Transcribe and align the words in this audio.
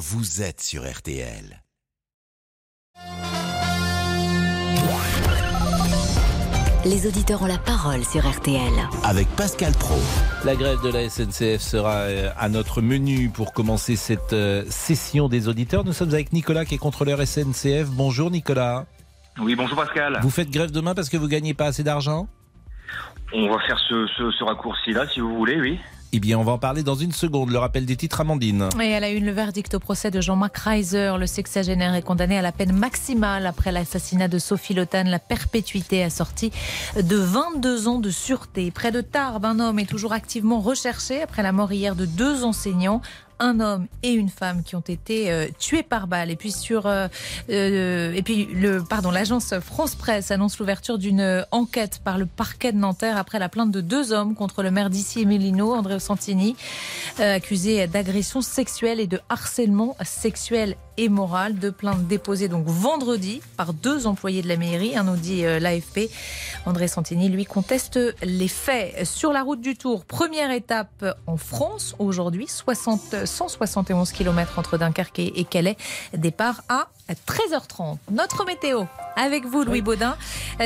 vous 0.00 0.40
êtes 0.40 0.62
sur 0.62 0.90
RTL. 0.90 1.62
Les 6.86 7.06
auditeurs 7.06 7.42
ont 7.42 7.46
la 7.46 7.58
parole 7.58 8.02
sur 8.02 8.26
RTL. 8.26 8.72
Avec 9.04 9.28
Pascal 9.36 9.74
Pro. 9.74 9.98
La 10.46 10.56
grève 10.56 10.80
de 10.82 10.88
la 10.88 11.06
SNCF 11.06 11.60
sera 11.60 11.96
euh, 11.96 12.30
à 12.38 12.48
notre 12.48 12.80
menu 12.80 13.28
pour 13.28 13.52
commencer 13.52 13.94
cette 13.94 14.32
euh, 14.32 14.64
session 14.70 15.28
des 15.28 15.48
auditeurs. 15.48 15.84
Nous 15.84 15.92
sommes 15.92 16.14
avec 16.14 16.32
Nicolas 16.32 16.64
qui 16.64 16.76
est 16.76 16.78
contrôleur 16.78 17.20
SNCF. 17.20 17.88
Bonjour 17.90 18.30
Nicolas. 18.30 18.86
Oui, 19.38 19.54
bonjour 19.54 19.76
Pascal. 19.76 20.18
Vous 20.22 20.30
faites 20.30 20.50
grève 20.50 20.70
demain 20.70 20.94
parce 20.94 21.10
que 21.10 21.18
vous 21.18 21.28
gagnez 21.28 21.52
pas 21.52 21.66
assez 21.66 21.82
d'argent? 21.82 22.26
On 23.34 23.50
va 23.50 23.58
faire 23.66 23.78
ce, 23.86 24.06
ce, 24.16 24.30
ce 24.30 24.44
raccourci-là, 24.44 25.06
si 25.08 25.20
vous 25.20 25.36
voulez, 25.36 25.60
oui. 25.60 25.78
Eh 26.12 26.18
bien, 26.18 26.38
on 26.40 26.42
va 26.42 26.52
en 26.52 26.58
parler 26.58 26.82
dans 26.82 26.96
une 26.96 27.12
seconde. 27.12 27.50
Le 27.50 27.58
rappel 27.58 27.86
des 27.86 27.96
titres, 27.96 28.20
Amandine. 28.20 28.68
Et 28.82 28.88
elle 28.88 29.04
a 29.04 29.10
eu 29.10 29.20
le 29.20 29.30
verdict 29.30 29.74
au 29.74 29.78
procès 29.78 30.10
de 30.10 30.20
Jean-Marc 30.20 30.56
Reiser. 30.56 31.12
Le 31.16 31.26
sexagénaire 31.26 31.94
est 31.94 32.02
condamné 32.02 32.36
à 32.36 32.42
la 32.42 32.50
peine 32.50 32.72
maximale 32.72 33.46
après 33.46 33.70
l'assassinat 33.70 34.26
de 34.26 34.38
Sophie 34.40 34.74
Lotan. 34.74 35.04
La 35.04 35.20
perpétuité 35.20 36.02
assortie 36.02 36.50
de 37.00 37.16
22 37.16 37.86
ans 37.86 38.00
de 38.00 38.10
sûreté. 38.10 38.72
Près 38.72 38.90
de 38.90 39.00
Tarbes, 39.02 39.44
un 39.44 39.60
homme 39.60 39.78
est 39.78 39.88
toujours 39.88 40.12
activement 40.12 40.60
recherché 40.60 41.22
après 41.22 41.44
la 41.44 41.52
mort 41.52 41.72
hier 41.72 41.94
de 41.94 42.06
deux 42.06 42.42
enseignants 42.42 43.02
un 43.40 43.58
homme 43.58 43.86
et 44.02 44.12
une 44.12 44.28
femme 44.28 44.62
qui 44.62 44.76
ont 44.76 44.84
été 44.86 45.32
euh, 45.32 45.48
tués 45.58 45.82
par 45.82 46.06
balle. 46.06 46.30
Et 46.30 46.36
puis 46.36 46.52
sur, 46.52 46.86
euh, 46.86 47.08
euh, 47.48 48.12
et 48.12 48.22
puis 48.22 48.46
le, 48.46 48.84
pardon, 48.84 49.10
l'agence 49.10 49.58
France 49.58 49.94
Presse 49.94 50.30
annonce 50.30 50.58
l'ouverture 50.58 50.98
d'une 50.98 51.44
enquête 51.50 52.00
par 52.04 52.18
le 52.18 52.26
parquet 52.26 52.72
de 52.72 52.78
Nanterre 52.78 53.16
après 53.16 53.38
la 53.38 53.48
plainte 53.48 53.72
de 53.72 53.80
deux 53.80 54.12
hommes 54.12 54.34
contre 54.34 54.62
le 54.62 54.70
maire 54.70 54.90
d'ici 54.90 55.22
Emilino, 55.22 55.74
André 55.74 55.98
Santini, 55.98 56.54
accusé 57.18 57.86
d'agression 57.86 58.42
sexuelle 58.42 59.00
et 59.00 59.06
de 59.06 59.20
harcèlement 59.28 59.96
sexuel 60.04 60.76
et 60.96 61.08
moral. 61.08 61.54
Deux 61.54 61.72
plaintes 61.72 62.06
déposées 62.06 62.48
donc 62.48 62.66
vendredi 62.66 63.40
par 63.56 63.72
deux 63.72 64.06
employés 64.06 64.42
de 64.42 64.48
la 64.48 64.56
mairie, 64.56 64.96
un 64.96 65.04
nous 65.04 65.16
dit 65.16 65.42
l'AFP. 65.42 66.10
André 66.66 66.88
Santini, 66.88 67.28
lui, 67.28 67.44
conteste 67.44 67.98
les 68.22 68.48
faits. 68.48 69.06
Sur 69.06 69.32
la 69.32 69.42
route 69.42 69.60
du 69.60 69.76
Tour, 69.76 70.04
première 70.04 70.50
étape 70.50 71.04
en 71.26 71.36
France 71.36 71.94
aujourd'hui, 71.98 72.46
60 72.46 73.24
171 73.24 74.12
km 74.12 74.58
entre 74.58 74.78
Dunkerque 74.78 75.20
et 75.20 75.44
Calais. 75.44 75.76
Départ 76.14 76.62
à 76.68 76.88
13h30. 77.08 77.98
Notre 78.10 78.44
météo 78.44 78.84
avec 79.16 79.46
vous, 79.46 79.64
Louis 79.64 79.82
Baudin. 79.82 80.16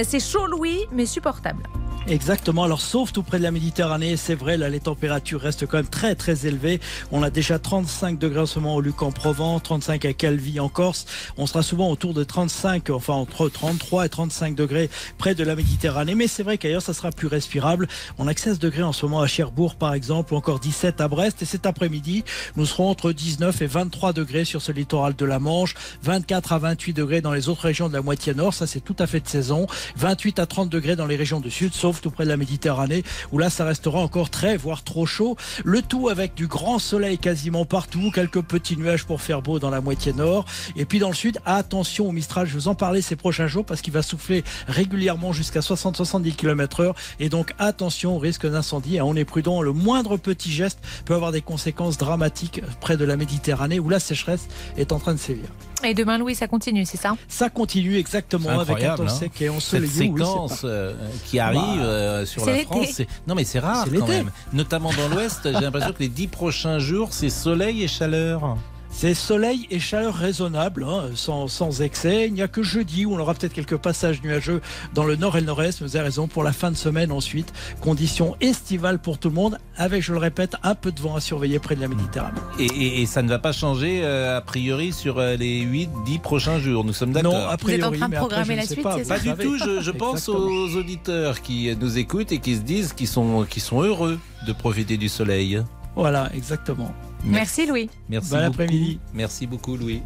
C'est 0.02 0.20
chaud, 0.20 0.46
Louis, 0.46 0.80
mais 0.92 1.06
supportable. 1.06 1.62
Exactement. 2.06 2.64
Alors, 2.64 2.82
sauf 2.82 3.12
tout 3.12 3.22
près 3.22 3.38
de 3.38 3.42
la 3.42 3.50
Méditerranée, 3.50 4.18
c'est 4.18 4.34
vrai, 4.34 4.58
là, 4.58 4.68
les 4.68 4.80
températures 4.80 5.40
restent 5.40 5.66
quand 5.66 5.78
même 5.78 5.86
très, 5.86 6.14
très 6.14 6.46
élevées. 6.46 6.78
On 7.10 7.22
a 7.22 7.30
déjà 7.30 7.58
35 7.58 8.18
degrés 8.18 8.40
en 8.40 8.46
ce 8.46 8.58
moment 8.58 8.76
au 8.76 8.82
Luc 8.82 9.00
en 9.02 9.10
Provence, 9.10 9.62
35 9.62 10.04
à 10.04 10.12
Calvi 10.12 10.60
en 10.60 10.68
Corse. 10.68 11.06
On 11.38 11.46
sera 11.46 11.62
souvent 11.62 11.90
autour 11.90 12.12
de 12.12 12.22
35, 12.22 12.90
enfin, 12.90 13.14
entre 13.14 13.48
33 13.48 14.04
et 14.04 14.08
35 14.10 14.54
degrés 14.54 14.90
près 15.16 15.34
de 15.34 15.42
la 15.44 15.56
Méditerranée. 15.56 16.14
Mais 16.14 16.26
c'est 16.26 16.42
vrai 16.42 16.58
qu'ailleurs, 16.58 16.82
ça 16.82 16.92
sera 16.92 17.10
plus 17.10 17.26
respirable. 17.26 17.88
On 18.18 18.28
a 18.28 18.34
16 18.36 18.58
degrés 18.58 18.82
en 18.82 18.92
ce 18.92 19.06
moment 19.06 19.22
à 19.22 19.26
Cherbourg, 19.26 19.76
par 19.76 19.94
exemple, 19.94 20.34
ou 20.34 20.36
encore 20.36 20.60
17 20.60 21.00
à 21.00 21.08
Brest. 21.08 21.40
Et 21.40 21.46
cet 21.46 21.64
après-midi, 21.64 22.22
nous 22.56 22.66
serons 22.66 22.90
entre 22.90 23.12
19 23.12 23.62
et 23.62 23.66
23 23.66 24.12
degrés 24.12 24.44
sur 24.44 24.60
ce 24.60 24.72
littoral 24.72 25.16
de 25.16 25.24
la 25.24 25.38
Manche, 25.38 25.74
24 26.02 26.52
à 26.52 26.58
28 26.58 26.92
degrés 26.92 27.20
dans 27.22 27.32
les 27.32 27.48
autres 27.48 27.62
régions 27.62 27.88
de 27.88 27.94
la 27.94 28.02
moitié 28.02 28.34
nord. 28.34 28.52
Ça, 28.52 28.66
c'est 28.66 28.80
tout 28.80 28.96
à 28.98 29.06
fait 29.06 29.20
de 29.20 29.28
saison. 29.28 29.66
28 29.96 30.38
à 30.38 30.44
30 30.44 30.68
degrés 30.68 30.96
dans 30.96 31.06
les 31.06 31.16
régions 31.16 31.40
du 31.40 31.50
sud, 31.50 31.72
sauf 31.72 31.93
tout 32.00 32.10
près 32.10 32.24
de 32.24 32.28
la 32.28 32.36
Méditerranée, 32.36 33.02
où 33.32 33.38
là, 33.38 33.50
ça 33.50 33.64
restera 33.64 33.98
encore 33.98 34.30
très, 34.30 34.56
voire 34.56 34.82
trop 34.82 35.06
chaud. 35.06 35.36
Le 35.64 35.82
tout 35.82 36.08
avec 36.08 36.34
du 36.34 36.46
grand 36.46 36.78
soleil 36.78 37.18
quasiment 37.18 37.64
partout, 37.64 38.10
quelques 38.12 38.42
petits 38.42 38.76
nuages 38.76 39.04
pour 39.04 39.20
faire 39.20 39.42
beau 39.42 39.58
dans 39.58 39.70
la 39.70 39.80
moitié 39.80 40.12
nord. 40.12 40.44
Et 40.76 40.84
puis 40.84 40.98
dans 40.98 41.08
le 41.08 41.14
sud, 41.14 41.38
attention 41.46 42.08
au 42.08 42.12
Mistral, 42.12 42.46
je 42.46 42.54
vous 42.54 42.68
en 42.68 42.74
parlais 42.74 43.02
ces 43.02 43.16
prochains 43.16 43.46
jours 43.46 43.64
parce 43.64 43.80
qu'il 43.80 43.92
va 43.92 44.02
souffler 44.02 44.44
régulièrement 44.68 45.32
jusqu'à 45.32 45.60
60-70 45.60 46.34
km 46.34 46.80
heure. 46.80 46.94
Et 47.20 47.28
donc 47.28 47.52
attention 47.58 48.16
au 48.16 48.18
risque 48.18 48.46
d'incendie. 48.46 49.00
On 49.00 49.16
est 49.16 49.24
prudent, 49.24 49.62
le 49.62 49.72
moindre 49.72 50.16
petit 50.16 50.52
geste 50.52 50.78
peut 51.04 51.14
avoir 51.14 51.32
des 51.32 51.42
conséquences 51.42 51.98
dramatiques 51.98 52.62
près 52.80 52.96
de 52.96 53.04
la 53.04 53.16
Méditerranée 53.16 53.78
où 53.78 53.88
la 53.88 54.00
sécheresse 54.00 54.48
est 54.76 54.92
en 54.92 54.98
train 54.98 55.14
de 55.14 55.18
sévir. 55.18 55.48
Et 55.84 55.92
demain, 55.92 56.16
Louis, 56.16 56.34
ça 56.34 56.46
continue, 56.46 56.86
c'est 56.86 56.96
ça? 56.96 57.14
Ça 57.28 57.50
continue 57.50 57.96
exactement 57.96 58.58
avec 58.58 58.82
un 58.82 58.96
temps 58.96 59.08
sec 59.08 59.32
et 59.42 59.50
ensoleillé. 59.50 59.88
Cette 59.88 59.98
séquence 59.98 60.62
euh, 60.64 60.94
qui 61.26 61.38
arrive 61.38 61.82
euh, 61.84 62.26
sur 62.26 62.44
la 62.46 62.58
France. 62.58 63.02
Non, 63.26 63.34
mais 63.34 63.44
c'est 63.44 63.58
rare 63.58 63.86
quand 63.98 64.08
même. 64.08 64.30
Notamment 64.52 64.90
dans 64.92 65.08
l'Ouest, 65.08 65.40
j'ai 65.44 65.60
l'impression 65.60 65.92
que 65.92 66.00
les 66.00 66.08
dix 66.08 66.28
prochains 66.28 66.78
jours, 66.78 67.08
c'est 67.12 67.30
soleil 67.30 67.82
et 67.82 67.88
chaleur. 67.88 68.56
C'est 68.96 69.12
soleil 69.12 69.66
et 69.72 69.80
chaleur 69.80 70.14
raisonnable, 70.14 70.84
hein, 70.84 71.10
sans, 71.16 71.48
sans, 71.48 71.82
excès. 71.82 72.28
Il 72.28 72.32
n'y 72.32 72.42
a 72.42 72.48
que 72.48 72.62
jeudi 72.62 73.04
où 73.04 73.14
on 73.14 73.18
aura 73.18 73.34
peut-être 73.34 73.52
quelques 73.52 73.76
passages 73.76 74.22
nuageux 74.22 74.62
dans 74.94 75.04
le 75.04 75.16
nord 75.16 75.36
et 75.36 75.40
le 75.40 75.46
nord-est. 75.46 75.82
Vous 75.82 75.96
avez 75.96 76.04
raison, 76.04 76.28
pour 76.28 76.44
la 76.44 76.52
fin 76.52 76.70
de 76.70 76.76
semaine 76.76 77.10
ensuite. 77.10 77.52
Conditions 77.80 78.36
estivales 78.40 79.00
pour 79.00 79.18
tout 79.18 79.30
le 79.30 79.34
monde, 79.34 79.58
avec, 79.76 80.00
je 80.00 80.12
le 80.12 80.18
répète, 80.18 80.54
un 80.62 80.76
peu 80.76 80.92
de 80.92 81.00
vent 81.00 81.16
à 81.16 81.20
surveiller 81.20 81.58
près 81.58 81.74
de 81.74 81.80
la 81.80 81.88
Méditerranée. 81.88 82.38
Et, 82.60 82.66
et, 82.66 83.02
et 83.02 83.06
ça 83.06 83.22
ne 83.22 83.28
va 83.28 83.40
pas 83.40 83.50
changer, 83.50 84.02
euh, 84.04 84.38
a 84.38 84.40
priori, 84.40 84.92
sur 84.92 85.18
euh, 85.18 85.34
les 85.34 85.66
8-10 85.66 86.20
prochains 86.20 86.60
jours. 86.60 86.84
Nous 86.84 86.92
sommes 86.92 87.12
d'accord. 87.12 87.32
Non, 87.32 87.46
a 87.48 87.56
priori, 87.56 87.80
Vous 87.80 87.86
êtes 87.88 87.94
en 87.94 87.98
train 87.98 88.08
de 88.08 88.14
programmer 88.14 88.42
après, 88.42 88.56
la 88.56 88.62
suite, 88.62 88.82
pas, 88.82 88.96
c'est 88.96 89.04
ça 89.04 89.14
Pas 89.16 89.20
du 89.20 89.34
tout. 89.34 89.58
Je, 89.58 89.82
je 89.82 89.90
pense 89.90 90.28
aux 90.28 90.76
auditeurs 90.76 91.42
qui 91.42 91.76
nous 91.78 91.98
écoutent 91.98 92.30
et 92.30 92.38
qui 92.38 92.54
se 92.54 92.60
disent 92.60 92.92
qu'ils 92.92 93.08
sont, 93.08 93.44
qu'ils 93.50 93.62
sont 93.62 93.82
heureux 93.82 94.20
de 94.46 94.52
profiter 94.52 94.96
du 94.96 95.08
soleil. 95.08 95.60
Voilà, 95.96 96.30
exactement. 96.32 96.94
Merci 97.24 97.66
Louis. 97.66 97.90
Merci 98.08 98.30
bon 98.30 98.44
après-midi. 98.44 99.00
Merci 99.12 99.46
beaucoup 99.46 99.76
Louis. 99.76 100.02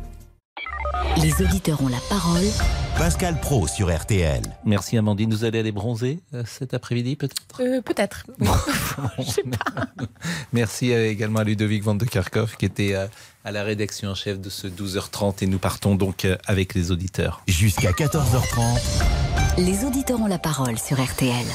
Les 1.20 1.42
auditeurs 1.42 1.82
ont 1.82 1.88
la 1.88 1.98
parole. 2.08 2.44
Pascal 2.96 3.38
Pro 3.40 3.66
sur 3.66 3.94
RTL. 3.94 4.42
Merci 4.64 4.96
Amandine. 4.98 5.30
Vous 5.32 5.44
allez 5.44 5.60
aller 5.60 5.72
bronzer 5.72 6.20
euh, 6.34 6.42
cet 6.46 6.74
après-midi 6.74 7.16
peut-être? 7.16 7.60
Euh, 7.60 7.80
Peut-être. 7.80 8.24
Je 9.18 9.22
sais 9.22 9.42
pas. 9.42 9.86
Merci 10.52 10.92
euh, 10.92 11.10
également 11.10 11.40
à 11.40 11.44
Ludovic 11.44 11.82
Van 11.82 11.94
de 11.94 12.04
Kerkhoff 12.04 12.56
qui 12.56 12.66
était 12.66 12.94
à 13.44 13.52
la 13.52 13.62
rédaction 13.62 14.10
en 14.10 14.14
chef 14.14 14.40
de 14.40 14.50
ce 14.50 14.66
12h30 14.68 15.42
et 15.42 15.46
nous 15.46 15.58
partons 15.58 15.94
donc 15.94 16.26
avec 16.46 16.74
les 16.74 16.90
auditeurs. 16.90 17.42
Jusqu'à 17.46 17.90
14h30. 17.90 18.80
Les 19.58 19.84
auditeurs 19.84 20.20
ont 20.20 20.26
la 20.26 20.38
parole 20.38 20.78
sur 20.78 21.02
RTL. 21.02 21.46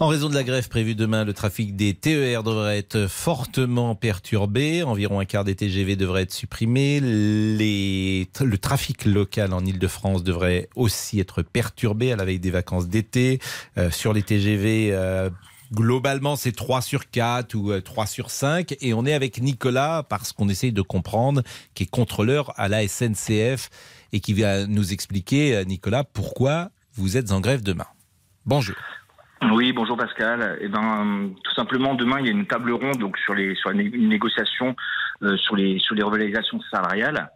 En 0.00 0.08
raison 0.08 0.28
de 0.28 0.34
la 0.34 0.42
grève 0.42 0.68
prévue 0.68 0.96
demain, 0.96 1.24
le 1.24 1.32
trafic 1.32 1.76
des 1.76 1.94
TER 1.94 2.42
devrait 2.42 2.78
être 2.78 3.06
fortement 3.06 3.94
perturbé. 3.94 4.82
Environ 4.82 5.20
un 5.20 5.24
quart 5.24 5.44
des 5.44 5.54
TGV 5.54 5.94
devrait 5.94 6.22
être 6.22 6.32
supprimé. 6.32 6.98
Le 7.00 8.56
trafic 8.56 9.04
local 9.04 9.52
en 9.52 9.64
Ile-de-France 9.64 10.24
devrait 10.24 10.68
aussi 10.74 11.20
être 11.20 11.42
perturbé 11.42 12.10
à 12.10 12.16
la 12.16 12.24
veille 12.24 12.40
des 12.40 12.50
vacances 12.50 12.88
d'été. 12.88 13.38
Euh, 13.78 13.88
sur 13.92 14.12
les 14.12 14.24
TGV, 14.24 14.88
euh, 14.90 15.30
globalement, 15.72 16.34
c'est 16.34 16.50
3 16.50 16.82
sur 16.82 17.08
4 17.08 17.54
ou 17.54 17.80
3 17.80 18.06
sur 18.06 18.30
5. 18.30 18.74
Et 18.80 18.94
on 18.94 19.06
est 19.06 19.14
avec 19.14 19.40
Nicolas 19.40 20.02
parce 20.08 20.32
qu'on 20.32 20.48
essaye 20.48 20.72
de 20.72 20.82
comprendre, 20.82 21.42
qui 21.74 21.84
est 21.84 21.90
contrôleur 21.90 22.52
à 22.56 22.66
la 22.66 22.86
SNCF 22.88 23.70
et 24.12 24.18
qui 24.18 24.32
va 24.32 24.66
nous 24.66 24.92
expliquer, 24.92 25.64
Nicolas, 25.66 26.02
pourquoi 26.02 26.72
vous 26.96 27.16
êtes 27.16 27.30
en 27.30 27.40
grève 27.40 27.62
demain. 27.62 27.86
Bonjour. 28.44 28.74
Oui, 29.52 29.72
bonjour 29.72 29.96
Pascal. 29.96 30.58
Eh 30.60 30.68
ben, 30.68 31.30
tout 31.42 31.54
simplement, 31.54 31.94
demain, 31.94 32.16
il 32.20 32.26
y 32.26 32.28
a 32.28 32.32
une 32.32 32.46
table 32.46 32.72
ronde 32.72 32.98
donc 32.98 33.18
sur 33.18 33.34
les 33.34 33.54
sur 33.54 33.70
une 33.70 34.08
négociation 34.08 34.74
euh, 35.22 35.36
sur 35.36 35.56
les 35.56 35.78
sur 35.78 35.94
les 35.94 36.02
revalorisations 36.02 36.60
salariales, 36.70 37.30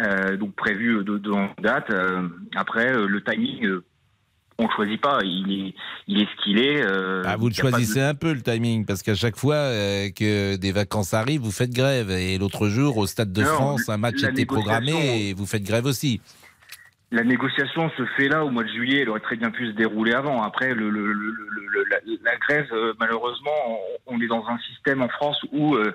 euh, 0.00 0.36
donc 0.36 0.54
prévues 0.54 1.04
de, 1.04 1.18
de 1.18 1.32
date. 1.62 1.90
Euh, 1.90 2.28
après, 2.56 2.92
le 2.92 3.22
timing, 3.22 3.68
on 4.58 4.64
ne 4.64 4.70
choisit 4.70 5.00
pas. 5.00 5.18
Il 5.22 5.52
est 5.52 5.74
il 6.08 6.22
est 6.22 6.26
ce 6.26 6.42
qu'il 6.42 6.58
est. 6.58 6.82
Ah, 7.24 7.36
vous 7.36 7.48
le 7.48 7.54
choisissez 7.54 8.00
de... 8.00 8.04
un 8.04 8.14
peu 8.14 8.32
le 8.32 8.42
timing 8.42 8.84
parce 8.84 9.02
qu'à 9.02 9.14
chaque 9.14 9.36
fois 9.36 9.68
que 10.16 10.56
des 10.56 10.72
vacances 10.72 11.14
arrivent, 11.14 11.42
vous 11.42 11.52
faites 11.52 11.72
grève. 11.72 12.10
Et 12.10 12.38
l'autre 12.38 12.68
jour, 12.68 12.96
au 12.96 13.06
Stade 13.06 13.32
de 13.32 13.42
non, 13.42 13.48
France, 13.48 13.88
un 13.88 13.96
match 13.96 14.22
était 14.22 14.46
programmé 14.46 15.28
et 15.28 15.34
vous 15.34 15.46
faites 15.46 15.64
grève 15.64 15.86
aussi 15.86 16.20
la 17.14 17.22
négociation 17.22 17.90
se 17.96 18.04
fait 18.16 18.28
là 18.28 18.44
au 18.44 18.50
mois 18.50 18.64
de 18.64 18.68
juillet. 18.68 19.02
Elle 19.02 19.08
aurait 19.08 19.20
très 19.20 19.36
bien 19.36 19.50
pu 19.50 19.66
se 19.68 19.72
dérouler 19.72 20.12
avant. 20.12 20.42
Après, 20.42 20.74
le, 20.74 20.90
le, 20.90 21.12
le, 21.12 21.34
la, 21.88 21.98
la, 22.22 22.36
grève, 22.38 22.66
euh, 22.72 22.92
malheureusement, 22.98 23.52
on, 24.06 24.16
on, 24.16 24.20
est 24.20 24.26
dans 24.26 24.44
un 24.48 24.58
système 24.58 25.00
en 25.00 25.08
France 25.08 25.38
où, 25.52 25.76
euh, 25.76 25.94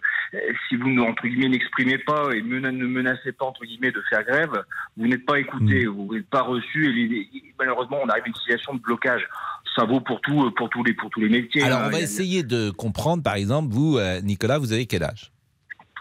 si 0.68 0.78
vous 0.78 0.98
entre 1.00 1.28
guillemets 1.28 1.50
n'exprimez 1.50 1.98
pas 1.98 2.32
et 2.34 2.42
mena, 2.42 2.72
ne 2.72 2.86
menacez 2.86 3.34
pas 3.34 3.46
entre 3.46 3.66
guillemets 3.66 3.92
de 3.92 4.02
faire 4.10 4.24
grève, 4.24 4.64
vous 4.96 5.08
n'êtes 5.08 5.26
pas 5.26 5.40
écouté, 5.40 5.86
mmh. 5.86 5.90
vous 5.90 6.16
n'êtes 6.16 6.30
pas 6.30 6.42
reçu. 6.42 6.86
Et 6.86 7.08
les, 7.08 7.30
malheureusement, 7.60 7.98
on 8.02 8.08
arrive 8.08 8.24
à 8.24 8.28
une 8.28 8.36
situation 8.36 8.74
de 8.76 8.80
blocage. 8.80 9.28
Ça 9.76 9.84
vaut 9.84 10.00
pour 10.00 10.22
tout, 10.22 10.50
pour 10.52 10.70
tous 10.70 10.84
les, 10.86 10.94
pour 10.94 11.10
tous 11.10 11.20
les 11.20 11.30
métiers. 11.30 11.64
Alors, 11.64 11.80
hein. 11.80 11.88
on 11.88 11.92
va 11.92 12.00
essayer 12.00 12.44
de 12.44 12.70
comprendre. 12.72 13.24
Par 13.24 13.36
exemple, 13.36 13.74
vous, 13.74 13.98
euh, 13.98 14.22
Nicolas, 14.22 14.58
vous 14.58 14.72
avez 14.72 14.86
quel 14.86 15.04
âge? 15.04 15.34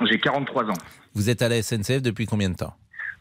J'ai 0.02 0.18
43 0.18 0.70
ans. 0.70 0.78
Vous 1.14 1.28
êtes 1.28 1.42
à 1.42 1.48
la 1.48 1.60
SNCF 1.60 2.02
depuis 2.02 2.26
combien 2.26 2.50
de 2.50 2.56
temps? 2.56 2.74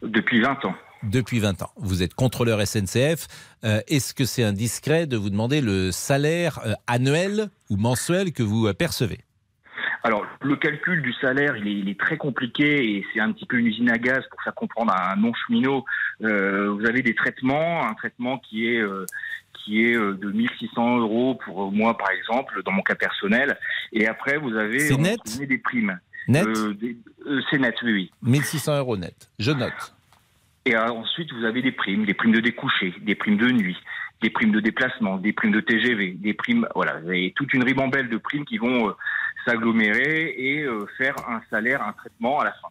Depuis 0.04 0.42
20 0.42 0.64
ans 0.66 0.76
depuis 1.04 1.40
20 1.40 1.62
ans. 1.62 1.72
Vous 1.78 2.04
êtes 2.04 2.14
contrôleur 2.14 2.66
SNCF. 2.66 3.28
Euh, 3.64 3.82
Est-ce 3.88 4.14
que 4.14 4.26
c'est 4.26 4.44
indiscret 4.44 5.08
de 5.08 5.18
vous 5.18 5.30
demander 5.30 5.62
le 5.62 5.92
salaire 5.92 6.60
euh, 6.66 6.74
annuel 6.88 7.50
ou 7.70 7.78
mensuel 7.78 8.32
que 8.34 8.44
vous 8.44 8.68
euh, 8.68 8.74
percevez? 8.74 9.20
Alors, 10.04 10.26
le 10.42 10.56
calcul 10.56 11.02
du 11.02 11.12
salaire, 11.14 11.58
il 11.58 11.68
est, 11.68 11.74
il 11.80 11.90
est 11.90 12.00
très 12.00 12.18
compliqué 12.18 12.98
et 12.98 13.06
c'est 13.14 13.20
un 13.20 13.32
petit 13.32 13.46
peu 13.46 13.58
une 13.58 13.68
usine 13.68 13.90
à 13.90 13.98
gaz 13.98 14.24
pour 14.30 14.42
faire 14.42 14.54
comprendre 14.54 14.94
à 14.94 15.12
un 15.12 15.16
non-cheminot. 15.18 15.84
Euh, 16.24 16.70
vous 16.72 16.86
avez 16.86 17.02
des 17.02 17.16
traitements, 17.16 17.86
un 17.86 17.94
traitement 17.94 18.38
qui 18.38 18.68
est 18.68 18.80
euh, 18.80 19.06
qui 19.54 19.84
est 19.84 19.96
de 19.96 20.32
1600 20.32 21.00
euros 21.00 21.38
pour 21.44 21.74
moi, 21.74 21.98
par 21.98 22.10
exemple, 22.12 22.62
dans 22.64 22.72
mon 22.72 22.84
cas 22.84 22.96
personnel. 22.96 23.58
Et 23.92 24.08
après, 24.08 24.38
vous 24.38 24.56
avez 24.56 24.96
net? 24.96 25.20
des 25.46 25.58
primes. 25.58 26.00
Net? 26.28 26.46
Euh, 26.48 26.74
c'est 27.50 27.58
net, 27.58 27.76
oui, 27.84 27.92
oui. 27.92 28.12
1600 28.22 28.78
euros 28.78 28.98
net. 28.98 29.30
Je 29.40 29.52
note. 29.52 29.96
Et 30.68 30.75
euh, 30.75 30.92
ensuite, 30.92 31.31
vous 31.31 31.46
avez 31.46 31.62
des 31.62 31.72
primes, 31.72 32.04
des 32.04 32.14
primes 32.14 32.34
de 32.34 32.42
découcher, 32.42 32.94
des 33.02 33.16
primes 33.16 33.38
de 33.38 33.50
nuit, 33.52 33.78
des 34.22 34.30
primes 34.30 34.52
de 34.52 34.60
déplacement, 34.60 35.16
des 35.16 35.31
primes 35.31 35.54
de 35.54 35.62
TGV, 35.62 36.18
des 36.19 36.34
primes, 36.34 36.68
voilà, 36.75 37.00
vous 37.00 37.08
avez 37.08 37.31
toute 37.38 37.54
une 37.54 37.64
ribambelle 37.64 38.10
de 38.10 38.18
primes 38.18 38.44
qui 38.44 38.58
vont 38.58 38.90
euh, 38.90 38.92
s'agglomérer 39.46 40.36
et 40.38 40.64
euh, 40.64 40.86
faire 40.98 41.16
un 41.30 41.42
salaire, 41.50 41.81
un 41.81 41.94
traitement 41.94 42.42
à 42.42 42.44
la 42.44 42.52
fin. 42.52 42.68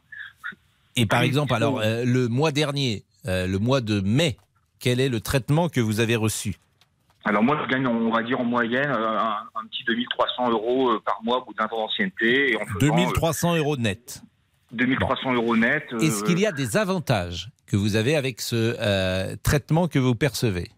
Et 0.94 1.06
par 1.06 1.20
Oui, 1.20 1.26
exemple, 1.26 1.54
alors, 1.54 1.80
euh, 1.80 2.04
le 2.04 2.28
mois 2.28 2.52
dernier, 2.52 3.04
euh, 3.24 3.46
le 3.46 3.58
mois 3.58 3.80
de 3.80 4.02
mai, 4.02 4.36
quel 4.78 5.00
est 5.00 5.08
le 5.08 5.20
traitement 5.22 5.70
que 5.70 5.80
vous 5.80 6.00
avez 6.00 6.16
reçu? 6.16 6.56
Alors 7.24 7.42
moi, 7.42 7.58
je 7.64 7.72
gagne, 7.72 7.86
on 7.86 8.10
va 8.10 8.22
dire 8.22 8.38
en 8.38 8.44
moyenne, 8.44 8.90
un, 8.90 9.38
un 9.54 9.66
petit 9.70 9.84
2300 9.84 10.50
euros 10.50 11.00
par 11.00 11.22
mois 11.24 11.38
au 11.38 11.46
bout 11.46 11.54
d'un 11.54 11.66
temps 11.66 11.78
d'ancienneté. 11.78 12.52
Et 12.52 12.56
en 12.56 12.66
faisant, 12.66 12.78
2300 12.78 13.56
euros 13.56 13.78
net. 13.78 14.20
Euh, 14.72 14.76
2300 14.76 15.34
euros 15.34 15.56
net. 15.56 15.84
euh, 15.92 15.98
Est-ce 16.00 16.24
qu'il 16.24 16.38
y 16.38 16.46
a 16.46 16.52
des 16.52 16.76
avantages 16.76 17.50
que 17.66 17.76
vous 17.76 17.96
avez 17.96 18.16
avec 18.16 18.40
ce 18.40 18.76
euh, 18.78 19.36
traitement 19.42 19.88
que 19.88 19.98
vous 19.98 20.14
percevez? 20.14 20.68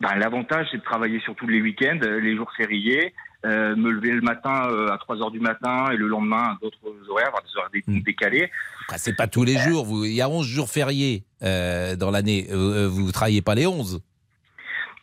Ben, 0.00 0.14
L'avantage, 0.16 0.66
c'est 0.70 0.78
de 0.78 0.82
travailler 0.82 1.20
surtout 1.20 1.46
les 1.46 1.60
week-ends, 1.60 1.98
euh, 2.02 2.20
les 2.20 2.36
jours 2.36 2.50
fériés, 2.56 3.14
euh, 3.46 3.76
me 3.76 3.90
lever 3.90 4.10
le 4.10 4.20
matin 4.22 4.68
à 4.90 4.98
3 4.98 5.22
heures 5.22 5.30
du 5.30 5.40
matin 5.40 5.90
et 5.92 5.96
le 5.96 6.08
lendemain 6.08 6.42
à 6.42 6.58
d'autres 6.60 6.78
horaires, 7.08 7.28
avoir 7.28 7.42
des 7.42 7.56
horaires 7.56 7.70
Hmm. 7.86 8.00
décalés. 8.00 8.50
Après, 8.86 8.98
C'est 8.98 9.14
pas 9.14 9.26
tous 9.26 9.44
les 9.44 9.58
jours. 9.58 9.84
Vous, 9.84 10.04
il 10.04 10.12
y 10.14 10.20
a 10.22 10.28
11 10.28 10.46
jours 10.46 10.68
fériés 10.70 11.24
dans 11.40 12.10
l'année. 12.10 12.46
Vous 12.50 13.06
ne 13.06 13.10
travaillez 13.12 13.42
pas 13.42 13.54
les 13.54 13.66
11. 13.66 14.00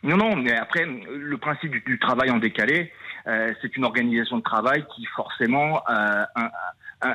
Non, 0.02 0.16
non, 0.16 0.34
mais 0.36 0.56
après, 0.56 0.84
le 0.84 1.36
principe 1.38 1.70
du, 1.70 1.80
du 1.86 1.98
travail 2.00 2.30
en 2.30 2.38
décalé, 2.38 2.90
c'est 3.24 3.76
une 3.76 3.84
organisation 3.84 4.38
de 4.38 4.42
travail 4.42 4.84
qui 4.94 5.04
forcément 5.14 5.82
euh, 5.90 6.24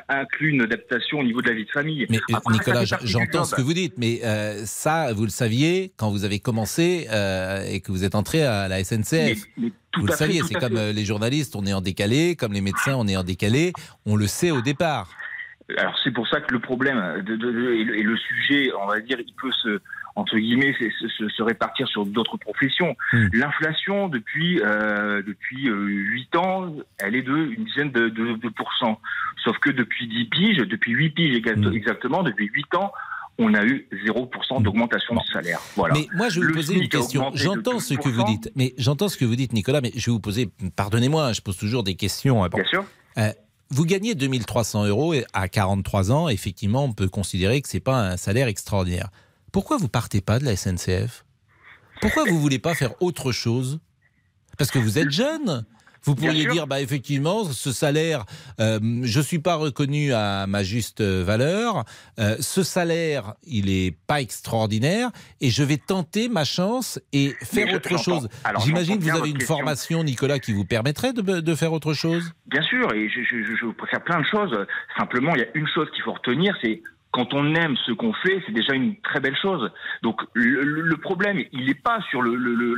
inclut 0.08 0.50
une 0.50 0.62
adaptation 0.62 1.18
au 1.20 1.22
niveau 1.24 1.40
de 1.42 1.48
la 1.48 1.54
vie 1.54 1.64
de 1.64 1.70
famille. 1.70 2.06
Mais 2.10 2.18
euh, 2.18 2.34
Après, 2.36 2.52
Nicolas, 2.54 2.84
j'entends 3.04 3.44
ce 3.44 3.54
que 3.54 3.62
vous 3.62 3.72
dites, 3.74 3.94
mais 3.98 4.20
euh, 4.24 4.64
ça, 4.66 5.12
vous 5.14 5.24
le 5.24 5.30
saviez 5.30 5.92
quand 5.96 6.10
vous 6.10 6.24
avez 6.24 6.38
commencé 6.40 7.06
euh, 7.10 7.62
et 7.64 7.80
que 7.80 7.90
vous 7.92 8.04
êtes 8.04 8.14
entré 8.14 8.42
à 8.44 8.68
la 8.68 8.82
SNCF. 8.84 9.12
Mais- 9.12 9.34
mais 9.56 9.72
tout 9.90 10.00
vous 10.00 10.06
le 10.06 10.12
fait, 10.12 10.18
saviez, 10.18 10.42
c'est 10.42 10.54
comme 10.54 10.76
fait. 10.76 10.82
euh, 10.90 10.92
les 10.92 11.04
journalistes, 11.04 11.56
on 11.56 11.64
est 11.64 11.72
en 11.72 11.80
décalé, 11.80 12.36
comme 12.36 12.52
les 12.52 12.60
médecins, 12.60 12.94
on 12.96 13.06
est 13.08 13.16
en 13.16 13.24
décalé. 13.24 13.72
On 14.04 14.16
le 14.16 14.26
sait 14.26 14.50
au 14.50 14.60
départ. 14.60 15.08
Alors 15.76 15.98
c'est 16.02 16.12
pour 16.12 16.26
ça 16.28 16.40
que 16.40 16.52
le 16.52 16.60
problème 16.60 17.22
de, 17.26 17.36
de- 17.36 17.50
de- 17.52 17.72
et, 17.74 17.84
le, 17.84 17.98
et 17.98 18.02
le 18.02 18.16
sujet, 18.16 18.70
on 18.82 18.86
va 18.86 19.00
dire, 19.00 19.18
il 19.20 19.34
peut 19.40 19.52
se 19.52 19.80
entre 20.18 20.36
guillemets 20.36 20.74
se, 20.74 21.42
répartir 21.42 21.86
sur 21.88 22.04
d'autres 22.04 22.36
professions. 22.36 22.96
Hmm. 23.12 23.28
L'inflation 23.32 24.08
depuis 24.08 24.60
euh, 24.60 25.22
depuis 25.26 25.68
euh, 25.68 25.86
huit 25.86 26.34
ans, 26.36 26.74
elle 26.98 27.14
est 27.14 27.22
de 27.22 27.36
une 27.56 27.64
dizaine 27.64 27.90
de, 27.92 28.08
de, 28.08 28.34
de 28.36 28.48
pourcents. 28.48 29.00
Sauf 29.44 29.56
que 29.58 29.70
depuis 29.70 30.06
10 30.08 30.24
piges, 30.26 30.58
depuis 30.58 30.92
8 30.92 31.10
piges 31.10 31.42
Hmm. 31.56 31.72
exactement, 31.72 32.22
depuis 32.22 32.50
8 32.52 32.74
ans, 32.74 32.92
on 33.38 33.54
a 33.54 33.64
eu 33.64 33.86
0% 34.06 34.62
d'augmentation 34.62 35.14
du 35.14 35.26
salaire. 35.32 35.60
Voilà. 35.76 35.94
Mais 35.94 36.08
moi, 36.14 36.28
je 36.28 36.40
vais 36.40 36.48
vous 36.48 36.54
poser 36.54 36.74
une 36.74 36.88
question. 36.88 37.30
de 37.30 37.36
J'entends 37.36 37.78
ce 37.78 37.94
que 37.94 38.08
vous 38.08 38.22
12%. 38.22 38.26
dites, 38.26 38.52
mais 38.56 38.74
j'entends 38.76 39.08
ce 39.08 39.16
que 39.16 39.24
vous 39.24 39.36
dites, 39.36 39.52
Nicolas, 39.52 39.80
mais 39.80 39.92
je 39.94 40.06
vais 40.06 40.12
vous 40.12 40.20
poser, 40.20 40.50
pardonnez-moi, 40.74 41.32
je 41.32 41.40
pose 41.40 41.56
toujours 41.56 41.84
des 41.84 41.94
questions. 41.94 42.42
hein, 42.42 42.48
bon. 42.50 42.58
Bien 42.58 42.66
sûr. 42.66 42.84
Vous 43.70 43.84
gagnez 43.84 44.14
2300 44.14 44.86
euros 44.86 45.14
à 45.34 45.48
43 45.48 46.10
ans, 46.10 46.28
effectivement, 46.28 46.84
on 46.84 46.92
peut 46.92 47.08
considérer 47.08 47.60
que 47.60 47.68
c'est 47.68 47.80
pas 47.80 48.00
un 48.12 48.16
salaire 48.16 48.48
extraordinaire. 48.48 49.10
Pourquoi 49.52 49.76
vous 49.76 49.88
partez 49.88 50.20
pas 50.20 50.38
de 50.38 50.44
la 50.44 50.56
SNCF 50.56 51.24
Pourquoi 52.00 52.24
vous 52.24 52.40
voulez 52.40 52.58
pas 52.58 52.74
faire 52.74 53.00
autre 53.02 53.32
chose? 53.32 53.80
Parce 54.56 54.70
que 54.70 54.78
vous 54.78 54.98
êtes 54.98 55.10
jeune. 55.10 55.64
Vous 56.04 56.14
pourriez 56.14 56.46
dire, 56.46 56.66
bah 56.66 56.80
effectivement, 56.80 57.44
ce 57.44 57.72
salaire, 57.72 58.24
euh, 58.60 58.78
je 59.02 59.20
suis 59.20 59.40
pas 59.40 59.56
reconnu 59.56 60.12
à 60.12 60.46
ma 60.46 60.62
juste 60.62 61.02
valeur. 61.02 61.84
Euh, 62.18 62.36
ce 62.40 62.62
salaire, 62.62 63.34
il 63.44 63.68
est 63.68 63.96
pas 64.06 64.20
extraordinaire, 64.20 65.10
et 65.40 65.50
je 65.50 65.62
vais 65.62 65.76
tenter 65.76 66.28
ma 66.28 66.44
chance 66.44 67.00
et 67.12 67.34
faire 67.42 67.74
autre 67.74 67.98
chose. 67.98 68.28
J'imagine 68.64 68.98
que 68.98 69.04
vous 69.04 69.16
avez 69.18 69.30
une 69.30 69.38
question. 69.38 69.56
formation, 69.56 70.04
Nicolas, 70.04 70.38
qui 70.38 70.52
vous 70.52 70.64
permettrait 70.64 71.12
de, 71.12 71.40
de 71.40 71.54
faire 71.54 71.72
autre 71.72 71.94
chose? 71.94 72.32
Bien 72.46 72.62
sûr, 72.62 72.92
et 72.94 73.08
je, 73.08 73.22
je, 73.22 73.42
je, 73.42 73.56
je 73.56 73.66
préfère 73.72 74.02
plein 74.02 74.20
de 74.20 74.26
choses. 74.26 74.56
Simplement, 74.96 75.34
il 75.34 75.40
y 75.40 75.44
a 75.44 75.48
une 75.54 75.68
chose 75.74 75.88
qu'il 75.94 76.04
faut 76.04 76.12
retenir, 76.12 76.56
c'est 76.62 76.80
quand 77.18 77.34
on 77.34 77.52
aime 77.56 77.76
ce 77.84 77.90
qu'on 77.90 78.12
fait, 78.12 78.40
c'est 78.46 78.52
déjà 78.52 78.74
une 78.74 78.94
très 79.00 79.18
belle 79.18 79.36
chose. 79.36 79.72
Donc 80.02 80.22
le, 80.34 80.94
problème, 80.98 81.42
il 81.50 81.66
n'est 81.66 81.74
pas 81.74 82.00
sur 82.10 82.22
le, 82.22 82.36
le, 82.36 82.54
le- 82.54 82.74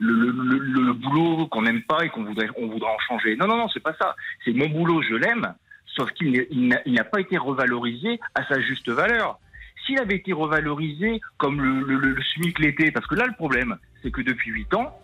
le, 0.00 0.92
boulot 0.94 1.48
qu'on 1.48 1.60
n'aime 1.60 1.82
pas 1.82 2.02
et 2.02 2.08
qu'on 2.08 2.24
voudrait 2.24 2.48
on 2.56 2.68
voudrait 2.68 2.90
en 2.90 2.98
changer. 3.00 3.36
Non 3.36 3.46
non 3.46 3.58
non, 3.58 3.68
c'est 3.68 3.82
pas 3.82 3.94
ça. 4.00 4.16
C'est 4.42 4.54
mon 4.54 4.70
boulot, 4.70 5.02
je 5.02 5.16
l'aime, 5.16 5.52
sauf 5.84 6.10
qu'il 6.12 6.46
n'a 6.86 7.04
pas 7.04 7.20
été 7.20 7.36
revalorisé 7.36 8.20
à 8.34 8.42
sa 8.46 8.58
juste 8.58 8.88
valeur. 8.88 9.38
S'il 9.84 9.98
avait 9.98 10.16
été 10.16 10.32
revalorisé 10.32 11.20
comme 11.36 11.60
le 11.60 12.16
SMIC 12.34 12.58
l'était, 12.58 12.90
parce 12.90 13.06
que 13.06 13.16
là 13.16 13.26
le 13.26 13.34
problème, 13.34 13.76
c'est 14.02 14.10
que 14.10 14.22
depuis 14.22 14.50
8 14.50 14.72
ans, 14.74 14.98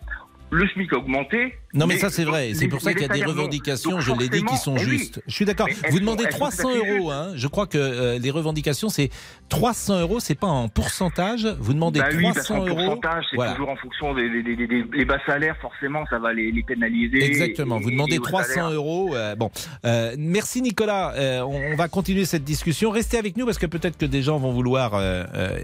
le 0.51 0.67
SMIC 0.69 0.91
a 0.93 0.97
augmenté. 0.97 1.53
Non, 1.73 1.85
mais, 1.85 1.97
ça 1.97 2.09
c'est 2.09 2.23
vrai. 2.23 2.53
C'est 2.55 2.67
pour 2.67 2.81
ça 2.81 2.93
qu'il 2.93 3.03
y 3.03 3.05
a 3.05 3.09
des 3.09 3.21
non. 3.21 3.27
revendications, 3.27 3.99
je 3.99 4.11
l'ai 4.13 4.27
dit, 4.29 4.43
qui 4.43 4.57
sont 4.57 4.75
eh 4.75 4.83
oui. 4.85 4.97
justes. 4.97 5.21
Je 5.27 5.33
suis 5.33 5.45
d'accord. 5.45 5.67
Vous 5.91 5.99
demandez 5.99 6.23
elles 6.25 6.31
sont 6.31 6.37
300 6.39 6.63
tout 6.63 6.69
à 6.69 6.81
fait 6.81 6.97
euros. 6.97 7.11
Hein. 7.11 7.31
Je 7.35 7.47
crois 7.47 7.67
que 7.67 7.77
euh, 7.77 8.17
les 8.17 8.31
revendications, 8.31 8.89
c'est 8.89 9.11
300 9.49 10.01
euros. 10.01 10.19
C'est 10.19 10.33
pas 10.33 10.47
en 10.47 10.67
pourcentage. 10.69 11.45
Vous 11.59 11.73
demandez 11.73 11.99
Bah 11.99 12.07
oui, 12.11 12.23
parce 12.23 12.45
300 12.45 12.55
qu'en 12.55 12.65
euros. 12.65 12.75
pourcentage, 12.95 13.25
c'est 13.29 13.35
Voilà. 13.35 13.51
toujours 13.51 13.69
en 13.69 13.75
fonction 13.75 14.13
des, 14.15 14.27
des, 14.29 14.41
des, 14.41 14.55
des- 14.55 14.67
des- 14.67 14.85
les 14.91 15.05
bas 15.05 15.19
salaires, 15.27 15.55
forcément, 15.61 16.03
ça 16.09 16.17
va 16.17 16.33
les, 16.33 16.51
les 16.51 16.63
pénaliser. 16.63 17.23
Exactement. 17.23 17.77
Et- 17.79 17.83
Vous 17.83 17.91
demandez 17.91 18.15
et 18.15 18.19
aux 18.19 18.23
300 18.23 18.47
salaires. 18.47 18.69
euros. 18.71 19.15
euh, 19.15 19.35
bon, 19.35 19.51
Euh, 19.85 20.15
merci 20.17 20.63
Nicolas. 20.63 21.13
On, 21.45 21.73
on 21.73 21.75
va 21.75 21.87
continuer 21.87 22.25
cette 22.25 22.43
discussion. 22.43 22.89
Restez 22.89 23.17
avec 23.19 23.37
nous 23.37 23.45
parce 23.45 23.59
que 23.59 23.67
peut-être 23.67 23.97
que 23.97 24.05
des 24.07 24.23
gens 24.23 24.39
vont 24.39 24.51
vouloir 24.53 24.99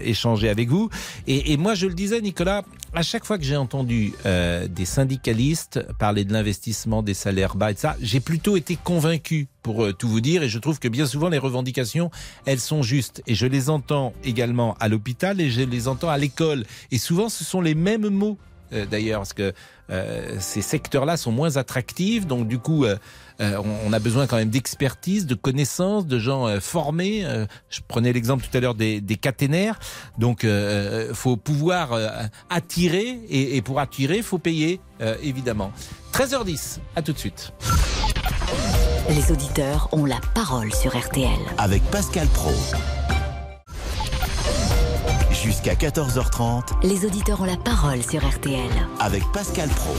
échanger 0.04 0.48
avec 0.48 0.68
vous. 0.68 0.88
Et, 1.26 1.52
et 1.52 1.56
moi, 1.56 1.74
je 1.74 1.86
le 1.86 1.94
disais, 1.94 2.20
Nicolas, 2.20 2.62
à 2.96 3.02
chaque 3.02 3.26
fois 3.26 3.36
que 3.36 3.44
j'ai 3.44 3.58
entendu 3.58 4.14
euh, 4.24 4.66
des 4.68 4.86
syndicalistes 4.86 5.86
parler 5.98 6.24
de 6.24 6.32
l'investissement, 6.32 7.02
des 7.02 7.12
salaires 7.12 7.54
bas 7.54 7.70
et 7.70 7.74
de 7.74 7.78
ça, 7.78 7.94
j'ai 8.00 8.20
plutôt 8.20 8.56
été 8.56 8.76
convaincu 8.82 9.48
pour 9.62 9.84
euh, 9.84 9.92
tout 9.92 10.08
vous 10.08 10.22
dire. 10.22 10.42
Et 10.42 10.48
je 10.48 10.58
trouve 10.58 10.78
que 10.78 10.88
bien 10.88 11.04
souvent, 11.04 11.28
les 11.28 11.36
revendications, 11.36 12.10
elles 12.46 12.58
sont 12.58 12.82
justes. 12.82 13.22
Et 13.26 13.34
je 13.34 13.46
les 13.46 13.68
entends 13.68 14.14
également 14.24 14.76
à 14.80 14.88
l'hôpital 14.88 15.42
et 15.42 15.50
je 15.50 15.60
les 15.60 15.88
entends 15.88 16.08
à 16.08 16.16
l'école. 16.16 16.64
Et 16.90 16.96
souvent, 16.96 17.28
ce 17.28 17.44
sont 17.44 17.60
les 17.60 17.74
mêmes 17.74 18.08
mots. 18.08 18.38
Euh, 18.72 18.86
D'ailleurs, 18.86 19.20
parce 19.20 19.32
que 19.32 19.52
euh, 19.90 20.36
ces 20.40 20.62
secteurs-là 20.62 21.16
sont 21.16 21.32
moins 21.32 21.56
attractifs, 21.56 22.26
donc 22.26 22.48
du 22.48 22.58
coup, 22.58 22.84
euh, 22.84 22.96
on, 23.38 23.92
a 23.92 23.98
besoin 23.98 24.26
quand 24.26 24.36
même 24.36 24.50
d'expertise, 24.50 25.26
de 25.26 25.34
connaissances, 25.34 26.06
de 26.06 26.18
gens 26.18 26.46
euh, 26.46 26.60
formés. 26.60 27.24
Je 27.68 27.80
prenais 27.86 28.12
l'exemple 28.12 28.44
tout 28.50 28.56
à 28.56 28.60
l'heure 28.60 28.74
des, 28.74 29.00
des 29.00 29.16
caténaires, 29.16 29.78
donc 30.18 30.44
euh, 30.44 31.14
faut 31.14 31.36
pouvoir 31.36 31.92
euh, 31.92 32.08
attirer 32.50 33.18
et, 33.28 33.56
et 33.56 33.62
pour 33.62 33.80
attirer, 33.80 34.22
faut 34.22 34.38
payer 34.38 34.80
euh, 35.00 35.16
évidemment. 35.22 35.72
13h10, 36.12 36.78
à 36.96 37.02
tout 37.02 37.12
de 37.12 37.18
suite. 37.18 37.52
Les 39.10 39.30
auditeurs 39.30 39.88
ont 39.92 40.04
la 40.04 40.20
parole 40.34 40.72
sur 40.72 40.96
RTL. 40.96 41.28
Avec 41.58 41.82
Pascal 41.90 42.26
Pro. 42.28 42.52
Jusqu'à 45.46 45.74
14h30 45.74 46.82
Les 46.82 47.04
auditeurs 47.04 47.40
ont 47.40 47.44
la 47.44 47.56
parole 47.56 48.02
sur 48.02 48.26
RTL. 48.28 48.58
avec 48.98 49.22
Pascal 49.32 49.68
Pro. 49.68 49.94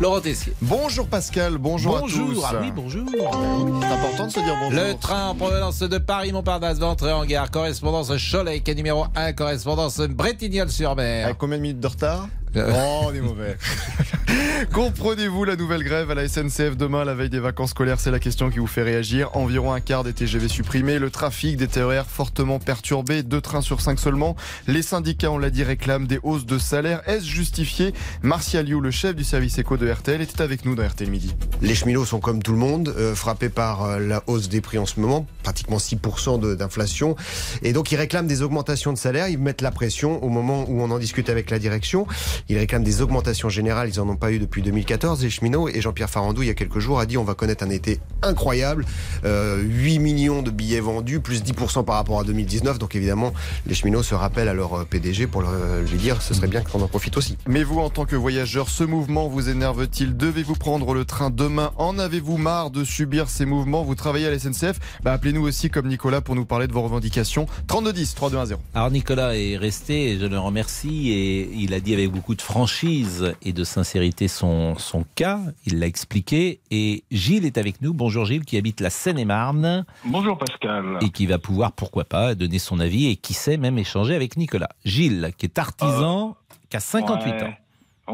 Laurent 0.00 0.20
Tessier. 0.20 0.54
Bonjour 0.60 1.06
Pascal, 1.06 1.56
bonjour, 1.56 2.00
bonjour. 2.00 2.44
à 2.44 2.50
tous. 2.50 2.56
Ah 2.56 2.60
oui, 2.60 2.72
bonjour. 2.74 3.06
C'est 3.12 3.86
important 3.86 4.26
de 4.26 4.32
se 4.32 4.40
dire 4.40 4.56
bonjour. 4.60 4.80
Le 4.80 4.94
train 4.94 5.28
en 5.28 5.36
provenance 5.36 5.78
de 5.78 5.98
Paris-Montparnasse 5.98 6.78
va 6.78 6.86
entrer 6.88 7.12
en 7.12 7.24
gare. 7.26 7.48
Correspondance 7.52 8.10
Cholet, 8.32 8.60
numéro 8.76 9.04
1. 9.14 9.34
Correspondance 9.34 10.00
Bretignolles-sur-Mer. 10.00 11.26
Avec 11.26 11.38
combien 11.38 11.58
de 11.58 11.62
minutes 11.62 11.80
de 11.80 11.86
retard? 11.86 12.26
Oh, 12.56 13.00
on 13.06 13.14
est 13.14 13.20
mauvais. 13.20 13.56
Comprenez-vous 14.72 15.44
la 15.44 15.56
nouvelle 15.56 15.84
grève 15.84 16.10
à 16.10 16.14
la 16.14 16.26
SNCF 16.28 16.76
demain, 16.76 17.04
la 17.04 17.14
veille 17.14 17.30
des 17.30 17.38
vacances 17.40 17.70
scolaires? 17.70 18.00
C'est 18.00 18.10
la 18.10 18.18
question 18.18 18.50
qui 18.50 18.58
vous 18.58 18.66
fait 18.66 18.82
réagir. 18.82 19.30
Environ 19.36 19.72
un 19.72 19.80
quart 19.80 20.04
des 20.04 20.12
TGV 20.12 20.48
supprimés, 20.48 20.98
le 20.98 21.10
trafic 21.10 21.56
des 21.56 21.68
TER 21.68 22.04
fortement 22.06 22.58
perturbé, 22.58 23.22
deux 23.22 23.40
trains 23.40 23.60
sur 23.60 23.80
cinq 23.80 23.98
seulement. 23.98 24.36
Les 24.66 24.82
syndicats, 24.82 25.30
on 25.30 25.38
l'a 25.38 25.50
dit, 25.50 25.62
réclament 25.62 26.06
des 26.06 26.18
hausses 26.22 26.46
de 26.46 26.58
salaire. 26.58 27.02
Est-ce 27.06 27.24
justifié? 27.26 27.94
Martial 28.22 28.68
You, 28.68 28.80
le 28.80 28.90
chef 28.90 29.14
du 29.14 29.24
service 29.24 29.58
éco 29.58 29.76
de 29.76 29.88
RTL, 29.90 30.20
était 30.20 30.42
avec 30.42 30.64
nous 30.64 30.74
dans 30.74 30.86
RTL 30.86 31.10
Midi. 31.10 31.34
Les 31.62 31.74
cheminots 31.74 32.04
sont 32.04 32.20
comme 32.20 32.42
tout 32.42 32.52
le 32.52 32.58
monde 32.58 32.94
euh, 32.96 33.14
frappés 33.14 33.48
par 33.48 33.84
euh, 33.84 33.98
la 33.98 34.22
hausse 34.26 34.48
des 34.48 34.60
prix 34.60 34.78
en 34.78 34.86
ce 34.86 35.00
moment, 35.00 35.26
pratiquement 35.42 35.78
6% 35.78 36.40
de- 36.40 36.54
d'inflation. 36.54 37.14
Et 37.62 37.72
donc 37.72 37.92
ils 37.92 37.96
réclament 37.96 38.26
des 38.26 38.42
augmentations 38.42 38.92
de 38.92 38.98
salaire, 38.98 39.28
ils 39.28 39.38
mettent 39.38 39.62
la 39.62 39.70
pression 39.70 40.22
au 40.24 40.28
moment 40.28 40.64
où 40.68 40.82
on 40.82 40.90
en 40.90 40.98
discute 40.98 41.30
avec 41.30 41.50
la 41.50 41.58
direction. 41.58 42.06
Ils 42.48 42.58
réclament 42.58 42.84
des 42.84 43.02
augmentations 43.02 43.48
générales, 43.48 43.88
ils 43.92 44.00
en 44.00 44.08
ont 44.08 44.16
pas 44.16 44.32
eu 44.32 44.38
depuis 44.38 44.62
2014, 44.62 45.22
les 45.22 45.30
cheminots. 45.30 45.68
Et 45.68 45.80
Jean-Pierre 45.80 46.10
Farandou, 46.10 46.42
il 46.42 46.46
y 46.48 46.50
a 46.50 46.54
quelques 46.54 46.78
jours, 46.78 47.00
a 47.00 47.06
dit 47.06 47.16
on 47.18 47.24
va 47.24 47.34
connaître 47.34 47.64
un 47.64 47.70
été 47.70 48.00
incroyable. 48.22 48.84
Euh, 49.24 49.62
8 49.62 49.98
millions 49.98 50.42
de 50.42 50.50
billets 50.50 50.80
vendus, 50.80 51.20
plus 51.20 51.42
10% 51.42 51.84
par 51.84 51.96
rapport 51.96 52.20
à 52.20 52.24
2019. 52.24 52.78
Donc 52.78 52.94
évidemment, 52.94 53.32
les 53.66 53.74
cheminots 53.74 54.02
se 54.02 54.14
rappellent 54.14 54.48
à 54.48 54.54
leur 54.54 54.74
euh, 54.74 54.84
PDG 54.84 55.26
pour 55.26 55.42
leur- 55.42 55.52
lui 55.90 55.98
dire 55.98 56.22
ce 56.22 56.34
serait 56.34 56.48
bien 56.48 56.62
qu'on 56.62 56.80
en 56.82 56.88
profite 56.88 57.16
aussi. 57.16 57.36
Mais 57.46 57.62
vous, 57.64 57.78
en 57.80 57.90
tant 57.90 58.04
que 58.04 58.16
voyageur, 58.16 58.68
ce 58.68 58.84
mouvement 58.84 59.28
vous 59.28 59.48
énerve-t-il? 59.48 60.16
Devez-vous 60.16 60.54
prendre 60.54 60.94
le 60.94 61.04
train 61.04 61.30
demain? 61.30 61.72
En 61.76 61.98
avez-vous 61.98 62.36
marre 62.36 62.70
de 62.70 62.84
subir 62.84 63.28
ces 63.28 63.44
mouvements? 63.44 63.82
Vous 63.84 63.94
travaillez 63.94 64.26
à 64.26 64.30
la 64.30 64.38
SNCF 64.38 64.78
bah, 65.02 65.12
Appelez-nous 65.12 65.42
aussi 65.46 65.70
comme 65.70 65.88
Nicolas 65.88 66.20
pour 66.20 66.34
nous 66.34 66.44
parler 66.44 66.66
de 66.66 66.72
vos 66.72 66.82
revendications. 66.82 67.46
3210 67.66 68.14
3210. 68.14 68.56
Alors 68.74 68.90
Nicolas 68.90 69.36
est 69.36 69.56
resté, 69.56 70.10
et 70.12 70.18
je 70.18 70.26
le 70.26 70.38
remercie, 70.38 71.10
et 71.10 71.50
il 71.54 71.74
a 71.74 71.80
dit 71.80 71.94
avec 71.94 72.10
beaucoup 72.10 72.27
de 72.34 72.42
franchise 72.42 73.34
et 73.42 73.52
de 73.52 73.64
sincérité 73.64 74.28
son, 74.28 74.76
son 74.76 75.04
cas, 75.14 75.40
il 75.66 75.78
l'a 75.78 75.86
expliqué, 75.86 76.60
et 76.70 77.04
Gilles 77.10 77.44
est 77.44 77.58
avec 77.58 77.80
nous. 77.82 77.92
Bonjour 77.94 78.24
Gilles, 78.24 78.44
qui 78.44 78.56
habite 78.56 78.80
la 78.80 78.90
Seine-et-Marne, 78.90 79.84
Bonjour 80.04 80.36
Pascal. 80.38 80.98
et 81.00 81.10
qui 81.10 81.26
va 81.26 81.38
pouvoir, 81.38 81.72
pourquoi 81.72 82.04
pas, 82.04 82.34
donner 82.34 82.58
son 82.58 82.80
avis, 82.80 83.06
et 83.08 83.16
qui 83.16 83.34
sait 83.34 83.56
même 83.56 83.78
échanger 83.78 84.14
avec 84.14 84.36
Nicolas. 84.36 84.68
Gilles, 84.84 85.32
qui 85.38 85.46
est 85.46 85.58
artisan, 85.58 86.36
qui 86.70 86.76
a 86.76 86.80
58 86.80 87.30
Ouais. 87.32 87.42
ans. 87.44 87.54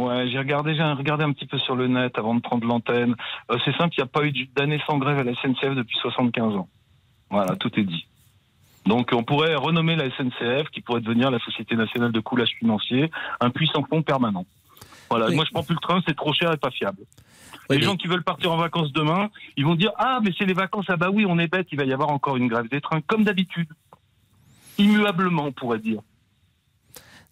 Ouais, 0.06 0.28
j'ai 0.28 0.38
regardé, 0.38 0.74
j'ai 0.74 0.82
regardé 0.82 1.22
un 1.22 1.32
petit 1.32 1.46
peu 1.46 1.58
sur 1.58 1.76
le 1.76 1.86
net 1.86 2.18
avant 2.18 2.34
de 2.34 2.40
prendre 2.40 2.66
l'antenne. 2.66 3.14
Euh, 3.52 3.58
c'est 3.64 3.76
simple, 3.76 3.94
il 3.96 4.00
n'y 4.00 4.04
a 4.04 4.06
pas 4.06 4.24
eu 4.24 4.32
d'année 4.56 4.80
sans 4.88 4.98
grève 4.98 5.18
à 5.18 5.22
la 5.22 5.32
SNCF 5.34 5.76
depuis 5.76 5.96
75 6.02 6.56
ans. 6.56 6.68
Voilà, 7.30 7.54
tout 7.56 7.70
est 7.78 7.84
dit. 7.84 8.06
Donc 8.86 9.10
on 9.12 9.22
pourrait 9.24 9.54
renommer 9.54 9.96
la 9.96 10.10
SNCF, 10.10 10.68
qui 10.70 10.80
pourrait 10.82 11.00
devenir 11.00 11.30
la 11.30 11.38
Société 11.38 11.74
nationale 11.76 12.12
de 12.12 12.20
coulage 12.20 12.50
financier, 12.58 13.10
un 13.40 13.50
puissant 13.50 13.82
fond 13.88 14.02
permanent. 14.02 14.44
Voilà, 15.10 15.28
Oui. 15.28 15.36
moi 15.36 15.44
je 15.46 15.50
prends 15.52 15.62
plus 15.62 15.74
le 15.74 15.80
train, 15.80 16.00
c'est 16.06 16.16
trop 16.16 16.32
cher 16.32 16.52
et 16.52 16.56
pas 16.56 16.70
fiable. 16.70 16.98
Oui, 17.70 17.76
les 17.76 17.78
mais- 17.78 17.82
gens 17.84 17.96
qui 17.96 18.08
veulent 18.08 18.22
partir 18.24 18.52
en 18.52 18.56
vacances 18.58 18.92
demain, 18.92 19.30
ils 19.56 19.64
vont 19.64 19.74
dire 19.74 19.92
ah 19.98 20.18
mais 20.22 20.32
c'est 20.36 20.44
les 20.44 20.52
vacances, 20.54 20.86
ah 20.88 20.96
bah 20.96 21.08
oui 21.10 21.24
on 21.26 21.38
est 21.38 21.48
bête, 21.48 21.68
il 21.72 21.78
va 21.78 21.84
y 21.84 21.92
avoir 21.92 22.10
encore 22.10 22.36
une 22.36 22.48
grève 22.48 22.68
des 22.68 22.80
trains 22.80 23.00
comme 23.00 23.24
d'habitude, 23.24 23.68
immuablement 24.78 25.44
on 25.44 25.52
pourrait 25.52 25.78
dire. 25.78 26.00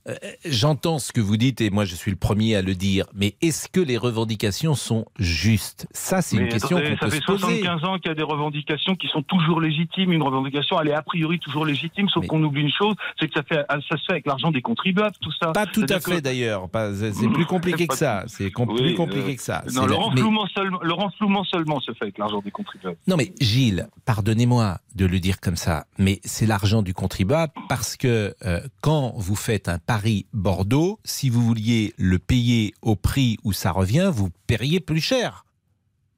Euh, 0.08 0.14
J'entends 0.44 0.98
ce 0.98 1.12
que 1.12 1.20
vous 1.20 1.36
dites 1.36 1.60
et 1.60 1.70
moi 1.70 1.84
je 1.84 1.94
suis 1.94 2.10
le 2.10 2.16
premier 2.16 2.56
à 2.56 2.62
le 2.62 2.74
dire, 2.74 3.06
mais 3.14 3.34
est-ce 3.40 3.68
que 3.68 3.80
les 3.80 3.96
revendications 3.96 4.74
sont 4.74 5.04
justes? 5.18 5.86
Ça, 5.92 6.22
c'est 6.22 6.36
une 6.36 6.48
question 6.48 6.76
qu'on 6.80 6.96
ça 6.96 7.06
peut 7.06 7.10
fait 7.10 7.20
se 7.20 7.24
poser. 7.26 7.62
75 7.62 7.84
ans 7.84 7.98
qu'il 7.98 8.08
y 8.08 8.10
a 8.10 8.14
des 8.14 8.22
revendications 8.22 8.94
qui 8.96 9.06
sont 9.08 9.22
toujours 9.22 9.60
légitimes. 9.60 10.12
Une 10.12 10.22
revendication, 10.22 10.80
elle 10.80 10.88
est 10.88 10.94
a 10.94 11.02
priori 11.02 11.38
toujours 11.38 11.64
légitime, 11.64 12.08
sauf 12.08 12.22
Mais- 12.22 12.26
qu'on 12.28 12.42
oublie 12.42 12.62
une 12.62 12.72
chose, 12.72 12.94
c'est 13.20 13.28
que 13.28 13.34
ça, 13.34 13.42
fait, 13.44 13.64
ça 13.68 13.96
se 13.96 14.04
fait 14.04 14.12
avec 14.12 14.26
l'argent 14.26 14.50
des 14.50 14.62
contribuables, 14.62 15.14
tout 15.20 15.32
ça. 15.40 15.52
Pas 15.52 15.66
tout 15.66 15.86
à 15.88 16.00
fait 16.00 16.16
que- 16.16 16.20
d'ailleurs. 16.20 16.68
Pas- 16.68 16.92
C'est 16.94 17.28
plus 17.28 17.46
compliqué 17.46 17.86
que 17.86 17.94
ça. 17.96 18.24
C'est 18.26 18.50
com- 18.50 18.68
Oui, 18.70 18.80
plus 18.82 18.94
compliqué 18.94 19.32
euh, 19.32 19.36
que 19.36 19.42
ça. 19.42 19.62
Non, 19.66 19.72
C'est 19.72 19.80
le 19.82 19.86
la- 19.86 19.88
mais- 19.98 20.02
renflouement, 20.04 20.46
seulement, 20.54 20.80
le 20.82 20.92
renflouement 20.92 21.44
seulement 21.44 21.80
se 21.80 21.92
fait 21.92 22.02
avec 22.04 22.18
l'argent 22.18 22.40
des 22.44 22.50
contribuables. 22.50 22.96
Non 23.06 23.16
mais 23.16 23.32
Gilles, 23.40 23.88
pardonnez-moi 24.04 24.78
de 24.94 25.06
le 25.06 25.20
dire 25.20 25.40
comme 25.40 25.56
ça, 25.56 25.86
mais 25.98 26.20
c'est 26.24 26.46
l'argent 26.46 26.82
du 26.82 26.92
contribuable 26.92 27.52
parce 27.68 27.96
que 27.96 28.34
euh, 28.44 28.60
quand 28.80 29.12
vous 29.16 29.36
faites 29.36 29.68
un 29.68 29.78
Paris-Bordeaux, 29.92 30.98
si 31.04 31.28
vous 31.28 31.42
vouliez 31.42 31.92
le 31.98 32.18
payer 32.18 32.72
au 32.80 32.96
prix 32.96 33.36
où 33.44 33.52
ça 33.52 33.72
revient, 33.72 34.10
vous 34.10 34.30
paieriez 34.46 34.80
plus 34.80 35.02
cher. 35.02 35.44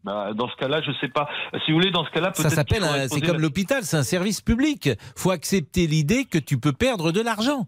Bah, 0.04 0.32
dans 0.32 0.48
ce 0.48 0.54
cas-là, 0.56 0.80
je 0.80 0.92
sais 1.00 1.08
pas. 1.08 1.28
Si 1.64 1.72
vous 1.72 1.78
voulez, 1.78 1.90
dans 1.90 2.04
ce 2.04 2.10
cas-là, 2.10 2.30
peut-être. 2.30 2.48
Ça 2.48 2.54
s'appelle, 2.54 2.84
c'est 3.10 3.20
comme 3.20 3.32
la- 3.36 3.42
l'hôpital, 3.42 3.82
c'est 3.82 3.96
un 3.96 4.04
service 4.04 4.40
public. 4.42 4.90
Faut 5.16 5.32
accepter 5.32 5.88
l'idée 5.88 6.24
que 6.24 6.38
tu 6.38 6.56
peux 6.56 6.72
perdre 6.72 7.10
de 7.10 7.20
l'argent 7.20 7.66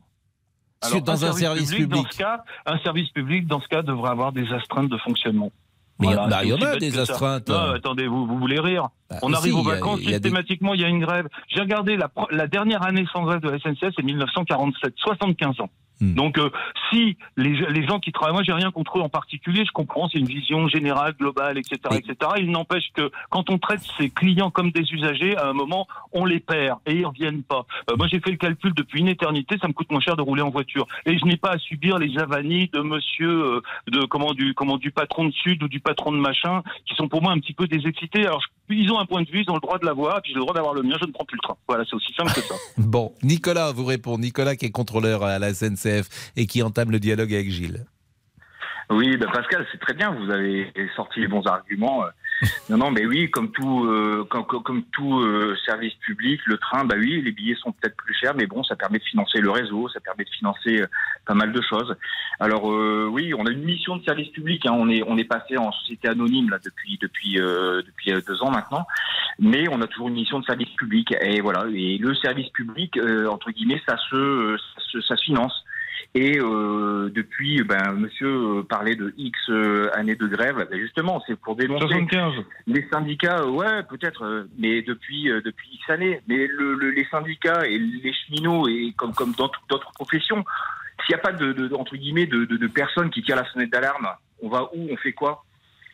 Alors, 0.81 1.03
dans 1.03 1.25
un, 1.25 1.33
service 1.33 1.73
public. 1.75 1.91
Dans 2.05 2.09
ce 2.09 2.19
cas, 2.19 2.45
un 2.67 2.79
service 2.85 3.09
public, 3.11 3.49
dans 3.49 3.61
ce 3.61 3.67
cas, 3.67 3.83
devrait 3.83 4.11
avoir 4.11 4.31
des 4.31 4.47
astreintes 4.53 4.89
de 4.91 4.99
fonctionnement. 4.99 5.51
Mais 5.99 6.07
il 6.07 6.11
y 6.11 6.15
Voilà, 6.15 6.29
bah, 6.29 6.45
il 6.45 6.51
y 6.51 6.53
en 6.53 6.61
a 6.61 6.77
des 6.77 6.99
astreintes. 7.01 7.49
Non, 7.49 7.73
attendez, 7.75 8.07
vous, 8.07 8.27
vous 8.27 8.39
voulez 8.39 8.61
rire 8.61 8.91
Bah, 9.11 9.17
On 9.23 9.31
si, 9.31 9.35
arrive 9.35 9.57
aux 9.57 9.63
il 9.63 9.67
y 9.67 9.71
a- 9.71 9.75
vacances, 9.75 9.99
il 10.03 10.05
y 10.05 10.09
a 10.11 10.13
systématiquement, 10.19 10.75
il 10.75 10.81
y 10.83 10.85
a 10.85 10.89
une 10.89 11.01
grève. 11.01 11.27
J'ai 11.49 11.61
regardé 11.63 11.97
la, 11.97 12.13
la 12.31 12.47
dernière 12.47 12.85
année 12.85 13.07
sans 13.13 13.25
grève 13.25 13.41
de 13.41 13.49
la 13.49 13.59
SNCF, 13.59 13.93
c'est 13.97 14.05
1947, 14.05 14.93
75 14.99 15.59
ans. 15.61 15.71
Hmm. 16.01 16.15
Donc, 16.15 16.39
euh, 16.39 16.51
si 16.91 17.17
les, 17.37 17.51
les 17.71 17.87
gens 17.87 17.99
qui 18.01 18.13
travaillent, 18.13 18.35
moi, 18.35 18.43
j'ai 18.43 18.53
rien 18.53 18.71
contre 18.71 18.99
eux 18.99 19.03
en 19.03 19.09
particulier, 19.09 19.65
je 19.65 19.73
comprends, 19.73 20.09
c'est 20.09 20.19
une 20.19 20.27
vision 20.27 20.69
générale, 20.69 21.15
globale, 21.19 21.57
etc., 21.59 21.79
etc. 21.97 22.33
Il 22.39 22.51
n'empêche 22.51 22.91
que 22.95 23.11
quand 23.31 23.49
on 23.51 23.59
traite 23.59 23.81
ses 23.99 24.11
clients 24.11 24.51
comme 24.51 24.71
des 24.73 24.83
usagers, 24.93 25.37
à 25.37 25.49
un 25.49 25.53
moment, 25.55 25.87
on 26.13 26.25
les 26.27 26.41
perd 26.41 26.79
et 26.87 26.95
ils 26.97 27.07
reviennent 27.07 27.43
pas. 27.43 27.65
Euh, 27.91 27.97
moi, 27.97 28.09
j'ai 28.09 28.21
fait 28.21 28.31
le 28.31 28.37
calcul 28.37 28.75
depuis 28.75 29.01
une 29.01 29.09
éternité, 29.09 29.57
ça 29.61 29.69
me 29.69 29.73
coûte 29.73 29.91
moins 29.91 30.01
cher 30.01 30.17
de 30.17 30.23
rouler 30.23 30.43
en 30.43 30.51
voiture. 30.51 30.87
Et 31.07 31.19
je 31.19 31.25
n'ai 31.25 31.37
pas 31.37 31.53
à 31.53 31.59
subir 31.59 31.99
les 31.99 32.19
avanies 32.19 32.69
de 32.73 32.81
monsieur, 32.81 33.31
euh, 33.57 33.63
de 33.89 34.05
comment 34.05 34.35
du, 34.35 34.53
comment 34.55 34.77
du 34.77 34.91
patron 34.91 35.25
de 35.25 35.33
Sud 35.33 35.63
ou 35.63 35.69
du 35.69 35.81
patron 35.81 36.13
de 36.13 36.19
machin, 36.19 36.63
qui 36.87 36.95
sont 36.95 37.09
pour 37.09 37.23
moi 37.23 37.33
un 37.33 37.39
petit 37.39 37.55
peu 37.55 37.67
désexcités. 37.67 38.27
Alors, 38.27 38.41
je- 38.41 38.49
ils 38.71 38.91
ont 38.91 38.99
un 38.99 39.07
point 39.07 39.23
de 39.23 39.31
vue, 39.31 39.43
ils 39.43 39.51
ont 39.51 39.55
le 39.55 39.61
droit 39.61 39.79
de 39.79 39.87
l'avoir, 39.87 40.21
puis 40.23 40.33
j'ai 40.33 40.39
le 40.39 40.43
droit 40.43 40.55
d'avoir 40.55 40.75
le 40.75 40.83
mien, 40.83 40.97
je 41.01 41.07
ne 41.07 41.13
prends 41.13 41.25
plus 41.25 41.37
le 41.37 41.43
train. 41.43 41.57
Voilà, 41.69 41.85
c'est 41.89 41.95
aussi 41.95 42.13
simple 42.15 42.33
que 42.33 42.41
ça. 42.41 42.55
Bon, 42.79 43.13
Nicolas 43.23 43.73
vous 43.73 43.85
répond. 43.85 44.19
Nicolas 44.19 44.57
qui 44.57 44.67
est 44.67 44.71
contrôleur 44.71 45.23
à 45.23 45.39
la 45.39 45.53
SNCF 45.55 46.33
et 46.37 46.47
qui 46.47 46.63
entame 46.63 46.91
le 46.91 46.99
dialogue 46.99 47.33
avec 47.33 47.51
Gilles. 47.51 47.87
Oui, 48.91 49.17
ben 49.17 49.29
Pascal, 49.33 49.67
c'est 49.73 49.81
très 49.81 49.95
bien. 49.95 50.13
Vous 50.13 50.31
avez 50.31 50.73
sorti 50.95 51.21
les 51.21 51.29
bons 51.29 51.45
arguments. 51.47 52.05
Non, 52.69 52.77
non, 52.77 52.91
mais 52.91 53.07
oui, 53.07 53.31
comme 53.31 53.51
tout, 53.51 53.85
euh, 53.87 54.25
comme, 54.25 54.83
tout 54.93 55.21
euh, 55.21 55.57
service 55.65 55.95
public, 55.95 56.41
le 56.47 56.59
train, 56.59 56.85
bah 56.85 56.97
oui, 56.99 57.23
les 57.23 57.33
billets 57.33 57.55
sont 57.55 57.73
peut-être 57.73 57.97
plus 57.97 58.15
chers, 58.15 58.35
mais 58.35 58.47
bon, 58.47 58.63
ça 58.65 58.77
permet 58.77 58.99
de 58.99 59.05
financer 59.05 59.39
le 59.39 59.51
réseau, 59.51 59.89
ça 59.89 60.01
permet 60.01 60.25
de 60.25 60.31
financer 60.31 60.81
euh, 60.83 60.87
pas 61.25 61.35
mal 61.35 61.53
de 61.53 61.63
choses. 61.63 61.97
Alors 62.41 62.71
euh, 62.71 63.09
oui, 63.11 63.33
on 63.35 63.47
a 63.47 63.51
une 63.51 63.63
mission 63.65 63.97
de 63.97 64.05
service 64.05 64.29
public. 64.29 64.67
hein. 64.67 64.73
On 64.75 64.89
est, 64.89 65.03
on 65.07 65.17
est 65.17 65.25
passé 65.25 65.57
en 65.57 65.73
société 65.73 66.09
anonyme 66.09 66.51
là 66.51 66.59
depuis, 66.63 66.99
depuis, 67.01 67.41
euh, 67.41 67.83
depuis 67.83 68.13
deux 68.27 68.43
ans 68.43 68.51
maintenant, 68.51 68.87
mais 69.39 69.69
on 69.71 69.81
a 69.81 69.87
toujours 69.87 70.09
une 70.09 70.15
mission 70.15 70.41
de 70.41 70.45
service 70.45 70.71
public. 70.77 71.15
Et 71.21 71.41
voilà, 71.41 71.67
et 71.73 71.99
le 71.99 72.15
service 72.17 72.49
public, 72.51 72.99
entre 73.31 73.51
guillemets, 73.51 73.83
ça 73.89 73.97
se, 74.11 74.57
ça 74.75 74.81
se, 74.93 75.01
ça 75.01 75.17
se 75.17 75.25
finance. 75.25 75.65
Et 76.15 76.39
euh, 76.39 77.11
depuis, 77.15 77.63
ben, 77.63 77.93
monsieur 77.93 78.29
euh, 78.29 78.63
parlait 78.63 78.97
de 78.97 79.13
X 79.17 79.39
euh, 79.51 79.89
années 79.95 80.17
de 80.17 80.27
grève. 80.27 80.67
Ben, 80.71 80.79
justement, 80.81 81.23
c'est 81.27 81.39
pour 81.39 81.57
dénoncer 81.57 81.87
75. 81.87 82.35
les 82.67 82.87
syndicats. 82.91 83.41
euh, 83.41 83.51
Ouais, 83.51 83.83
peut-être, 83.85 84.25
euh, 84.25 84.49
mais 84.59 84.83
depuis 84.83 85.31
euh, 85.31 85.41
depuis 85.45 85.69
X 85.75 85.91
années. 85.91 86.21
Mais 86.29 86.47
le, 86.47 86.75
le- 86.75 86.91
les 86.91 87.05
syndicats 87.07 87.67
et 87.67 87.79
les 87.79 88.13
cheminots 88.13 88.69
et 88.69 88.93
comme 88.97 89.13
comme 89.15 89.33
dans 89.33 89.49
toute 89.49 89.73
autre 89.73 89.93
profession, 89.93 90.45
s'il 91.05 91.15
n'y 91.15 91.21
a 91.21 91.23
pas 91.23 91.33
de, 91.33 91.53
de- 91.53 91.75
entre 91.75 91.97
guillemets 91.97 92.27
de, 92.27 92.45
de, 92.47 92.57
de 92.57 92.67
personnes 92.67 93.11
qui 93.11 93.23
tirent 93.23 93.37
la 93.37 93.45
sonnette 93.51 93.71
d'alarme, 93.71 94.09
on 94.43 94.49
va 94.49 94.71
où 94.75 94.89
On 94.91 94.97
fait 94.97 95.13
quoi? 95.13 95.45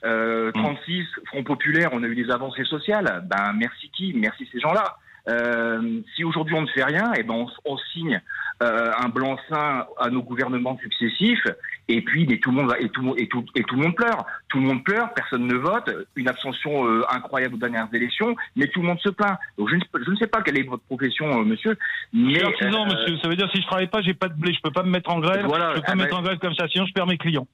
Euh, 0.04 0.50
36 0.52 1.06
Front 1.26 1.44
populaire, 1.44 1.90
on 1.92 2.02
a 2.02 2.06
eu 2.06 2.14
des 2.16 2.30
avancées 2.30 2.64
sociales. 2.64 3.25
Ben 3.30 3.52
merci 3.54 3.88
qui? 3.90 4.12
Merci 4.14 4.49
ces 4.52 4.59
gens-là. 4.61 4.97
Euh, 5.29 6.00
si 6.17 6.25
aujourd'hui 6.25 6.55
on 6.55 6.62
ne 6.62 6.67
fait 6.67 6.83
rien, 6.85 7.12
et 7.14 7.23
ben 7.23 7.35
on, 7.35 7.47
on 7.64 7.76
signe 7.93 8.21
euh, 8.62 8.91
un 8.99 9.09
blanc-seing 9.09 9.87
à 9.99 10.11
nos 10.11 10.23
gouvernements 10.23 10.76
successifs, 10.79 11.47
et 11.88 12.00
puis 12.02 12.25
et 12.31 12.41
tout 12.41 12.50
le 12.50 12.57
monde 12.57 12.69
va- 12.69 12.81
et 12.81 12.88
tout, 12.88 13.14
et 13.17 13.29
tout 13.29 13.45
et 13.55 13.62
tout 13.62 13.76
le 13.76 13.83
monde 13.83 13.95
pleure. 13.95 14.25
Tout 14.49 14.59
le 14.59 14.64
monde 14.67 14.83
pleure, 14.85 15.14
personne 15.14 15.47
ne 15.47 15.55
vote, 15.55 15.88
une 16.17 16.29
abstention 16.29 16.87
euh, 16.87 17.05
incroyable 17.09 17.55
aux 17.55 17.59
dernières 17.59 17.88
élections, 17.93 18.35
mais 18.57 18.67
tout 18.69 18.81
le 18.81 18.88
monde 18.88 19.00
se 19.00 19.11
plaint. 19.11 19.38
Donc 19.59 19.69
je 19.71 19.76
ne, 19.76 19.81
je 20.05 20.11
ne 20.11 20.17
sais 20.17 20.26
pas 20.26 20.43
quelle 20.43 20.59
est 20.59 20.62
votre 20.64 20.83
profession, 20.85 21.41
euh, 21.41 21.45
monsieur, 21.45 21.76
mais 22.12 22.43
artisan, 22.43 22.83
euh, 22.83 22.93
monsieur. 22.93 23.17
Ça 23.19 23.29
veut 23.29 23.37
dire 23.37 23.49
si 23.55 23.61
je 23.61 23.67
travaille 23.67 23.87
pas, 23.88 24.02
j'ai 24.02 24.14
pas 24.14 24.29
de 24.29 24.35
blé, 24.35 24.52
je 24.52 24.61
peux 24.61 24.73
pas 24.73 24.83
me 24.83 24.91
mettre 24.91 25.11
en 25.11 25.21
grève. 25.21 25.47
Voilà, 25.47 25.71
je 25.71 25.75
peux 25.76 25.83
pas 25.83 25.87
ah 25.88 25.95
me 25.95 25.99
ben- 26.00 26.05
mettre 26.07 26.19
en 26.19 26.23
grève 26.23 26.38
comme 26.38 26.55
ça, 26.55 26.67
sinon 26.69 26.87
je 26.87 26.93
perds 26.93 27.07
mes 27.07 27.19
clients. 27.19 27.47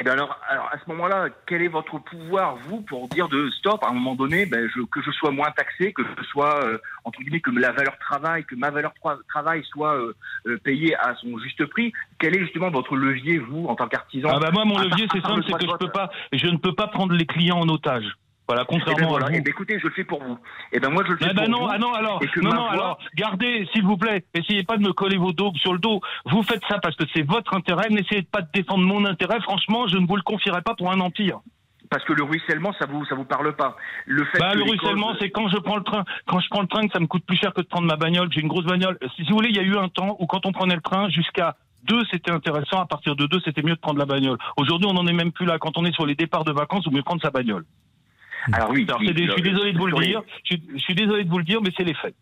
Eh 0.00 0.04
bien 0.04 0.12
alors, 0.12 0.38
alors, 0.48 0.68
à 0.72 0.78
ce 0.78 0.88
moment-là, 0.90 1.28
quel 1.46 1.60
est 1.60 1.68
votre 1.68 1.98
pouvoir, 1.98 2.54
vous, 2.68 2.82
pour 2.82 3.08
dire 3.08 3.28
de 3.28 3.50
stop, 3.50 3.82
à 3.82 3.88
un 3.88 3.92
moment 3.94 4.14
donné, 4.14 4.46
ben, 4.46 4.68
je, 4.72 4.82
que 4.82 5.02
je 5.02 5.10
sois 5.10 5.32
moins 5.32 5.50
taxé, 5.50 5.92
que 5.92 6.02
je 6.04 6.24
sois, 6.24 6.64
euh, 6.64 6.78
entre 7.02 7.20
guillemets, 7.20 7.40
que 7.40 7.50
la 7.50 7.72
valeur 7.72 7.98
travail, 7.98 8.44
que 8.44 8.54
ma 8.54 8.70
valeur 8.70 8.92
tra- 9.02 9.18
travail 9.28 9.64
soit 9.64 9.96
euh, 9.96 10.14
euh, 10.46 10.56
payée 10.62 10.94
à 10.96 11.16
son 11.16 11.36
juste 11.38 11.66
prix 11.66 11.92
Quel 12.20 12.36
est 12.36 12.40
justement 12.40 12.70
votre 12.70 12.94
levier, 12.94 13.38
vous, 13.38 13.66
en 13.66 13.74
tant 13.74 13.88
qu'artisan? 13.88 14.28
Ah 14.32 14.38
bah 14.38 14.50
moi, 14.52 14.64
mon 14.64 14.78
levier, 14.78 15.08
c'est 15.12 15.20
simple, 15.20 15.42
c'est 15.46 15.54
que 15.54 15.66
je 15.66 15.76
peux 15.78 15.90
pas, 15.90 16.10
je 16.32 16.46
ne 16.46 16.58
peux 16.58 16.74
pas 16.74 16.86
prendre 16.86 17.14
les 17.14 17.26
clients 17.26 17.58
en 17.58 17.68
otage. 17.68 18.06
Voilà, 18.48 18.62
Eh 18.62 18.72
ben 18.72 18.78
contrairement 18.80 19.08
voilà, 19.10 19.26
à 19.26 19.28
eh 19.30 19.36
vous. 19.38 19.44
ben 19.44 19.50
écoutez, 19.50 19.78
je 19.78 19.86
le 19.86 19.92
fais 19.92 20.04
pour 20.04 20.22
vous. 20.24 20.38
Eh 20.72 20.80
ben 20.80 20.88
moi, 20.90 21.04
je 21.06 21.12
le 21.12 21.18
fais 21.18 21.26
Ah 21.30 21.34
bah 21.34 21.42
pour 21.42 21.50
non, 21.50 21.58
vous. 21.66 21.70
ah 21.70 21.78
non, 21.78 21.92
alors, 21.92 22.20
non, 22.36 22.42
non, 22.50 22.56
voix- 22.56 22.70
alors, 22.70 22.98
gardez, 23.14 23.68
s'il 23.72 23.84
vous 23.84 23.98
plaît, 23.98 24.24
essayez 24.32 24.62
pas 24.64 24.78
de 24.78 24.82
me 24.82 24.92
coller 24.92 25.18
vos 25.18 25.32
daubes 25.32 25.56
sur 25.58 25.74
le 25.74 25.78
dos. 25.78 26.00
Vous 26.24 26.42
faites 26.42 26.62
ça 26.68 26.78
parce 26.78 26.96
que 26.96 27.04
c'est 27.14 27.22
votre 27.22 27.54
intérêt, 27.54 27.90
n'essayez 27.90 28.22
pas 28.22 28.40
de 28.40 28.48
défendre 28.54 28.84
mon 28.86 29.04
intérêt. 29.04 29.40
Franchement, 29.42 29.86
je 29.86 29.98
ne 29.98 30.06
vous 30.06 30.16
le 30.16 30.22
confierai 30.22 30.62
pas 30.62 30.74
pour 30.74 30.90
un 30.90 31.00
empire. 31.00 31.40
Parce 31.90 32.04
que 32.04 32.12
le 32.14 32.22
ruissellement, 32.22 32.72
ça 32.78 32.86
vous, 32.86 33.04
ça 33.06 33.14
vous 33.14 33.24
parle 33.24 33.54
pas. 33.54 33.76
Le 34.06 34.24
fait 34.26 34.38
Bah, 34.38 34.52
que 34.52 34.58
le 34.58 34.64
ruissellement, 34.64 35.14
c'est 35.20 35.30
quand 35.30 35.48
je 35.48 35.56
prends 35.58 35.76
le 35.76 35.84
train. 35.84 36.04
Quand 36.26 36.38
je 36.40 36.48
prends 36.48 36.60
le 36.62 36.68
train, 36.68 36.86
que 36.86 36.92
ça 36.92 37.00
me 37.00 37.06
coûte 37.06 37.24
plus 37.26 37.36
cher 37.36 37.52
que 37.54 37.60
de 37.62 37.66
prendre 37.66 37.86
ma 37.86 37.96
bagnole. 37.96 38.28
J'ai 38.32 38.40
une 38.40 38.48
grosse 38.48 38.66
bagnole. 38.66 38.98
Si 39.16 39.22
vous 39.24 39.36
voulez, 39.36 39.48
il 39.50 39.56
y 39.56 39.60
a 39.60 39.62
eu 39.62 39.76
un 39.76 39.88
temps 39.88 40.16
où 40.18 40.26
quand 40.26 40.44
on 40.46 40.52
prenait 40.52 40.74
le 40.74 40.82
train 40.82 41.08
jusqu'à 41.10 41.56
deux, 41.84 42.02
c'était 42.10 42.30
intéressant. 42.30 42.80
À 42.80 42.86
partir 42.86 43.14
de 43.16 43.26
deux, 43.26 43.40
c'était 43.44 43.62
mieux 43.62 43.74
de 43.74 43.80
prendre 43.80 43.98
la 43.98 44.04
bagnole. 44.06 44.36
Aujourd'hui, 44.58 44.86
on 44.90 44.94
n'en 44.94 45.06
est 45.06 45.12
même 45.14 45.32
plus 45.32 45.46
là. 45.46 45.58
Quand 45.58 45.76
on 45.78 45.84
est 45.86 45.92
sur 45.94 46.04
les 46.06 46.14
départs 46.14 46.44
de 46.44 46.52
vacances, 46.52 46.84
vous 46.86 46.90
mieux 46.94 47.02
prendre 47.02 47.22
sa 47.22 47.30
bagnole. 47.30 47.64
Alors 48.52 48.70
oui, 48.70 48.86
Alors, 48.88 49.00
je 49.00 49.06
suis 49.06 49.42
désolé 49.42 49.72
de 49.72 49.78
vous 49.78 49.86
le 49.86 50.04
dire. 50.04 50.22
Je 50.44 50.56
je 50.74 50.78
suis 50.78 50.94
désolé 50.94 51.24
de 51.24 51.30
vous 51.30 51.38
le 51.38 51.44
dire, 51.44 51.60
mais 51.62 51.70
c'est 51.76 51.84
les 51.84 51.94
faits. 51.94 52.14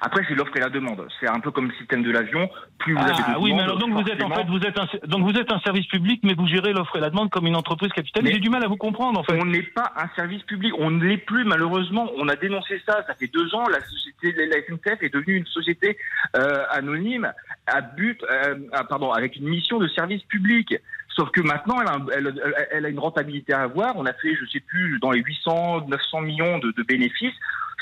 Après, 0.00 0.24
c'est 0.28 0.34
l'offre 0.34 0.56
et 0.56 0.60
la 0.60 0.68
demande. 0.70 1.06
C'est 1.20 1.28
un 1.28 1.40
peu 1.40 1.50
comme 1.50 1.68
le 1.68 1.74
système 1.74 2.02
de 2.02 2.10
l'avion. 2.10 2.48
Plus 2.78 2.94
vous 2.94 3.00
avez 3.00 3.12
de 3.12 3.16
Ah 3.26 3.36
oui, 3.38 3.50
demandes, 3.50 3.56
mais 3.58 3.62
alors 3.62 3.78
donc 3.78 3.90
vous 3.92 4.10
êtes 4.10 4.22
en 4.22 4.30
fait 4.30 4.44
vous 4.46 4.60
êtes 4.60 4.78
un, 4.78 4.86
donc 5.06 5.22
vous 5.30 5.38
êtes 5.38 5.52
un 5.52 5.60
service 5.60 5.86
public, 5.86 6.20
mais 6.24 6.34
vous 6.34 6.46
gérez 6.46 6.72
l'offre 6.72 6.96
et 6.96 7.00
la 7.00 7.10
demande 7.10 7.30
comme 7.30 7.46
une 7.46 7.56
entreprise 7.56 7.92
capitale. 7.92 8.24
Mais- 8.24 8.32
J'ai 8.32 8.40
du 8.40 8.48
mal 8.50 8.64
à 8.64 8.68
vous 8.68 8.76
comprendre 8.76 9.20
en 9.20 9.22
fait. 9.24 9.38
On 9.40 9.44
n'est 9.44 9.62
pas 9.62 9.92
un 9.96 10.08
service 10.16 10.42
public, 10.44 10.72
on 10.78 10.90
ne 10.90 11.04
l'est 11.04 11.18
plus 11.18 11.44
malheureusement. 11.44 12.10
On 12.16 12.28
a 12.28 12.36
dénoncé 12.36 12.80
ça, 12.86 13.04
ça 13.06 13.14
fait 13.14 13.28
deux 13.28 13.54
ans. 13.54 13.68
La 13.68 13.80
société, 13.80 14.32
la 14.46 14.56
SNCF 14.58 15.02
est 15.02 15.12
devenue 15.12 15.36
une 15.36 15.46
société 15.46 15.96
euh, 16.36 16.64
anonyme 16.70 17.30
à 17.66 17.80
but, 17.80 18.20
euh, 18.30 18.56
ah, 18.72 18.84
pardon, 18.84 19.12
avec 19.12 19.36
une 19.36 19.48
mission 19.48 19.78
de 19.78 19.88
service 19.88 20.22
public. 20.24 20.74
Sauf 21.14 21.30
que 21.30 21.42
maintenant, 21.42 21.76
elle 21.82 21.88
a, 21.88 21.92
un- 21.96 22.06
elle, 22.16 22.34
elle- 22.42 22.68
elle 22.72 22.86
a 22.86 22.88
une 22.88 22.98
rentabilité 22.98 23.52
à 23.52 23.60
avoir. 23.62 23.96
On 23.96 24.06
a 24.06 24.12
fait, 24.14 24.34
je 24.34 24.46
sais 24.50 24.60
plus, 24.60 24.98
dans 25.00 25.10
les 25.10 25.20
800, 25.22 25.86
900 25.86 26.20
millions 26.22 26.58
de, 26.58 26.72
de 26.72 26.82
bénéfices. 26.82 27.34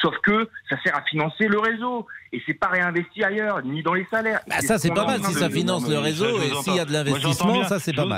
Sauf 0.02 0.14
que 0.22 0.48
ça 0.68 0.76
sert 0.82 0.96
à 0.96 1.02
financer 1.02 1.46
le 1.46 1.58
réseau 1.58 2.06
et 2.32 2.40
c'est 2.46 2.54
pas 2.54 2.68
réinvesti 2.68 3.22
ailleurs, 3.24 3.62
ni 3.62 3.82
dans 3.82 3.94
les 3.94 4.06
salaires. 4.10 4.40
Bah, 4.48 4.60
ça, 4.60 4.76
ce 4.78 4.82
c'est 4.88 4.94
pas 4.94 5.04
mal. 5.06 5.22
Si 5.24 5.34
ça 5.34 5.50
finance 5.50 5.88
le 5.88 5.98
réseau 5.98 6.40
et 6.40 6.54
s'il 6.62 6.74
y 6.74 6.80
a 6.80 6.84
de 6.84 6.92
l'investissement, 6.92 7.64
ça, 7.64 7.78
c'est 7.78 7.92
pas 7.92 8.04
vous- 8.04 8.10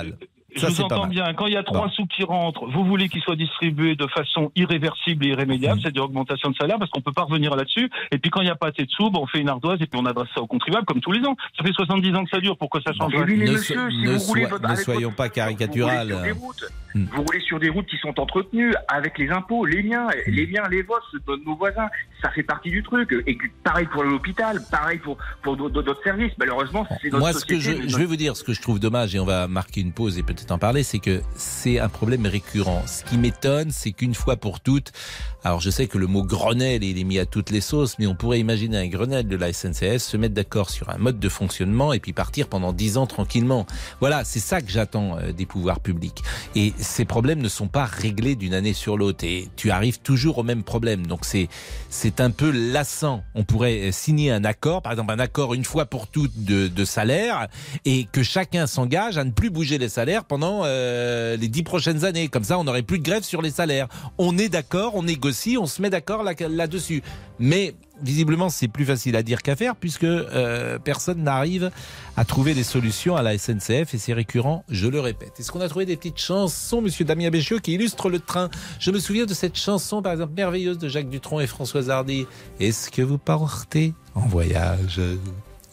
Je 0.54 0.66
vous 0.66 0.80
entends 0.82 1.06
bien. 1.06 1.32
Quand 1.34 1.46
il 1.46 1.54
y 1.54 1.56
a 1.56 1.62
trois 1.62 1.86
Bon. 1.86 1.92
sous 1.92 2.06
qui 2.06 2.24
rentrent, 2.24 2.66
vous 2.66 2.84
voulez 2.84 3.08
qu'ils 3.08 3.22
soient 3.22 3.36
distribués 3.36 3.96
de 3.96 4.06
façon 4.08 4.52
irréversible 4.56 5.26
et 5.26 5.30
irrémédiable, 5.30 5.76
Mhm. 5.76 5.82
c'est-à-dire 5.82 6.04
augmentation 6.04 6.50
de 6.50 6.56
salaire, 6.56 6.78
parce 6.78 6.90
qu'on 6.90 7.00
peut 7.00 7.12
pas 7.12 7.22
revenir 7.22 7.54
là-dessus. 7.56 7.90
Et 8.10 8.18
puis 8.18 8.30
quand 8.30 8.40
il 8.40 8.44
n'y 8.44 8.50
a 8.50 8.54
pas 8.56 8.68
assez 8.68 8.84
de 8.84 8.90
sous, 8.90 9.10
ben, 9.10 9.20
on 9.22 9.26
fait 9.26 9.38
une 9.40 9.48
ardoise 9.48 9.78
et 9.80 9.86
puis 9.86 9.98
on 10.00 10.06
adresse 10.06 10.28
ça 10.34 10.40
aux 10.42 10.46
contribuables 10.46 10.84
comme 10.86 11.00
tous 11.00 11.12
les 11.12 11.24
ans. 11.26 11.36
Ça 11.58 11.64
fait 11.64 11.72
70 11.72 12.14
ans 12.14 12.24
que 12.24 12.30
ça 12.30 12.38
dure. 12.40 12.56
Pourquoi 12.56 12.80
ça 12.82 12.92
change 12.92 13.12
mais 13.14 13.36
Ne 13.36 13.56
so- 13.56 13.62
si 13.62 13.74
ne 13.76 14.12
vous 14.12 14.18
roulez 14.26 14.42
soi- 14.42 14.50
votre- 14.50 14.68
ne 14.70 14.76
soyons 14.76 15.08
votre- 15.08 15.16
pas 15.16 15.28
Vous 15.28 16.18
roulez 16.18 16.32
routes. 16.32 16.64
Hmm. 16.94 17.06
Vous 17.10 17.22
roulez 17.22 17.40
sur 17.40 17.58
des 17.58 17.70
routes 17.70 17.86
qui 17.86 17.96
sont 17.96 18.20
entretenues 18.20 18.74
avec 18.88 19.16
les 19.18 19.30
impôts, 19.30 19.64
les 19.64 19.82
miens, 19.82 20.08
les 20.26 20.46
miens, 20.46 20.64
les 20.70 20.82
vôtres, 20.82 21.10
de 21.26 21.42
nos 21.46 21.56
voisins. 21.56 21.88
Ça 22.20 22.28
fait 22.30 22.42
partie 22.42 22.68
du 22.70 22.82
truc. 22.82 23.14
Et 23.26 23.38
pareil 23.64 23.86
pour 23.90 24.02
l'hôpital, 24.04 24.58
pareil 24.70 24.98
pour, 24.98 25.16
pour 25.42 25.56
d'autres 25.56 25.96
services. 26.04 26.32
Malheureusement, 26.38 26.86
c'est 27.00 27.08
notre 27.08 27.18
Moi, 27.20 27.32
ce 27.32 27.46
que 27.46 27.58
je, 27.58 27.88
je 27.88 27.96
vais 27.96 28.04
vous 28.04 28.16
dire, 28.16 28.36
ce 28.36 28.44
que 28.44 28.52
je 28.52 28.60
trouve 28.60 28.78
dommage, 28.78 29.14
et 29.14 29.18
on 29.20 29.24
va 29.24 29.48
marquer 29.48 29.80
une 29.80 29.92
pause 29.92 30.18
et 30.18 30.22
peut-être 30.22 30.41
en 30.50 30.58
parler, 30.58 30.82
c'est 30.82 30.98
que 30.98 31.22
c'est 31.36 31.78
un 31.78 31.88
problème 31.88 32.26
récurrent. 32.26 32.82
Ce 32.86 33.04
qui 33.04 33.16
m'étonne, 33.16 33.70
c'est 33.70 33.92
qu'une 33.92 34.14
fois 34.14 34.36
pour 34.36 34.60
toutes, 34.60 34.92
alors 35.44 35.60
je 35.60 35.70
sais 35.70 35.88
que 35.88 35.98
le 35.98 36.06
mot 36.06 36.22
Grenelle, 36.22 36.84
il 36.84 36.98
est 36.98 37.04
mis 37.04 37.18
à 37.18 37.26
toutes 37.26 37.50
les 37.50 37.60
sauces, 37.60 37.98
mais 37.98 38.06
on 38.06 38.14
pourrait 38.14 38.38
imaginer 38.38 38.76
un 38.78 38.86
Grenelle 38.86 39.26
de 39.26 39.36
la 39.36 39.52
SNCF 39.52 39.98
se 39.98 40.16
mettre 40.16 40.34
d'accord 40.34 40.70
sur 40.70 40.88
un 40.90 40.98
mode 40.98 41.18
de 41.18 41.28
fonctionnement 41.28 41.92
et 41.92 41.98
puis 41.98 42.12
partir 42.12 42.46
pendant 42.46 42.72
dix 42.72 42.96
ans 42.96 43.06
tranquillement. 43.06 43.66
Voilà, 44.00 44.24
c'est 44.24 44.40
ça 44.40 44.60
que 44.60 44.70
j'attends 44.70 45.18
euh, 45.18 45.32
des 45.32 45.44
pouvoirs 45.44 45.80
publics. 45.80 46.22
Et 46.54 46.72
ces 46.78 47.04
problèmes 47.04 47.40
ne 47.40 47.48
sont 47.48 47.66
pas 47.66 47.84
réglés 47.84 48.36
d'une 48.36 48.54
année 48.54 48.72
sur 48.72 48.96
l'autre. 48.96 49.24
Et 49.24 49.48
tu 49.56 49.72
arrives 49.72 49.98
toujours 49.98 50.38
au 50.38 50.42
même 50.44 50.62
problème. 50.62 51.06
Donc 51.06 51.24
c'est 51.24 51.48
c'est 51.90 52.20
un 52.20 52.30
peu 52.30 52.50
lassant. 52.50 53.24
On 53.34 53.42
pourrait 53.42 53.88
euh, 53.88 53.92
signer 53.92 54.30
un 54.30 54.44
accord, 54.44 54.80
par 54.80 54.92
exemple 54.92 55.12
un 55.12 55.18
accord 55.18 55.54
une 55.54 55.64
fois 55.64 55.86
pour 55.86 56.06
toutes 56.06 56.44
de, 56.44 56.68
de 56.68 56.84
salaire, 56.84 57.48
et 57.84 58.06
que 58.12 58.22
chacun 58.22 58.68
s'engage 58.68 59.18
à 59.18 59.24
ne 59.24 59.32
plus 59.32 59.50
bouger 59.50 59.78
les 59.78 59.88
salaires 59.88 60.24
pendant 60.24 60.62
euh, 60.64 61.36
les 61.36 61.48
dix 61.48 61.64
prochaines 61.64 62.04
années. 62.04 62.28
Comme 62.28 62.44
ça, 62.44 62.58
on 62.58 62.64
n'aurait 62.64 62.82
plus 62.82 63.00
de 63.00 63.04
grève 63.04 63.24
sur 63.24 63.42
les 63.42 63.50
salaires. 63.50 63.88
On 64.18 64.38
est 64.38 64.48
d'accord, 64.48 64.94
on 64.94 65.02
négocie, 65.02 65.31
on 65.58 65.66
se 65.66 65.82
met 65.82 65.90
d'accord 65.90 66.22
là- 66.22 66.34
là-dessus. 66.48 67.02
Mais 67.38 67.74
visiblement, 68.02 68.48
c'est 68.48 68.68
plus 68.68 68.84
facile 68.84 69.16
à 69.16 69.22
dire 69.22 69.42
qu'à 69.42 69.56
faire, 69.56 69.76
puisque 69.76 70.04
euh, 70.04 70.78
personne 70.78 71.22
n'arrive 71.22 71.70
à 72.16 72.24
trouver 72.24 72.54
des 72.54 72.62
solutions 72.62 73.16
à 73.16 73.22
la 73.22 73.36
SNCF, 73.38 73.94
et 73.94 73.98
c'est 73.98 74.12
récurrent, 74.12 74.64
je 74.68 74.86
le 74.88 75.00
répète. 75.00 75.32
Est-ce 75.38 75.50
qu'on 75.52 75.60
a 75.60 75.68
trouvé 75.68 75.86
des 75.86 75.96
petites 75.96 76.18
chansons, 76.18 76.80
monsieur 76.82 77.04
Damien 77.04 77.30
Béchiot, 77.30 77.58
qui 77.60 77.72
illustrent 77.74 78.10
le 78.10 78.18
train? 78.20 78.48
Je 78.78 78.90
me 78.90 78.98
souviens 78.98 79.26
de 79.26 79.34
cette 79.34 79.56
chanson, 79.56 80.02
par 80.02 80.12
exemple, 80.12 80.32
merveilleuse 80.36 80.78
de 80.78 80.88
Jacques 80.88 81.08
Dutronc 81.10 81.40
et 81.40 81.46
Françoise 81.46 81.90
Hardy. 81.90 82.26
Est-ce 82.60 82.90
que 82.90 83.02
vous 83.02 83.18
partez 83.18 83.94
en 84.14 84.26
voyage? 84.26 85.00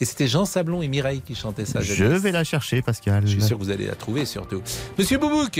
Et 0.01 0.05
c'était 0.05 0.27
Jean 0.27 0.45
Sablon 0.45 0.81
et 0.81 0.87
Mireille 0.87 1.21
qui 1.21 1.35
chantaient 1.35 1.65
ça. 1.65 1.81
Je 1.81 1.93
jadis. 1.93 2.21
vais 2.21 2.31
la 2.31 2.45
chercher, 2.45 2.81
Pascal. 2.81 3.23
Je 3.27 3.31
suis 3.33 3.41
sûr 3.41 3.57
que 3.57 3.63
vous 3.63 3.69
allez 3.69 3.85
la 3.85 3.95
trouver 3.95 4.23
surtout. 4.25 4.61
Monsieur 4.97 5.17
Boubouk, 5.17 5.59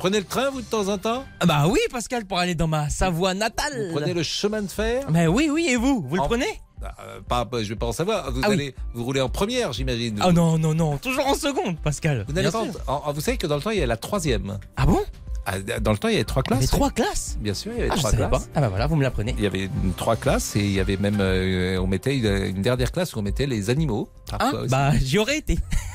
prenez 0.00 0.18
le 0.18 0.24
train, 0.24 0.48
vous, 0.50 0.62
de 0.62 0.66
temps 0.66 0.88
en 0.88 0.96
temps? 0.98 1.24
Ah 1.40 1.46
Bah 1.46 1.64
oui, 1.68 1.78
Pascal, 1.92 2.24
pour 2.24 2.38
aller 2.38 2.54
dans 2.54 2.66
ma 2.66 2.88
Savoie 2.88 3.34
natale. 3.34 3.88
Vous 3.90 3.98
prenez 3.98 4.14
le 4.14 4.22
chemin 4.22 4.62
de 4.62 4.68
fer? 4.70 5.04
Mais 5.10 5.26
oui, 5.26 5.50
oui, 5.52 5.66
et 5.68 5.76
vous? 5.76 6.04
Vous 6.08 6.16
le 6.16 6.22
En- 6.22 6.26
prenez? 6.26 6.60
Ah, 6.82 6.94
euh, 7.04 7.20
pas, 7.20 7.44
pas- 7.44 7.62
Je 7.62 7.68
vais 7.68 7.76
pas 7.76 7.84
en 7.86 7.92
savoir. 7.92 8.32
Vous, 8.32 8.40
Ah 8.42 8.48
oui. 8.48 8.74
vous 8.94 9.04
roulez 9.04 9.20
en 9.20 9.28
première, 9.28 9.74
j'imagine. 9.74 10.18
Ah 10.22 10.32
non, 10.32 10.56
non, 10.58 10.72
non, 10.74 10.96
toujours 10.96 11.26
en 11.26 11.34
seconde, 11.34 11.78
Pascal. 11.78 12.24
Vous, 12.26 12.32
n'allez 12.32 12.50
pas 12.50 12.62
en- 12.86 13.02
en- 13.08 13.12
vous 13.12 13.20
savez 13.20 13.36
que 13.36 13.46
dans 13.46 13.56
le 13.56 13.62
temps, 13.62 13.70
il 13.70 13.78
y 13.78 13.82
a 13.82 13.86
la 13.86 13.98
troisième. 13.98 14.58
Ah 14.78 14.86
bon? 14.86 14.98
Ah, 15.46 15.58
Dans 15.80 15.92
le 15.92 15.98
temps, 15.98 16.08
il 16.08 16.12
y 16.12 16.14
avait 16.16 16.24
trois 16.24 16.42
Il 16.46 16.50
y 16.50 16.54
avait 16.54 16.60
classes. 16.66 16.70
trois 16.70 16.90
classes 16.90 17.36
Bien 17.40 17.54
sûr, 17.54 17.72
il 17.74 17.78
y 17.78 17.82
avait 17.82 17.90
Ah, 17.92 17.96
trois 17.96 18.12
classes. 18.12 18.30
pas. 18.30 18.40
Ah 18.54 18.60
bah 18.60 18.68
voilà, 18.68 18.86
vous 18.86 18.94
me 18.96 19.02
l'apprenez. 19.02 19.34
Il 19.36 19.42
y 19.42 19.46
avait 19.46 19.68
trois 19.96 20.16
classes 20.16 20.54
et 20.56 20.60
il 20.60 20.72
y 20.72 20.80
avait 20.80 20.96
même 20.98 21.16
euh, 21.20 21.78
on 21.80 21.86
mettait 21.86 22.16
une, 22.16 22.26
une 22.56 22.62
dernière 22.62 22.92
classe 22.92 23.14
où 23.14 23.18
on 23.18 23.22
mettait 23.22 23.46
les 23.46 23.68
animaux. 23.70 24.08
Hein 24.38 24.52
bah 24.68 24.92
j'y 25.02 25.18
aurais 25.18 25.38
été. 25.38 25.58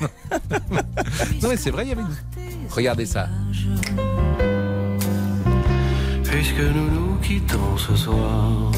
non 1.42 1.48
mais 1.48 1.56
c'est 1.56 1.70
vrai, 1.70 1.84
il 1.84 1.88
y 1.90 1.92
avait. 1.92 2.02
Une... 2.02 2.08
Regardez 2.70 3.06
ça. 3.06 3.28
Puisque 6.24 6.58
nous 6.60 6.90
nous 6.90 7.16
quittons 7.22 7.76
ce 7.76 7.96
soir, 7.96 8.70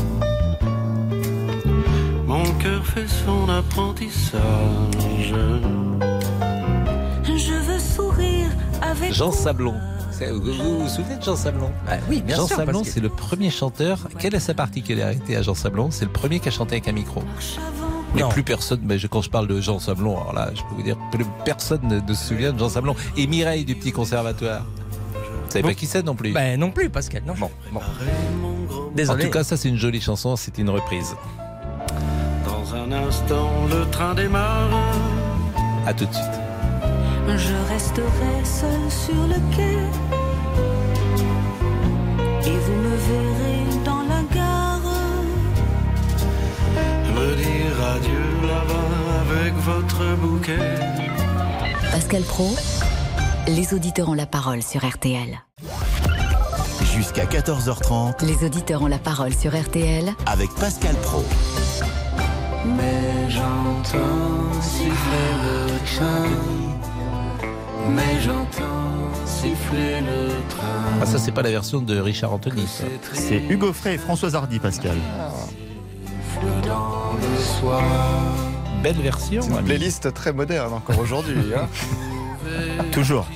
mon 2.27 2.45
cœur 2.55 2.85
fait 2.87 3.07
son 3.09 3.49
apprentissage. 3.49 4.41
Je 7.25 7.55
veux 7.55 7.79
sourire 7.79 8.49
avec 8.83 9.13
Jean 9.13 9.33
Sablon. 9.33 9.75
Vous, 10.21 10.41
vous 10.53 10.81
vous 10.81 10.89
souvenez 10.89 11.17
de 11.17 11.23
Jean 11.23 11.37
Sablon? 11.37 11.71
Bah 11.87 11.93
oui, 12.11 12.21
bien 12.23 12.35
Jean 12.37 12.49
sûr. 12.49 12.57
Sablon, 12.57 12.83
que- 12.83 12.89
c'est 12.89 12.99
le 13.01 13.09
premier 13.09 13.51
chanteur. 13.51 14.09
Quelle 14.19 14.35
est 14.35 14.41
sa 14.41 14.53
particularité 14.55 15.37
à 15.37 15.43
Jean 15.43 15.55
Sablon? 15.55 15.91
C'est 15.93 16.05
le 16.07 16.11
premier 16.11 16.41
qui 16.41 16.49
a 16.49 16.51
chanté 16.51 16.75
avec 16.75 16.89
un 16.89 16.93
micro. 16.93 17.23
Mais 18.19 18.25
Non. 18.25 18.29
plus 18.31 18.43
personne, 18.43 18.81
mais 18.85 18.99
je- 18.99 19.07
quand 19.07 19.23
je 19.23 19.31
parle 19.31 19.47
de 19.47 19.61
Jean 19.61 19.79
Sablon, 19.79 20.17
alors 20.21 20.33
là, 20.33 20.51
je 20.55 20.61
peux 20.63 20.75
vous 20.77 20.83
dire, 20.83 20.97
plus 21.13 21.25
personne 21.45 21.81
ne, 21.85 22.01
ne 22.01 22.15
se 22.15 22.29
souvient 22.29 22.53
de 22.53 22.59
Jean 22.59 22.69
Sablon. 22.69 22.95
Et 23.17 23.27
Mireille 23.27 23.65
du 23.65 23.75
Petit 23.77 23.93
Conservatoire. 23.93 24.63
Vous 24.65 25.51
savez 25.53 25.63
Bon. 25.63 25.69
pas 25.69 25.75
qui 25.75 25.87
c'est 25.87 26.03
non 26.05 26.15
plus 26.15 26.33
Bah 26.33 26.57
non 26.57 26.71
plus, 26.71 26.91
Pascal, 26.91 27.23
non. 27.27 27.35
Bon, 27.39 27.51
bon. 27.73 27.81
En 27.81 28.91
Désolé. 28.95 29.25
tout 29.25 29.31
cas, 29.31 29.45
ça 29.45 29.57
c'est 29.57 29.69
une 29.69 29.77
jolie 29.77 30.01
chanson, 30.01 30.37
c'est 30.37 30.59
une 30.59 30.69
reprise. 30.71 31.15
Dans 32.45 32.75
un 32.75 32.91
instant, 32.93 33.51
le 33.71 33.89
train 33.91 34.15
démarre. 34.15 34.69
À 35.87 35.95
tout 35.95 36.05
de 36.07 36.13
suite. 36.13 36.27
Je 37.29 37.73
resterai 37.73 38.45
seul 38.45 38.91
sur 38.91 39.15
le 39.27 39.57
quai. 39.57 39.77
Votre 49.69 50.17
bouquet. 50.17 50.59
Pascal 51.93 52.23
Pro, 52.23 52.57
les 53.47 53.75
auditeurs 53.75 54.09
ont 54.09 54.15
la 54.15 54.27
parole 54.27 54.63
sur 54.63 54.87
RTL. 54.87 55.39
Jusqu'à 56.95 57.27
14h30 57.27 58.25
Les 58.25 58.45
auditeurs 58.47 58.83
ont 58.83 58.87
la 58.87 58.99
parole 58.99 59.35
sur 59.35 59.55
RTL 59.55 60.13
avec 60.27 60.51
Pascal 60.55 60.95
Pro. 61.03 61.23
Mais 62.77 63.29
j'entends 63.29 64.53
siffler 64.63 65.29
le 65.45 65.97
train. 65.97 66.29
Mais 67.91 68.21
j'entends 68.23 69.27
siffler 69.27 70.01
le 70.01 70.29
train. 70.49 70.99
Ah, 71.03 71.07
ça, 71.07 71.19
c'est 71.19 71.33
pas 71.33 71.43
la 71.43 71.51
version 71.51 71.81
de 71.81 71.99
Richard 71.99 72.33
Anthony. 72.33 72.67
ça. 72.67 72.85
C'est 73.13 73.43
Hugo 73.49 73.73
Frey 73.73 73.95
et 73.95 73.99
Françoise 73.99 74.35
Hardy, 74.35 74.59
Pascal. 74.59 74.97
Dans 76.65 77.13
le 77.21 77.43
soir. 77.43 78.48
Belle 78.83 79.01
version. 79.01 79.43
C'est 79.43 79.51
une 79.51 79.65
playlist 79.65 80.13
très 80.15 80.33
moderne 80.33 80.73
encore 80.73 80.99
aujourd'hui. 80.99 81.53
hein. 81.55 81.69
Toujours. 82.93 83.27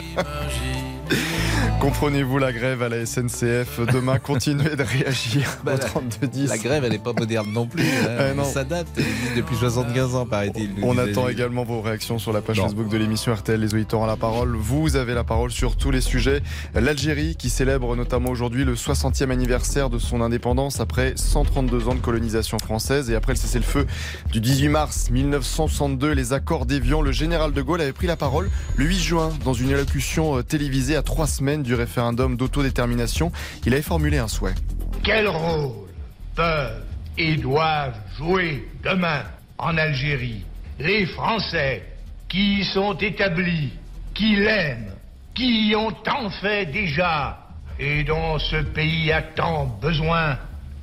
Comprenez-vous 1.82 2.38
la 2.38 2.52
grève 2.52 2.80
à 2.84 2.88
la 2.88 3.04
SNCF 3.04 3.80
Demain, 3.92 4.18
continuez 4.22 4.76
de 4.76 4.84
réagir 4.84 5.58
Bah, 5.64 5.72
au 5.74 5.78
la- 5.78 5.84
3210. 5.84 6.48
La 6.48 6.56
grève, 6.58 6.84
elle 6.84 6.92
n'est 6.92 6.98
pas 7.00 7.12
moderne 7.12 7.50
non 7.52 7.66
plus. 7.66 7.82
hein. 7.82 8.34
Eh 8.36 9.00
existe 9.00 9.36
depuis 9.36 9.56
75 9.56 10.14
ans, 10.14 10.24
paraît-il. 10.24 10.70
On 10.82 10.96
attend 10.96 11.26
également 11.28 11.64
vos 11.64 11.80
réactions 11.80 12.20
sur 12.20 12.32
la 12.32 12.40
page 12.40 12.58
Non. 12.58 12.66
Facebook 12.66 12.88
de 12.88 12.96
l'émission 12.96 13.34
RTL 13.34 13.58
Les 13.60 13.74
auditeurs 13.74 13.98
ont 13.98 14.06
la 14.06 14.16
parole. 14.16 14.54
Vous 14.54 14.94
avez 14.94 15.12
la 15.12 15.24
parole 15.24 15.50
sur 15.50 15.74
tous 15.76 15.90
les 15.90 16.00
sujets. 16.00 16.40
L'Algérie 16.76 17.34
qui 17.34 17.50
célèbre 17.50 17.96
notamment 17.96 18.30
aujourd'hui 18.30 18.64
le 18.64 18.76
60e 18.76 19.30
anniversaire 19.32 19.90
de 19.90 19.98
son 19.98 20.20
indépendance 20.20 20.78
après 20.78 21.14
132 21.16 21.88
ans 21.88 21.96
de 21.96 22.00
colonisation 22.00 22.60
française 22.60 23.10
et 23.10 23.16
après 23.16 23.32
le 23.32 23.38
cessez-le-feu 23.38 23.88
du 24.30 24.40
18 24.40 24.68
mars 24.68 25.10
1962, 25.10 26.12
les 26.12 26.32
accords 26.32 26.64
d'Évian, 26.64 27.00
le 27.02 27.10
général 27.10 27.52
de 27.52 27.60
Gaulle 27.60 27.80
avait 27.80 27.92
pris 27.92 28.06
la 28.06 28.16
parole 28.16 28.48
le 28.76 28.84
8 28.84 28.98
juin 29.00 29.30
dans 29.44 29.54
une 29.54 29.72
allocution 29.72 30.38
euh, 30.38 30.42
télévisée 30.44 30.94
à 30.94 31.02
trois 31.02 31.26
semaines 31.26 31.64
du 31.64 31.71
référendum 31.74 32.36
d'autodétermination. 32.36 33.32
Il 33.66 33.72
avait 33.72 33.82
formulé 33.82 34.18
un 34.18 34.28
souhait. 34.28 34.54
Quel 35.02 35.28
rôle 35.28 35.88
peuvent 36.34 36.84
et 37.18 37.36
doivent 37.36 37.98
jouer 38.16 38.68
demain 38.82 39.22
en 39.58 39.76
Algérie 39.76 40.44
les 40.78 41.06
Français 41.06 41.84
qui 42.28 42.60
y 42.60 42.64
sont 42.64 42.94
établis, 42.94 43.72
qui 44.14 44.36
l'aiment, 44.36 44.92
qui 45.34 45.68
y 45.68 45.76
ont 45.76 45.92
tant 45.92 46.30
fait 46.30 46.66
déjà 46.66 47.38
et 47.78 48.04
dont 48.04 48.38
ce 48.38 48.56
pays 48.56 49.12
a 49.12 49.22
tant 49.22 49.66
besoin, 49.80 50.38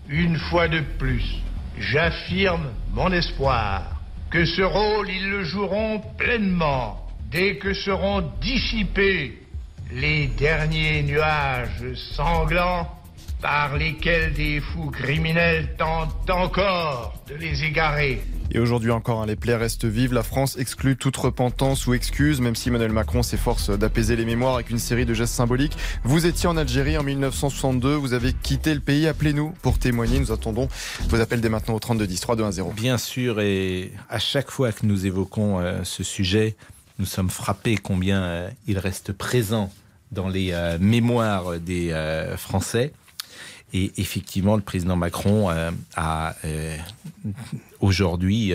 une 0.08 0.38
fois 0.38 0.68
de 0.68 0.82
plus, 0.98 1.24
j'affirme 1.78 2.70
mon 2.94 3.12
espoir 3.12 3.84
que 4.30 4.46
ce 4.46 4.62
rôle, 4.62 5.10
ils 5.10 5.30
le 5.30 5.44
joueront 5.44 6.02
pleinement 6.18 7.08
dès 7.32 7.58
que 7.58 7.74
seront 7.74 8.32
dissipés 8.42 9.40
les 9.92 10.28
derniers 10.28 11.04
nuages 11.04 11.94
sanglants 12.16 12.88
par 13.42 13.78
lesquels 13.78 14.34
des 14.34 14.60
fous 14.60 14.92
criminels 14.92 15.76
tentent 15.78 16.30
encore 16.30 17.14
de 17.28 17.36
les 17.36 17.64
égarer. 17.64 18.22
Et 18.52 18.60
aujourd'hui 18.60 18.92
encore, 18.92 19.22
hein, 19.22 19.26
les 19.28 19.36
plaies 19.36 19.56
restent 19.56 19.86
vives. 19.86 20.14
La 20.14 20.24
France 20.24 20.58
exclut 20.58 20.98
toute 20.98 21.16
repentance 21.16 21.88
ou 21.88 21.94
excuse, 21.94 22.42
même 22.42 22.56
si 22.56 22.70
Emmanuel 22.70 22.92
Macron 22.92 23.24
s'efforce 23.24 23.70
d'apaiser 23.70 24.16
les 24.16 24.26
mémoires 24.26 24.56
avec 24.56 24.72
une 24.72 24.80
série 24.80 25.06
de 25.06 25.14
gestes 25.14 25.36
symboliques. 25.36 25.78
Vous 26.04 26.26
étiez 26.26 26.50
en 26.50 26.58
Algérie 26.58 26.98
en 26.98 27.04
1962, 27.04 27.94
vous 27.94 28.14
avez 28.14 28.34
quitté 28.34 28.74
le 28.74 28.80
pays. 28.80 29.08
Appelez-nous 29.08 29.54
pour 29.62 29.78
témoigner. 29.80 30.20
Nous 30.20 30.32
attendons 30.32 30.68
vos 31.08 31.22
appels 31.22 31.42
dès 31.42 31.50
maintenant 31.50 31.76
au 31.76 31.80
32 31.80 32.08
10 32.08 32.20
3 32.20 32.36
2 32.36 32.44
1 32.44 32.52
0. 32.52 32.74
Bien 32.74 32.98
sûr, 32.98 33.40
et 33.40 33.94
à 34.10 34.20
chaque 34.20 34.52
fois 34.52 34.72
que 34.72 34.86
nous 34.86 35.06
évoquons 35.06 35.60
euh, 35.60 35.84
ce 35.84 36.04
sujet, 36.04 36.56
nous 36.98 37.06
sommes 37.06 37.30
frappés 37.30 37.78
combien 37.78 38.22
euh, 38.24 38.50
il 38.68 38.80
reste 38.80 39.14
présent 39.14 39.72
dans 40.12 40.28
les 40.28 40.52
euh, 40.52 40.78
mémoires 40.80 41.60
des 41.60 41.92
euh, 41.92 42.38
Français. 42.38 42.94
Et 43.72 43.92
effectivement, 43.98 44.56
le 44.56 44.64
président 44.64 44.96
Macron 44.96 45.52
euh, 45.52 45.70
a 45.96 46.34
aujourd'hui 47.80 48.52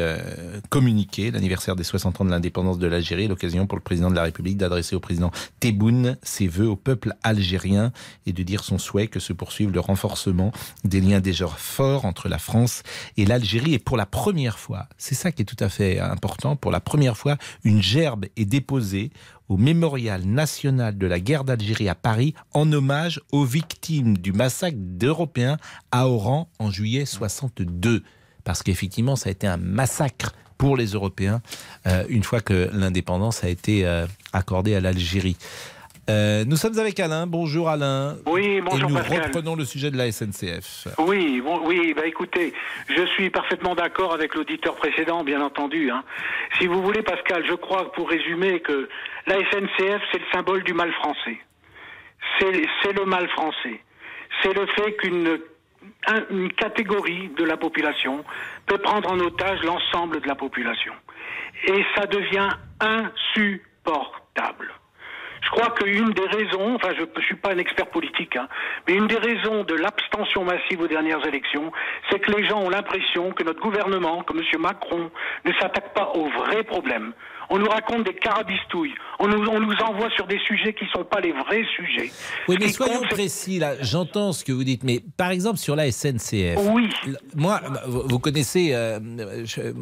communiqué 0.71 1.31
l'anniversaire 1.31 1.77
des 1.77 1.85
60 1.85 2.21
ans 2.21 2.25
de 2.25 2.31
l'indépendance 2.31 2.79
de 2.79 2.89
l'Algérie, 2.89 3.29
l'occasion 3.29 3.69
pour 3.69 3.79
le 3.79 3.83
président 3.83 4.11
de 4.11 4.17
la 4.17 4.25
République 4.25 4.57
d'adresser 4.57 4.97
au 4.97 5.01
président 5.01 5.31
Tebboune 5.61 6.17
ses 6.25 6.49
vœux 6.49 6.67
au 6.67 6.75
peuple 6.75 7.15
algérien 7.23 7.93
et 8.27 8.33
de 8.33 8.43
dire 8.43 8.65
son 8.65 8.77
souhait 8.77 9.07
que 9.07 9.21
se 9.21 9.33
poursuive 9.33 9.71
le 9.71 9.79
renforcement 9.79 10.51
des 10.83 11.01
liens 11.01 11.21
déjà 11.21 11.47
forts 11.47 12.07
entre 12.07 12.29
la 12.29 12.39
France 12.39 12.83
et 13.17 13.25
l'Algérie. 13.25 13.75
Et 13.75 13.79
pour 13.79 13.97
la 13.97 14.07
première 14.07 14.59
fois, 14.59 14.89
c'est 14.99 15.15
ça 15.15 15.31
qui 15.31 15.43
est 15.43 15.47
tout 15.47 15.63
à 15.63 15.69
fait 15.69 16.01
important, 16.01 16.57
pour 16.57 16.73
la 16.73 16.81
première 16.81 17.17
fois, 17.17 17.37
une 17.63 17.81
gerbe 17.81 18.27
est 18.37 18.47
déposée 18.47 19.13
au 19.49 19.57
mémorial 19.57 20.25
national 20.25 20.97
de 20.97 21.07
la 21.07 21.21
guerre 21.21 21.45
d'Algérie 21.45 21.89
à 21.89 21.95
Paris 21.95 22.35
en 22.53 22.71
hommage 22.73 23.21
aux 23.33 23.45
victimes 23.45 24.19
du 24.19 24.33
massacre 24.33 24.79
d'Européens 24.79 25.59
à 25.91 26.09
Oran 26.09 26.49
en 26.59 26.71
juillet 26.71 27.07
62. 27.07 28.03
Parce 28.45 28.63
qu'effectivement, 28.63 29.17
ça 29.17 29.29
a 29.29 29.33
été 29.33 29.47
un 29.47 29.57
massacre 29.57 30.35
pour 30.59 30.77
les 30.77 30.93
Européens 30.93 31.43
euh, 31.87 32.05
une 32.09 32.23
fois 32.23 32.41
que 32.41 32.71
l'indépendance 32.73 33.45
a 33.45 33.49
été 33.49 33.87
euh, 33.87 34.07
accordée 34.33 34.75
à 34.75 34.81
l'Algérie. 34.81 35.37
Euh, 36.11 36.45
nous 36.47 36.57
sommes 36.57 36.79
avec 36.79 37.01
Alain. 37.01 37.27
Bonjour 37.27 37.69
Alain. 37.71 38.17
Oui, 38.27 38.61
bonjour 38.61 38.91
Et 38.91 38.93
nous 38.93 38.99
Pascal. 38.99 39.23
reprenons 39.23 39.57
le 39.57 39.65
sujet 39.65 39.91
de 39.91 39.97
la 39.97 40.13
SNCF. 40.13 40.89
Oui, 40.99 41.41
bon, 41.41 41.61
oui, 41.65 41.95
bah 41.95 42.07
écoutez, 42.07 42.53
je 42.95 43.07
suis 43.07 43.31
parfaitement 43.31 43.75
d'accord 43.75 44.13
avec 44.13 44.35
l'auditeur 44.35 44.75
précédent, 44.77 45.25
bien 45.25 45.41
entendu. 45.41 45.91
hein. 45.91 46.05
Si 46.59 46.67
vous 46.67 46.83
voulez, 46.83 47.03
Pascal, 47.03 47.45
je 47.49 47.55
crois, 47.55 47.91
pour 47.93 48.11
résumer, 48.11 48.61
que 48.61 48.89
la 49.27 49.37
SNCF, 49.51 50.03
c'est 50.13 50.19
le 50.19 50.27
symbole 50.33 50.63
du 50.65 50.75
mal 50.75 50.93
français. 50.93 51.39
C'est 52.39 52.93
le 52.93 53.05
mal 53.07 53.27
français. 53.31 53.81
C'est 54.43 54.53
le 54.53 54.67
fait 54.67 54.97
qu'une 54.97 55.39
un- 56.07 56.25
une 56.31 56.53
catégorie 56.53 57.31
de 57.39 57.45
la 57.45 57.57
population 57.57 58.25
peut 58.67 58.79
prendre 58.79 59.11
en 59.11 59.19
otage 59.21 59.63
l'ensemble 59.63 60.21
de 60.21 60.29
la 60.29 60.35
population. 60.35 60.93
Et 61.67 61.83
ça 61.97 62.05
devient 62.07 62.49
insupportable. 62.81 63.71
Je 65.65 65.71
crois 65.71 65.87
qu'une 65.87 66.11
des 66.11 66.27
raisons, 66.27 66.75
enfin 66.75 66.91
je 66.95 67.03
ne 67.03 67.25
suis 67.25 67.37
pas 67.37 67.53
un 67.53 67.59
expert 67.59 67.87
politique, 67.87 68.37
hein, 68.37 68.49
mais 68.87 68.95
une 68.95 69.07
des 69.07 69.17
raisons 69.17 69.65
de 69.65 69.75
l'abstention 69.75 70.45
massive 70.45 70.83
aux 70.83 70.89
dernières 70.89 71.27
élections, 71.27 71.73
c'est 72.11 72.19
que 72.19 72.33
les 72.33 72.47
gens 72.47 72.61
ont 72.61 72.69
l'impression 72.69 73.33
que 73.33 73.45
notre 73.45 73.61
gouvernement, 73.61 74.23
que 74.25 74.35
M. 74.37 74.43
Macron, 74.61 75.11
ne 75.47 75.53
s'attaque 75.55 75.95
pas 75.95 76.13
aux 76.15 76.29
vrais 76.29 76.65
problèmes. 76.65 77.15
On 77.51 77.59
nous 77.59 77.69
raconte 77.69 78.05
des 78.05 78.15
carabistouilles, 78.15 78.95
on 79.19 79.29
nous, 79.29 79.47
on 79.49 79.61
nous 79.61 79.75
envoie 79.85 80.11
sur 80.11 80.27
des 80.27 80.39
sujets 80.47 80.73
qui 80.75 80.85
ne 80.85 80.89
sont 80.91 81.05
pas 81.05 81.21
les 81.21 81.33
vrais 81.33 81.65
sujets. 81.77 82.11
Oui, 82.49 82.57
mais 82.61 82.69
soyons 82.69 83.01
compte, 83.01 83.09
précis 83.11 83.59
là. 83.59 83.75
J'entends 83.81 84.33
ce 84.33 84.45
que 84.45 84.53
vous 84.53 84.65
dites, 84.65 84.83
mais 84.85 85.01
par 85.17 85.31
exemple 85.31 85.59
sur 85.59 85.77
la 85.77 85.91
SNCF. 85.91 86.59
Oui. 86.73 86.89
Moi, 87.37 87.61
vous 87.87 88.03
vous 88.09 88.19
connaissez, 88.19 88.73
euh, 88.75 88.99
je- 89.45 89.73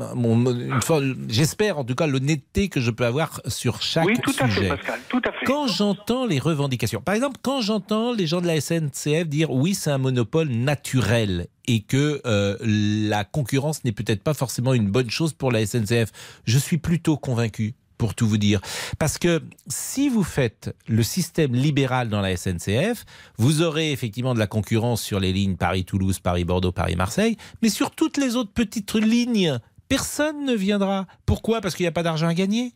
j'espère 1.29 1.79
en 1.79 1.85
tout 1.85 1.94
cas 1.94 2.07
l'honnêteté 2.07 2.68
que 2.68 2.81
je 2.81 2.90
peux 2.90 3.05
avoir 3.07 3.40
sur 3.46 3.81
chaque 3.83 4.07
Oui, 4.07 4.14
tout 4.22 4.31
à 4.40 4.46
fait, 4.48 4.55
sujet. 4.55 4.68
Pascal, 4.68 5.01
tout 5.09 5.22
à 5.25 5.33
fait. 5.33 5.46
Quand 5.46 5.66
j'entends 5.66 6.27
les 6.27 6.38
revendications, 6.38 7.01
par 7.01 7.14
exemple, 7.14 7.37
quand 7.42 7.61
j'entends 7.61 8.12
les 8.12 8.27
gens 8.27 8.40
de 8.40 8.46
la 8.46 8.61
SNCF 8.61 9.27
dire 9.29 9.51
oui, 9.51 9.75
c'est 9.75 9.90
un 9.90 9.98
monopole 9.98 10.48
naturel 10.48 11.46
et 11.66 11.81
que 11.81 12.20
euh, 12.27 12.57
la 12.61 13.25
concurrence 13.25 13.85
n'est 13.85 13.92
peut-être 13.92 14.22
pas 14.22 14.35
forcément 14.35 14.75
une 14.75 14.88
bonne 14.88 15.11
chose 15.11 15.33
pour 15.33 15.53
la 15.53 15.64
SNCF, 15.64 16.11
je 16.44 16.59
suis 16.59 16.79
plutôt 16.79 17.16
convaincu 17.16 17.75
pour 17.98 18.16
tout 18.16 18.27
vous 18.27 18.38
dire. 18.38 18.61
Parce 18.98 19.16
que 19.16 19.40
si 19.68 20.09
vous 20.09 20.25
faites 20.25 20.75
le 20.88 21.05
système 21.05 21.55
libéral 21.55 22.09
dans 22.09 22.20
la 22.20 22.37
SNCF, 22.37 23.05
vous 23.38 23.62
aurez 23.62 23.92
effectivement 23.92 24.35
de 24.35 24.40
la 24.40 24.48
concurrence 24.48 25.01
sur 25.01 25.20
les 25.20 25.33
lignes 25.33 25.57
Paris-Toulouse, 25.57 26.18
Paris-Bordeaux, 26.18 26.72
Paris-Marseille, 26.72 27.37
mais 27.62 27.68
sur 27.68 27.92
toutes 27.92 28.16
les 28.16 28.35
autres 28.35 28.51
petites 28.53 28.94
lignes, 28.94 29.57
personne 29.88 30.44
ne 30.44 30.55
viendra. 30.55 31.07
Pourquoi? 31.27 31.61
Parce 31.61 31.77
qu'il 31.77 31.85
n'y 31.85 31.88
a 31.88 31.92
pas 31.92 32.03
d'argent 32.03 32.27
à 32.27 32.35
gagner? 32.35 32.72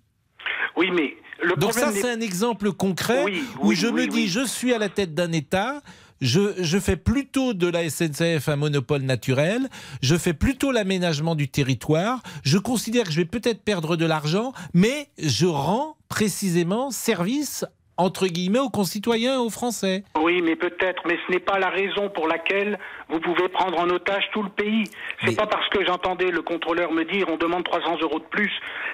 Oui, 0.77 0.93
mais 0.93 1.15
le 1.43 1.57
donc 1.57 1.73
ça, 1.73 1.91
c'est 1.93 2.11
un 2.11 2.21
exemple 2.21 2.73
concret 2.73 3.25
Oui, 3.25 3.43
où 3.61 3.69
oui, 3.69 3.77
je 3.77 3.89
me 3.89 4.07
dis, 4.07 4.29
je 4.29 4.45
suis 4.45 4.73
à 4.73 4.79
la 4.79 4.89
tête 4.89 5.15
d'un 5.15 5.33
État. 5.33 5.83
Je, 6.21 6.79
fais 6.81 6.97
plutôt 6.97 7.53
de 7.53 7.67
la 7.67 7.89
SNCF 7.89 8.49
un 8.49 8.57
monopole 8.57 9.03
naturel, 9.03 9.69
je 10.01 10.17
fais 10.17 10.33
plutôt 10.33 10.73
l'aménagement 10.73 11.35
du 11.35 11.49
territoire, 11.49 12.23
je 12.43 12.59
considère 12.59 13.05
que 13.05 13.11
je 13.11 13.21
vais 13.21 13.27
peut-être 13.27 13.63
perdre 13.63 13.97
de 13.97 14.07
l'argent, 14.07 14.53
mais 14.73 15.09
je 15.19 15.47
rends 15.47 15.97
précisément 16.09 16.91
service, 16.91 17.65
entre 17.99 18.27
guillemets, 18.27 18.59
aux 18.59 18.69
concitoyens 18.69 19.35
et 19.35 19.39
aux 19.39 19.51
Français. 19.51 20.05
Oui, 20.21 20.43
mais 20.43 20.55
peut-être, 20.57 21.03
mais 21.07 21.19
ce 21.27 21.33
n'est 21.33 21.41
pas 21.41 21.59
la 21.59 21.71
raison 21.71 22.09
pour 22.11 22.29
laquelle 22.29 22.79
vous 23.09 23.21
pouvez 23.21 23.49
prendre 23.49 23.79
en 23.79 23.89
otage 23.89 24.25
tout 24.33 24.43
le 24.43 24.51
pays. 24.51 24.85
C'est 25.25 25.37
pas 25.37 25.47
parce 25.47 25.69
que 25.71 25.85
j'entendais 25.85 26.31
le 26.31 26.43
contrôleur 26.43 26.93
me 26.93 27.05
dire 27.05 27.27
on 27.33 27.37
demande 27.37 27.65
300 27.65 27.99
euros 28.03 28.19
de 28.19 28.25
plus. 28.25 28.53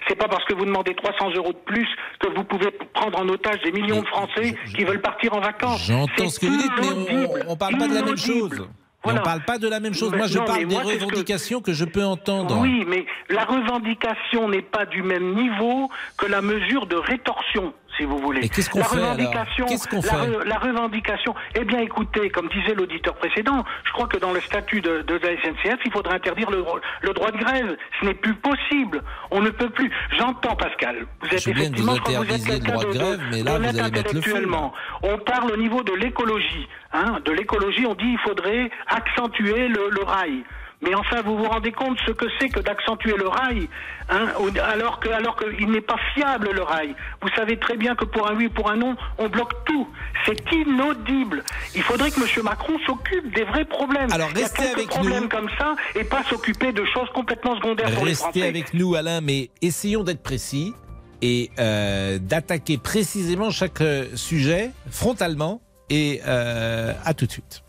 C'est 0.09 0.15
pas 0.17 0.29
parce 0.29 0.45
que 0.45 0.55
vous 0.55 0.65
demandez 0.65 0.95
300 0.95 1.31
euros 1.37 1.53
de 1.53 1.59
plus 1.65 1.89
que 2.21 2.29
vous 2.29 2.45
pouvez 2.45 2.71
prendre 2.95 3.19
en 3.21 3.29
otage 3.29 3.61
des 3.63 3.73
millions 3.73 4.03
de 4.03 4.07
Français 4.07 4.55
qui 4.77 4.85
veulent 4.85 5.01
partir 5.03 5.35
en 5.35 5.41
vacances. 5.41 5.85
J'entends 5.87 6.29
ce 6.29 6.39
que 6.39 6.47
vous 6.47 6.57
dites, 6.57 6.73
mais 6.79 7.27
on 7.49 7.53
ne 7.53 7.57
parle 7.59 7.79
pas 7.79 7.89
de 7.89 7.95
la 7.95 8.03
même 8.03 8.17
chose. 8.17 8.69
Mais 9.05 9.11
on 9.11 9.15
ne 9.17 9.21
parle 9.21 9.41
pas 9.45 9.59
de 9.59 9.67
la 9.69 9.81
même 9.81 9.95
chose. 9.95 10.13
Mais 10.13 10.19
Moi, 10.19 10.27
je 10.29 10.39
non, 10.39 10.45
parle 10.45 10.59
mais 10.61 10.65
des 10.67 10.75
moi, 10.77 10.85
que- 10.85 10.89
revendications 10.91 11.61
que 11.61 11.73
je 11.73 11.85
peux 11.85 12.05
entendre. 12.05 12.57
Oui, 12.61 12.85
mais 12.87 13.05
la 13.31 13.45
revendication 13.45 14.49
n'est 14.49 14.63
pas 14.63 14.87
du 14.87 15.03
même 15.03 15.35
niveau 15.35 15.91
que 16.17 16.27
la 16.27 16.41
mesure 16.41 16.87
de 16.87 16.95
rétorsion, 16.95 17.75
si 17.97 18.05
vous 18.05 18.19
voulez. 18.19 18.45
Et 18.45 18.49
qu'est-ce 18.49 18.71
qu'on 18.71 18.79
la 18.79 18.85
fait, 18.85 18.97
alors 18.97 19.11
revendication, 19.11 19.67
la, 19.67 20.01
fait 20.01 20.17
re- 20.31 20.45
la 20.45 20.59
revendication, 20.59 21.35
eh 21.55 21.65
bien 21.65 21.79
écoutez, 21.81 22.31
comme 22.31 22.49
disait 22.49 22.75
l'auditeur 22.75 23.15
précédent, 23.15 23.65
je 23.85 23.93
crois 23.93 24.07
que 24.07 24.19
dans 24.19 24.33
le 24.33 24.41
statut 24.41 24.81
de, 24.81 25.03
de 25.03 25.15
la 25.15 25.37
SNCF, 25.43 25.79
il 25.85 25.93
faudrait 25.93 26.15
interdire 26.15 26.51
le, 26.51 26.65
le 27.03 27.13
droit 27.13 27.31
de 27.31 27.39
grève. 27.39 27.77
Ce 28.01 28.07
n'est 28.07 28.15
plus 28.15 28.35
possible. 28.35 29.03
On 29.31 29.41
ne 29.41 29.51
peut 29.51 29.71
plus. 29.71 29.91
J'entends, 30.19 30.57
Pascal. 30.57 31.07
Vous 31.21 31.29
êtes 31.29 31.41
Je 31.43 31.51
veux 31.51 31.55
bien 31.55 31.71
que 31.71 31.77
vous 31.81 31.89
effectivement, 31.91 32.23
interdisiez 32.23 32.55
le 32.55 32.59
droit 32.61 32.85
de 32.85 32.91
grève, 32.99 33.21
mais 33.31 33.43
là, 33.43 33.59
vous 33.59 33.65
allez 33.65 33.67
mettre 33.67 33.79
le 33.95 33.99
intellectuellement. 34.01 34.73
On 35.03 35.19
parle 35.19 35.51
au 35.53 35.57
niveau 35.57 35.83
de 35.83 35.93
l'écologie. 35.95 36.69
Hein, 36.95 37.21
de 37.25 37.33
l'écologie, 37.33 37.87
on 37.87 37.95
dit 37.95 38.05
il 38.13 38.19
faudrait 38.19 38.71
accentuer 38.89 39.69
le, 39.69 39.89
le 39.91 40.03
rail. 40.05 40.45
Mais 40.83 40.95
enfin, 40.95 41.23
vous 41.23 41.37
vous 41.37 41.45
rendez 41.45 41.71
compte 41.73 41.97
ce 42.07 42.11
que 42.13 42.27
c'est 42.41 42.49
que 42.49 42.61
d'accentuer 42.61 43.15
le 43.17 43.29
rail, 43.29 43.69
hein, 44.09 44.27
alors 44.73 44.99
que 44.99 45.09
alors 45.11 45.37
qu'il 45.37 45.71
n'est 45.71 45.81
pas 45.81 45.97
fiable 46.15 46.51
le 46.53 46.63
rail. 46.63 46.95
Vous 47.21 47.29
savez 47.37 47.57
très 47.59 47.77
bien 47.77 47.95
que 47.95 48.05
pour 48.05 48.29
un 48.29 48.35
oui, 48.35 48.49
pour 48.49 48.71
un 48.71 48.77
non, 48.77 48.97
on 49.19 49.29
bloque 49.29 49.53
tout. 49.65 49.89
C'est 50.27 50.53
inaudible. 50.53 51.45
Il 51.75 51.83
faudrait 51.83 52.11
que 52.11 52.21
M. 52.21 52.45
Macron 52.45 52.75
s'occupe 52.87 53.33
des 53.35 53.45
vrais 53.45 53.65
problèmes. 53.65 54.11
Alors, 54.13 54.29
Il 54.33 54.39
y 54.39 54.43
a 54.43 54.45
restez 54.47 54.63
quelques 54.65 54.77
avec 54.77 54.89
problèmes 54.89 55.23
nous. 55.25 55.29
comme 55.29 55.49
ça 55.59 55.75
et 55.95 56.05
pas 56.05 56.25
s'occuper 56.25 56.73
de 56.73 56.85
choses 56.87 57.09
complètement 57.15 57.55
secondaires 57.57 57.91
pour 57.93 58.05
les 58.05 58.11
Restez 58.11 58.25
Français. 58.25 58.49
avec 58.49 58.75
nous, 58.75 58.95
Alain, 58.95 59.21
mais 59.21 59.51
essayons 59.63 60.03
d'être 60.03 60.23
précis 60.23 60.75
et 61.23 61.51
euh, 61.61 62.19
d'attaquer 62.19 62.79
précisément 62.79 63.51
chaque 63.51 63.81
euh, 63.81 64.07
sujet 64.17 64.71
frontalement. 64.91 65.61
Et 65.91 66.23
euh, 66.27 66.95
à 67.05 67.13
tout 67.13 67.27
de 67.27 67.33
suite. 67.33 67.63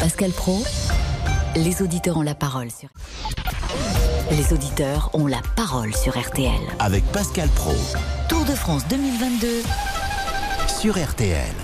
Pascal 0.00 0.30
Pro, 0.32 0.62
les 1.56 1.82
auditeurs 1.82 2.16
ont 2.16 2.22
la 2.22 2.34
parole 2.34 2.68
sur. 2.70 2.88
Les 4.30 4.52
auditeurs 4.52 5.10
ont 5.12 5.26
la 5.26 5.40
parole 5.56 5.94
sur 5.94 6.18
RTL. 6.18 6.50
Avec 6.78 7.04
Pascal 7.12 7.48
Pro 7.50 7.74
Tour 8.28 8.44
de 8.44 8.52
France 8.52 8.86
2022 8.88 9.62
sur 10.80 11.02
RTL. 11.02 11.54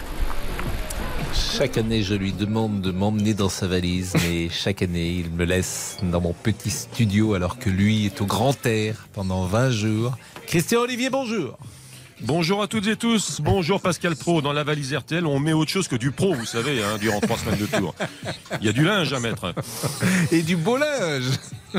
Chaque 1.35 1.79
année, 1.79 2.03
je 2.03 2.15
lui 2.15 2.33
demande 2.33 2.81
de 2.81 2.91
m'emmener 2.91 3.35
dans 3.35 3.49
sa 3.49 3.67
valise, 3.67 4.15
mais 4.23 4.49
chaque 4.49 4.83
année, 4.83 5.11
il 5.11 5.31
me 5.31 5.45
laisse 5.45 5.99
dans 6.03 6.21
mon 6.21 6.33
petit 6.33 6.71
studio 6.71 7.35
alors 7.35 7.59
que 7.59 7.71
lui 7.71 8.07
est 8.07 8.21
au 8.21 8.27
grand 8.27 8.55
air 8.67 9.09
pendant 9.13 9.47
20 9.47 9.71
jours. 9.71 10.17
Christian 10.47 10.81
Olivier, 10.81 11.11
bonjour. 11.11 11.59
Bonjour 12.23 12.63
à 12.63 12.67
toutes 12.69 12.87
et 12.87 12.97
tous. 12.97 13.41
Bonjour 13.43 13.81
Pascal 13.81 14.15
Pro. 14.15 14.43
Dans 14.43 14.53
la 14.53 14.63
valise 14.63 14.95
RTL, 14.95 15.25
on 15.27 15.39
met 15.39 15.55
autre 15.55 15.71
chose 15.71 15.89
que 15.89 15.97
du 15.97 16.11
pro, 16.11 16.35
vous 16.35 16.45
savez, 16.45 16.83
hein, 16.83 16.99
durant 17.01 17.19
trois 17.21 17.39
semaines 17.39 17.59
de 17.59 17.65
tour. 17.67 17.95
Il 18.61 18.67
y 18.67 18.69
a 18.69 18.73
du 18.73 18.85
linge 18.85 19.13
à 19.15 19.21
mettre. 19.21 19.55
Et 20.31 20.43
du 20.43 20.57
beau 20.57 20.77
linge. 20.77 21.25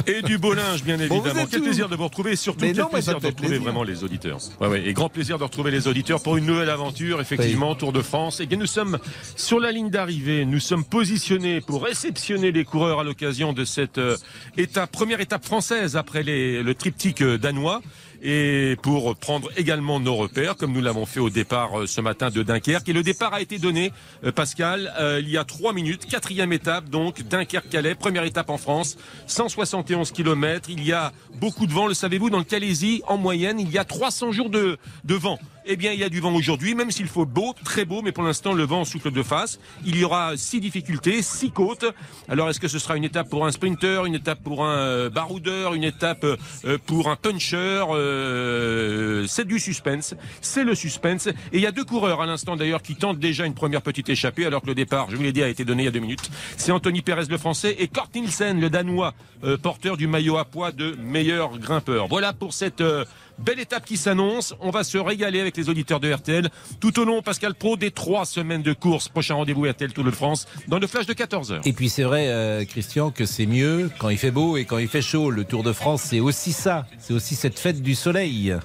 Et 0.08 0.22
du 0.24 0.38
beau 0.40 0.54
linge, 0.54 0.84
bien 0.84 0.98
Bon, 0.98 1.04
évidemment. 1.18 1.42
êtes 1.42 1.50
quel 1.52 1.62
plaisir 1.62 1.90
de 1.90 1.96
vous 1.96 2.06
retrouver 2.06 2.32
et 2.32 2.36
surtout 2.36 2.62
Mais 2.62 2.72
quel 2.72 2.82
non, 2.84 2.90
plaisir 2.90 3.20
de 3.20 3.26
retrouver 3.28 3.50
plaisir. 3.50 3.62
vraiment 3.64 3.84
les 3.84 4.04
auditeurs. 4.04 4.40
Ouais, 4.60 4.68
ouais, 4.68 4.88
et 4.88 4.94
grand 4.94 5.10
plaisir 5.10 5.38
de 5.38 5.44
retrouver 5.44 5.70
les 5.70 5.88
auditeurs 5.88 6.24
pour 6.24 6.38
une 6.38 6.46
nouvelle 6.46 6.70
aventure, 6.70 7.22
effectivement, 7.22 7.76
Tour 7.76 7.92
de 7.94 8.02
France. 8.02 8.40
Et 8.40 8.46
bien, 8.48 8.58
nous 8.58 8.66
sommes 8.68 8.98
sur 9.36 9.60
la 9.60 9.72
ligne 9.72 9.90
d'arrivée. 9.90 10.46
Nous 10.46 10.60
sommes 10.62 10.86
positionnés 10.86 11.62
pour 11.62 11.84
réceptionner 11.84 12.52
les 12.52 12.64
coureurs 12.66 13.02
à 13.02 13.04
l'occasion 13.04 13.54
de 13.54 13.64
cette 13.66 13.98
euh, 14.00 14.18
étape, 14.58 14.92
première 14.92 15.20
étape 15.22 15.46
française 15.46 15.96
après 15.98 16.24
les- 16.24 16.64
le 16.64 16.74
triptyque 16.74 17.22
euh, 17.22 17.38
danois. 17.38 17.82
Et 18.24 18.78
pour 18.84 19.16
prendre 19.16 19.50
également 19.58 20.00
nos 20.00 20.16
repères, 20.16 20.56
comme 20.56 20.74
nous 20.74 20.82
l'avons 20.82 21.08
fait 21.08 21.20
au 21.20 21.32
départ 21.32 21.80
euh, 21.80 21.88
ce 21.88 22.02
matin 22.02 22.30
de 22.30 22.44
Dunkerque. 22.44 22.88
Et 22.88 22.94
le 22.94 23.02
départ 23.02 23.34
a 23.34 23.42
été 23.42 23.58
donné, 23.58 23.92
euh, 24.24 24.32
Pascal, 24.32 24.94
euh, 25.00 25.20
il 25.22 25.30
y 25.30 25.38
a 25.38 25.44
trois 25.44 25.74
minutes. 25.74 26.06
Quatrième 26.06 26.54
étape, 26.54 26.88
donc, 26.90 27.24
Dunkerque-Calais. 27.24 27.96
Première 27.96 28.24
étape 28.24 28.52
en 28.52 28.58
France. 28.58 28.96
171 29.26 30.12
km. 30.12 30.70
Il 30.70 30.86
y 30.86 30.94
a 30.94 31.12
beaucoup 31.40 31.66
de 31.66 31.74
vent. 31.74 31.88
Le 31.88 31.96
savez-vous, 31.96 32.30
dans 32.30 32.38
le 32.38 32.44
Calaisie, 32.44 33.02
en 33.08 33.18
moyenne, 33.18 33.60
il 33.60 33.72
y 33.72 33.80
a 33.80 33.86
300 33.86 34.32
jours 34.32 34.50
de, 34.52 34.78
de 35.04 35.16
vent. 35.16 35.40
Eh 35.66 35.76
bien, 35.76 35.94
il 35.94 36.00
y 36.00 36.04
a 36.04 36.10
du 36.10 36.20
vent 36.20 36.34
aujourd'hui, 36.34 36.74
même 36.74 36.90
s'il 36.90 37.08
faut 37.08 37.26
beau, 37.26 37.54
très 37.64 37.86
beau, 37.86 38.02
mais 38.02 38.12
pour 38.12 38.24
l'instant, 38.24 38.54
le 38.54 38.64
vent 38.64 38.84
souffle 38.84 39.12
de 39.12 39.22
face. 39.22 39.60
Il 39.86 39.96
y 39.96 40.04
aura 40.04 40.36
six 40.36 40.60
difficultés, 40.60 41.22
six 41.22 41.52
côtes. 41.52 41.86
Alors, 42.28 42.50
est-ce 42.50 42.60
que 42.60 42.68
ce 42.68 42.80
sera 42.80 42.98
une 42.98 43.04
étape 43.04 43.30
pour 43.30 43.46
un 43.46 43.52
sprinter, 43.52 44.06
une 44.06 44.16
étape 44.16 44.42
pour 44.44 44.66
un 44.66 44.78
euh, 44.78 45.10
baroudeur, 45.10 45.76
une 45.76 45.84
étape 45.84 46.24
euh, 46.24 46.78
pour 46.88 47.10
un 47.10 47.16
puncher 47.16 47.86
euh, 47.92 49.26
C'est 49.28 49.46
du 49.46 49.60
suspense. 49.60 50.16
C'est 50.42 50.64
le 50.64 50.74
suspense. 50.74 51.28
Et 51.28 51.34
il 51.54 51.62
y 51.62 51.68
a 51.68 51.72
deux 51.72 51.86
coureurs 51.86 52.22
à 52.22 52.26
l'instant, 52.26 52.56
d'ailleurs, 52.56 52.82
qui 52.82 52.96
tentent 52.96 53.20
déjà 53.20 53.46
une 53.46 53.54
première 53.54 53.84
petite 53.84 54.10
échappée, 54.10 54.48
alors 54.48 54.62
que 54.62 54.68
le 54.68 54.76
départ, 54.76 55.12
je 55.12 55.16
vous 55.16 55.24
l'ai 55.24 55.32
dit, 55.32 55.44
a 55.44 55.50
été 55.50 55.64
donné 55.64 55.84
il 55.84 55.86
y 55.86 55.90
a 55.90 55.92
deux 55.92 56.00
minutes. 56.00 56.32
C'est 56.58 56.72
Anthony 56.72 57.04
Perez, 57.04 57.26
le 57.30 57.38
français, 57.38 57.76
et 57.78 57.88
Kort 57.88 58.10
Nielsen, 58.16 58.60
le 58.60 58.70
danois, 58.72 59.14
euh, 59.44 59.58
porteur 59.58 59.98
du 59.98 60.06
maillot 60.06 60.38
à 60.38 60.46
poids 60.46 60.72
de 60.72 60.96
meilleur 61.02 61.58
grimpeur. 61.58 62.08
Voilà 62.08 62.32
pour 62.32 62.54
cette 62.54 62.82
euh, 62.82 63.06
belle 63.40 63.60
étape 63.60 63.86
qui 63.86 63.98
s'annonce. 63.98 64.54
On 64.60 64.70
va 64.70 64.84
se 64.84 64.98
régaler 64.98 65.40
avec 65.40 65.58
les 65.58 65.70
auditeurs 65.70 66.00
de 66.00 66.12
RTL 66.12 66.50
tout 66.80 67.00
au 67.00 67.06
long, 67.06 67.22
Pascal 67.22 67.56
Pro, 67.56 67.78
des 67.78 67.92
trois 67.92 68.26
semaines 68.26 68.62
de 68.62 68.74
course. 68.74 69.10
Prochain 69.10 69.36
rendez-vous 69.36 69.66
RTL 69.66 69.94
Tour 69.94 70.04
de 70.04 70.12
France 70.12 70.48
dans 70.68 70.80
le 70.80 70.88
flash 70.88 71.06
de 71.06 71.14
14h. 71.14 71.62
Et 71.66 71.74
puis 71.74 71.90
c'est 71.90 72.04
vrai, 72.04 72.28
euh, 72.28 72.66
Christian, 72.66 73.12
que 73.12 73.26
c'est 73.26 73.46
mieux 73.46 73.90
quand 74.00 74.10
il 74.10 74.18
fait 74.18 74.32
beau 74.32 74.58
et 74.58 74.66
quand 74.66 74.78
il 74.78 74.88
fait 74.88 75.02
chaud. 75.02 75.32
Le 75.32 75.44
Tour 75.44 75.64
de 75.64 75.74
France, 75.74 76.04
c'est 76.04 76.20
aussi 76.20 76.54
ça. 76.54 76.86
C'est 77.00 77.14
aussi 77.14 77.36
cette 77.36 77.60
fête 77.60 77.82
du 77.82 77.96
soleil. 77.96 78.56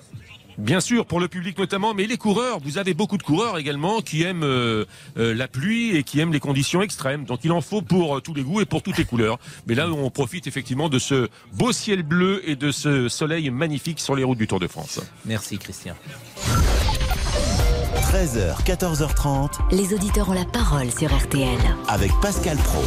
Bien 0.59 0.81
sûr, 0.81 1.05
pour 1.05 1.21
le 1.21 1.29
public 1.29 1.59
notamment, 1.59 1.93
mais 1.93 2.07
les 2.07 2.17
coureurs, 2.17 2.61
vous 2.61 2.79
avez 2.79 2.95
beaucoup 2.95 3.19
de 3.19 3.23
coureurs 3.23 3.59
également 3.59 4.01
qui 4.01 4.23
aiment 4.23 4.43
euh, 4.43 4.85
euh, 5.19 5.35
la 5.35 5.49
pluie 5.49 5.95
et 5.97 6.03
qui 6.03 6.19
aiment 6.21 6.33
les 6.33 6.41
conditions 6.41 6.81
extrêmes. 6.81 7.25
Donc 7.25 7.41
il 7.45 7.53
en 7.53 7.61
faut 7.61 7.83
pour 7.83 8.17
euh, 8.17 8.21
tous 8.21 8.33
les 8.33 8.43
goûts 8.43 8.61
et 8.61 8.65
pour 8.65 8.83
toutes 8.83 8.97
les 8.97 9.05
couleurs. 9.05 9.39
Mais 9.67 9.75
là, 9.75 9.89
on 9.91 10.11
profite 10.11 10.47
effectivement 10.47 10.89
de 10.89 10.99
ce 10.99 11.29
beau 11.53 11.73
ciel 11.73 12.03
bleu 12.03 12.43
et 12.49 12.57
de 12.57 12.71
ce 12.71 13.09
soleil 13.09 13.51
magnifique 13.51 14.01
sur 14.01 14.17
les 14.17 14.25
routes 14.25 14.39
du 14.39 14.47
Tour 14.47 14.61
de 14.61 14.67
France. 14.67 15.01
Merci, 15.27 15.59
Christian. 15.59 15.95
13h, 18.13 18.65
14h30 18.65 19.51
Les 19.73 19.93
auditeurs 19.93 20.31
ont 20.31 20.35
la 20.35 20.45
parole 20.45 20.91
sur 20.91 21.15
RTL. 21.15 21.59
avec 21.89 22.11
Pascal 22.23 22.57
Pro. 22.57 22.83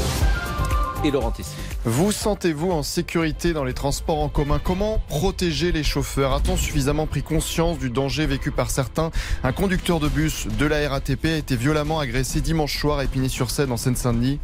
Et 1.03 1.11
Laurent 1.11 1.31
Tessier. 1.31 1.68
Vous 1.85 2.11
sentez-vous 2.11 2.71
en 2.71 2.83
sécurité 2.83 3.53
dans 3.53 3.63
les 3.63 3.73
transports 3.73 4.19
en 4.19 4.27
commun? 4.27 4.59
Comment 4.61 5.01
protéger 5.07 5.71
les 5.71 5.83
chauffeurs? 5.83 6.33
A-t-on 6.33 6.57
suffisamment 6.57 7.07
pris 7.07 7.23
conscience 7.23 7.79
du 7.79 7.89
danger 7.89 8.25
vécu 8.25 8.51
par 8.51 8.69
certains? 8.69 9.11
Un 9.45 9.53
conducteur 9.53 10.01
de 10.01 10.09
bus 10.09 10.47
de 10.47 10.65
la 10.65 10.89
RATP 10.89 11.25
a 11.25 11.37
été 11.37 11.55
violemment 11.55 12.01
agressé 12.01 12.41
dimanche 12.41 12.77
soir 12.77 12.99
à 12.99 13.05
Épinay-sur-Seine 13.05 13.71
en 13.71 13.77
Seine-Saint-Denis. 13.77 14.41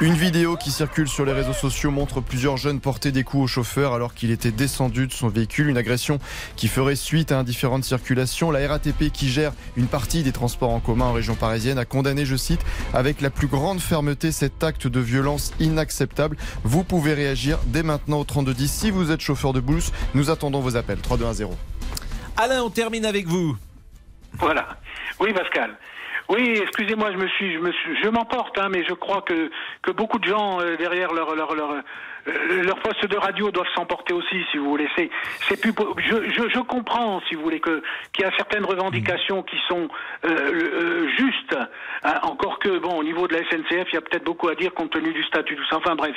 Une 0.00 0.14
vidéo 0.14 0.56
qui 0.56 0.72
circule 0.72 1.06
sur 1.06 1.24
les 1.24 1.32
réseaux 1.32 1.52
sociaux 1.52 1.92
montre 1.92 2.20
plusieurs 2.20 2.56
jeunes 2.56 2.80
porter 2.80 3.12
des 3.12 3.22
coups 3.22 3.44
au 3.44 3.46
chauffeur 3.46 3.94
alors 3.94 4.12
qu'il 4.12 4.32
était 4.32 4.50
descendu 4.50 5.06
de 5.06 5.12
son 5.12 5.28
véhicule. 5.28 5.68
Une 5.68 5.76
agression 5.76 6.18
qui 6.56 6.66
ferait 6.66 6.96
suite 6.96 7.30
à 7.30 7.38
indifférentes 7.38 7.84
circulations. 7.84 8.50
La 8.50 8.66
RATP 8.66 9.12
qui 9.12 9.28
gère 9.28 9.52
une 9.76 9.86
partie 9.86 10.24
des 10.24 10.32
transports 10.32 10.70
en 10.70 10.80
commun 10.80 11.04
en 11.04 11.12
région 11.12 11.36
parisienne 11.36 11.78
a 11.78 11.84
condamné, 11.84 12.26
je 12.26 12.34
cite, 12.34 12.60
avec 12.92 13.20
la 13.20 13.30
plus 13.30 13.46
grande 13.46 13.78
fermeté 13.78 14.32
cet 14.32 14.64
acte 14.64 14.88
de 14.88 14.98
violence 14.98 15.52
inacceptable. 15.60 16.36
Vous 16.64 16.82
pouvez 16.82 17.14
réagir 17.14 17.60
dès 17.66 17.84
maintenant 17.84 18.18
au 18.18 18.24
3210 18.24 18.68
si 18.68 18.90
vous 18.90 19.12
êtes 19.12 19.20
chauffeur 19.20 19.52
de 19.52 19.60
bus. 19.60 19.92
Nous 20.14 20.28
attendons 20.28 20.60
vos 20.60 20.76
appels. 20.76 20.98
3210. 20.98 21.56
Alain, 22.36 22.64
on 22.64 22.70
termine 22.70 23.06
avec 23.06 23.28
vous. 23.28 23.56
Voilà. 24.40 24.76
Oui, 25.20 25.32
Pascal. 25.32 25.78
Oui, 26.28 26.54
excusez-moi, 26.62 27.12
je 27.12 27.18
me 27.18 27.28
suis, 27.28 27.52
je 27.52 27.58
me 27.58 27.70
suis, 27.72 28.02
je 28.02 28.08
m'emporte, 28.08 28.58
hein, 28.58 28.68
mais 28.70 28.84
je 28.84 28.94
crois 28.94 29.22
que 29.22 29.50
que 29.82 29.90
beaucoup 29.90 30.18
de 30.18 30.24
gens 30.24 30.60
euh, 30.60 30.76
derrière 30.76 31.12
leur 31.12 31.34
leur 31.34 31.54
leur 31.54 31.82
euh, 32.28 32.62
leur 32.62 32.78
poste 32.80 33.06
de 33.06 33.16
radio 33.16 33.50
doivent 33.50 33.66
s'emporter 33.74 34.14
aussi, 34.14 34.36
si 34.50 34.58
vous 34.58 34.68
voulez. 34.70 34.88
C'est 34.96 35.10
c'est 35.48 35.60
plus, 35.60 35.72
je, 35.98 36.30
je 36.30 36.48
je 36.54 36.60
comprends, 36.60 37.20
si 37.28 37.34
vous 37.34 37.42
voulez, 37.42 37.60
que 37.60 37.82
qu'il 38.12 38.24
y 38.24 38.28
a 38.28 38.32
certaines 38.36 38.64
revendications 38.64 39.42
qui 39.42 39.56
sont 39.68 39.88
euh, 40.24 40.28
euh, 40.30 41.08
justes. 41.18 41.56
hein, 42.02 42.20
encore 42.22 42.58
que 42.58 42.78
bon, 42.78 42.98
au 42.98 43.04
niveau 43.04 43.26
de 43.28 43.34
la 43.34 43.40
SNCF, 43.40 43.88
il 43.90 43.94
y 43.94 43.98
a 43.98 44.00
peut-être 44.00 44.24
beaucoup 44.24 44.48
à 44.48 44.54
dire 44.54 44.72
compte 44.74 44.90
tenu 44.92 45.12
du 45.12 45.22
statut, 45.24 45.56
tout 45.56 45.66
ça. 45.68 45.76
Enfin 45.78 45.94
bref. 45.96 46.14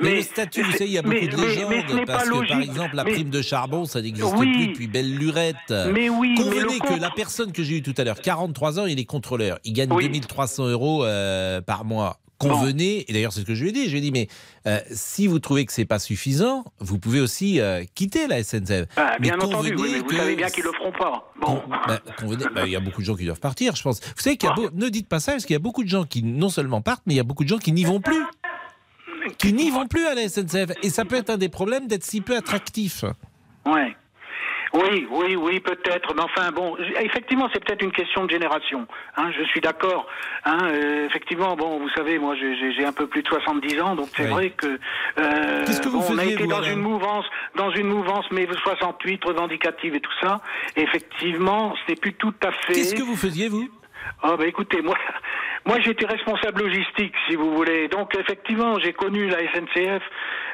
Mais, 0.00 0.16
le 0.16 0.22
statut, 0.22 0.62
vous 0.62 0.72
savez, 0.72 0.86
il 0.86 0.92
y 0.92 0.98
a 0.98 1.02
beaucoup 1.02 1.14
mais- 1.16 1.26
de 1.28 1.36
légendes. 1.36 1.84
mais 1.94 2.04
parce 2.04 2.24
pas 2.24 2.30
que, 2.30 2.34
logique. 2.34 2.50
par 2.52 2.60
exemple, 2.62 2.96
la 2.96 3.04
prime 3.04 3.30
de 3.30 3.42
charbon, 3.42 3.84
ça 3.84 4.00
n'existe 4.00 4.32
Oui. 4.36 4.52
plus 4.52 4.66
depuis 4.68 4.86
belle 4.86 5.14
lurette. 5.16 5.56
Mais 5.92 6.08
oui, 6.08 6.34
mais 6.38 6.44
Convenez 6.44 6.78
que 6.80 7.00
la 7.00 7.10
personne 7.10 7.52
que 7.52 7.62
j'ai 7.62 7.76
eue 7.78 7.82
tout 7.82 7.94
à 7.98 8.04
l'heure, 8.04 8.20
43 8.20 8.80
ans, 8.80 8.86
il 8.86 8.98
est 8.98 9.04
contrôleur. 9.04 9.58
Il 9.64 9.72
gagne 9.72 9.88
2300 9.88 10.68
euros 10.68 11.04
euh, 11.04 11.60
par 11.60 11.84
mois. 11.84 12.16
Convenez, 12.48 13.04
et 13.08 13.12
d'ailleurs 13.12 13.32
c'est 13.32 13.40
ce 13.40 13.44
que 13.44 13.54
je 13.54 13.62
lui 13.62 13.68
ai 13.70 13.72
dit, 13.72 13.84
je 13.86 13.90
lui 13.90 13.98
ai 13.98 14.00
dit, 14.00 14.10
mais 14.12 14.28
euh, 14.66 14.80
si 14.90 15.26
vous 15.26 15.38
trouvez 15.38 15.66
que 15.66 15.72
c'est 15.72 15.84
pas 15.84 15.98
suffisant, 15.98 16.64
vous 16.78 16.98
pouvez 16.98 17.20
aussi 17.20 17.60
euh, 17.60 17.84
quitter 17.94 18.26
la 18.26 18.42
SNCF. 18.42 18.86
Ah, 18.96 19.16
Mais 19.20 19.28
bien 19.28 19.38
entendu, 19.38 19.74
oui, 19.78 19.90
mais 19.92 19.98
vous 19.98 20.04
que 20.06 20.16
savez 20.16 20.36
bien 20.36 20.48
qu'ils 20.48 20.64
le 20.64 20.72
feront 20.72 20.92
pas. 20.92 21.32
Bon. 21.40 21.62
bah, 21.86 22.00
convenez- 22.18 22.46
bah, 22.54 22.62
il 22.66 22.72
y 22.72 22.76
a 22.76 22.80
beaucoup 22.80 23.00
de 23.02 23.06
gens 23.06 23.14
qui 23.16 23.24
doivent 23.24 23.40
partir, 23.40 23.76
je 23.76 23.82
pense. 23.82 24.00
Vous 24.00 24.22
savez 24.22 24.36
qu'il 24.36 24.48
y 24.48 24.52
a 24.52 24.70
ne 24.72 24.88
dites 24.88 25.08
pas 25.08 25.20
ça, 25.20 25.32
parce 25.32 25.44
qu'il 25.44 25.54
y 25.54 25.56
a 25.56 25.60
beaucoup 25.60 25.84
de 25.84 25.88
gens 25.88 26.04
qui 26.04 26.22
non 26.22 26.48
seulement 26.48 26.80
partent, 26.80 27.02
mais 27.06 27.14
il 27.14 27.16
y 27.18 27.20
a 27.20 27.24
beaucoup 27.24 27.44
de 27.44 27.48
gens 27.48 27.58
qui 27.58 27.72
n'y 27.72 27.84
vont 27.84 28.00
plus. 28.00 28.22
Qui 29.38 29.52
n'y 29.52 29.70
vont 29.70 29.86
plus 29.86 30.06
à 30.06 30.14
la 30.14 30.28
SNCF. 30.28 30.70
Et 30.82 30.88
ça 30.90 31.04
peut 31.04 31.16
être 31.16 31.30
un 31.30 31.36
des 31.36 31.48
problèmes 31.50 31.86
d'être 31.86 32.04
si 32.04 32.20
peu 32.22 32.36
attractif. 32.36 33.04
Ouais. 33.66 33.94
Oui, 34.72 35.06
oui, 35.10 35.34
oui, 35.36 35.60
peut-être. 35.60 36.14
Mais 36.14 36.22
enfin, 36.22 36.52
bon, 36.52 36.76
effectivement, 37.00 37.48
c'est 37.52 37.64
peut-être 37.64 37.82
une 37.82 37.90
question 37.92 38.24
de 38.24 38.30
génération. 38.30 38.86
Hein, 39.16 39.30
je 39.36 39.42
suis 39.44 39.60
d'accord. 39.60 40.06
Hein, 40.44 40.58
euh, 40.64 41.06
effectivement, 41.06 41.56
bon, 41.56 41.78
vous 41.80 41.88
savez, 41.90 42.18
moi, 42.18 42.34
j'ai- 42.36 42.84
un 42.84 42.92
peu 42.92 43.06
plus 43.06 43.22
de 43.22 43.28
70 43.28 43.80
ans, 43.80 43.94
donc 43.94 44.08
c'est 44.16 44.24
Oui. 44.24 44.30
vrai 44.30 44.50
que, 44.50 44.66
euh, 45.18 45.64
Qu'est-ce 45.66 45.80
que 45.82 45.88
vous 45.88 45.98
bon, 46.00 46.06
on 46.10 46.18
a 46.18 46.24
été 46.24 46.42
vous, 46.44 46.48
dans 46.48 46.58
Alain 46.58 46.72
une 46.72 46.80
mouvance, 46.80 47.26
dans 47.56 47.70
une 47.72 47.88
mouvance, 47.88 48.24
mais 48.30 48.46
68 48.62 49.22
revendicative 49.24 49.94
et 49.96 50.00
tout 50.00 50.10
ça. 50.22 50.38
Et 50.76 50.82
effectivement, 50.82 51.74
ce 51.86 51.92
n'est 51.92 51.96
plus 51.96 52.14
tout 52.14 52.32
à 52.42 52.52
fait. 52.52 52.72
Qu'est-ce 52.72 52.94
que 52.94 53.02
vous 53.02 53.16
faisiez, 53.16 53.48
vous? 53.48 53.68
Ah 54.22 54.36
bah 54.36 54.46
écoutez, 54.46 54.82
moi, 54.82 54.94
moi 55.66 55.76
j'étais 55.80 56.06
responsable 56.06 56.62
logistique, 56.62 57.14
si 57.28 57.36
vous 57.36 57.54
voulez. 57.54 57.88
Donc 57.88 58.14
effectivement, 58.16 58.78
j'ai 58.80 58.92
connu 58.92 59.28
la 59.28 59.38
SNCF 59.38 60.02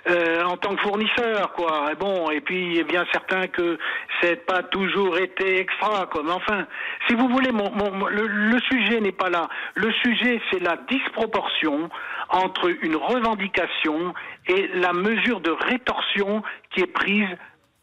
euh, 0.09 0.45
en 0.45 0.57
tant 0.57 0.75
que 0.77 0.83
fournisseur, 0.83 1.53
quoi. 1.55 1.89
Et 1.93 1.97
bon, 1.97 2.31
et 2.31 2.41
puis 2.41 2.73
il 2.75 2.79
est 2.79 2.85
bien 2.85 3.05
certain 3.13 3.47
que 3.49 3.79
c'est 4.21 4.47
pas 4.47 4.63
toujours 4.63 5.19
été 5.19 5.59
extra. 5.61 6.09
Mais 6.25 6.31
enfin, 6.33 6.67
si 7.09 7.15
vous 7.17 7.29
voulez, 7.29 7.51
mon- 7.51 7.71
mon- 7.73 8.07
le, 8.07 8.27
le 8.27 8.59
sujet 8.71 9.01
n'est 9.01 9.13
pas 9.13 9.31
là. 9.31 9.49
Le 9.75 9.93
sujet, 10.05 10.41
c'est 10.51 10.61
la 10.63 10.77
disproportion 10.89 11.91
entre 12.29 12.69
une 12.83 12.97
revendication 12.97 14.15
et 14.49 14.69
la 14.75 14.93
mesure 14.93 15.41
de 15.41 15.51
rétorsion 15.51 16.43
qui 16.71 16.81
est 16.83 16.93
prise 16.93 17.29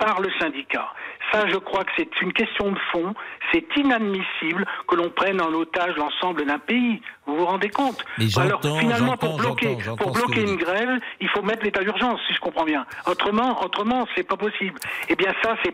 par 0.04 0.22
le 0.22 0.30
syndicat. 0.40 0.88
Ça, 1.32 1.48
je 1.48 1.56
crois 1.56 1.84
que 1.84 1.92
c'est 1.98 2.22
une 2.22 2.34
question 2.34 2.72
de 2.72 2.80
fond. 2.92 3.14
C'est 3.52 3.66
inadmissible 3.78 4.66
que 4.88 4.96
l'on 4.96 5.10
prenne 5.10 5.42
en 5.42 5.52
otage 5.54 5.96
l'ensemble 5.96 6.46
d'un 6.46 6.60
pays. 6.60 7.02
Vous 7.26 7.38
vous 7.38 7.46
rendez 7.46 7.70
compte 7.70 8.04
Mais 8.18 8.26
Alors 8.38 8.62
finalement, 8.62 9.18
pour 9.18 9.38
bloquer, 9.38 9.78
pour 9.98 10.12
bloquer 10.12 10.42
une 10.42 10.58
grève, 10.58 11.00
il 11.22 11.30
faut 11.30 11.42
mettre 11.42 11.64
l'état 11.64 11.82
d'urgence, 11.82 12.20
si 12.28 12.34
je 12.34 12.40
comprends 12.40 12.66
bien. 12.66 12.86
Autrement, 13.08 13.64
autrement, 13.64 14.06
c'est 14.16 14.28
pas 14.28 14.36
possible. 14.38 14.78
Eh 15.10 15.16
bien, 15.16 15.34
ça, 15.42 15.56
c'est, 15.64 15.74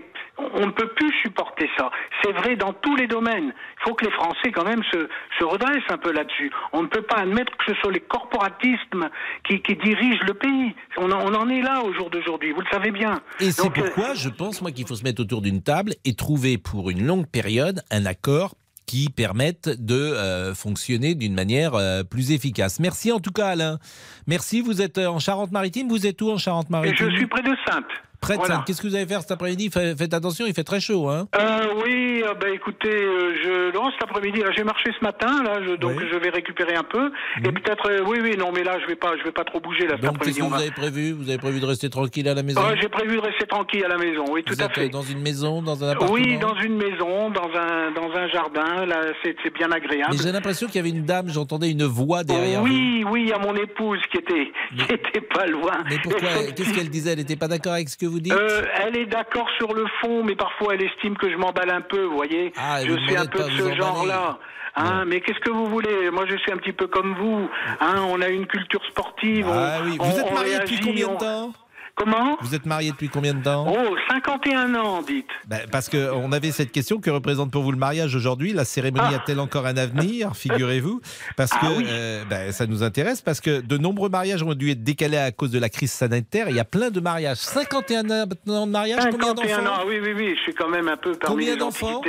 on 0.54 0.68
ne 0.68 0.72
peut 0.72 0.90
plus 0.96 1.12
supporter 1.22 1.70
ça. 1.78 1.90
C'est 2.24 2.32
vrai 2.32 2.56
dans 2.56 2.74
tous 2.74 2.96
les 2.96 3.08
domaines. 3.08 3.54
Il 3.54 3.84
faut 3.84 3.94
que 3.94 4.06
les 4.06 4.12
Français, 4.12 4.52
quand 4.54 4.66
même, 4.66 4.84
se, 4.92 5.08
se 5.40 5.44
redressent 5.44 5.90
un 5.90 5.98
peu 5.98 6.12
là-dessus. 6.12 6.52
On 6.74 6.84
ne 6.84 6.88
peut 6.88 7.02
pas 7.02 7.18
admettre 7.18 7.52
que 7.58 7.74
ce 7.74 7.80
soit 7.82 7.92
les 7.92 8.02
corporatismes 8.02 9.10
qui, 9.48 9.62
qui 9.62 9.76
dirigent 9.76 10.24
le 10.28 10.34
pays. 10.34 10.76
On 10.98 11.12
en, 11.12 11.20
on 11.22 11.36
en 11.36 11.50
est 11.50 11.62
là 11.62 11.82
au 11.84 11.94
jour 11.94 12.10
d'aujourd'hui. 12.10 12.52
Vous 12.52 12.62
le 12.62 12.70
savez 12.72 12.92
bien. 12.92 13.22
Et 13.40 13.52
c'est 13.52 13.68
euh, 13.68 13.70
pourquoi 13.70 14.14
je 14.14 14.30
pense, 14.30 14.62
moi, 14.62 14.72
qu'il 14.72 14.88
faut 14.88 14.96
se 14.96 15.04
mettre 15.04 15.22
autour 15.22 15.42
d'une 15.42 15.62
table 15.62 15.94
et 16.06 16.16
trouver 16.16 16.58
pour 16.58 16.90
une 16.90 17.06
longue 17.06 17.28
période 17.28 17.82
un 17.92 18.06
accord 18.06 18.56
qui 18.86 19.10
permette 19.10 19.70
de 19.70 19.94
euh, 19.94 20.56
fonctionner 20.56 21.14
d'une 21.14 21.36
manière 21.36 21.76
euh, 21.76 22.04
plus 22.04 22.32
efficace. 22.32 22.80
Merci 22.80 23.12
en 23.12 23.20
tout 23.20 23.32
cas 23.32 23.50
Alain. 23.50 23.78
Merci, 24.26 24.62
vous 24.62 24.82
êtes 24.82 24.98
en 24.98 25.20
Charente-Maritime. 25.20 25.88
Vous 25.90 26.08
êtes 26.08 26.20
où 26.24 26.32
en 26.32 26.38
Charente-Maritime? 26.38 27.12
Je 27.12 27.16
suis 27.16 27.28
près 27.28 27.44
de 27.44 27.56
Sainte. 27.68 27.86
Près 28.22 28.34
de 28.36 28.40
Voilà. 28.40 28.64
Qu'est-ce 28.68 28.82
que 28.82 28.88
vous 28.88 28.96
allez 28.96 29.06
faire 29.08 29.22
cet 29.22 29.32
après-midi 29.32 29.70
Fa- 29.70 29.96
Faites 29.96 30.14
attention, 30.14 30.46
il 30.46 30.54
fait 30.54 30.64
très 30.64 30.80
chaud. 30.82 31.08
Hein 31.10 31.28
Euh, 31.40 31.66
oui, 31.86 32.22
euh, 32.26 32.34
bah, 32.34 32.50
écoutez, 32.54 32.90
euh, 32.92 33.34
je 33.44 33.74
non, 33.74 33.90
cet 33.92 34.04
après-midi, 34.04 34.42
j'ai 34.58 34.64
marché 34.64 34.92
ce 34.98 35.04
matin, 35.04 35.42
là, 35.44 35.60
je, 35.66 35.76
donc 35.76 36.00
je 36.00 36.18
vais 36.18 36.30
récupérer 36.30 36.76
un 36.76 36.84
peu. 36.84 37.12
Et 37.40 37.52
peut-être, 37.52 37.90
euh, 37.90 38.04
oui, 38.06 38.20
oui, 38.22 38.36
non, 38.38 38.52
mais 38.54 38.64
là, 38.64 38.78
je 38.82 38.88
vais 38.88 38.96
pas, 38.96 39.14
je 39.18 39.24
vais 39.24 39.32
pas 39.32 39.44
trop 39.46 39.60
bouger 39.62 39.88
là 39.88 39.96
cet 39.96 40.02
Donc, 40.06 40.20
qu'est-ce 40.20 40.38
que 40.40 40.44
vous 40.44 40.54
avez 40.54 40.72
prévu? 40.72 41.12
Vous 41.14 41.30
avez 41.30 41.38
prévu 41.38 41.60
de 41.62 41.66
rester 41.66 41.90
tranquille 41.90 42.28
à 42.28 42.34
la 42.34 42.44
maison? 42.44 42.62
Ouais, 42.62 42.76
j'ai 42.82 42.90
prévu 42.90 43.16
de 43.16 43.22
rester 43.22 43.46
tranquille 43.48 43.86
à 43.86 43.88
la 43.88 43.98
maison, 43.98 44.26
oui, 44.32 44.44
tout 44.44 44.54
Vous 44.54 44.62
à 44.62 44.66
êtes 44.66 44.74
fait. 44.76 44.90
dans 44.90 45.02
une 45.02 45.22
maison, 45.22 45.62
dans 45.62 45.82
un 45.84 45.90
appartement? 45.90 46.12
Oui, 46.14 46.38
dans 46.40 46.56
une 46.58 46.76
maison, 46.76 47.30
dans 47.30 47.50
un 47.56 47.92
dans 47.92 48.12
un 48.16 48.28
jardin, 48.30 48.86
là, 48.86 48.98
c'est 49.24 49.54
bien 49.54 49.72
agréable. 49.72 50.12
Mais 50.18 50.24
j'ai 50.24 50.32
l'impression 50.32 50.68
qu'il 50.68 50.76
y 50.76 50.80
avait 50.80 50.90
une 50.90 51.06
dame, 51.06 51.30
j'entendais 51.30 51.72
une 51.72 51.86
voix 51.86 52.24
derrière 52.24 52.62
vous. 52.62 52.68
Oui, 52.68 53.04
oui, 53.10 53.22
il 53.24 53.30
y 53.30 53.34
a 53.34 53.40
mon 53.40 53.56
épouse 53.56 54.00
qui 54.12 54.18
était 54.18 54.52
qui 54.78 54.94
était 54.94 55.22
pas 55.22 55.46
loin. 55.48 55.84
Mais 55.90 55.98
pourquoi 56.04 56.30
Qu'est-ce 56.56 56.74
qu'elle 56.74 56.90
disait? 56.90 57.12
Elle 57.14 57.20
n'était 57.20 57.36
pas 57.38 57.48
d'accord 57.48 57.74
avec 57.74 57.88
ce 57.90 57.98
que 57.98 58.06
vous 58.10 58.20
dites 58.20 58.34
Euh, 58.34 58.64
elle 58.86 58.98
est 58.98 59.06
d'accord 59.06 59.48
sur 59.58 59.74
le 59.74 59.86
fond, 60.02 60.24
mais 60.24 60.36
parfois 60.36 60.74
elle 60.74 60.84
estime 60.84 61.16
que 61.18 61.30
je 61.32 61.38
m'emballe 61.38 61.70
un 61.70 61.82
peu, 61.82 62.04
vous 62.04 62.16
voyez. 62.16 62.52
Ah, 62.58 62.84
je 62.86 62.92
vous 62.92 62.98
suis 63.00 63.16
un 63.16 63.26
peu 63.26 63.44
de 63.44 63.50
ce 63.52 63.74
genre-là. 63.76 64.38
Hein, 64.76 65.04
mais 65.08 65.20
qu'est-ce 65.20 65.40
que 65.40 65.50
vous 65.50 65.66
voulez? 65.66 66.10
Moi, 66.12 66.26
je 66.30 66.38
suis 66.38 66.52
un 66.54 66.58
petit 66.58 66.72
peu 66.74 66.88
comme 66.88 67.16
vous. 67.16 67.50
Hein, 67.82 67.96
on 68.08 68.22
a 68.22 68.30
une 68.30 68.46
culture 68.46 68.82
sportive. 68.86 69.48
Ah 69.50 69.80
on- 69.82 69.86
oui. 69.90 69.98
on- 70.00 70.04
Vous 70.06 70.20
êtes 70.20 70.32
marié 70.34 70.60
depuis 70.60 70.80
combien 70.80 71.08
de 71.08 71.18
temps? 71.18 71.54
Comment 72.00 72.38
Vous 72.42 72.56
êtes 72.56 72.66
marié 72.66 72.92
depuis 72.92 73.10
combien 73.10 73.34
de 73.34 73.44
temps 73.44 73.66
Oh, 73.68 73.96
51 74.10 74.74
ans, 74.76 75.02
dites. 75.02 75.28
Ben, 75.48 75.60
parce 75.70 75.90
qu'on 75.90 76.32
avait 76.32 76.52
cette 76.52 76.72
question 76.72 77.00
que 77.02 77.10
représente 77.10 77.52
pour 77.52 77.62
vous 77.62 77.72
le 77.74 77.78
mariage 77.78 78.16
aujourd'hui? 78.16 78.54
La 78.54 78.64
cérémonie 78.64 79.14
a-t-elle 79.14 79.40
encore 79.42 79.66
un 79.66 79.76
avenir? 79.76 80.34
Figurez-vous. 80.36 81.02
Parce 81.36 81.52
que 81.52 81.58
Ah 81.62 81.72
oui. 81.78 81.86
euh, 81.90 82.24
ben, 82.30 82.52
ça 82.54 82.66
nous 82.68 82.84
intéresse. 82.84 83.22
Parce 83.22 83.42
que 83.42 83.60
de 83.60 83.78
nombreux 83.78 84.08
mariages 84.10 84.42
ont 84.44 84.54
dû 84.54 84.72
être 84.72 84.84
décalés 84.84 85.18
à 85.18 85.32
cause 85.34 85.52
de 85.52 85.60
la 85.60 85.68
crise 85.68 85.92
sanitaire. 85.92 86.50
Il 86.50 86.56
y 86.56 86.60
a 86.62 86.66
plein 86.66 86.90
de 86.90 87.02
mariages. 87.02 87.38
51 87.38 88.10
ans 88.10 88.26
de 88.26 88.66
mariage, 88.66 89.04
combien 89.12 89.28
51 89.28 89.58
d'enfants 89.64 89.82
ans, 89.82 89.86
oui, 89.86 90.00
oui, 90.02 90.14
oui, 90.16 90.36
je 90.38 90.42
suis 90.44 90.54
quand 90.54 90.70
même 90.70 90.88
un 90.88 90.96
peu 90.98 91.12
parmi 91.12 91.36
Combien 91.46 91.58
d'enfants? 91.58 92.02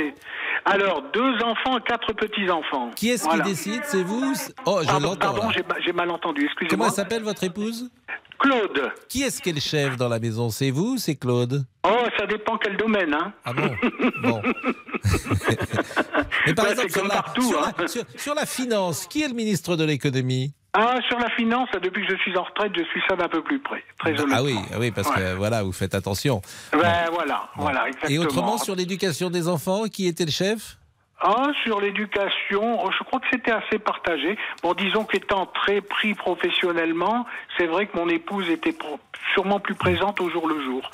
Alors, 0.63 1.03
deux 1.13 1.33
enfants, 1.43 1.79
quatre 1.85 2.13
petits-enfants. 2.13 2.91
Qui 2.95 3.09
est-ce 3.09 3.23
Voilà. 3.25 3.43
qui 3.43 3.49
décide? 3.49 3.81
C'est 3.83 4.03
vous? 4.03 4.23
Oh, 4.65 4.79
je 4.83 4.91
l'entends. 5.01 5.15
Pardon, 5.33 5.49
j'ai 5.83 5.91
mal 5.91 6.09
entendu, 6.11 6.41
Comment 6.43 6.51
excusez-moi. 6.53 6.87
elle 6.87 6.93
s'appelle 6.93 7.23
votre 7.23 7.43
épouse? 7.43 7.89
Claude. 8.41 8.91
Qui 9.07 9.21
est-ce 9.23 9.41
qui 9.41 9.49
est 9.49 9.53
le 9.53 9.59
chef 9.59 9.97
dans 9.97 10.09
la 10.09 10.19
maison? 10.19 10.49
C'est 10.49 10.71
vous 10.71 10.93
ou 10.93 10.97
c'est 10.97 11.15
Claude? 11.15 11.63
Oh, 11.87 11.89
ça 12.17 12.25
dépend 12.25 12.57
quel 12.57 12.75
domaine, 12.75 13.13
hein. 13.13 13.31
Ah 13.45 13.53
bon? 13.53 13.69
Bon. 14.23 14.41
Mais 16.47 16.53
par 16.53 16.65
Ouais, 16.65 16.71
exemple, 16.71 16.91
sur 16.91 17.03
la, 17.03 17.09
partout, 17.15 17.41
sur, 17.43 17.63
hein. 17.63 17.71
la, 17.77 17.87
sur- 17.87 18.03
sur 18.17 18.33
la 18.35 18.45
finance, 18.45 19.05
qui 19.07 19.21
est 19.23 19.27
le 19.27 19.33
ministre 19.33 19.75
de 19.75 19.83
l'économie? 19.83 20.53
Ah, 20.73 20.95
sur 21.09 21.19
la 21.19 21.29
finance, 21.31 21.69
depuis 21.83 22.05
que 22.07 22.13
je 22.15 22.17
suis 22.21 22.35
en 22.37 22.43
retraite, 22.43 22.71
je 22.75 22.83
suis 22.85 23.01
ça 23.09 23.15
d'un 23.15 23.27
peu 23.27 23.43
plus 23.43 23.59
près. 23.59 23.83
Très 23.99 24.11
honnêtement. 24.11 24.35
Ah 24.37 24.43
oui, 24.43 24.55
ah 24.73 24.77
oui, 24.79 24.91
parce 24.91 25.09
Ouais. 25.09 25.15
que 25.15 25.35
voilà, 25.35 25.63
vous 25.63 25.73
faites 25.73 25.93
attention. 25.93 26.41
Ben, 26.71 26.79
voilà, 27.11 27.49
voilà, 27.57 27.87
exactement. 27.87 28.11
Et 28.11 28.19
autrement, 28.19 28.57
sur 28.57 28.75
l'éducation 28.75 29.29
des 29.29 29.47
enfants, 29.47 29.83
qui 29.91 30.07
était 30.07 30.25
le 30.25 30.31
chef? 30.31 30.77
Sur 31.63 31.79
l'éducation, 31.81 32.83
oh, 32.83 32.89
je 32.97 33.03
crois 33.03 33.19
que 33.19 33.27
c'était 33.31 33.51
assez 33.51 33.77
partagé. 33.79 34.37
Bon, 34.63 34.73
disons 34.73 35.03
qu'étant 35.03 35.45
très 35.45 35.81
pris 35.81 36.13
professionnellement, 36.15 37.25
c'est 37.57 37.67
vrai 37.67 37.85
que 37.87 37.95
mon 37.97 38.09
épouse 38.09 38.49
était 38.49 38.75
sûrement 39.33 39.59
plus 39.59 39.75
présente 39.75 40.19
au 40.19 40.29
jour 40.29 40.47
le 40.47 40.63
jour. 40.63 40.89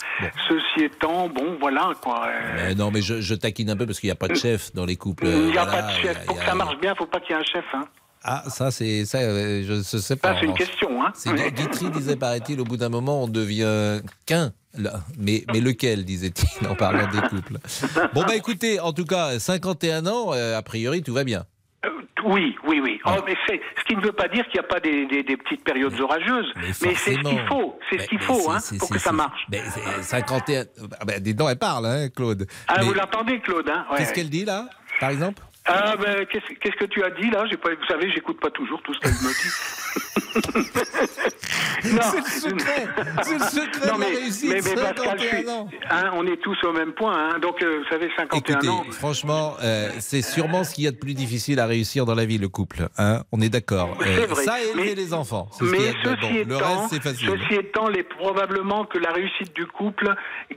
Ceci 0.50 0.84
étant, 0.86 1.30
bon, 1.30 1.58
voilà, 1.60 1.92
quoi. 2.02 2.26
euh, 2.28 2.72
Euh, 2.72 2.76
Non, 2.76 2.92
mais 2.92 3.02
je, 3.02 3.22
je 3.22 3.36
taquine 3.36 3.70
un 3.70 3.78
peu 3.78 3.86
parce 3.86 4.00
qu'il 4.00 4.08
n'y 4.08 4.12
a 4.12 4.16
pas 4.16 4.28
de 4.28 4.36
chef 4.36 4.74
dans 4.74 4.86
les 4.86 4.98
couples. 4.98 5.26
Il 5.28 5.46
n'y 5.52 5.58
a 5.58 5.64
Voilà, 5.64 5.82
pas 5.82 5.82
de 5.84 5.92
chef. 6.02 6.18
a- 6.18 6.26
Pour 6.26 6.38
que 6.38 6.44
ça 6.46 6.56
marche 6.56 6.78
bien, 6.78 6.92
il 6.92 6.94
ne 6.94 6.98
faut 6.98 7.06
pas 7.06 7.20
qu'il 7.22 7.32
y 7.36 7.40
ait 7.40 7.42
un 7.42 7.46
chef. 7.46 7.66
Hein. 7.74 7.86
Ah, 8.30 8.44
ça, 8.50 8.72
c'est 8.72 9.06
ça, 9.06 9.20
euh, 9.20 9.64
je 9.66 9.74
ne 9.74 9.82
sais 9.82 10.16
pas. 10.18 10.36
C'est 10.40 10.46
une 10.46 10.54
question. 10.54 11.02
Hein. 11.02 11.12
C'est 11.16 11.32
Gu- 11.34 11.52
Guitry 11.52 11.90
disait, 11.92 12.18
paraît-il, 12.18 12.60
au 12.60 12.66
bout 12.66 12.76
d'un 12.78 12.90
moment, 12.90 13.24
on 13.24 13.28
devient 13.30 14.02
qu'un. 14.26 14.52
Mais, 15.18 15.44
mais 15.52 15.60
lequel, 15.62 16.04
disait-il, 16.06 16.68
en 16.68 16.76
parlant 16.76 17.08
des 17.08 17.22
couples? 17.30 17.58
Bon, 18.14 18.24
bah 18.24 18.36
écoutez, 18.36 18.80
en 18.80 18.92
tout 18.94 19.06
cas, 19.06 19.40
51 19.40 20.06
ans, 20.08 20.34
euh, 20.34 20.58
a 20.58 20.62
priori, 20.62 21.02
tout 21.02 21.14
va 21.14 21.24
bien. 21.24 21.46
Oui, 22.26 22.56
oui, 22.68 22.82
oui. 22.84 23.00
Oh, 23.06 23.12
mais 23.26 23.36
c'est 23.48 23.62
ce 23.80 23.84
qui 23.86 23.96
ne 23.96 24.02
veut 24.02 24.12
pas 24.12 24.28
dire 24.28 24.44
qu'il 24.50 24.60
n'y 24.60 24.66
a 24.66 24.68
pas 24.68 24.80
des, 24.82 25.06
des- 25.06 25.24
des 25.24 25.38
petites 25.38 25.64
périodes 25.64 25.98
orageuses. 26.00 26.52
Mais, 26.58 26.74
c'est 26.74 26.96
ce 26.96 27.10
qu'il 27.12 27.48
faut. 27.48 27.80
C'est 27.90 27.98
ce 27.98 28.02
Mais- 28.02 28.08
qu'il 28.08 28.18
mais 28.18 28.24
faut 28.26 28.60
c'est- 28.60 28.76
hein, 28.76 28.78
pour 28.80 28.90
que 28.90 29.00
ça 29.00 29.12
c'est- 29.12 29.16
marche. 29.16 29.46
Mais 29.52 29.62
c'est 29.74 30.04
51. 30.04 30.66
Ah 31.00 31.06
ben, 31.06 31.22
dis 31.22 31.34
donc, 31.34 31.50
elle 31.52 31.58
parle, 31.60 31.86
hein, 31.86 32.10
Claude. 32.14 32.46
Ah, 32.68 32.76
Mais 32.80 32.86
vous 32.86 32.94
l'entendez, 32.94 33.40
Claude 33.40 33.70
hein? 33.70 33.86
Ouais. 33.92 34.00
Qu'est-ce 34.00 34.14
qu'elle 34.14 34.30
dit, 34.32 34.44
là, 34.46 34.68
par 35.00 35.12
exemple? 35.12 35.42
Ah, 35.68 35.96
ben, 35.98 36.26
qu'est-ce 36.26 36.54
qu'est-ce 36.60 36.76
que 36.78 36.86
tu 36.86 37.04
as 37.04 37.10
dit 37.12 37.30
là? 37.30 37.46
J'ai 37.50 37.58
pas, 37.58 37.70
Vous 37.70 37.86
savez, 37.88 38.10
j'écoute 38.12 38.40
pas 38.40 38.50
toujours 38.52 38.82
tout 38.84 38.94
ce 38.94 39.00
qu'elle 39.00 39.12
me 39.12 39.34
dit. 39.34 39.52
non. 41.94 42.02
C'est 42.12 42.18
le 42.20 42.60
secret 42.60 42.88
C'est 43.24 43.34
le 43.34 43.40
secret 43.40 43.88
Non, 43.92 43.96
de 43.98 44.02
la 44.02 44.10
mais, 44.10 44.16
réussite, 44.18 44.50
mais, 44.50 44.62
mais 44.64 44.76
Pascal, 44.76 44.96
51 44.98 45.18
je 45.18 45.36
suis- 45.38 45.50
ans. 45.50 45.70
hein, 45.90 46.12
on 46.14 46.26
est 46.28 46.38
tous 46.38 46.58
au 46.64 46.72
même 46.74 46.94
point. 46.94 47.16
hein. 47.36 47.40
donc, 47.40 47.62
euh, 47.62 47.80
vous 47.80 47.90
savez, 47.90 48.10
51 48.16 48.54
Écoutez, 48.56 48.70
ans. 48.70 48.84
franchement, 48.92 49.56
euh, 49.64 49.90
c'est 50.00 50.22
sûrement 50.22 50.64
ce 50.64 50.74
qu'il 50.74 50.84
y 50.84 50.88
a 50.88 50.92
de 50.92 50.98
plus 50.98 51.14
difficile 51.14 51.60
à 51.60 51.66
réussir 51.66 52.06
dans 52.06 52.16
la 52.16 52.26
vie, 52.26 52.38
le 52.38 52.50
couple. 52.50 52.88
Hein 52.98 53.24
on 53.32 53.42
est 53.42 53.50
d'accord. 53.50 53.98
C'est 54.02 54.24
Euh, 54.24 54.26
vrai, 54.28 54.44
ça 54.44 54.62
et 54.62 54.68
élever 54.70 54.84
mais- 54.90 54.96
les 54.96 55.14
enfants. 55.14 55.50
c'est 55.52 55.66
ce 55.66 55.72
Mais 55.72 55.78
de- 55.80 55.84
ceci 56.04 56.44
bon, 56.44 56.50
le 56.50 56.56
reste, 56.58 56.80
c'est 56.92 57.02
facile. 57.04 57.30
ceci 57.30 57.60
étant, 57.60 57.88
les, 57.90 58.04
probablement 58.04 58.86
que 58.86 58.98
la 59.00 59.12
réussite 59.12 59.54
du 59.56 59.66
couple 59.66 60.14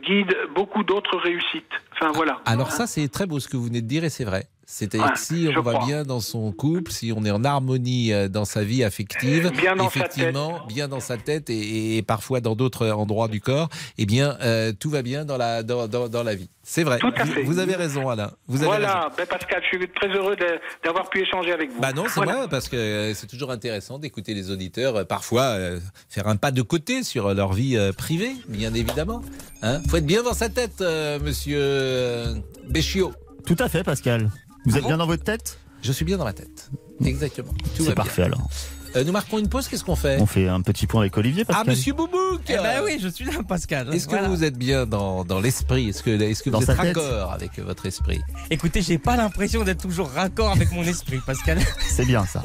guide 0.06 0.34
beaucoup 0.54 0.82
d'autres 0.84 1.16
réussites. 1.18 1.64
Enfin, 1.94 2.12
voilà. 2.14 2.40
Alors 2.46 2.70
ça, 2.72 2.86
c'est 2.86 3.08
très 3.08 3.26
beau 3.26 3.40
ce 3.40 3.48
que 3.48 3.56
vous 3.56 3.64
venez 3.64 3.80
de 3.82 3.86
dire 3.88 4.04
et 4.04 4.10
c'est 4.10 4.24
vrai. 4.24 4.46
C'est-à-dire 4.72 5.06
Ouais, 5.08 5.12
que 5.14 5.18
si 5.18 5.48
on 5.56 5.62
va 5.62 5.84
bien 5.84 6.04
dans 6.04 6.20
son 6.20 6.52
couple, 6.52 6.92
si 6.92 7.12
on 7.14 7.24
est 7.24 7.30
en 7.32 7.42
harmonie 7.42 8.12
euh, 8.12 8.28
dans 8.28 8.44
sa 8.44 8.62
vie 8.62 8.84
affective, 8.84 9.50
Bien 9.50 9.76
sa 9.76 9.84
effectivement, 9.84 10.64
bien 10.68 10.86
dans 10.86 11.00
sa 11.00 11.16
tête 11.16 11.50
et, 11.50 11.96
et 11.96 12.02
parfois 12.02 12.40
dans 12.40 12.54
d'autres 12.54 12.88
endroits 12.90 13.26
du 13.26 13.40
corps, 13.40 13.68
eh 13.98 14.06
bien, 14.06 14.38
euh, 14.42 14.72
tout 14.78 14.88
va 14.88 15.02
bien 15.02 15.24
dans 15.24 15.36
la, 15.36 15.64
dans, 15.64 15.88
dans- 15.88 16.08
dans 16.08 16.22
la 16.22 16.36
vie. 16.36 16.48
C'est 16.62 16.84
vrai. 16.84 16.98
Tout 16.98 17.12
à 17.16 17.24
vous, 17.24 17.32
fait. 17.32 17.42
vous 17.42 17.58
avez 17.58 17.74
raison, 17.74 18.08
Alain. 18.08 18.30
Vous 18.46 18.62
avez 18.62 18.70
raison. 18.70 18.80
voilà, 18.86 19.08
ben, 19.16 19.26
Pascal, 19.26 19.60
je 19.62 19.76
suis 19.76 19.88
très 19.88 20.08
heureux 20.08 20.36
d'avoir 20.84 21.10
pu 21.10 21.20
échanger 21.22 21.52
avec 21.52 21.72
vous. 21.72 21.80
Bah 21.80 21.92
non, 21.92 22.04
c'est 22.06 22.14
Voilà. 22.14 22.36
moi, 22.36 22.48
parce 22.48 22.68
que 22.68 22.76
euh, 22.76 23.14
c'est 23.14 23.26
toujours 23.26 23.50
intéressant 23.50 23.98
d'écouter 23.98 24.34
les 24.34 24.52
auditeurs, 24.52 25.04
parfois 25.04 25.42
euh, 25.42 25.80
faire 26.08 26.28
un 26.28 26.36
pas 26.36 26.52
de 26.52 26.62
côté 26.62 27.02
sur 27.02 27.34
leur 27.34 27.54
vie 27.54 27.76
euh, 27.76 27.92
privée, 27.92 28.36
bien 28.46 28.72
évidemment. 28.72 29.20
Hein 29.62 29.80
faut 29.88 29.96
être 29.96 30.06
bien 30.06 30.22
dans 30.22 30.32
sa 30.34 30.48
tête, 30.48 30.80
euh, 30.80 31.18
monsieur 31.18 32.40
Béchiot. 32.68 33.12
Tout 33.46 33.56
à 33.58 33.68
fait, 33.68 33.82
Pascal. 33.82 34.30
Vous 34.66 34.76
êtes 34.76 34.84
bien 34.84 34.96
dans 34.98 35.06
votre 35.06 35.24
tête? 35.24 35.58
Je 35.82 35.92
suis 35.92 36.04
bien 36.04 36.18
dans 36.18 36.24
ma 36.24 36.32
tête. 36.32 36.70
Exactement. 37.04 37.52
C'est 37.78 37.94
parfait 37.94 38.22
bien. 38.22 38.32
alors. 38.32 38.48
Euh, 38.96 39.04
nous 39.04 39.12
marquons 39.12 39.38
une 39.38 39.48
pause, 39.48 39.68
qu'est-ce 39.68 39.84
qu'on 39.84 39.94
fait? 39.94 40.18
On 40.20 40.26
fait 40.26 40.48
un 40.48 40.60
petit 40.62 40.88
point 40.88 41.02
avec 41.02 41.16
Olivier, 41.16 41.44
Ah, 41.48 41.52
Pascal. 41.52 41.68
monsieur 41.70 41.92
Boubouk 41.94 42.40
Eh 42.48 42.56
ben 42.56 42.82
oui, 42.84 42.98
je 43.00 43.06
suis 43.06 43.24
là, 43.24 43.32
Pascal. 43.48 43.94
Est-ce 43.94 44.06
que 44.06 44.10
Voilà. 44.10 44.28
vous 44.28 44.42
êtes 44.42 44.58
bien 44.58 44.84
dans, 44.84 45.24
dans 45.24 45.38
l'esprit? 45.40 45.90
Est-ce 45.90 46.02
que, 46.02 46.10
est 46.10 46.42
que 46.42 46.50
Dans 46.50 46.58
vous 46.58 46.68
êtes 46.70 46.76
raccord 46.76 47.30
avec 47.32 47.56
votre 47.60 47.86
esprit? 47.86 48.20
Écoutez, 48.50 48.82
j'ai 48.82 48.98
pas 48.98 49.16
l'impression 49.16 49.62
d'être 49.62 49.80
toujours 49.80 50.10
raccord 50.10 50.50
avec 50.50 50.72
mon 50.72 50.82
esprit, 50.82 51.20
Pascal. 51.24 51.60
C'est 51.88 52.04
bien 52.04 52.26
ça. 52.26 52.42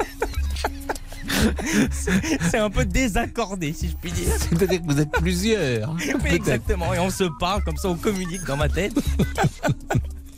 C'est 2.40 2.58
un 2.58 2.70
peu 2.70 2.84
désaccordé, 2.84 3.72
si 3.72 3.88
je 3.90 3.96
puis 3.96 4.12
dire. 4.12 4.28
C'est-à-dire 4.38 4.80
que 4.82 4.86
vous 4.86 5.00
êtes 5.00 5.10
plusieurs. 5.10 5.92
Oui, 5.94 6.12
peut-être. 6.12 6.32
exactement. 6.32 6.94
Et 6.94 7.00
on 7.00 7.10
se 7.10 7.24
parle 7.40 7.64
comme 7.64 7.76
ça, 7.76 7.88
on 7.88 7.96
communique 7.96 8.44
dans 8.44 8.56
ma 8.56 8.68
tête. 8.68 8.94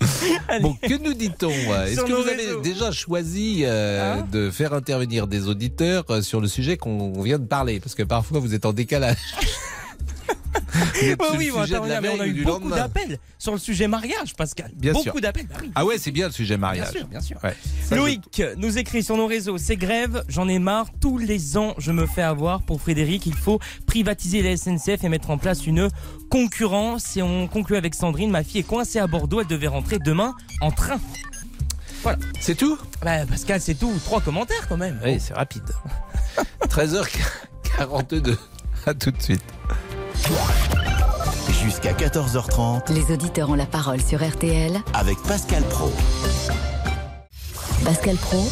Bon, 0.62 0.74
que 0.82 1.02
nous 1.02 1.14
dit-on 1.14 1.50
Est-ce 1.50 2.00
que 2.02 2.12
vous 2.12 2.26
avez 2.28 2.46
réseaux. 2.46 2.60
déjà 2.60 2.90
choisi 2.90 3.62
euh, 3.64 4.18
Hein? 4.18 4.26
de 4.32 4.50
faire 4.50 4.72
intervenir 4.72 5.26
des 5.26 5.46
auditeurs 5.48 6.04
euh, 6.10 6.22
sur 6.22 6.40
le 6.40 6.48
sujet 6.48 6.76
qu'on 6.76 7.20
vient 7.22 7.38
de 7.38 7.46
parler? 7.46 7.80
Parce 7.80 7.94
que 7.94 8.02
parfois 8.02 8.40
vous 8.40 8.54
êtes 8.54 8.64
en 8.66 8.72
décalage. 8.72 9.16
Oui, 11.00 11.14
oui, 11.38 11.50
on 11.54 11.60
va 11.60 12.00
mais 12.00 12.08
a 12.08 12.26
eu 12.26 12.44
beaucoup 12.44 12.70
d'appels 12.70 13.18
sur 13.38 13.52
le 13.52 13.58
sujet 13.58 13.88
mariage, 13.88 14.34
Pascal. 14.36 14.70
Bien 14.74 14.92
beaucoup 14.92 15.20
d'appels. 15.20 15.46
bah 15.46 15.56
oui. 15.62 15.70
Ah 15.74 15.84
ouais, 15.84 15.96
c'est 15.98 16.10
bien 16.10 16.26
le 16.26 16.32
sujet 16.32 16.56
mariage. 16.56 16.90
Bien 16.90 17.00
sûr, 17.00 17.08
bien 17.08 17.20
sûr. 17.20 17.38
Ouais. 17.42 17.56
Ça, 17.82 17.94
je- 17.94 18.00
Loïc 18.00 18.42
nous 18.56 18.78
écrit 18.78 19.02
sur 19.02 19.16
nos 19.16 19.26
réseaux 19.26 19.58
C'est 19.58 19.76
grève, 19.76 20.24
j'en 20.28 20.48
ai 20.48 20.58
marre. 20.58 20.86
Tous 21.00 21.18
les 21.18 21.56
ans, 21.56 21.74
je 21.78 21.92
me 21.92 22.06
fais 22.06 22.22
avoir. 22.22 22.62
Pour 22.62 22.80
Frédéric, 22.80 23.26
il 23.26 23.34
faut 23.34 23.60
privatiser 23.86 24.42
la 24.42 24.56
SNCF 24.56 25.04
et 25.04 25.08
mettre 25.08 25.30
en 25.30 25.38
place 25.38 25.66
une 25.66 25.88
concurrence. 26.30 27.16
Et 27.16 27.22
on 27.22 27.46
conclut 27.48 27.76
avec 27.76 27.94
Sandrine 27.94 28.30
Ma 28.30 28.42
fille 28.42 28.60
est 28.60 28.64
coincée 28.64 28.98
à 28.98 29.06
Bordeaux. 29.06 29.40
Elle 29.40 29.46
devait 29.46 29.66
rentrer 29.68 29.98
demain 29.98 30.34
en 30.60 30.70
train. 30.70 31.00
Voilà. 32.02 32.18
C'est 32.40 32.54
tout? 32.54 32.78
Bah, 33.02 33.26
Pascal, 33.26 33.60
c'est 33.60 33.74
tout. 33.74 33.92
Trois 34.04 34.20
commentaires 34.20 34.66
quand 34.68 34.76
même. 34.76 35.00
Oui, 35.04 35.18
c'est 35.20 35.34
rapide. 35.34 35.64
13h42. 36.68 38.36
À 38.86 38.94
tout 38.94 39.10
de 39.10 39.20
suite. 39.22 39.42
Jusqu'à 41.62 41.92
14h30 41.92 42.92
Les 42.92 43.12
auditeurs 43.12 43.50
ont 43.50 43.54
la 43.54 43.66
parole 43.66 44.00
sur 44.00 44.26
RTL. 44.26 44.80
avec 44.94 45.18
Pascal 45.22 45.62
Pro. 45.64 45.92
Pascal 47.84 48.16
Pro, 48.16 48.44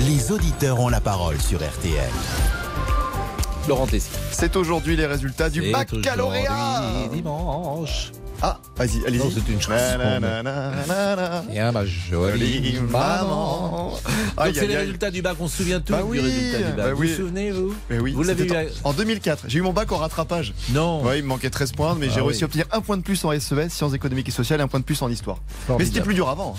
Les 0.00 0.30
auditeurs 0.32 0.80
ont 0.80 0.88
la 0.88 1.00
parole 1.00 1.40
sur 1.40 1.58
RTL. 1.58 2.08
Laurent 3.68 3.86
Tessier. 3.86 4.12
C'est 4.30 4.56
aujourd'hui 4.56 4.96
les 4.96 5.06
résultats 5.06 5.50
du 5.50 5.70
baccalauréat. 5.72 6.82
dimanche. 7.12 8.12
Ah, 8.44 8.58
vas-y, 8.76 9.06
allez-y. 9.06 9.18
Non, 9.20 9.30
c'est 9.32 9.52
une 9.52 9.60
chanson. 9.60 9.74
Nananana. 9.98 11.44
Et 11.52 11.60
ma 11.72 11.86
jolie 11.86 12.76
maman. 12.90 13.90
Donc 14.36 14.46
c'est 14.54 14.66
les 14.66 14.76
résultats 14.76 15.10
du 15.12 15.22
bac, 15.22 15.36
on 15.38 15.46
se 15.46 15.58
souvient 15.58 15.80
tous 15.80 15.92
Bah 15.92 16.02
du 16.02 16.08
oui, 16.08 16.20
résultat 16.20 16.58
du 16.58 16.64
bac. 16.64 16.76
bah 16.76 16.92
vous 16.92 17.00
oui. 17.00 17.08
vous 17.10 17.16
souvenez, 17.16 17.50
vous 17.52 17.74
Mais 17.88 17.98
oui, 18.00 18.12
Vous 18.12 18.22
l'avez 18.24 18.44
eu 18.44 18.52
en, 18.84 18.90
en 18.90 18.92
2004. 18.92 19.44
J'ai 19.46 19.58
eu 19.58 19.62
mon 19.62 19.72
bac 19.72 19.92
en 19.92 19.96
rattrapage. 19.98 20.54
Non. 20.70 21.02
Ouais, 21.04 21.18
il 21.18 21.22
me 21.22 21.28
manquait 21.28 21.50
13 21.50 21.72
points, 21.72 21.94
mais 21.98 22.08
j'ai 22.10 22.18
Ah 22.20 22.24
réussi 22.24 22.42
à 22.42 22.46
obtenir 22.46 22.66
un 22.72 22.80
point 22.80 22.96
de 22.96 23.02
plus 23.02 23.24
en 23.24 23.30
SES, 23.38 23.68
sciences 23.68 23.94
économiques 23.94 24.28
et 24.28 24.32
sociales, 24.32 24.58
et 24.60 24.62
un 24.64 24.68
point 24.68 24.80
de 24.80 24.84
plus 24.84 25.00
en 25.02 25.08
histoire. 25.08 25.38
Mais 25.78 25.84
c'était 25.84 26.00
plus 26.00 26.14
dur 26.14 26.28
avant. 26.28 26.56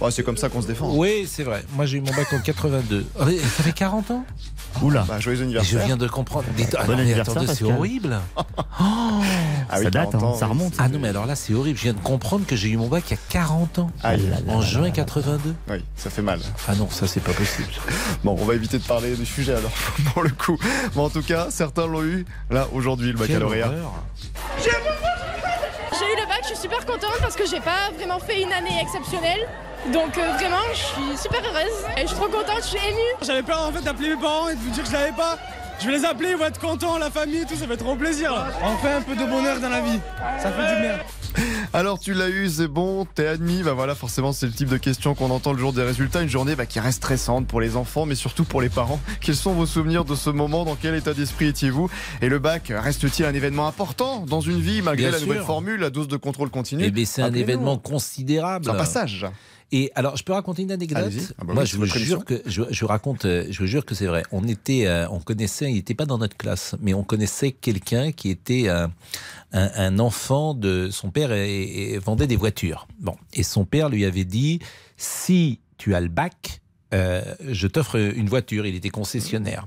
Ouais, 0.00 0.10
c'est 0.10 0.22
comme 0.22 0.36
ça 0.38 0.48
qu'on 0.48 0.62
se 0.62 0.66
défend. 0.66 0.90
Oui, 0.94 1.28
c'est 1.30 1.42
vrai. 1.42 1.62
Moi, 1.74 1.84
j'ai 1.86 1.98
eu 1.98 2.00
mon 2.00 2.12
bac 2.12 2.32
en 2.32 2.38
82. 2.40 3.06
Ah, 3.20 3.24
Ça 3.56 3.62
fait 3.62 3.72
40 3.72 4.10
ans 4.12 4.24
Oula. 4.82 5.04
Bah, 5.06 5.18
joyeux 5.18 5.36
Et 5.36 5.40
Je 5.40 5.44
anniversaire. 5.44 5.86
viens 5.86 5.96
de 5.96 6.06
comprendre. 6.08 6.46
Ah, 6.48 6.84
Bon 6.86 6.94
mais 6.94 7.00
anniversaire, 7.02 7.36
attendez, 7.36 7.54
c'est 7.54 7.64
horrible. 7.64 8.18
Ah 9.72 9.76
oui, 9.78 9.84
ça 9.84 9.90
date, 9.90 10.10
40 10.10 10.14
hein, 10.14 10.26
ans, 10.26 10.34
ça 10.36 10.46
remonte. 10.46 10.72
Ah 10.78 10.88
non, 10.88 10.98
mais 10.98 11.08
alors 11.08 11.26
là, 11.26 11.36
c'est 11.36 11.54
horrible. 11.54 11.78
Je 11.78 11.84
viens 11.84 11.92
de 11.92 12.00
comprendre 12.00 12.44
que 12.46 12.56
j'ai 12.56 12.68
eu 12.70 12.76
mon 12.76 12.88
bac 12.88 13.04
il 13.08 13.10
y 13.12 13.14
a 13.14 13.18
40 13.28 13.78
ans. 13.78 13.90
Aïe. 14.02 14.28
En 14.48 14.62
juin 14.62 14.90
82. 14.90 15.54
Oui, 15.68 15.84
ça 15.96 16.10
fait 16.10 16.22
mal. 16.22 16.40
Ah 16.66 16.74
non, 16.74 16.88
ça, 16.90 17.06
c'est 17.06 17.20
pas 17.20 17.32
possible. 17.32 17.68
Bon, 18.24 18.36
on 18.40 18.44
va 18.44 18.54
éviter 18.54 18.78
de 18.78 18.82
parler 18.84 19.14
du 19.14 19.24
sujet 19.26 19.54
alors, 19.54 19.70
pour 20.12 20.22
le 20.24 20.30
coup. 20.30 20.58
Mais 20.96 21.00
en 21.02 21.08
tout 21.10 21.22
cas, 21.22 21.48
certains 21.50 21.86
l'ont 21.86 22.02
eu, 22.02 22.24
là, 22.50 22.66
aujourd'hui, 22.72 23.12
le 23.12 23.18
Quelle 23.18 23.28
baccalauréat. 23.28 23.66
horreur. 23.68 23.92
J'ai 24.62 24.70
eu 26.06 26.16
le 26.16 26.26
bac, 26.28 26.40
je 26.42 26.48
suis 26.48 26.56
super 26.56 26.84
contente 26.86 27.18
parce 27.20 27.36
que 27.36 27.46
j'ai 27.46 27.60
pas 27.60 27.90
vraiment 27.96 28.18
fait 28.18 28.42
une 28.42 28.52
année 28.52 28.80
exceptionnelle. 28.82 29.46
Donc 29.92 30.18
euh, 30.18 30.32
vraiment, 30.32 30.56
je 30.72 30.78
suis 30.78 31.18
super 31.22 31.40
heureuse 31.40 31.84
et 31.96 32.02
je 32.02 32.06
suis 32.08 32.16
trop 32.16 32.28
contente, 32.28 32.58
je 32.62 32.66
suis 32.66 32.88
émue. 32.88 32.98
J'avais 33.22 33.42
peur 33.42 33.66
en 33.66 33.72
fait 33.72 33.82
d'appeler 33.82 34.10
mes 34.14 34.20
parents 34.20 34.48
et 34.48 34.54
de 34.54 34.60
vous 34.60 34.70
dire 34.70 34.82
que 34.84 34.88
je 34.88 34.94
l'avais 34.94 35.12
pas. 35.12 35.38
Je 35.80 35.86
vais 35.86 35.96
les 35.96 36.04
appeler, 36.04 36.30
ils 36.30 36.36
vont 36.36 36.44
être 36.44 36.60
contents, 36.60 36.98
la 36.98 37.10
famille 37.10 37.38
et 37.38 37.46
tout, 37.46 37.56
ça 37.56 37.66
fait 37.66 37.76
trop 37.78 37.96
plaisir. 37.96 38.34
Enfin 38.62 38.98
un 38.98 39.00
peu 39.00 39.16
de 39.16 39.24
bonheur 39.24 39.58
dans 39.60 39.70
la 39.70 39.80
vie, 39.80 39.98
ça 40.38 40.52
fait 40.52 40.74
du 40.74 40.82
bien. 40.82 40.98
Alors, 41.72 41.98
tu 41.98 42.12
l'as 42.12 42.28
eu, 42.28 42.48
c'est 42.48 42.66
bon, 42.66 43.06
t'es 43.06 43.26
admis. 43.26 43.62
Bah 43.62 43.72
voilà, 43.72 43.94
forcément, 43.94 44.32
c'est 44.32 44.46
le 44.46 44.52
type 44.52 44.68
de 44.68 44.76
question 44.76 45.14
qu'on 45.14 45.30
entend 45.30 45.52
le 45.52 45.58
jour 45.58 45.72
des 45.72 45.82
résultats. 45.82 46.22
Une 46.22 46.28
journée 46.28 46.56
bah, 46.56 46.66
qui 46.66 46.80
reste 46.80 46.98
stressante 46.98 47.46
pour 47.46 47.60
les 47.60 47.76
enfants, 47.76 48.06
mais 48.06 48.16
surtout 48.16 48.44
pour 48.44 48.60
les 48.60 48.68
parents. 48.68 49.00
Quels 49.20 49.36
sont 49.36 49.52
vos 49.52 49.66
souvenirs 49.66 50.04
de 50.04 50.14
ce 50.14 50.30
moment? 50.30 50.64
Dans 50.64 50.74
quel 50.74 50.94
état 50.94 51.14
d'esprit 51.14 51.46
étiez-vous? 51.46 51.88
Et 52.20 52.28
le 52.28 52.38
bac 52.38 52.72
reste-t-il 52.74 53.24
un 53.24 53.34
événement 53.34 53.66
important 53.66 54.24
dans 54.26 54.40
une 54.40 54.60
vie, 54.60 54.82
malgré 54.82 55.08
Bien 55.08 55.18
la 55.18 55.24
nouvelle 55.24 55.42
formule, 55.42 55.80
la 55.80 55.90
dose 55.90 56.08
de 56.08 56.16
contrôle 56.16 56.50
continue? 56.50 56.84
Eh 56.86 56.90
bien, 56.90 57.04
c'est 57.04 57.22
un 57.22 57.32
événement 57.32 57.78
considérable. 57.78 58.64
C'est 58.64 58.72
un 58.72 58.74
passage. 58.74 59.26
Et 59.72 59.92
alors, 59.94 60.16
je 60.16 60.24
peux 60.24 60.32
raconter 60.32 60.62
une 60.62 60.72
anecdote? 60.72 61.12
Ah 61.38 61.44
bah 61.44 61.54
Moi, 61.54 61.62
oui, 61.62 61.68
je 61.68 61.76
vous 61.76 61.86
jure 61.86 62.24
que 62.24 62.42
je, 62.46 62.62
je 62.70 62.84
raconte, 62.84 63.24
euh, 63.24 63.46
je 63.50 63.58
vous 63.60 63.66
jure 63.66 63.84
que 63.84 63.94
c'est 63.94 64.06
vrai. 64.06 64.24
On 64.32 64.46
était, 64.48 64.86
euh, 64.86 65.08
on 65.10 65.20
connaissait, 65.20 65.70
il 65.70 65.74
n'était 65.74 65.94
pas 65.94 66.06
dans 66.06 66.18
notre 66.18 66.36
classe, 66.36 66.74
mais 66.80 66.92
on 66.92 67.04
connaissait 67.04 67.52
quelqu'un 67.52 68.10
qui 68.10 68.30
était 68.30 68.64
euh, 68.68 68.88
un, 69.52 69.70
un 69.76 69.98
enfant 70.00 70.54
de 70.54 70.88
son 70.90 71.10
père 71.10 71.32
et, 71.32 71.92
et 71.92 71.98
vendait 71.98 72.26
des 72.26 72.36
voitures. 72.36 72.88
Bon, 72.98 73.16
et 73.32 73.44
son 73.44 73.64
père 73.64 73.88
lui 73.88 74.04
avait 74.04 74.24
dit 74.24 74.58
si 74.96 75.60
tu 75.78 75.94
as 75.94 76.00
le 76.00 76.08
bac, 76.08 76.60
euh, 76.92 77.22
je 77.48 77.66
t'offre 77.66 77.96
une 77.96 78.28
voiture. 78.28 78.66
Il 78.66 78.74
était 78.74 78.90
concessionnaire. 78.90 79.66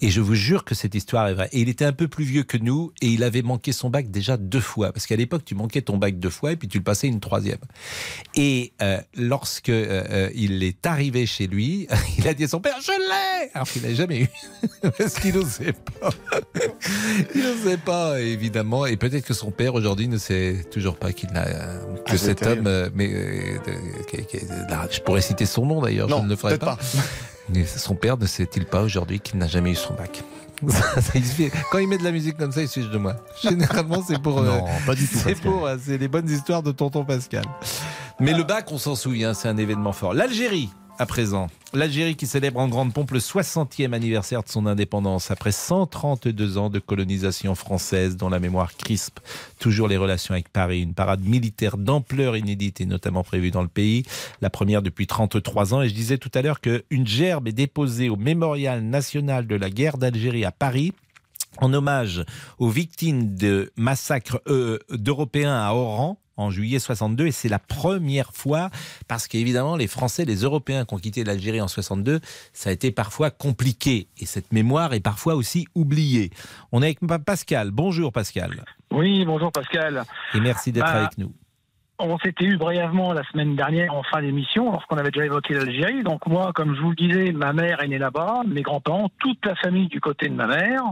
Et 0.00 0.10
je 0.10 0.20
vous 0.20 0.34
jure 0.34 0.64
que 0.64 0.74
cette 0.74 0.94
histoire 0.94 1.28
est 1.28 1.34
vraie. 1.34 1.48
Et 1.52 1.60
il 1.60 1.68
était 1.68 1.84
un 1.84 1.92
peu 1.92 2.08
plus 2.08 2.24
vieux 2.24 2.42
que 2.42 2.56
nous 2.56 2.92
et 3.02 3.08
il 3.08 3.22
avait 3.22 3.42
manqué 3.42 3.72
son 3.72 3.90
bac 3.90 4.10
déjà 4.10 4.36
deux 4.36 4.60
fois. 4.60 4.92
Parce 4.92 5.06
qu'à 5.06 5.16
l'époque, 5.16 5.44
tu 5.44 5.54
manquais 5.54 5.82
ton 5.82 5.96
bac 5.96 6.18
deux 6.18 6.30
fois 6.30 6.52
et 6.52 6.56
puis 6.56 6.68
tu 6.68 6.78
le 6.78 6.84
passais 6.84 7.06
une 7.08 7.20
troisième. 7.20 7.58
Et 8.34 8.72
euh, 8.82 9.00
lorsque 9.16 9.68
euh, 9.68 10.04
euh, 10.10 10.30
il 10.34 10.62
est 10.62 10.86
arrivé 10.86 11.26
chez 11.26 11.46
lui, 11.46 11.86
il 12.18 12.26
a 12.28 12.34
dit 12.34 12.44
à 12.44 12.48
son 12.48 12.60
père, 12.60 12.76
je 12.80 12.90
l'ai 12.92 13.50
Alors 13.54 13.68
qu'il 13.68 13.82
n'avait 13.82 13.94
jamais 13.94 14.20
eu. 14.22 14.28
Parce 14.98 15.14
qu'il 15.18 15.34
n'osait 15.34 15.72
pas. 15.72 16.10
il 17.34 17.42
n'osait 17.42 17.76
pas, 17.78 18.20
évidemment. 18.20 18.86
Et 18.86 18.96
peut-être 18.96 19.24
que 19.24 19.34
son 19.34 19.50
père 19.50 19.74
aujourd'hui 19.74 20.08
ne 20.08 20.18
sait 20.18 20.64
toujours 20.70 20.96
pas 20.96 21.12
qu'il 21.12 21.30
n'a... 21.32 21.46
euh, 21.46 21.80
que 22.06 22.12
Ah, 22.12 22.18
cet 22.18 22.38
terrible. 22.38 22.68
homme... 22.68 22.90
mais 22.94 23.10
euh, 23.12 23.58
Je 24.90 25.00
pourrais 25.00 25.22
citer 25.22 25.46
son 25.46 25.66
nom 25.66 25.80
d'ailleurs, 25.82 26.08
je 26.08 26.14
ne 26.14 26.28
le 26.28 26.36
ferai 26.36 26.58
pas. 26.58 26.76
pas. 26.76 26.82
Son 27.64 27.94
père 27.94 28.16
ne 28.18 28.26
sait-il 28.26 28.66
pas 28.66 28.82
aujourd'hui 28.82 29.20
qu'il 29.20 29.38
n'a 29.38 29.46
jamais 29.46 29.72
eu 29.72 29.76
son 29.76 29.94
bac 29.94 30.22
Quand 31.70 31.78
il 31.78 31.86
met 31.88 31.98
de 31.98 32.04
la 32.04 32.12
musique 32.12 32.36
comme 32.38 32.50
ça, 32.50 32.62
il 32.62 32.68
se 32.68 32.80
fiche 32.80 32.90
de 32.90 32.96
moi. 32.98 33.16
Généralement, 33.42 34.02
c'est 34.06 34.20
pour. 34.20 34.38
euh, 34.38 34.46
Non, 34.46 34.64
pas 34.86 34.94
du 34.94 35.06
tout, 35.06 35.18
C'est 35.22 35.34
pour. 35.34 35.66
euh, 35.66 35.76
C'est 35.84 35.98
les 35.98 36.08
bonnes 36.08 36.28
histoires 36.30 36.62
de 36.62 36.72
tonton 36.72 37.04
Pascal. 37.04 37.44
Mais 38.20 38.32
le 38.32 38.42
bac, 38.42 38.72
on 38.72 38.78
s'en 38.78 38.94
souvient, 38.94 39.34
c'est 39.34 39.48
un 39.48 39.58
événement 39.58 39.92
fort. 39.92 40.14
L'Algérie, 40.14 40.70
à 40.98 41.06
présent. 41.06 41.48
L'Algérie 41.74 42.16
qui 42.16 42.26
célèbre 42.26 42.58
en 42.58 42.68
grande 42.68 42.92
pompe 42.92 43.10
le 43.10 43.18
60e 43.18 43.92
anniversaire 43.92 44.42
de 44.42 44.48
son 44.48 44.66
indépendance 44.66 45.30
après 45.30 45.52
132 45.52 46.58
ans 46.58 46.70
de 46.70 46.78
colonisation 46.78 47.54
française 47.54 48.16
dont 48.16 48.28
la 48.28 48.38
mémoire 48.38 48.76
crispe 48.76 49.20
toujours 49.58 49.88
les 49.88 49.96
relations 49.96 50.32
avec 50.32 50.48
Paris. 50.48 50.82
Une 50.82 50.94
parade 50.94 51.22
militaire 51.22 51.76
d'ampleur 51.76 52.36
inédite 52.36 52.80
est 52.80 52.86
notamment 52.86 53.24
prévue 53.24 53.50
dans 53.50 53.62
le 53.62 53.68
pays. 53.68 54.04
La 54.40 54.50
première 54.50 54.82
depuis 54.82 55.06
33 55.06 55.74
ans. 55.74 55.82
Et 55.82 55.88
je 55.88 55.94
disais 55.94 56.18
tout 56.18 56.30
à 56.34 56.42
l'heure 56.42 56.60
qu'une 56.60 57.06
gerbe 57.06 57.48
est 57.48 57.52
déposée 57.52 58.08
au 58.08 58.16
Mémorial 58.16 58.82
national 58.82 59.46
de 59.46 59.56
la 59.56 59.70
guerre 59.70 59.98
d'Algérie 59.98 60.44
à 60.44 60.52
Paris 60.52 60.92
en 61.58 61.72
hommage 61.72 62.24
aux 62.58 62.68
victimes 62.68 63.34
de 63.34 63.72
massacres 63.76 64.40
euh, 64.46 64.78
d'Européens 64.90 65.56
à 65.56 65.72
Oran 65.72 66.18
en 66.36 66.50
juillet 66.50 66.78
62 66.78 67.26
et 67.26 67.32
c'est 67.32 67.48
la 67.48 67.58
première 67.58 68.32
fois 68.32 68.70
parce 69.08 69.26
qu'évidemment 69.28 69.76
les 69.76 69.86
Français, 69.86 70.24
les 70.24 70.42
Européens 70.42 70.84
qui 70.84 70.94
ont 70.94 70.98
quitté 70.98 71.24
l'Algérie 71.24 71.60
en 71.60 71.68
62, 71.68 72.20
ça 72.52 72.70
a 72.70 72.72
été 72.72 72.90
parfois 72.90 73.30
compliqué 73.30 74.08
et 74.18 74.26
cette 74.26 74.52
mémoire 74.52 74.92
est 74.94 75.00
parfois 75.00 75.34
aussi 75.34 75.66
oubliée. 75.74 76.30
On 76.72 76.82
est 76.82 76.86
avec 76.86 77.00
Pa- 77.00 77.18
Pascal. 77.18 77.70
Bonjour 77.70 78.12
Pascal 78.12 78.64
Oui, 78.92 79.24
bonjour 79.24 79.50
Pascal. 79.52 80.04
et 80.34 80.40
merci 80.40 80.72
d'être 80.72 80.84
Bah, 80.86 80.98
avec 81.04 81.18
nous. 81.18 81.32
On 81.98 82.18
s'était 82.18 82.44
eu 82.44 82.58
brièvement 82.58 83.14
la 83.14 83.24
semaine 83.30 83.56
dernière 83.56 83.94
en 83.94 84.02
fin 84.02 84.20
d'émission 84.20 84.70
lorsqu'on 84.70 84.98
avait 84.98 85.10
déjà 85.10 85.24
évoqué 85.24 85.54
l'Algérie. 85.54 86.02
Donc 86.02 86.26
moi, 86.26 86.52
comme 86.54 86.74
je 86.76 86.80
vous 86.82 86.90
le 86.90 86.94
disais, 86.96 87.32
ma 87.32 87.54
mère 87.54 87.82
est 87.82 87.88
née 87.88 87.96
là-bas, 87.96 88.42
mes 88.46 88.60
grands-parents, 88.60 89.08
toute 89.18 89.42
la 89.46 89.54
famille 89.54 89.88
du 89.88 89.98
côté 89.98 90.28
de 90.28 90.34
ma 90.34 90.46
mère. 90.46 90.82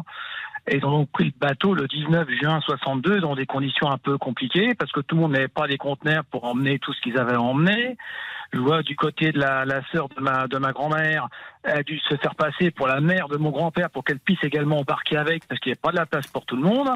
Et 0.67 0.77
ils 0.77 0.87
ont 0.87 0.91
donc 0.91 1.11
pris 1.11 1.25
le 1.25 1.33
bateau 1.39 1.75
le 1.75 1.87
19 1.87 2.29
juin 2.41 2.61
62 2.61 3.21
dans 3.21 3.35
des 3.35 3.45
conditions 3.45 3.91
un 3.91 3.99
peu 3.99 4.17
compliquées 4.17 4.75
parce 4.79 4.91
que 4.93 5.01
tout 5.01 5.15
le 5.17 5.23
monde 5.23 5.33
n'avait 5.33 5.49
pas 5.49 5.67
des 5.67 5.77
conteneurs 5.77 6.25
pour 6.25 6.45
emmener 6.45 6.79
tout 6.79 6.93
ce 6.95 7.01
qu'ils 7.03 7.19
avaient 7.19 7.37
emmené. 7.37 7.97
Je 8.53 8.59
vois 8.61 8.83
du 8.83 8.97
côté 8.97 9.33
de 9.33 9.39
la, 9.39 9.65
la 9.65 9.83
sœur 9.91 10.09
de 10.09 10.21
ma, 10.21 10.47
de 10.47 10.57
ma 10.59 10.73
grand-mère, 10.73 11.29
elle 11.65 11.79
a 11.79 11.83
dû 11.83 11.99
se 11.99 12.17
faire 12.17 12.35
passer 12.35 12.71
pour 12.71 12.87
la 12.87 13.01
mère 13.01 13.29
de 13.29 13.37
mon 13.37 13.51
grand-père 13.51 13.91
pour 13.91 14.05
qu'elle 14.05 14.21
puisse 14.21 14.43
également 14.43 14.79
embarquer 14.79 15.17
avec 15.17 15.47
parce 15.49 15.61
qu'il 15.61 15.71
n'y 15.71 15.75
avait 15.75 15.81
pas 15.83 15.91
de 15.91 15.97
la 15.97 16.07
place 16.07 16.29
pour 16.29 16.47
tout 16.47 16.57
le 16.57 16.63
monde. 16.63 16.89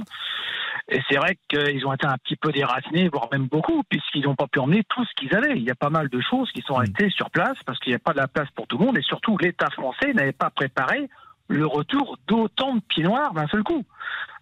Et 0.89 1.01
c'est 1.11 1.16
vrai 1.16 1.37
qu'ils 1.49 1.87
ont 1.87 1.93
été 1.93 2.07
un 2.07 2.16
petit 2.16 2.37
peu 2.37 2.51
déracinés, 2.53 3.09
voire 3.12 3.29
même 3.31 3.47
beaucoup, 3.47 3.83
puisqu'ils 3.91 4.23
n'ont 4.23 4.37
pas 4.37 4.47
pu 4.47 4.61
emmener 4.61 4.85
tout 4.89 5.05
ce 5.05 5.11
qu'ils 5.16 5.35
avaient. 5.35 5.57
Il 5.57 5.62
y 5.62 5.71
a 5.71 5.75
pas 5.75 5.91
mal 5.91 6.09
de 6.09 6.21
choses 6.21 6.51
qui 6.53 6.62
sont 6.62 6.75
restées 6.75 7.11
sur 7.11 7.29
place 7.31 7.59
parce 7.66 7.79
qu'il 7.81 7.91
n'y 7.91 7.97
a 7.97 7.99
pas 7.99 8.12
de 8.12 8.19
la 8.19 8.29
place 8.29 8.49
pour 8.55 8.66
tout 8.66 8.79
le 8.79 8.87
monde 8.87 8.97
et 8.97 9.03
surtout 9.03 9.37
l'État 9.37 9.69
français 9.71 10.12
n'avait 10.14 10.33
pas 10.33 10.51
préparé 10.51 11.09
le 11.49 11.66
retour 11.66 12.18
d'autant 12.26 12.76
de 12.76 12.80
pieds 12.88 13.03
noirs 13.03 13.32
d'un 13.34 13.49
seul 13.49 13.62
coup. 13.62 13.84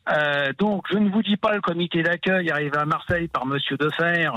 Euh, 0.09 0.53
donc, 0.59 0.85
je 0.91 0.99
ne 0.99 1.11
vous 1.11 1.23
dis 1.23 1.37
pas 1.37 1.55
le 1.55 1.61
comité 1.61 2.03
d'accueil 2.03 2.51
arrivé 2.51 2.77
à 2.77 2.85
Marseille 2.85 3.29
par 3.29 3.47
Monsieur 3.47 3.77
Defer, 3.77 4.31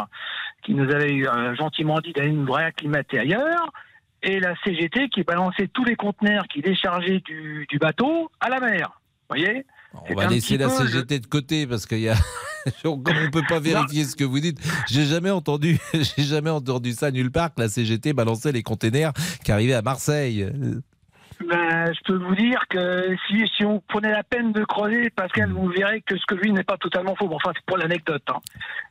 qui 0.63 0.73
nous 0.73 0.89
avait 0.89 1.27
euh, 1.27 1.55
gentiment 1.55 1.99
dit 1.99 2.13
d'aller 2.13 2.31
nous 2.31 2.51
réacclimater 2.51 3.19
ailleurs, 3.19 3.71
et 4.23 4.39
la 4.39 4.55
CGT 4.63 5.09
qui 5.09 5.23
balançait 5.23 5.67
tous 5.67 5.83
les 5.83 5.95
conteneurs 5.95 6.47
qui 6.47 6.61
déchargeaient 6.61 7.21
du, 7.21 7.65
du 7.69 7.77
bateau 7.77 8.31
à 8.39 8.49
la 8.49 8.59
mer. 8.59 8.99
Vous 9.29 9.35
voyez? 9.35 9.65
On 9.93 10.13
va 10.13 10.27
laisser 10.27 10.57
la 10.57 10.69
CGT 10.69 11.19
de 11.19 11.27
côté 11.27 11.65
parce 11.67 11.85
qu'il 11.85 11.99
y 11.99 12.09
a. 12.09 12.15
Comme 12.83 13.01
on 13.07 13.31
peut 13.31 13.43
pas 13.47 13.59
vérifier 13.59 14.03
ce 14.03 14.15
que 14.15 14.25
vous 14.25 14.39
dites, 14.39 14.59
j'ai 14.89 15.05
jamais 15.05 15.29
entendu, 15.29 15.79
j'ai 15.93 16.23
jamais 16.23 16.49
entendu 16.49 16.91
ça 16.91 17.09
nulle 17.09 17.31
part 17.31 17.53
que 17.53 17.61
la 17.61 17.69
CGT 17.69 18.11
balançait 18.11 18.51
les 18.51 18.63
containers 18.63 19.13
qui 19.43 19.51
arrivaient 19.51 19.75
à 19.75 19.81
Marseille. 19.81 20.45
Ben, 21.49 21.91
je 21.93 21.99
peux 22.03 22.17
vous 22.17 22.35
dire 22.35 22.61
que 22.69 23.15
si, 23.27 23.47
si 23.57 23.65
on 23.65 23.79
prenait 23.87 24.11
la 24.11 24.23
peine 24.23 24.51
de 24.51 24.63
creuser, 24.63 25.09
Pascal, 25.09 25.49
vous 25.51 25.67
verrez 25.69 26.01
que 26.01 26.15
ce 26.15 26.25
que 26.27 26.35
lui 26.35 26.51
n'est 26.51 26.63
pas 26.63 26.77
totalement 26.77 27.15
faux. 27.15 27.27
Bon, 27.27 27.37
enfin, 27.37 27.51
c'est 27.55 27.65
pour 27.65 27.77
l'anecdote. 27.77 28.21
hein. 28.29 28.39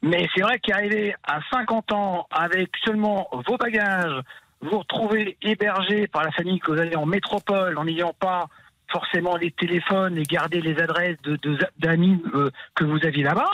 Mais 0.02 0.26
c'est 0.34 0.42
vrai 0.42 0.58
qu'arriver 0.58 1.14
à 1.22 1.38
50 1.52 1.92
ans 1.92 2.26
avec 2.32 2.70
seulement 2.84 3.28
vos 3.46 3.56
bagages, 3.56 4.22
vous 4.60 4.78
retrouvez 4.80 5.36
hébergé 5.42 6.08
par 6.08 6.24
la 6.24 6.32
famille 6.32 6.58
que 6.58 6.72
vous 6.72 6.80
avez 6.80 6.96
en 6.96 7.06
métropole 7.06 7.78
en 7.78 7.84
n'ayant 7.84 8.12
pas 8.18 8.46
forcément 8.90 9.36
les 9.36 9.50
téléphones 9.50 10.16
et 10.16 10.22
garder 10.22 10.60
les 10.62 10.80
adresses 10.80 11.20
de- 11.22 11.36
de- 11.36 11.58
d'amis 11.78 12.20
euh, 12.34 12.50
que 12.74 12.84
vous 12.84 12.98
aviez 13.04 13.22
là-bas, 13.22 13.50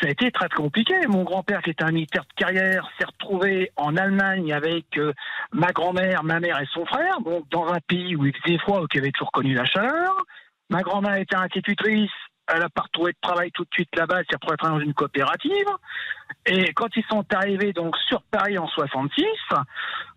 ça 0.00 0.06
a 0.06 0.10
été 0.10 0.30
très 0.30 0.48
compliqué. 0.48 0.94
Mon 1.08 1.24
grand-père, 1.24 1.62
qui 1.62 1.70
était 1.70 1.82
un 1.82 1.90
militaire 1.90 2.22
de 2.22 2.32
carrière, 2.44 2.88
s'est 2.96 3.04
retrouvé 3.06 3.72
en 3.76 3.96
Allemagne 3.96 4.52
avec 4.52 4.96
euh, 4.96 5.12
ma 5.52 5.72
grand-mère, 5.72 6.24
ma 6.24 6.40
mère 6.40 6.60
et 6.60 6.66
son 6.72 6.84
frère, 6.86 7.20
donc 7.20 7.48
dans 7.50 7.66
un 7.72 7.80
pays 7.86 8.16
où 8.16 8.26
il 8.26 8.34
faisait 8.36 8.58
froid, 8.58 8.80
où 8.80 8.86
il 8.92 9.00
avait 9.00 9.12
toujours 9.12 9.32
connu 9.32 9.54
la 9.54 9.64
chaleur. 9.64 10.24
Ma 10.70 10.82
grand-mère 10.82 11.16
était 11.16 11.36
institutrice, 11.36 12.10
elle 12.46 12.60
n'a 12.60 12.68
pas 12.68 12.82
retrouvé 12.82 13.12
de 13.12 13.18
travail 13.20 13.50
tout 13.52 13.64
de 13.64 13.70
suite 13.72 13.94
là-bas, 13.96 14.20
elle 14.20 14.26
s'est 14.28 14.36
retrouvée 14.36 14.56
travailler 14.56 14.80
dans 14.80 14.86
une 14.86 14.94
coopérative. 14.94 15.66
Et 16.46 16.72
quand 16.72 16.88
ils 16.96 17.04
sont 17.10 17.24
arrivés 17.32 17.72
donc 17.72 17.96
sur 18.08 18.22
Paris 18.30 18.58
en 18.58 18.66
66, 18.66 19.24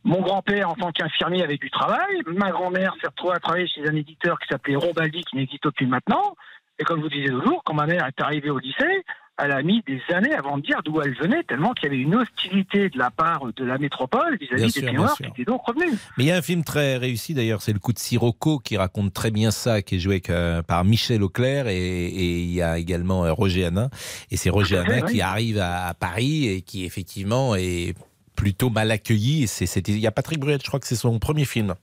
mon 0.04 0.22
grand-père 0.22 0.70
en 0.70 0.76
tant 0.76 0.92
qu'infirmier 0.92 1.44
avait 1.44 1.58
du 1.58 1.70
travail, 1.70 2.22
ma 2.26 2.52
grand-mère 2.52 2.94
s'est 3.02 3.08
retrouvée 3.08 3.36
à 3.36 3.40
travailler 3.40 3.68
chez 3.68 3.88
un 3.88 3.96
éditeur 3.96 4.40
qui 4.40 4.48
s'appelait 4.50 4.76
Rombaldi, 4.76 5.24
qui 5.24 5.38
n'existe 5.38 5.70
plus 5.72 5.88
maintenant. 5.88 6.36
Et 6.80 6.84
comme 6.84 7.00
je 7.00 7.04
vous 7.04 7.10
disais 7.10 7.32
jour, 7.32 7.62
quand 7.66 7.74
ma 7.74 7.86
mère 7.86 8.06
est 8.08 8.22
arrivée 8.22 8.50
au 8.50 8.60
lycée, 8.60 9.04
elle 9.44 9.52
a 9.52 9.64
mis 9.64 9.82
des 9.88 10.02
années 10.14 10.34
avant 10.34 10.58
de 10.58 10.64
dire 10.64 10.82
d'où 10.86 11.02
elle 11.02 11.16
venait, 11.16 11.44
tellement 11.44 11.74
qu'il 11.74 11.86
y 11.86 11.94
avait 11.94 12.02
une 12.02 12.16
hostilité 12.16 12.90
de 12.90 12.98
la 12.98 13.10
part 13.10 13.46
de 13.56 13.66
la 13.66 13.78
métropole 13.78 14.38
vis-à-vis 14.40 14.72
des 14.82 14.92
Noirs 14.92 15.18
qui 15.18 15.24
étaient 15.26 15.46
donc 15.46 15.66
revenus. 15.66 15.94
Mais 16.18 16.26
il 16.26 16.28
y 16.28 16.32
a 16.32 16.38
un 16.38 16.42
film 16.42 16.64
très 16.64 16.98
réussi 16.98 17.34
d'ailleurs, 17.34 17.62
c'est 17.62 17.74
Le 17.74 17.80
coup 17.80 17.94
de 17.94 18.00
Sirocco 18.00 18.60
qui 18.60 18.78
raconte 18.78 19.14
très 19.14 19.32
bien 19.32 19.50
ça, 19.52 19.82
qui 19.82 19.96
est 19.96 20.00
joué 20.00 20.22
que- 20.22 20.62
par 20.62 20.84
Michel 20.86 21.24
Auclair 21.24 21.68
et, 21.68 21.76
et 22.08 22.40
il 22.42 22.52
y 22.52 22.62
a 22.62 22.78
également 22.78 23.26
euh, 23.26 23.34
Roger 23.34 23.66
Hanin. 23.66 23.90
Et 24.30 24.38
c'est 24.38 24.50
Roger 24.50 24.84
fait, 24.86 24.92
Hanin 24.94 25.06
oui. 25.08 25.14
qui 25.14 25.22
arrive 25.22 25.58
à, 25.60 25.88
à 25.88 25.94
Paris 25.94 26.48
et 26.48 26.62
qui 26.62 26.86
effectivement 26.86 27.56
est 27.56 27.96
plutôt 28.36 28.70
mal 28.70 28.92
accueilli. 28.92 29.48
Il 29.88 30.00
y 30.00 30.08
a 30.08 30.12
Patrick 30.12 30.40
Bruel, 30.40 30.60
je 30.62 30.68
crois 30.68 30.80
que 30.80 30.88
c'est 30.88 30.96
son 30.96 31.18
premier 31.20 31.46
film 31.46 31.74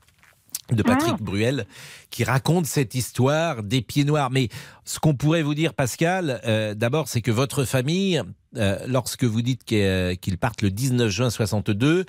de 0.72 0.82
Patrick 0.82 1.14
Ah. 1.14 1.22
Bruel 1.22 1.66
qui 2.10 2.24
raconte 2.24 2.66
cette 2.66 2.94
histoire 2.94 3.62
des 3.62 3.82
pieds 3.82 4.04
noirs. 4.04 4.30
Mais 4.30 4.48
ce 4.84 4.98
qu'on 4.98 5.14
pourrait 5.14 5.42
vous 5.42 5.54
dire, 5.54 5.74
Pascal, 5.74 6.40
euh, 6.46 6.74
d'abord, 6.74 7.08
c'est 7.08 7.20
que 7.22 7.30
votre 7.30 7.64
famille, 7.64 8.22
euh, 8.56 8.78
lorsque 8.86 9.24
vous 9.24 9.42
dites 9.42 9.62
euh, 9.72 10.14
qu'ils 10.14 10.38
partent 10.38 10.62
le 10.62 10.70
19 10.70 11.08
juin 11.10 11.30
62, 11.30 12.04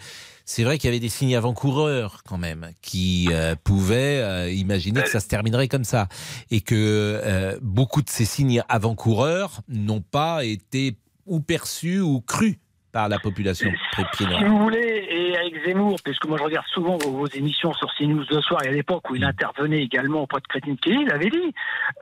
c'est 0.45 0.63
vrai 0.63 0.77
qu'il 0.77 0.87
y 0.87 0.91
avait 0.91 0.99
des 0.99 1.09
signes 1.09 1.35
avant-coureurs 1.35 2.23
quand 2.27 2.39
même 2.39 2.71
qui 2.81 3.27
euh, 3.31 3.55
pouvaient 3.63 4.21
euh, 4.21 4.51
imaginer 4.51 5.03
que 5.03 5.09
ça 5.09 5.19
se 5.19 5.27
terminerait 5.27 5.67
comme 5.67 5.83
ça 5.83 6.07
et 6.49 6.61
que 6.61 6.75
euh, 7.23 7.59
beaucoup 7.61 8.01
de 8.01 8.09
ces 8.09 8.25
signes 8.25 8.63
avant-coureurs 8.67 9.61
n'ont 9.67 10.01
pas 10.01 10.43
été 10.45 10.97
ou 11.27 11.39
perçus 11.39 11.99
ou 11.99 12.21
crus 12.21 12.57
par 12.91 13.09
la 13.09 13.19
population 13.19 13.71
Si 14.17 14.25
vous 14.43 14.57
voulez, 14.57 15.07
et 15.09 15.37
avec 15.37 15.65
Zemmour, 15.65 15.97
parce 16.03 16.17
que 16.19 16.27
moi 16.27 16.37
je 16.37 16.43
regarde 16.43 16.65
souvent 16.73 16.97
vos, 16.97 17.11
vos 17.11 17.27
émissions 17.27 17.73
sur 17.73 17.87
CNews 17.97 18.23
le 18.29 18.41
soir, 18.41 18.63
et 18.63 18.69
à 18.69 18.71
l'époque 18.71 19.09
où 19.09 19.15
il 19.15 19.23
intervenait 19.23 19.81
également 19.81 20.21
auprès 20.23 20.39
de 20.39 20.47
Crétine 20.47 20.77
Kelly, 20.77 21.03
il 21.03 21.11
avait 21.11 21.29
dit 21.29 21.53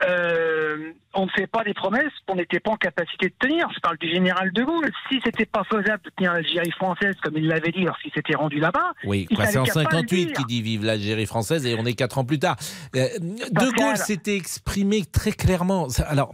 euh, 0.08 0.92
on 1.14 1.24
ne 1.24 1.30
fait 1.30 1.46
pas 1.46 1.64
des 1.64 1.74
promesses 1.74 2.12
qu'on 2.26 2.36
n'était 2.36 2.60
pas 2.60 2.72
en 2.72 2.76
capacité 2.76 3.28
de 3.28 3.34
tenir. 3.38 3.66
Je 3.74 3.80
parle 3.80 3.98
du 3.98 4.08
général 4.08 4.52
de 4.52 4.62
Gaulle. 4.62 4.90
Si 5.10 5.20
c'était 5.24 5.46
pas 5.46 5.64
faisable 5.64 6.00
de 6.04 6.10
tenir 6.16 6.32
l'Algérie 6.34 6.70
française, 6.70 7.14
comme 7.22 7.36
il 7.36 7.46
l'avait 7.48 7.72
dit 7.72 7.82
lorsqu'il 7.82 8.12
s'était 8.12 8.36
rendu 8.36 8.58
là-bas, 8.60 8.92
Oui, 9.04 9.26
c'est 9.30 9.36
en 9.36 9.40
n'avait 9.40 9.52
qu'à 9.52 9.72
pas 9.74 9.80
le 9.80 9.84
58 9.86 10.26
dire. 10.26 10.36
qu'il 10.36 10.46
dit 10.46 10.62
vive 10.62 10.84
l'Algérie 10.84 11.26
française 11.26 11.66
et 11.66 11.74
on 11.78 11.84
est 11.86 11.94
quatre 11.94 12.18
ans 12.18 12.24
plus 12.24 12.38
tard. 12.38 12.56
Euh, 12.94 13.08
de 13.18 13.76
Gaulle 13.76 13.96
s'était 13.96 14.36
exprimé 14.36 15.04
très 15.04 15.32
clairement. 15.32 15.88
Alors, 16.06 16.32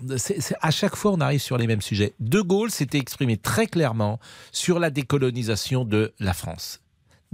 à 0.60 0.70
chaque 0.70 0.96
fois, 0.96 1.12
on 1.12 1.20
arrive 1.20 1.40
sur 1.40 1.56
les 1.56 1.66
mêmes 1.66 1.82
sujets. 1.82 2.14
De 2.20 2.40
Gaulle 2.40 2.70
s'était 2.70 2.98
exprimé 2.98 3.36
très 3.36 3.66
clairement 3.66 4.18
sur 4.52 4.78
la 4.78 4.90
décolonisation 4.90 5.84
de 5.84 6.12
la 6.18 6.34
France. 6.34 6.83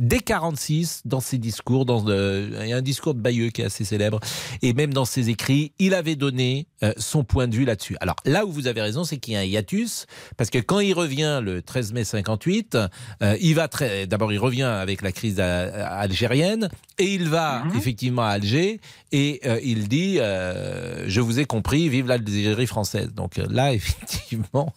Dès 0.02 0.20
46, 0.20 1.02
dans 1.04 1.20
ses 1.20 1.36
discours, 1.36 1.84
dans 1.84 2.02
le- 2.02 2.48
il 2.62 2.68
y 2.68 2.72
a 2.72 2.76
un 2.78 2.82
discours 2.82 3.12
de 3.12 3.20
Bayeux 3.20 3.50
qui 3.50 3.60
est 3.60 3.66
assez 3.66 3.84
célèbre, 3.84 4.18
et 4.62 4.72
même 4.72 4.94
dans 4.94 5.04
ses 5.04 5.28
écrits, 5.28 5.72
il 5.78 5.92
avait 5.92 6.16
donné 6.16 6.66
euh, 6.82 6.94
son 6.96 7.22
point 7.22 7.46
de 7.46 7.54
vue 7.54 7.66
là-dessus. 7.66 7.98
Alors 8.00 8.16
là 8.24 8.46
où 8.46 8.50
vous 8.50 8.66
avez 8.66 8.80
raison, 8.80 9.04
c'est 9.04 9.18
qu'il 9.18 9.34
y 9.34 9.36
a 9.36 9.40
un 9.40 9.44
hiatus, 9.44 10.06
parce 10.38 10.48
que 10.48 10.56
quand 10.56 10.80
il 10.80 10.94
revient 10.94 11.40
le 11.44 11.60
13 11.60 11.92
mai 11.92 12.04
58, 12.04 12.78
euh, 13.22 13.36
il 13.42 13.54
va 13.54 13.68
très, 13.68 14.06
d'abord 14.06 14.32
il 14.32 14.38
revient 14.38 14.62
avec 14.62 15.02
la 15.02 15.12
crise 15.12 15.38
algérienne, 15.38 16.70
et 16.98 17.12
il 17.14 17.28
va 17.28 17.62
effectivement 17.76 18.22
à 18.22 18.28
Alger, 18.30 18.80
et 19.12 19.40
euh, 19.44 19.60
il 19.62 19.88
dit, 19.88 20.16
euh, 20.18 21.04
je 21.08 21.20
vous 21.20 21.38
ai 21.40 21.44
compris, 21.44 21.90
vive 21.90 22.06
l'Algérie 22.06 22.66
française. 22.66 23.12
Donc 23.14 23.38
euh, 23.38 23.46
là, 23.50 23.74
effectivement, 23.74 24.72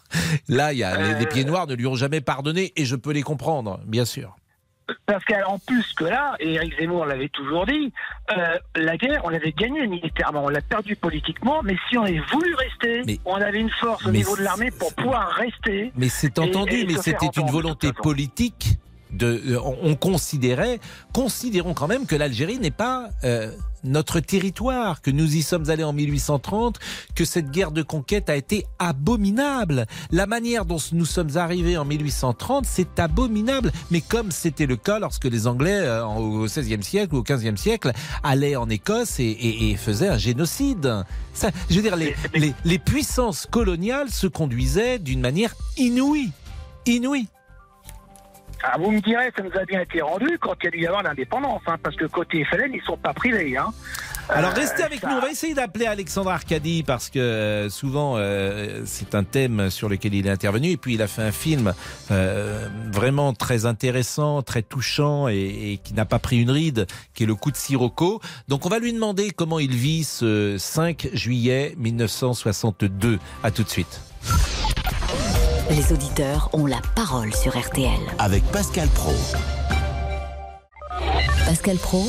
là, 0.50 0.74
il 0.74 0.80
y 0.80 0.84
a, 0.84 1.14
les, 1.14 1.20
les 1.20 1.26
pieds 1.28 1.46
noirs 1.46 1.68
ne 1.68 1.76
lui 1.76 1.88
ont 1.88 1.96
jamais 1.96 2.20
pardonné, 2.22 2.74
et 2.76 2.84
je 2.86 2.96
peux 2.98 3.12
les 3.14 3.24
comprendre, 3.24 3.80
bien 3.88 4.04
sûr. 4.06 4.36
Parce 5.06 5.24
qu'en 5.26 5.60
plus 5.60 5.94
que 5.94 6.06
là, 6.06 6.36
et 6.40 6.54
Eric 6.54 6.78
Zemmour 6.80 7.06
l'avait 7.06 7.30
toujours 7.30 7.66
dit, 7.66 7.94
euh, 8.36 8.58
la 8.76 8.98
guerre, 8.98 9.22
on 9.24 9.30
l'avait 9.30 9.52
gagnée 9.52 9.88
militairement, 9.88 10.46
on 10.46 10.50
l'a 10.50 10.62
perdue 10.62 10.96
politiquement, 10.96 11.62
mais 11.64 11.76
si 11.90 11.98
on 11.98 12.04
avait 12.04 12.22
voulu 12.32 12.54
rester, 12.56 13.20
on 13.26 13.36
avait 13.36 13.60
une 13.60 13.70
force 13.70 14.06
au 14.06 14.12
niveau 14.12 14.36
de 14.36 14.44
l'armée 14.44 14.72
pour 14.72 14.94
pouvoir 14.94 15.30
rester. 15.30 15.92
Mais 15.96 16.10
c'est 16.10 16.40
entendu, 16.40 16.80
et 16.80 16.86
mais 16.86 16.98
c'était 16.98 17.30
une 17.38 17.50
volonté 17.50 17.92
politique. 17.94 18.78
De, 19.14 19.42
euh, 19.48 19.60
on 19.64 19.78
on 19.84 19.96
considérait, 19.96 20.80
considérons 21.14 21.74
quand 21.74 21.88
même 21.88 22.06
que 22.06 22.16
l'Algérie 22.16 22.58
n'est 22.60 22.72
pas 22.72 23.10
euh, 23.24 23.52
notre 23.84 24.20
territoire, 24.22 25.02
que 25.02 25.12
nous 25.12 25.36
y 25.36 25.42
sommes 25.44 25.70
allés 25.70 25.84
en 25.84 25.92
1830, 25.94 26.80
que 27.16 27.26
cette 27.26 27.52
guerre 27.52 27.72
de 27.72 27.82
conquête 27.84 28.30
a 28.30 28.36
été 28.36 28.66
abominable. 28.80 29.86
La 30.12 30.26
manière 30.26 30.66
dont 30.66 30.78
nous 30.94 31.06
sommes 31.06 31.36
arrivés 31.38 31.78
en 31.78 31.86
1830, 31.86 32.66
c'est 32.66 33.00
abominable. 33.00 33.72
Mais 33.92 34.02
comme 34.02 34.32
c'était 34.32 34.66
le 34.66 34.78
cas 34.78 35.00
lorsque 35.00 35.26
les 35.26 35.48
Anglais, 35.48 35.80
euh, 35.82 36.06
au 36.06 36.46
XVIe 36.46 36.82
siècle 36.84 37.14
ou 37.16 37.20
au 37.20 37.24
XVe 37.24 37.58
siècle, 37.58 37.92
allaient 38.24 38.56
en 38.56 38.70
Écosse 38.70 39.20
et, 39.20 39.24
et- 39.24 39.72
et 39.72 39.76
faisaient 39.76 40.08
un 40.10 40.18
génocide. 40.18 41.04
Ça, 41.34 41.50
je 41.70 41.76
veux 41.76 41.82
dire, 41.82 41.96
les, 41.98 42.16
les- 42.34 42.54
les 42.64 42.80
puissances 42.80 43.46
coloniales 43.50 44.10
se 44.10 44.28
conduisaient 44.28 44.98
d'une 45.00 45.20
manière 45.22 45.56
inouïe. 45.78 46.32
Inouïe. 46.86 47.28
Ah, 48.66 48.78
vous 48.80 48.92
me 48.92 49.02
direz, 49.02 49.30
ça 49.36 49.44
nous 49.44 49.52
a 49.60 49.66
bien 49.66 49.82
été 49.82 50.02
rendu 50.02 50.38
quand 50.40 50.54
il 50.62 50.66
y 50.66 50.68
a 50.68 50.72
dû 50.72 50.80
y 50.80 50.88
avoir 50.88 51.04
l'indépendance, 51.04 51.62
hein, 51.68 51.76
parce 51.84 51.98
que 51.98 52.06
côté 52.06 52.46
FLN, 52.46 52.72
ils 52.74 52.82
sont 52.84 52.96
pas 52.96 53.14
privés. 53.14 53.58
Hein. 53.58 53.68
Alors 54.30 54.52
Euh, 54.52 54.54
restez 54.54 54.84
avec 54.84 55.02
ça- 55.02 55.10
nous, 55.10 55.16
on 55.18 55.20
va 55.20 55.30
essayer 55.30 55.54
d'appeler 55.54 55.86
Alexandre 55.86 56.30
Arcadi 56.32 56.82
parce 56.84 57.10
que 57.10 57.20
euh, 57.20 57.70
souvent 57.70 58.14
euh, 58.16 58.84
c'est 58.86 59.16
un 59.16 59.26
thème 59.26 59.70
sur 59.70 59.90
lequel 59.90 60.14
il 60.14 60.26
est 60.28 60.30
intervenu 60.30 60.70
et 60.70 60.78
puis 60.78 60.94
il 60.94 61.02
a 61.02 61.08
fait 61.08 61.24
un 61.24 61.34
film 61.34 61.74
euh, 62.10 62.70
vraiment 62.90 63.34
très 63.34 63.66
intéressant, 63.66 64.42
très 64.42 64.62
touchant 64.62 65.28
et, 65.28 65.74
et 65.74 65.78
qui 65.84 65.94
n'a 65.94 66.06
pas 66.06 66.20
pris 66.20 66.42
une 66.42 66.52
ride, 66.52 66.88
qui 67.14 67.24
est 67.24 67.28
le 67.28 67.36
coup 67.36 67.52
de 67.52 67.58
Sirocco. 67.58 68.22
Donc 68.48 68.66
on 68.66 68.70
va 68.70 68.80
lui 68.80 68.94
demander 68.94 69.32
comment 69.32 69.60
il 69.60 69.72
vit 69.76 70.06
ce 70.06 70.56
5 70.58 71.10
juillet 71.12 71.74
1962. 71.78 73.20
À 73.44 73.52
tout 73.52 73.64
de 73.64 73.70
suite. 73.70 74.00
Les 75.76 75.92
auditeurs 75.92 76.50
ont 76.54 76.68
la 76.68 76.80
parole 76.96 77.34
sur 77.34 77.58
RTL. 77.58 77.90
Avec 78.20 78.44
Pascal 78.52 78.88
Pro. 78.90 79.14
Pascal 81.48 81.78
Pro, 81.78 82.08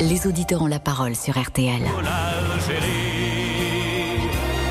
les 0.00 0.26
auditeurs 0.26 0.62
ont 0.62 0.68
la 0.68 0.78
parole 0.78 1.14
sur 1.14 1.38
RTL. 1.38 1.82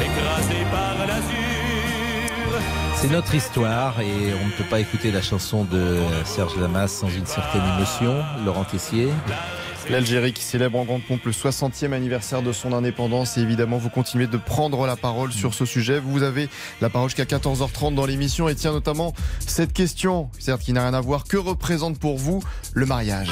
écrasé 0.02 0.66
par 0.72 1.06
l'azur. 1.06 2.60
C'est 2.96 3.12
notre 3.12 3.36
histoire 3.36 4.02
et 4.02 4.34
on 4.42 4.48
ne 4.48 4.52
peut 4.54 4.68
pas 4.68 4.80
écouter 4.80 5.12
la 5.12 5.22
chanson 5.22 5.64
de 5.66 6.00
Serge 6.26 6.58
Lamas 6.58 6.88
sans 6.88 7.10
une 7.10 7.28
certaine 7.28 7.62
émotion. 7.78 8.24
Laurent 8.44 8.64
Tessier. 8.64 9.10
L'Algérie 9.90 10.32
qui 10.32 10.44
célèbre 10.44 10.80
en 10.80 10.86
grande 10.86 11.04
pompe 11.04 11.26
le 11.26 11.32
60e 11.32 11.92
anniversaire 11.92 12.42
de 12.42 12.54
son 12.54 12.72
indépendance. 12.72 13.38
Et 13.38 13.42
évidemment 13.42 13.78
vous 13.78 13.90
continuez 13.90 14.28
de 14.28 14.38
prendre 14.38 14.86
la 14.86 14.96
parole 14.96 15.32
sur 15.34 15.54
ce 15.54 15.66
sujet. 15.66 16.00
Vous 16.00 16.24
avez 16.24 16.50
la 16.80 16.90
parole 16.90 17.10
jusqu'à 17.10 17.26
14h30 17.26 17.96
dans 17.96 18.06
l'émission. 18.06 18.48
Et 18.48 18.56
tiens 18.56 18.72
notamment 18.72 19.14
cette 19.40 19.74
question, 19.74 20.30
certes 20.40 20.62
qui 20.62 20.74
n'a 20.74 20.84
rien 20.84 20.94
à 20.94 21.02
voir, 21.02 21.26
que 21.26 21.38
représente 21.38 22.00
pour 22.00 22.18
vous 22.18 22.42
le 22.74 22.86
mariage? 22.86 23.30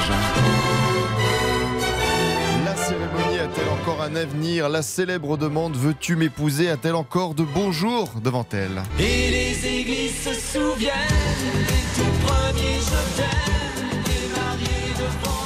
La 2.65 2.75
cérémonie 2.75 3.39
a-t-elle 3.39 3.69
encore 3.81 4.01
un 4.01 4.15
avenir? 4.15 4.67
La 4.69 4.81
célèbre 4.81 5.37
demande 5.37 5.75
Veux-tu 5.77 6.15
m'épouser? 6.15 6.69
A-t-elle 6.69 6.95
encore 6.95 7.35
de 7.35 7.43
beaux 7.43 7.71
jours 7.71 8.09
devant 8.23 8.45
elle? 8.51 8.81
Et 8.99 9.31
les 9.31 9.67
églises 9.67 10.23
se 10.23 10.33
souviennent 10.33 11.78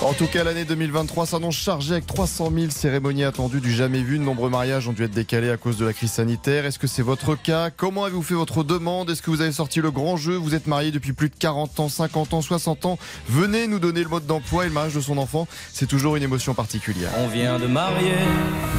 En 0.04 0.12
tout 0.14 0.28
cas, 0.28 0.44
l'année 0.44 0.66
2023 0.66 1.26
s'annonce 1.26 1.56
chargée 1.56 1.94
avec 1.94 2.06
300 2.06 2.52
000 2.54 2.72
cérémonies 2.72 3.24
attendues 3.24 3.62
du 3.62 3.72
jamais 3.72 4.02
vu. 4.02 4.20
De 4.20 4.24
nombreux 4.24 4.50
mariages 4.50 4.88
ont 4.88 4.94
dû 4.94 5.04
être 5.04 5.12
décalés 5.12 5.50
à 5.50 5.58
cause 5.58 5.78
de 5.78 5.86
la 5.86 5.94
crise 5.94 6.12
sanitaire. 6.12 6.66
Est-ce 6.66 6.78
que 6.78 6.88
c'est 6.88 7.02
votre 7.02 7.36
cas? 7.36 7.70
Comment 7.70 8.04
avez-vous 8.04 8.22
fait 8.22 8.34
votre 8.34 8.64
demande? 8.64 9.10
Est-ce 9.10 9.22
que 9.22 9.32
vous 9.32 9.42
avez 9.42 9.54
sorti 9.54 9.80
le 9.80 9.92
grand 9.92 10.18
jeu? 10.18 10.36
Vous 10.36 10.56
êtes 10.56 10.68
marié 10.68 10.92
depuis 10.92 11.14
plus 11.14 11.30
de 11.30 11.36
40 11.40 11.80
ans, 11.80 11.90
50 11.90 12.34
ans, 12.34 12.42
60 12.42 12.86
ans. 12.86 13.00
Venez 13.30 13.66
nous 13.68 13.80
donner 13.80 14.04
le 14.04 14.10
mode 14.10 14.26
d'emploi 14.26 14.66
et 14.66 14.68
le 14.68 14.74
mariage 14.74 14.94
de 14.94 15.02
son 15.02 15.18
enfant. 15.18 15.48
C'est 15.72 15.88
toujours 15.88 16.18
une 16.18 16.24
émotion 16.24 16.54
particulière. 16.54 17.10
On 17.20 17.28
vient 17.28 17.58
de 17.58 17.68
marier 17.68 18.18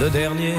le 0.00 0.10
dernier. 0.10 0.54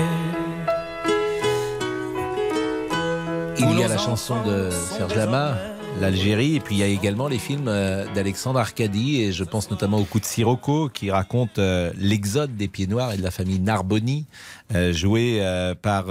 Il 3.58 3.80
y 3.80 3.84
a 3.84 3.88
la 3.88 3.98
chanson 3.98 4.44
de 4.44 4.70
Serge 4.72 5.16
Lama, 5.16 5.58
l'Algérie, 6.02 6.56
et 6.56 6.60
puis 6.60 6.76
il 6.76 6.80
y 6.80 6.84
a 6.84 6.88
également 6.88 7.28
les 7.28 7.38
films 7.38 7.68
euh, 7.68 8.06
d'Alexandre 8.14 8.60
Arcadi, 8.60 9.22
et 9.22 9.32
je 9.32 9.44
pense 9.44 9.72
notamment 9.72 9.98
au 9.98 10.04
coup 10.04 10.20
de 10.20 10.26
Sirocco, 10.26 10.90
qui 10.90 11.10
raconte 11.10 11.58
euh, 11.58 11.92
l'exode 11.98 12.56
des 12.56 12.68
Pieds 12.68 12.88
Noirs 12.88 13.14
et 13.14 13.18
de 13.18 13.24
la 13.24 13.32
famille 13.32 13.60
Narboni, 13.60 14.26
euh, 14.74 14.92
joué 14.92 15.40
euh, 15.42 15.74
par 15.76 16.06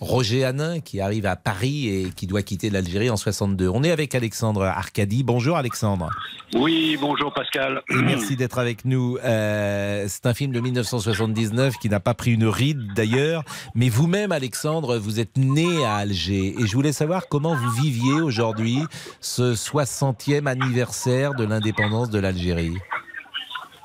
Roger 0.00 0.44
Hanin, 0.44 0.80
qui 0.80 1.00
arrive 1.00 1.26
à 1.26 1.36
Paris 1.36 1.88
et 1.88 2.10
qui 2.10 2.26
doit 2.26 2.42
quitter 2.42 2.70
l'Algérie 2.70 3.10
en 3.10 3.16
62. 3.16 3.68
On 3.68 3.82
est 3.84 3.90
avec 3.90 4.14
Alexandre 4.14 4.64
Arcadi. 4.64 5.22
Bonjour 5.22 5.56
Alexandre. 5.56 6.10
Oui, 6.54 6.96
bonjour 7.00 7.32
Pascal. 7.32 7.82
Et 7.90 7.94
merci 8.02 8.36
d'être 8.36 8.58
avec 8.58 8.84
nous. 8.84 9.18
C'est 9.22 10.26
un 10.26 10.34
film 10.34 10.52
de 10.52 10.60
1979 10.60 11.74
qui 11.80 11.88
n'a 11.88 12.00
pas 12.00 12.14
pris 12.14 12.32
une 12.32 12.46
ride 12.46 12.80
d'ailleurs. 12.94 13.44
Mais 13.74 13.88
vous-même, 13.88 14.32
Alexandre, 14.32 14.98
vous 14.98 15.20
êtes 15.20 15.36
né 15.36 15.84
à 15.84 15.96
Alger. 15.96 16.54
Et 16.58 16.66
je 16.66 16.74
voulais 16.74 16.92
savoir 16.92 17.28
comment 17.28 17.54
vous 17.54 17.70
viviez 17.70 18.14
aujourd'hui 18.14 18.79
ce 19.20 19.54
60e 19.54 20.46
anniversaire 20.46 21.34
de 21.34 21.44
l'indépendance 21.44 22.10
de 22.10 22.18
l'Algérie. 22.18 22.76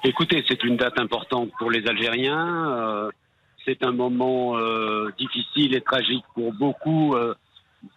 Écoutez, 0.07 0.45
c'est 0.47 0.63
une 0.63 0.77
date 0.77 0.99
importante 0.99 1.49
pour 1.57 1.71
les 1.71 1.87
Algériens. 1.87 2.71
euh, 2.71 3.09
c'est 3.65 3.83
un 3.83 3.91
moment 3.91 4.55
euh, 4.55 5.09
difficile 5.17 5.73
et 5.73 5.81
tragique 5.81 6.23
pour 6.35 6.53
beaucoup 6.53 7.15
euh, 7.15 7.33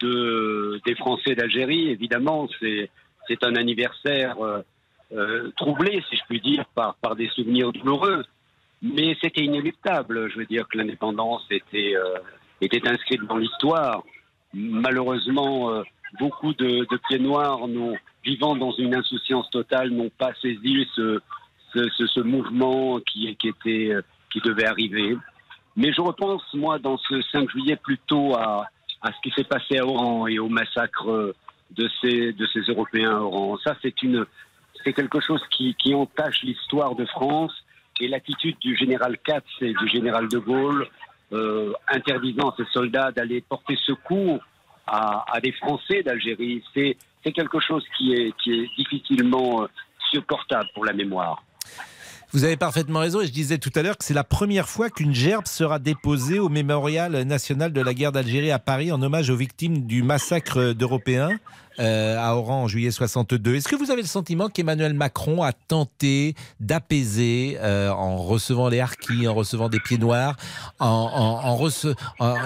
de, 0.00 0.80
des 0.86 0.94
Français 0.94 1.34
d'Algérie. 1.34 1.90
Évidemment, 1.90 2.48
c'est 2.62 3.44
un 3.44 3.54
anniversaire 3.56 4.36
troublé, 5.56 6.02
si 6.08 6.16
je 6.16 6.22
puis 6.26 6.40
dire, 6.40 6.64
par, 6.74 6.94
par 6.94 7.14
des 7.14 7.28
souvenirs 7.28 7.72
douloureux. 7.72 8.24
Mais 8.80 9.14
c'était 9.20 9.42
inéluctable. 9.42 10.30
Je 10.30 10.38
veux 10.38 10.46
dire 10.46 10.66
que 10.66 10.78
l'indépendance 10.78 11.44
était, 11.50 11.94
était 12.62 12.88
inscrite 12.88 13.22
dans 13.24 13.36
l'histoire. 13.36 14.02
Malheureusement, 14.54 15.82
beaucoup 16.18 16.52
de, 16.54 16.86
de 16.90 16.96
pieds 17.08 17.18
noirs, 17.18 17.66
n'ont- 17.68 17.96
vivant 18.24 18.56
dans 18.56 18.72
une 18.72 18.94
insouciance 18.94 19.48
totale, 19.50 19.90
n'ont 19.90 20.10
pas 20.18 20.32
saisi 20.42 20.86
ce, 20.94 21.20
ce, 21.74 21.88
ce- 21.96 22.06
ce 22.06 22.20
mouvement 22.20 22.98
qui, 23.00 23.34
qui, 23.36 23.48
était, 23.48 23.90
euh, 23.94 24.02
qui 24.32 24.40
devait 24.40 24.66
arriver. 24.66 25.16
Mais 25.76 25.92
je 25.92 26.00
repense, 26.00 26.42
moi, 26.54 26.78
dans 26.78 26.98
ce 26.98 27.20
5 27.32 27.48
juillet, 27.50 27.76
plutôt 27.76 28.34
à, 28.34 28.66
à 29.02 29.12
ce 29.12 29.20
qui 29.22 29.30
s'est 29.34 29.44
passé 29.44 29.78
à 29.78 29.86
Oran 29.86 30.26
et 30.26 30.38
au 30.38 30.48
massacre 30.48 31.34
de 31.70 31.88
ces, 32.00 32.32
de 32.32 32.46
ces 32.46 32.60
Européens 32.60 33.16
à 33.16 33.20
Oran. 33.20 33.56
Ça, 33.62 33.76
c'est 33.82 34.02
une, 34.02 34.24
c'est 34.84 34.92
quelque 34.92 35.20
chose 35.20 35.42
qui, 35.50 35.74
qui 35.74 35.94
entache 35.94 36.42
l'histoire 36.42 36.94
de 36.96 37.04
France 37.06 37.52
et 38.00 38.08
l'attitude 38.08 38.58
du 38.60 38.76
général 38.76 39.18
Katz 39.18 39.46
et 39.60 39.72
du 39.74 39.88
général 39.88 40.28
de 40.28 40.38
Gaulle 40.38 40.86
euh, 41.32 41.72
interdisant 41.88 42.50
à 42.50 42.54
ces 42.56 42.64
soldats 42.72 43.12
d'aller 43.12 43.40
porter 43.42 43.76
secours 43.76 44.40
à, 44.88 45.40
des 45.42 45.52
Français 45.52 46.02
d'Algérie. 46.02 46.62
C'est, 46.74 46.96
c'est 47.24 47.32
quelque 47.32 47.60
chose 47.60 47.84
qui 47.96 48.12
est, 48.12 48.32
qui 48.42 48.52
est 48.52 48.70
difficilement 48.76 49.62
euh, 49.62 49.66
supportable 50.10 50.68
pour 50.74 50.84
la 50.84 50.92
mémoire. 50.92 51.42
Vous 52.32 52.44
avez 52.44 52.58
parfaitement 52.58 53.00
raison 53.00 53.22
et 53.22 53.26
je 53.26 53.32
disais 53.32 53.56
tout 53.56 53.70
à 53.74 53.82
l'heure 53.82 53.96
que 53.96 54.04
c'est 54.04 54.12
la 54.12 54.24
première 54.24 54.68
fois 54.68 54.90
qu'une 54.90 55.14
gerbe 55.14 55.46
sera 55.46 55.78
déposée 55.78 56.38
au 56.38 56.50
Mémorial 56.50 57.22
national 57.22 57.72
de 57.72 57.80
la 57.80 57.94
guerre 57.94 58.12
d'Algérie 58.12 58.50
à 58.50 58.58
Paris 58.58 58.92
en 58.92 59.00
hommage 59.00 59.30
aux 59.30 59.36
victimes 59.36 59.86
du 59.86 60.02
massacre 60.02 60.74
d'Européens 60.74 61.38
euh, 61.78 62.16
à 62.18 62.34
Oran 62.36 62.62
en 62.64 62.68
juillet 62.68 62.90
62. 62.90 63.54
Est-ce 63.56 63.68
que 63.68 63.76
vous 63.76 63.90
avez 63.90 64.02
le 64.02 64.08
sentiment 64.08 64.48
qu'Emmanuel 64.48 64.94
Macron 64.94 65.42
a 65.42 65.52
tenté 65.52 66.34
d'apaiser 66.60 67.56
euh, 67.60 67.90
en 67.90 68.16
recevant 68.16 68.68
les 68.68 68.80
harkis, 68.80 69.26
en 69.28 69.34
recevant 69.34 69.68
des 69.68 69.80
pieds 69.80 69.98
noirs, 69.98 70.36
en, 70.78 71.56
rece- 71.56 71.94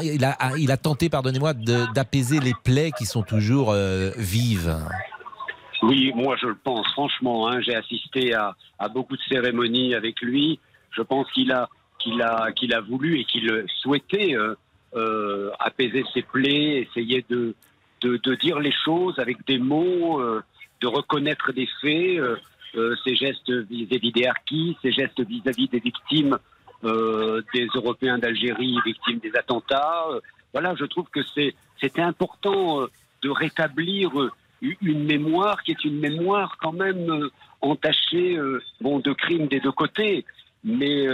il, 0.02 0.24
a, 0.24 0.36
il 0.58 0.70
a 0.70 0.76
tenté, 0.76 1.08
pardonnez-moi, 1.08 1.54
d'apaiser 1.54 2.40
les 2.40 2.54
plaies 2.64 2.90
qui 2.96 3.04
sont 3.06 3.22
toujours 3.22 3.70
euh, 3.70 4.10
vives? 4.16 4.76
Oui, 5.82 6.12
moi 6.14 6.36
je 6.40 6.46
le 6.46 6.56
pense, 6.62 6.86
franchement. 6.92 7.48
hein, 7.48 7.60
J'ai 7.60 7.74
assisté 7.74 8.34
à, 8.34 8.54
beaucoup 8.94 9.16
de 9.16 9.22
cérémonies 9.28 9.94
avec 9.94 10.20
lui. 10.20 10.60
Je 10.96 11.02
pense 11.02 11.26
qu'il 11.32 11.50
a, 11.52 11.68
qu'il 11.98 12.20
a, 12.22 12.52
qu'il 12.52 12.72
a 12.74 12.80
voulu 12.80 13.18
et 13.20 13.24
qu'il 13.24 13.50
souhaitait 13.80 14.34
apaiser 15.58 16.04
ses 16.12 16.22
plaies, 16.22 16.86
essayer 16.88 17.24
de, 17.30 17.54
de, 18.02 18.16
de 18.16 18.34
dire 18.34 18.58
les 18.58 18.72
choses 18.84 19.18
avec 19.18 19.44
des 19.46 19.58
mots, 19.58 20.20
euh, 20.20 20.42
de 20.80 20.86
reconnaître 20.86 21.52
des 21.52 21.68
faits, 21.80 22.18
euh, 22.18 22.36
euh, 22.74 22.96
ses 23.04 23.14
gestes 23.16 23.50
vis-à-vis 23.50 24.12
des 24.12 24.26
harkis, 24.26 24.76
ses 24.82 24.92
gestes 24.92 25.20
vis-à-vis 25.20 25.68
des 25.68 25.78
victimes 25.80 26.38
euh, 26.84 27.42
des 27.54 27.66
Européens 27.74 28.18
d'Algérie, 28.18 28.76
victimes 28.84 29.18
des 29.18 29.34
attentats. 29.36 30.06
Euh, 30.10 30.20
voilà, 30.52 30.74
je 30.74 30.84
trouve 30.86 31.06
que 31.10 31.22
c'est 31.34 31.54
c'était 31.80 32.02
important 32.02 32.86
de 33.22 33.30
rétablir 33.30 34.10
une 34.60 35.04
mémoire 35.04 35.62
qui 35.62 35.72
est 35.72 35.84
une 35.84 35.98
mémoire 35.98 36.56
quand 36.60 36.72
même 36.72 37.28
entachée 37.60 38.38
bon, 38.80 39.00
de 39.00 39.12
crimes 39.12 39.48
des 39.48 39.58
deux 39.58 39.72
côtés. 39.72 40.24
Mais, 40.62 41.08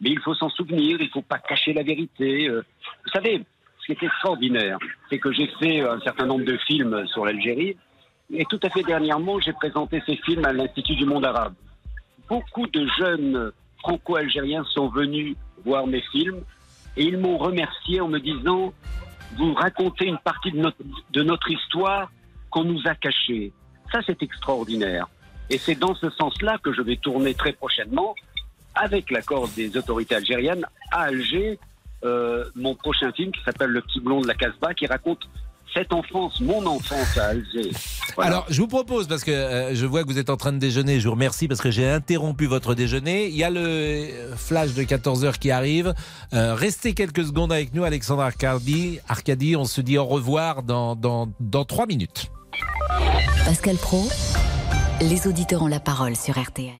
mais 0.00 0.10
il 0.10 0.20
faut 0.20 0.34
s'en 0.34 0.50
souvenir, 0.50 1.00
il 1.00 1.06
ne 1.06 1.10
faut 1.10 1.22
pas 1.22 1.38
cacher 1.38 1.72
la 1.72 1.82
vérité. 1.82 2.50
Vous 2.50 3.10
savez, 3.14 3.42
ce 3.80 3.86
qui 3.86 3.92
est 3.92 4.06
extraordinaire, 4.06 4.78
c'est 5.08 5.18
que 5.18 5.32
j'ai 5.32 5.48
fait 5.58 5.80
un 5.80 6.00
certain 6.00 6.26
nombre 6.26 6.44
de 6.44 6.56
films 6.66 7.06
sur 7.08 7.24
l'Algérie. 7.24 7.76
Et 8.32 8.44
tout 8.44 8.60
à 8.62 8.70
fait 8.70 8.82
dernièrement, 8.82 9.40
j'ai 9.40 9.52
présenté 9.52 10.02
ces 10.06 10.16
films 10.16 10.44
à 10.44 10.52
l'Institut 10.52 10.94
du 10.94 11.04
monde 11.04 11.24
arabe. 11.24 11.54
Beaucoup 12.28 12.66
de 12.66 12.86
jeunes 12.98 13.52
franco-algériens 13.80 14.64
sont 14.72 14.88
venus 14.88 15.36
voir 15.64 15.86
mes 15.86 16.02
films 16.12 16.42
et 16.96 17.04
ils 17.04 17.18
m'ont 17.18 17.38
remercié 17.38 18.00
en 18.00 18.08
me 18.08 18.18
disant 18.18 18.72
vous 19.36 19.54
racontez 19.54 20.06
une 20.06 20.18
partie 20.18 20.52
de 20.52 20.58
notre, 20.58 20.78
de 21.12 21.22
notre 21.22 21.50
histoire 21.50 22.10
qu'on 22.50 22.64
nous 22.64 22.80
a 22.86 22.94
cachée. 22.94 23.52
Ça, 23.92 24.00
c'est 24.06 24.22
extraordinaire. 24.22 25.08
Et 25.50 25.58
c'est 25.58 25.74
dans 25.74 25.94
ce 25.94 26.10
sens-là 26.10 26.58
que 26.62 26.72
je 26.72 26.82
vais 26.82 26.96
tourner 26.96 27.34
très 27.34 27.52
prochainement, 27.52 28.14
avec 28.74 29.10
l'accord 29.10 29.48
des 29.48 29.76
autorités 29.76 30.14
algériennes, 30.14 30.64
à 30.92 31.02
Alger, 31.02 31.58
euh, 32.04 32.44
mon 32.54 32.74
prochain 32.74 33.12
film 33.12 33.32
qui 33.32 33.42
s'appelle 33.44 33.70
Le 33.70 33.82
petit 33.82 34.00
blond 34.00 34.20
de 34.20 34.26
la 34.26 34.34
Casbah, 34.34 34.74
qui 34.74 34.86
raconte 34.86 35.20
cette 35.74 35.92
enfance, 35.92 36.40
mon 36.40 36.64
enfance 36.66 37.16
à 37.16 37.26
Alger. 37.26 37.70
Voilà. 38.16 38.30
Alors, 38.30 38.46
je 38.48 38.60
vous 38.60 38.66
propose, 38.66 39.06
parce 39.06 39.24
que 39.24 39.30
euh, 39.30 39.74
je 39.74 39.86
vois 39.86 40.02
que 40.02 40.08
vous 40.08 40.18
êtes 40.18 40.30
en 40.30 40.36
train 40.36 40.52
de 40.52 40.58
déjeuner, 40.58 41.00
je 41.00 41.06
vous 41.06 41.14
remercie 41.14 41.48
parce 41.48 41.60
que 41.60 41.70
j'ai 41.70 41.88
interrompu 41.88 42.46
votre 42.46 42.74
déjeuner. 42.74 43.28
Il 43.28 43.36
y 43.36 43.44
a 43.44 43.50
le 43.50 43.60
euh, 43.60 44.36
flash 44.36 44.74
de 44.74 44.82
14h 44.82 45.38
qui 45.38 45.50
arrive. 45.50 45.94
Euh, 46.32 46.54
restez 46.54 46.94
quelques 46.94 47.24
secondes 47.24 47.52
avec 47.52 47.74
nous, 47.74 47.84
Alexandre 47.84 48.22
Arcadi. 48.22 48.98
Arcadi, 49.08 49.56
on 49.56 49.64
se 49.64 49.80
dit 49.80 49.98
au 49.98 50.04
revoir 50.04 50.62
dans, 50.62 50.96
dans, 50.96 51.28
dans 51.38 51.64
3 51.64 51.86
minutes. 51.86 52.30
Pascal 53.44 53.76
Pro, 53.76 54.08
les 55.00 55.26
auditeurs 55.26 55.62
ont 55.62 55.68
la 55.68 55.80
parole 55.80 56.16
sur 56.16 56.38
RTL. 56.38 56.76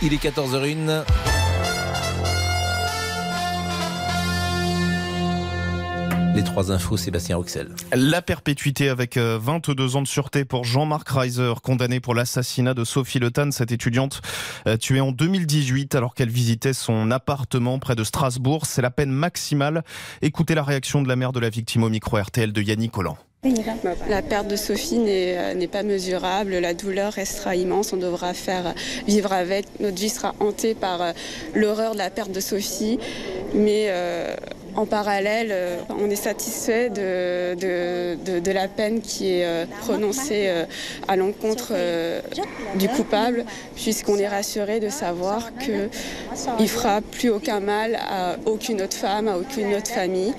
Il 0.00 0.12
est 0.12 0.22
14h01. 0.22 1.04
Les 6.34 6.42
trois 6.42 6.72
infos, 6.72 6.96
Sébastien 6.96 7.36
Roxel. 7.36 7.68
La 7.94 8.22
perpétuité 8.22 8.88
avec 8.88 9.18
euh, 9.18 9.38
22 9.40 9.96
ans 9.96 10.02
de 10.02 10.06
sûreté 10.06 10.46
pour 10.46 10.64
Jean-Marc 10.64 11.06
Reiser, 11.10 11.52
condamné 11.62 12.00
pour 12.00 12.14
l'assassinat 12.14 12.72
de 12.72 12.84
Sophie 12.84 13.18
Le 13.18 13.30
Tan, 13.30 13.50
cette 13.50 13.70
étudiante 13.70 14.22
euh, 14.66 14.78
tuée 14.78 15.02
en 15.02 15.12
2018 15.12 15.94
alors 15.94 16.14
qu'elle 16.14 16.30
visitait 16.30 16.72
son 16.72 17.10
appartement 17.10 17.78
près 17.78 17.96
de 17.96 18.04
Strasbourg. 18.04 18.64
C'est 18.64 18.80
la 18.80 18.90
peine 18.90 19.10
maximale. 19.10 19.84
Écoutez 20.22 20.54
la 20.54 20.62
réaction 20.62 21.02
de 21.02 21.08
la 21.08 21.16
mère 21.16 21.32
de 21.32 21.40
la 21.40 21.50
victime 21.50 21.82
au 21.82 21.90
micro 21.90 22.16
RTL 22.16 22.50
de 22.52 22.62
Yannick 22.62 22.92
Collant. 22.92 23.18
La 24.08 24.22
perte 24.22 24.46
de 24.46 24.54
Sophie 24.54 24.98
n'est 24.98 25.36
euh, 25.36 25.54
n'est 25.54 25.66
pas 25.66 25.82
mesurable, 25.82 26.52
la 26.58 26.74
douleur 26.74 27.12
restera 27.12 27.56
immense, 27.56 27.92
on 27.92 27.96
devra 27.96 28.34
faire 28.34 28.72
vivre 29.08 29.32
avec, 29.32 29.66
notre 29.80 29.96
vie 29.96 30.10
sera 30.10 30.32
hantée 30.38 30.76
par 30.76 31.02
euh, 31.02 31.12
l'horreur 31.52 31.94
de 31.94 31.98
la 31.98 32.08
perte 32.08 32.30
de 32.30 32.38
Sophie, 32.38 33.00
mais 33.52 33.86
euh, 33.88 34.36
en 34.76 34.86
parallèle, 34.86 35.48
euh, 35.50 35.76
on 36.00 36.08
est 36.10 36.16
satisfait 36.16 36.88
de, 36.88 37.54
de, 37.54 38.40
de- 38.40 38.52
la 38.52 38.68
peine 38.68 39.00
qui 39.00 39.32
est 39.38 39.44
euh, 39.46 39.64
prononcée 39.80 40.44
euh, 40.48 40.64
à 41.08 41.16
l'encontre 41.16 41.72
du 42.74 42.88
coupable, 42.88 43.44
puisqu'on 43.74 44.18
est 44.18 44.28
rassuré 44.28 44.78
de 44.80 44.88
savoir 44.90 45.50
qu'il 45.58 46.68
fera 46.68 47.00
plus 47.00 47.30
aucun 47.30 47.60
mal 47.60 47.96
à 47.96 48.36
aucune 48.46 48.82
autre 48.82 48.96
femme, 48.96 49.26
à 49.28 49.38
aucune 49.38 49.74
autre 49.74 49.90
famille, 49.90 50.34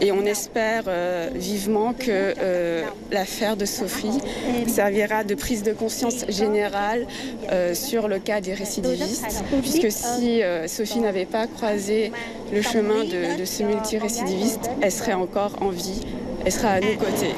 et 0.00 0.12
on 0.12 0.24
espère 0.24 0.84
vivement 1.34 1.92
que 1.92 2.34
l'affaire 3.12 3.56
de 3.56 3.66
Sophie 3.66 4.18
servira 4.66 5.24
de 5.24 5.34
prise 5.34 5.62
de 5.62 5.72
conscience 5.72 6.24
générale 6.28 7.06
sur 7.74 8.08
le 8.08 8.18
cas 8.18 8.40
des 8.40 8.54
récidivistes, 8.54 9.44
puisque 9.60 9.90
si 9.92 10.40
Sophie 10.66 11.00
n'avait 11.00 11.26
pas 11.26 11.46
croisé 11.46 12.12
le 12.52 12.62
chemin 12.62 13.04
de, 13.04 13.38
de 13.38 13.44
ce 13.44 13.62
multirécidiviste, 13.78 14.70
elle 14.80 14.92
serait 14.92 15.12
encore 15.12 15.62
en 15.62 15.70
vie, 15.70 16.02
elle 16.44 16.52
sera 16.52 16.70
à 16.70 16.80
nos 16.80 16.96
côtés. 16.96 17.34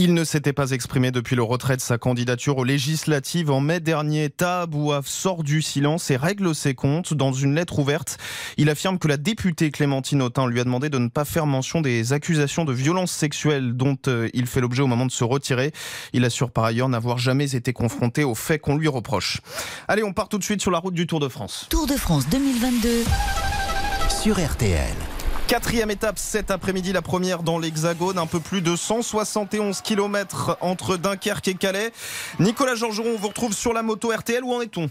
Il 0.00 0.14
ne 0.14 0.22
s'était 0.22 0.52
pas 0.52 0.70
exprimé 0.70 1.10
depuis 1.10 1.34
le 1.34 1.42
retrait 1.42 1.76
de 1.76 1.80
sa 1.80 1.98
candidature 1.98 2.56
aux 2.56 2.64
législatives 2.64 3.50
en 3.50 3.60
mai 3.60 3.80
dernier. 3.80 4.30
Tahabouaf 4.30 5.08
sort 5.08 5.42
du 5.42 5.60
silence 5.60 6.10
et 6.12 6.16
règle 6.16 6.54
ses 6.54 6.74
comptes. 6.74 7.14
Dans 7.14 7.32
une 7.32 7.54
lettre 7.56 7.80
ouverte, 7.80 8.16
il 8.56 8.70
affirme 8.70 8.98
que 8.98 9.08
la 9.08 9.16
députée 9.16 9.72
Clémentine 9.72 10.22
Autain 10.22 10.46
lui 10.46 10.60
a 10.60 10.64
demandé 10.64 10.88
de 10.88 10.98
ne 10.98 11.08
pas 11.08 11.24
faire 11.24 11.46
mention 11.46 11.80
des 11.80 12.12
accusations 12.12 12.64
de 12.64 12.72
violence 12.72 13.10
sexuelle 13.10 13.72
dont 13.72 13.98
euh, 14.06 14.28
il 14.34 14.46
fait 14.46 14.60
l'objet 14.60 14.82
au 14.82 14.86
moment 14.86 15.06
de 15.06 15.10
se 15.10 15.24
retirer. 15.24 15.72
Il 16.12 16.24
assure 16.24 16.52
par 16.52 16.64
ailleurs 16.64 16.88
n'avoir 16.88 17.18
jamais 17.18 17.56
été 17.56 17.72
confronté 17.72 18.22
aux 18.22 18.36
faits 18.36 18.62
qu'on 18.62 18.76
lui 18.76 18.88
reproche. 18.88 19.40
Allez, 19.88 20.04
on 20.04 20.12
part 20.12 20.28
tout 20.28 20.38
de 20.38 20.44
suite 20.44 20.62
sur 20.62 20.70
la 20.70 20.78
route 20.78 20.94
du 20.94 21.08
Tour 21.08 21.18
de 21.18 21.28
France. 21.28 21.66
Tour 21.70 21.88
de 21.88 21.94
France 21.94 22.28
2022 22.30 23.04
sur 24.22 24.44
RTL. 24.44 24.96
Quatrième 25.46 25.90
étape 25.92 26.18
cet 26.18 26.50
après-midi, 26.50 26.92
la 26.92 27.02
première 27.02 27.44
dans 27.44 27.58
l'Hexagone, 27.58 28.18
un 28.18 28.26
peu 28.26 28.40
plus 28.40 28.62
de 28.62 28.74
171 28.74 29.80
km 29.80 30.56
entre 30.60 30.96
Dunkerque 30.96 31.46
et 31.48 31.54
Calais. 31.54 31.92
Nicolas 32.40 32.74
Georgeron, 32.74 33.10
on 33.14 33.18
vous 33.18 33.28
retrouve 33.28 33.52
sur 33.52 33.72
la 33.72 33.82
moto 33.82 34.10
RTL, 34.10 34.42
où 34.42 34.52
en 34.52 34.60
est-on? 34.60 34.90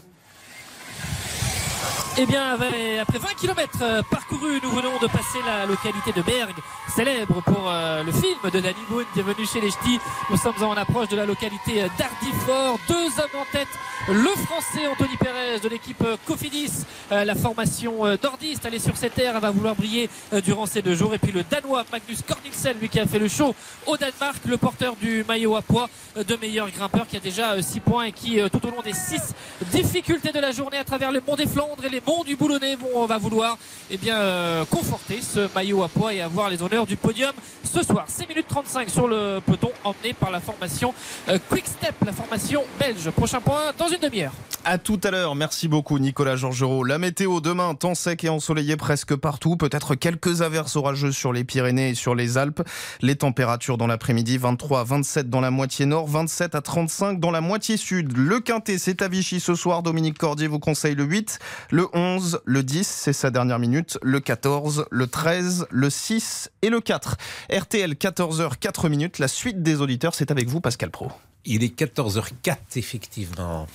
Eh 2.19 2.25
bien, 2.25 2.57
après 2.99 3.19
20 3.19 3.27
km 3.39 4.03
parcourus, 4.09 4.59
nous 4.63 4.71
venons 4.71 4.97
de 4.99 5.07
passer 5.07 5.37
la 5.45 5.65
localité 5.65 6.11
de 6.11 6.21
Berg, 6.23 6.55
célèbre 6.95 7.41
pour 7.43 7.69
euh, 7.69 8.03
le 8.03 8.11
film 8.11 8.39
de 8.43 8.59
Danny 8.59 8.75
Boone 8.89 9.05
qui 9.13 9.19
est 9.19 9.23
venu 9.23 9.45
chez 9.45 9.61
les 9.61 9.69
Ch'tis. 9.69 9.99
Nous 10.31 10.37
sommes 10.37 10.63
en 10.63 10.73
approche 10.73 11.09
de 11.09 11.15
la 11.15 11.25
localité 11.25 11.83
d'Ardifort. 11.97 12.79
Deux 12.87 13.05
hommes 13.19 13.41
en 13.41 13.45
tête. 13.51 13.67
Le 14.09 14.29
français 14.45 14.87
Anthony 14.87 15.15
Perez 15.17 15.59
de 15.61 15.69
l'équipe 15.69 16.01
euh, 16.03 16.17
Cofidis, 16.25 16.85
euh, 17.11 17.23
la 17.23 17.35
formation 17.35 18.05
nordiste, 18.23 18.63
elle 18.65 18.75
est 18.75 18.79
sur 18.79 18.97
cette 18.97 19.15
terre, 19.15 19.33
elle 19.35 19.41
va 19.41 19.51
vouloir 19.51 19.75
briller 19.75 20.09
durant 20.43 20.65
ces 20.65 20.81
deux 20.81 20.95
jours. 20.95 21.13
Et 21.13 21.19
puis 21.19 21.31
le 21.31 21.43
Danois 21.43 21.83
Magnus 21.91 22.21
Cornilsen, 22.27 22.77
lui 22.79 22.89
qui 22.89 22.99
a 22.99 23.05
fait 23.05 23.19
le 23.19 23.27
show 23.27 23.53
au 23.85 23.97
Danemark, 23.97 24.37
le 24.45 24.57
porteur 24.57 24.95
du 24.95 25.23
maillot 25.27 25.55
à 25.55 25.61
poids 25.61 25.89
de 26.15 26.35
meilleur 26.35 26.69
grimpeur 26.71 27.07
qui 27.07 27.17
a 27.17 27.19
déjà 27.19 27.61
6 27.61 27.79
points 27.81 28.05
et 28.05 28.11
qui, 28.11 28.39
tout 28.51 28.65
au 28.65 28.71
long 28.71 28.81
des 28.81 28.93
6 28.93 29.33
difficultés 29.71 30.31
de 30.31 30.39
la 30.39 30.51
journée 30.51 30.77
à 30.77 30.83
travers 30.83 31.11
le 31.11 31.21
mont 31.25 31.35
des 31.35 31.47
Flandres 31.47 31.76
et 31.85 31.89
les 31.89 32.01
monts 32.05 32.23
du 32.23 32.35
Boulonnais, 32.35 32.75
vont, 32.75 33.05
va 33.05 33.17
vouloir 33.17 33.57
eh 33.89 33.97
bien, 33.97 34.17
euh, 34.17 34.65
conforter 34.65 35.21
ce 35.21 35.53
maillot 35.53 35.83
à 35.83 35.89
poids 35.89 36.13
et 36.13 36.21
avoir 36.21 36.49
les 36.49 36.61
honneurs 36.61 36.85
du 36.85 36.95
podium 36.95 37.31
ce 37.63 37.83
soir. 37.83 38.05
6 38.07 38.27
minutes 38.27 38.47
35 38.47 38.89
sur 38.89 39.07
le 39.07 39.39
peloton 39.45 39.71
emmené 39.83 40.13
par 40.13 40.31
la 40.31 40.39
formation 40.39 40.93
euh, 41.29 41.37
Quick 41.49 41.67
Step, 41.67 41.95
la 42.05 42.13
formation 42.13 42.63
belge. 42.79 43.09
Prochain 43.11 43.41
point 43.41 43.73
dans 43.77 43.87
une 43.87 43.99
demi-heure. 43.99 44.33
À 44.69 44.77
tout 44.77 44.99
à 45.05 45.11
l'heure. 45.11 45.33
Merci 45.33 45.69
beaucoup, 45.69 45.97
Nicolas 45.97 46.35
Georgerot. 46.35 46.83
La 46.83 46.97
météo 46.97 47.39
demain, 47.39 47.73
temps 47.73 47.95
sec 47.95 48.25
et 48.25 48.27
ensoleillé 48.27 48.75
presque 48.75 49.15
partout. 49.15 49.55
Peut-être 49.55 49.95
quelques 49.95 50.41
averses 50.41 50.75
orageuses 50.75 51.15
sur 51.15 51.31
les 51.31 51.45
Pyrénées 51.45 51.91
et 51.91 51.95
sur 51.95 52.15
les 52.15 52.37
Alpes. 52.37 52.61
Les 52.99 53.15
températures 53.15 53.77
dans 53.77 53.87
l'après-midi, 53.87 54.37
23 54.37 54.81
à 54.81 54.83
27 54.83 55.29
dans 55.29 55.39
la 55.39 55.51
moitié 55.51 55.85
nord, 55.85 56.07
27 56.07 56.53
à 56.53 56.59
35 56.59 57.17
dans 57.17 57.31
la 57.31 57.39
moitié 57.39 57.77
sud. 57.77 58.17
Le 58.17 58.41
Quintet, 58.41 58.77
c'est 58.77 59.01
à 59.01 59.07
Vichy 59.07 59.39
ce 59.39 59.55
soir. 59.55 59.83
Dominique 59.83 60.17
Cordier 60.17 60.47
vous 60.47 60.59
conseille 60.59 60.95
le 60.95 61.05
8, 61.05 61.39
le 61.71 61.87
11, 61.93 62.41
le 62.43 62.61
10, 62.61 62.85
c'est 62.85 63.13
sa 63.13 63.31
dernière 63.31 63.59
minute, 63.59 63.97
le 64.01 64.19
14, 64.19 64.87
le 64.91 65.07
13, 65.07 65.67
le 65.69 65.89
6 65.89 66.51
et 66.61 66.69
le 66.69 66.81
4. 66.81 67.15
RTL, 67.57 67.93
14h, 67.93 68.57
4 68.59 68.89
minutes. 68.89 69.19
La 69.19 69.29
suite 69.29 69.63
des 69.63 69.79
auditeurs, 69.79 70.13
c'est 70.13 70.29
avec 70.29 70.49
vous, 70.49 70.59
Pascal 70.59 70.91
Pro. 70.91 71.09
Il 71.49 71.63
est 71.63 71.79
14h04, 71.79 72.57
effectivement. 72.75 73.67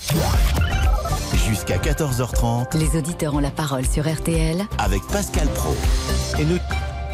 Jusqu'à 1.48 1.78
14h30 1.78 2.76
Les 2.76 2.98
auditeurs 2.98 3.34
ont 3.34 3.38
la 3.38 3.50
parole 3.50 3.86
sur 3.86 4.06
RTL 4.06 4.62
avec 4.76 5.00
Pascal 5.10 5.48
Pro. 5.54 5.74
Et 6.38 6.44
nous, 6.44 6.58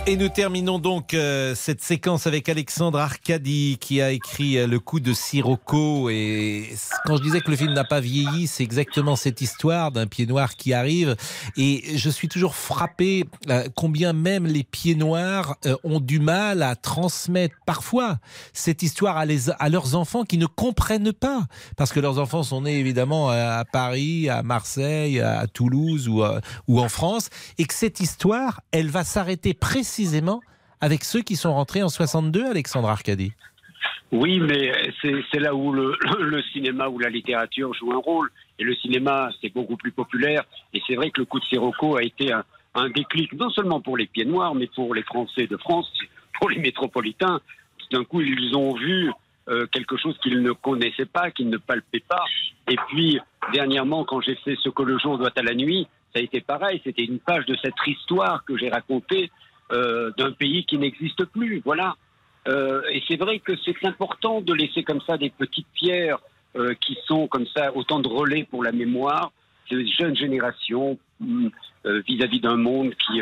et 0.09 0.17
nous 0.17 0.31
terminons 0.31 0.79
donc 0.79 1.13
euh, 1.13 1.55
cette 1.55 1.83
séquence 1.83 2.27
avec 2.27 2.49
Alexandre 2.49 2.99
Arcadi 2.99 3.77
qui 3.79 4.01
a 4.01 4.11
écrit 4.11 4.57
euh, 4.57 4.67
Le 4.67 4.81
coup 4.81 5.01
de 5.01 5.13
Sirocco. 5.13 6.09
Et 6.09 6.71
quand 7.05 7.19
je 7.19 7.23
disais 7.23 7.43
que 7.43 7.51
le 7.51 7.59
film 7.59 7.75
n'a 7.75 7.85
pas 7.85 8.01
vieilli, 8.01 8.47
c'est 8.47 8.63
exactement 8.63 9.17
cette 9.17 9.43
histoire 9.43 9.93
d'un 9.93 10.07
pied 10.07 10.25
noir 10.25 10.57
qui 10.57 10.73
arrive. 10.73 11.15
Et 11.59 11.99
je 11.99 12.09
suis 12.09 12.27
toujours 12.27 12.55
frappé 12.55 13.27
euh, 13.51 13.69
combien 13.77 14.15
même 14.15 14.47
les 14.47 14.65
pieds 14.65 14.95
noirs 14.95 15.57
ont 15.85 16.01
du 16.01 16.21
mal 16.21 16.63
à 16.63 16.75
transmettre 16.75 17.57
parfois 17.67 18.17
cette 18.55 18.83
histoire 18.83 19.19
à, 19.19 19.69
leurs 19.69 19.95
enfants 19.95 20.25
qui 20.25 20.39
ne 20.39 20.47
comprennent 20.47 21.13
pas. 21.13 21.43
Parce 21.77 21.93
que 21.93 22.01
leurs 22.01 22.19
enfants 22.19 22.43
sont 22.43 22.63
nés 22.63 22.79
évidemment 22.79 23.29
à 23.29 23.67
Paris, 23.71 24.31
à 24.31 24.43
Marseille, 24.43 25.21
à 25.21 25.47
Toulouse 25.49 26.09
ou 26.09 26.81
en 26.81 26.89
France. 26.89 27.29
Et 27.59 27.67
que 27.67 27.75
cette 27.75 28.01
histoire, 28.01 28.63
elle 28.73 28.89
va 28.89 29.05
s'arrêter 29.05 29.53
précisément 29.53 29.98
avec 30.81 31.05
ceux 31.05 31.23
qui 31.23 31.37
sont 31.37 31.53
rentrés 31.53 31.83
en 31.83 31.89
62, 31.89 32.47
Alexandre 32.47 32.89
Arcadi. 32.89 33.33
Oui, 34.11 34.41
mais 34.41 34.73
c'est 35.03 35.41
là 35.41 35.55
où 35.55 35.73
le, 35.73 36.43
cinéma 36.53 36.89
ou 36.89 36.99
la 36.99 37.11
littérature 37.11 37.75
joue 37.75 37.93
un 37.93 37.99
rôle. 37.99 38.31
Et 38.59 38.65
le 38.65 38.75
cinéma, 38.77 39.31
c'est 39.41 39.53
beaucoup 39.53 39.77
plus 39.77 39.93
populaire. 39.93 40.45
Et 40.73 40.81
c'est 40.87 40.95
vrai 40.95 41.11
que 41.11 41.21
le 41.21 41.27
coup 41.27 41.41
de 41.41 41.45
Sirocco 41.45 41.97
a 41.97 42.03
été 42.03 42.33
un, 42.33 42.45
déclic, 42.91 43.33
non 43.33 43.51
seulement 43.51 43.81
pour 43.81 43.97
les 43.97 44.07
pieds 44.07 44.25
noirs, 44.25 44.55
mais 44.55 44.69
pour 44.69 44.95
les 44.95 45.03
Français 45.03 45.47
de 45.47 45.57
France, 45.57 45.93
pour 46.39 46.49
les 46.49 46.59
métropolitains. 46.59 47.41
D'un 47.91 48.05
coup, 48.05 48.21
ils 48.21 48.55
ont 48.55 48.75
vu 48.75 49.11
euh, 49.49 49.67
quelque 49.73 49.97
chose 49.97 50.17
qu'ils 50.23 50.43
ne 50.43 50.53
connaissaient 50.53 51.07
pas, 51.07 51.31
qu'ils 51.31 51.49
ne 51.49 51.57
palpaient 51.57 52.05
pas. 52.07 52.25
Et 52.71 52.77
puis, 52.89 53.19
dernièrement, 53.53 54.05
quand 54.05 54.21
j'ai 54.21 54.37
fait 54.37 54.57
Ce 54.63 54.69
que 54.69 54.83
le 54.83 54.99
jour 54.99 55.19
doit 55.19 55.33
à 55.37 55.43
la 55.43 55.55
nuit, 55.55 55.89
ça 56.15 56.21
a 56.21 56.23
été 56.23 56.41
pareil. 56.41 56.81
C'était 56.85 57.05
une 57.05 57.19
page 57.19 57.47
de 57.47 57.57
cette 57.63 57.75
histoire 57.87 58.45
que 58.45 58.57
j'ai 58.57 58.69
racontée 58.69 59.31
euh, 59.73 60.11
d'un 60.17 60.33
pays 60.33 60.65
qui 60.65 60.79
n'existe 60.79 61.25
plus. 61.27 61.63
Voilà. 61.65 61.97
Euh, 62.49 62.81
et 62.93 63.03
c'est 63.09 63.17
vrai 63.17 63.41
que 63.41 63.53
c'est 63.65 63.75
important 63.85 64.41
de 64.41 64.55
laisser 64.55 64.83
comme 64.83 65.01
ça 65.07 65.19
des 65.19 65.31
petites 65.31 65.67
pierres 65.75 66.19
euh, 66.57 66.75
qui 66.81 66.97
sont 67.07 67.29
comme 67.29 67.47
ça 67.55 67.75
autant 67.77 68.01
de 68.01 68.09
relais 68.09 68.45
pour 68.45 68.65
la 68.65 68.73
mémoire 68.73 69.33
des 69.71 69.87
jeunes 69.87 70.17
générations 70.17 70.99
euh, 71.21 72.03
vis-à-vis 72.09 72.41
d'un 72.41 72.57
monde 72.57 72.95
qui, 72.95 73.21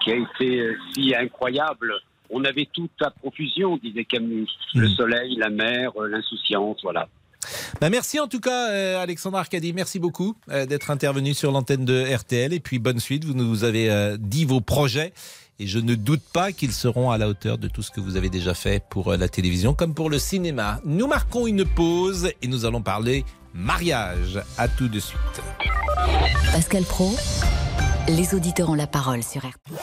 qui 0.00 0.10
a 0.10 0.16
été 0.16 0.74
si 0.92 1.14
incroyable. 1.14 1.94
On 2.30 2.44
avait 2.44 2.68
tout 2.72 2.90
à 3.00 3.10
profusion, 3.10 3.76
disait 3.76 4.04
Camus. 4.04 4.48
Le 4.74 4.88
soleil, 4.88 5.36
la 5.36 5.50
mer, 5.50 5.92
l'insouciance, 6.00 6.78
voilà. 6.82 7.08
Bah, 7.80 7.90
merci 7.90 8.20
en 8.20 8.28
tout 8.28 8.40
cas, 8.40 8.70
euh, 8.70 9.02
Alexandre 9.02 9.38
Arcadi. 9.38 9.72
Merci 9.72 9.98
beaucoup 9.98 10.36
euh, 10.50 10.66
d'être 10.66 10.90
intervenu 10.90 11.34
sur 11.34 11.52
l'antenne 11.52 11.84
de 11.84 12.14
RTL. 12.14 12.52
Et 12.52 12.60
puis 12.60 12.78
bonne 12.78 13.00
suite. 13.00 13.24
Vous 13.24 13.34
nous 13.34 13.64
avez 13.64 13.90
euh, 13.90 14.16
dit 14.18 14.44
vos 14.44 14.60
projets. 14.60 15.12
Et 15.60 15.66
je 15.66 15.78
ne 15.78 15.94
doute 15.94 16.22
pas 16.32 16.52
qu'ils 16.52 16.72
seront 16.72 17.10
à 17.10 17.18
la 17.18 17.28
hauteur 17.28 17.58
de 17.58 17.68
tout 17.68 17.82
ce 17.82 17.90
que 17.90 18.00
vous 18.00 18.16
avez 18.16 18.28
déjà 18.28 18.54
fait 18.54 18.82
pour 18.90 19.12
euh, 19.12 19.16
la 19.16 19.28
télévision 19.28 19.72
comme 19.72 19.94
pour 19.94 20.10
le 20.10 20.18
cinéma. 20.18 20.80
Nous 20.84 21.06
marquons 21.06 21.46
une 21.46 21.64
pause 21.64 22.30
et 22.42 22.48
nous 22.48 22.64
allons 22.64 22.82
parler 22.82 23.24
mariage. 23.54 24.40
À 24.58 24.66
tout 24.66 24.88
de 24.88 24.98
suite. 24.98 25.20
Pascal 26.52 26.82
Pro, 26.82 27.14
les 28.08 28.34
auditeurs 28.34 28.68
ont 28.68 28.74
la 28.74 28.88
parole 28.88 29.22
sur 29.22 29.42
RTL. 29.42 29.74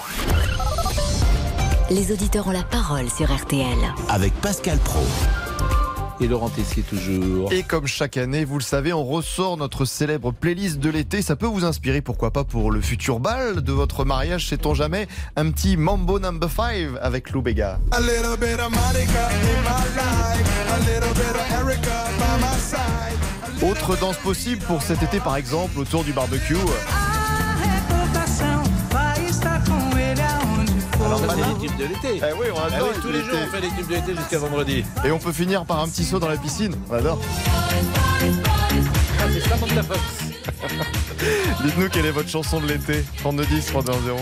Les 1.90 2.12
auditeurs 2.12 2.48
ont 2.48 2.52
la 2.52 2.64
parole 2.64 3.10
sur 3.10 3.34
RTL. 3.34 3.78
Avec 4.10 4.34
Pascal 4.36 4.78
Pro. 4.80 5.06
Et 6.22 6.28
Laurent 6.28 6.50
Tessier 6.50 6.84
toujours. 6.84 7.52
Et 7.52 7.64
comme 7.64 7.88
chaque 7.88 8.16
année, 8.16 8.46
vous 8.46 8.60
le 8.60 8.64
savez, 8.64 8.94
on 8.94 9.04
ressort 9.04 9.58
notre 9.58 9.86
célèbre 9.86 10.32
playlist 10.32 10.78
de 10.78 10.90
l'été. 10.92 11.24
Ça 11.24 11.36
peut 11.36 11.48
vous 11.48 11.66
inspirer, 11.66 12.02
pourquoi 12.02 12.30
pas, 12.32 12.44
pour 12.44 12.70
le 12.70 12.80
futur 12.80 13.20
bal 13.20 13.62
de 13.62 13.72
votre 13.72 14.06
mariage, 14.06 14.48
sait-on 14.48 14.76
jamais 14.76 15.08
Un 15.36 15.50
petit 15.50 15.78
Mambo 15.78 16.20
Number 16.20 16.50
5 16.50 17.00
avec 17.02 17.32
Lou 17.32 17.42
Bega. 17.42 17.80
Autre 23.64 23.96
danse 24.00 24.18
possible 24.18 24.62
pour 24.66 24.84
cet 24.84 25.02
été, 25.02 25.20
par 25.20 25.38
exemple, 25.38 25.80
autour 25.80 26.04
du 26.04 26.14
barbecue. 26.14 26.56
Les 31.48 31.68
tubes 31.68 31.78
de 31.78 31.86
l'été. 31.86 32.22
Eh 32.28 32.34
oui, 32.39 32.48
on 32.54 32.58
Ah 32.60 32.66
adore 32.76 32.89
oui, 32.94 33.02
tous 33.02 33.08
les 33.12 33.20
l'été. 33.20 33.30
jours, 33.30 33.39
on 33.48 33.52
fait 33.52 33.62
les 33.62 33.70
tubes 33.70 33.88
de 33.88 33.94
l'été 33.96 34.16
jusqu'à 34.16 34.39
vendredi. 34.39 34.84
Et 35.06 35.12
on 35.12 35.20
peut 35.20 35.32
finir 35.32 35.66
par 35.66 35.80
un 35.82 35.88
petit 35.88 36.04
saut 36.04 36.20
dans 36.20 36.28
la 36.30 36.38
piscine. 36.38 36.76
On 36.89 36.94
adore. 36.96 37.20
Ah, 39.20 39.26
c'est 39.32 39.84
Fox. 39.84 40.00
Dites-nous 41.64 41.89
quelle 41.89 42.06
est 42.08 42.12
votre 42.12 42.30
chanson 42.30 42.60
de 42.60 42.68
l'été 42.68 43.04
3210 43.18 43.66
320. 43.68 44.16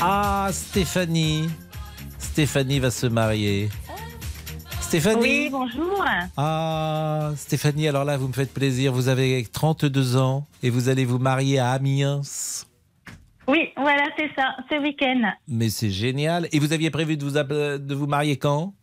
Ah, 0.00 0.48
Stéphanie. 0.52 1.48
Stéphanie 2.18 2.78
va 2.80 2.90
se 2.90 3.06
marier. 3.06 3.68
Stéphanie 4.80 5.20
Oui, 5.22 5.48
bonjour. 5.50 6.04
Ah, 6.36 7.30
Stéphanie, 7.36 7.88
alors 7.88 8.04
là, 8.04 8.16
vous 8.18 8.28
me 8.28 8.32
faites 8.34 8.52
plaisir. 8.52 8.92
Vous 8.92 9.08
avez 9.08 9.46
32 9.50 10.16
ans 10.18 10.46
et 10.62 10.68
vous 10.70 10.88
allez 10.90 11.04
vous 11.06 11.18
marier 11.18 11.58
à 11.58 11.70
Amiens. 11.72 12.20
Oui, 13.48 13.70
voilà, 13.76 14.04
c'est 14.16 14.30
ça, 14.36 14.56
ce 14.70 14.76
week-end. 14.80 15.32
Mais 15.48 15.68
c'est 15.68 15.90
génial. 15.90 16.48
Et 16.52 16.58
vous 16.58 16.72
aviez 16.72 16.90
prévu 16.90 17.16
de 17.16 17.24
vous, 17.24 17.32
de 17.32 17.94
vous 17.94 18.06
marier 18.06 18.36
quand? 18.38 18.74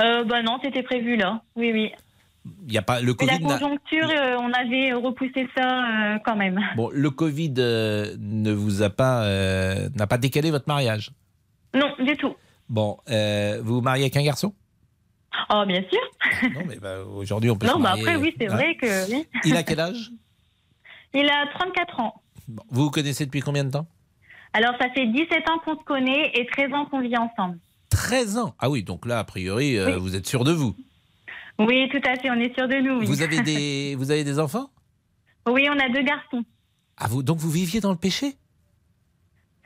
Euh, 0.00 0.24
bah 0.24 0.42
non, 0.42 0.58
c'était 0.62 0.82
prévu 0.82 1.16
là. 1.16 1.42
Oui, 1.56 1.72
oui. 1.72 1.92
Il 2.66 2.72
y 2.72 2.78
a 2.78 2.82
pas 2.82 3.00
le 3.00 3.08
la 3.08 3.14
Covid. 3.14 3.40
n'a- 3.44 3.58
conjoncture, 3.58 4.08
euh, 4.08 4.36
on 4.38 4.52
avait 4.52 4.92
repoussé 4.92 5.48
ça 5.56 6.14
euh, 6.14 6.18
quand 6.24 6.36
même. 6.36 6.60
Bon, 6.76 6.90
le 6.92 7.10
Covid 7.10 7.54
euh, 7.58 8.14
ne 8.18 8.52
vous 8.52 8.82
a 8.82 8.90
pas 8.90 9.24
n'a 9.94 10.06
pas 10.06 10.18
décalé 10.18 10.50
votre 10.50 10.68
mariage? 10.68 11.10
Non, 11.74 11.92
du 11.98 12.16
tout. 12.16 12.34
Bon, 12.68 12.98
vous 13.06 13.74
vous 13.76 13.80
mariez 13.80 14.04
avec 14.04 14.16
un 14.16 14.22
garçon? 14.22 14.54
Oh, 15.52 15.64
bien 15.66 15.82
sûr. 15.90 16.50
Non, 16.54 16.62
mais 16.66 16.76
bah, 16.76 17.04
aujourd'hui 17.04 17.50
on 17.50 17.56
peut 17.56 17.66
Non, 17.66 17.74
se 17.78 17.82
bah 17.82 17.90
après, 17.92 18.16
oui, 18.16 18.34
c'est 18.38 18.46
Hein 18.48 18.54
vrai 18.54 18.74
que 18.76 19.10
oui. 19.10 19.26
Il 19.44 19.56
a 19.56 19.62
quel 19.62 19.80
âge? 19.80 20.10
Il 21.14 21.28
a 21.28 21.46
34 21.58 22.00
ans. 22.00 22.22
Vous 22.48 22.84
vous 22.84 22.90
connaissez 22.90 23.24
depuis 23.26 23.40
combien 23.40 23.64
de 23.64 23.70
temps? 23.70 23.86
Alors, 24.52 24.74
ça 24.80 24.88
fait 24.90 25.06
17 25.06 25.48
ans 25.50 25.58
qu'on 25.64 25.78
se 25.78 25.84
connaît 25.84 26.30
et 26.34 26.46
13 26.46 26.72
ans 26.72 26.86
qu'on 26.86 27.00
vit 27.00 27.16
ensemble. 27.16 27.58
13 27.90 28.38
ans? 28.38 28.54
Ah 28.58 28.70
oui, 28.70 28.82
donc 28.82 29.06
là, 29.06 29.18
a 29.18 29.24
priori, 29.24 29.76
euh, 29.76 29.94
Oui. 29.94 30.00
vous 30.00 30.16
êtes 30.16 30.26
sûr 30.26 30.44
de 30.44 30.52
vous. 30.52 30.74
Oui, 31.58 31.88
tout 31.90 32.00
à 32.08 32.16
fait, 32.16 32.30
on 32.30 32.34
est 32.34 32.54
sûr 32.54 32.68
de 32.68 32.76
nous. 32.76 33.00
oui. 33.00 33.06
Vous 33.06 33.22
avez 33.22 33.40
des, 33.40 33.94
vous 33.98 34.10
avez 34.10 34.24
des 34.24 34.38
enfants? 34.38 34.70
Oui, 35.48 35.66
on 35.70 35.78
a 35.78 35.88
deux 35.88 36.02
garçons. 36.02 36.44
Ah 36.96 37.06
vous, 37.08 37.22
donc 37.22 37.38
vous 37.38 37.50
viviez 37.50 37.80
dans 37.80 37.90
le 37.92 37.98
péché? 37.98 38.36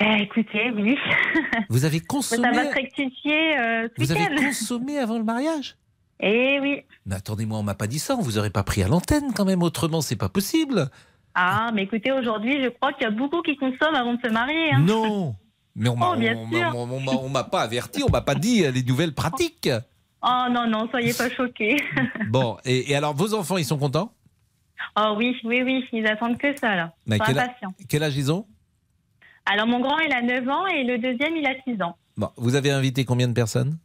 Eh, 0.02 0.22
écoutez, 0.22 0.70
oui. 0.70 0.96
Vous 1.68 1.84
avez 1.84 1.98
Ça 1.98 2.04
consommé. 2.08 2.50
va 2.50 2.70
se 2.70 2.74
rectifier 2.74 3.58
euh, 3.58 3.86
ce 3.98 4.02
Vous 4.02 4.12
avez 4.12 4.34
consommé 4.34 4.96
avant 4.98 5.18
le 5.18 5.24
mariage? 5.24 5.76
Eh 6.20 6.58
oui. 6.60 6.80
Mais 7.04 7.16
attendez-moi, 7.16 7.58
on 7.58 7.62
m'a 7.62 7.74
pas 7.74 7.86
dit 7.86 7.98
ça. 7.98 8.16
On 8.16 8.22
vous 8.22 8.38
aurait 8.38 8.48
pas 8.50 8.62
pris 8.62 8.82
à 8.82 8.88
l'antenne 8.88 9.32
quand 9.34 9.44
même. 9.44 9.62
Autrement, 9.62 10.00
c'est 10.00 10.16
pas 10.16 10.30
possible. 10.30 10.90
Ah, 11.42 11.70
mais 11.72 11.82
écoutez, 11.84 12.12
aujourd'hui, 12.12 12.62
je 12.62 12.68
crois 12.68 12.92
qu'il 12.92 13.04
y 13.04 13.06
a 13.06 13.10
beaucoup 13.10 13.40
qui 13.42 13.56
consomment 13.56 13.94
avant 13.94 14.14
de 14.14 14.20
se 14.22 14.28
marier. 14.30 14.72
hein. 14.74 14.80
Non 14.80 15.34
Mais 15.74 15.88
on 15.88 15.96
m'a 15.96 16.10
Oh, 16.10 17.18
on 17.22 17.28
m'a- 17.30 17.44
pas 17.44 17.62
averti, 17.62 18.02
on 18.02 18.10
m'a 18.10 18.20
pas 18.20 18.34
dit 18.34 18.64
euh, 18.64 18.70
les 18.70 18.82
nouvelles 18.82 19.14
pratiques. 19.14 19.70
Oh 20.22 20.44
non, 20.50 20.66
non, 20.66 20.88
soyez 20.90 21.14
pas 21.14 21.30
choqués. 21.30 21.76
Bon, 22.28 22.58
et, 22.66 22.90
et 22.90 22.94
alors 22.96 23.14
vos 23.14 23.32
enfants, 23.34 23.56
ils 23.56 23.64
sont 23.64 23.78
contents? 23.78 24.12
Oh 24.98 25.14
oui, 25.16 25.34
oui, 25.44 25.62
oui, 25.62 25.84
ils 25.92 26.06
attendent 26.06 26.36
que 26.36 26.54
ça, 26.58 26.74
là. 26.76 26.92
Mais 27.06 27.18
quel, 27.18 27.38
a- 27.38 27.48
quel 27.88 28.02
âge 28.02 28.16
ils 28.16 28.30
ont? 28.30 28.46
Alors, 29.46 29.66
mon 29.66 29.80
grand, 29.80 29.98
il 30.00 30.12
a 30.12 30.20
9 30.20 30.46
ans 30.48 30.66
et 30.66 30.84
le 30.84 30.98
deuxième, 30.98 31.36
il 31.36 31.46
a 31.46 31.54
6 31.66 31.80
ans. 31.82 31.96
Bon, 32.16 32.30
vous 32.36 32.54
avez 32.54 32.70
invité 32.70 33.04
combien 33.06 33.28
de 33.28 33.32
personnes? 33.32 33.78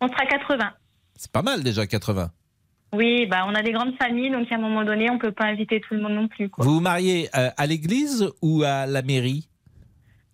On 0.00 0.08
sera 0.08 0.26
80. 0.26 0.72
C'est 1.14 1.30
pas 1.30 1.42
mal 1.42 1.62
déjà 1.62 1.86
80. 1.86 2.30
Oui, 2.92 3.26
bah, 3.26 3.44
on 3.46 3.54
a 3.54 3.62
des 3.62 3.72
grandes 3.72 3.94
familles, 3.96 4.30
donc 4.30 4.50
à 4.50 4.56
un 4.56 4.58
moment 4.58 4.84
donné, 4.84 5.10
on 5.10 5.18
peut 5.18 5.32
pas 5.32 5.46
inviter 5.46 5.80
tout 5.80 5.94
le 5.94 6.00
monde 6.00 6.14
non 6.14 6.28
plus. 6.28 6.48
Quoi. 6.48 6.64
Vous 6.64 6.74
vous 6.74 6.80
mariez 6.80 7.28
euh, 7.36 7.50
à 7.56 7.66
l'église 7.66 8.30
ou 8.42 8.62
à 8.64 8.86
la 8.86 9.02
mairie? 9.02 9.48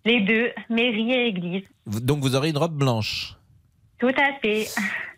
Les 0.05 0.21
deux, 0.21 0.51
mairie 0.69 1.11
et 1.11 1.27
église. 1.27 1.63
Donc 1.85 2.19
vous 2.19 2.35
aurez 2.35 2.49
une 2.49 2.57
robe 2.57 2.75
blanche. 2.75 3.35
Tout 3.99 4.07
à 4.07 4.39
fait. 4.41 4.67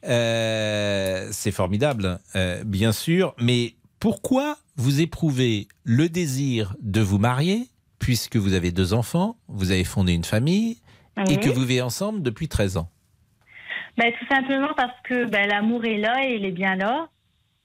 Euh, 0.05 1.27
c'est 1.31 1.51
formidable, 1.51 2.19
euh, 2.35 2.63
bien 2.65 2.91
sûr, 2.91 3.35
mais 3.39 3.75
pourquoi 3.99 4.57
vous 4.77 5.01
éprouvez 5.01 5.67
le 5.83 6.07
désir 6.07 6.75
de 6.81 7.01
vous 7.01 7.19
marier, 7.19 7.67
puisque 7.99 8.37
vous 8.37 8.53
avez 8.53 8.71
deux 8.71 8.93
enfants, 8.93 9.35
vous 9.47 9.71
avez 9.71 9.83
fondé 9.83 10.13
une 10.13 10.23
famille, 10.23 10.77
et 11.29 11.37
que 11.37 11.49
vous 11.49 11.61
vivez 11.61 11.81
ensemble 11.81 12.21
depuis 12.21 12.47
13 12.47 12.77
ans? 12.77 12.89
Bah, 13.97 14.05
tout 14.17 14.25
simplement 14.33 14.69
parce 14.77 14.95
que 15.03 15.25
bah, 15.25 15.45
l'amour 15.45 15.83
est 15.83 15.97
là 15.97 16.25
et 16.25 16.35
il 16.35 16.45
est 16.45 16.51
bien 16.51 16.75
là. 16.75 17.09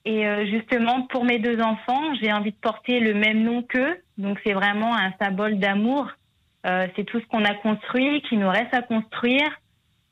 Et 0.05 0.27
euh, 0.27 0.45
justement, 0.45 1.03
pour 1.07 1.25
mes 1.25 1.39
deux 1.39 1.59
enfants, 1.59 2.13
j'ai 2.21 2.31
envie 2.31 2.51
de 2.51 2.57
porter 2.57 2.99
le 2.99 3.13
même 3.15 3.43
nom 3.43 3.63
qu'eux. 3.63 3.97
Donc, 4.17 4.39
c'est 4.45 4.53
vraiment 4.53 4.95
un 4.95 5.11
symbole 5.19 5.57
d'amour. 5.57 6.07
Euh, 6.65 6.87
c'est 6.95 7.03
tout 7.03 7.19
ce 7.19 7.25
qu'on 7.25 7.43
a 7.43 7.55
construit, 7.55 8.21
qui 8.29 8.37
nous 8.37 8.49
reste 8.49 8.73
à 8.73 8.81
construire. 8.81 9.49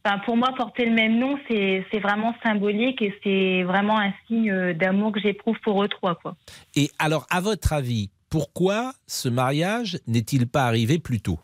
Enfin, 0.06 0.20
pour 0.26 0.36
moi, 0.36 0.50
porter 0.58 0.86
le 0.86 0.94
même 0.94 1.18
nom, 1.18 1.39
c'est 1.48 2.00
vraiment 2.00 2.36
symbolique 2.44 3.02
et 3.02 3.18
c'est 3.24 3.64
vraiment 3.64 3.98
un 4.00 4.12
signe 4.28 4.52
euh, 4.52 4.74
d'amour 4.74 5.14
que 5.14 5.22
j'éprouve 5.22 5.58
pour 5.64 5.84
eux 5.84 5.88
trois. 5.88 6.16
Quoi. 6.16 6.36
Et 6.76 6.89
alors, 7.00 7.26
à 7.30 7.39
votre 7.39 7.72
avis, 7.72 8.10
pourquoi 8.30 8.94
ce 9.08 9.30
mariage 9.30 10.00
n'est-il 10.08 10.48
pas 10.48 10.66
arrivé 10.66 11.00
plus 11.00 11.22
tôt? 11.22 11.39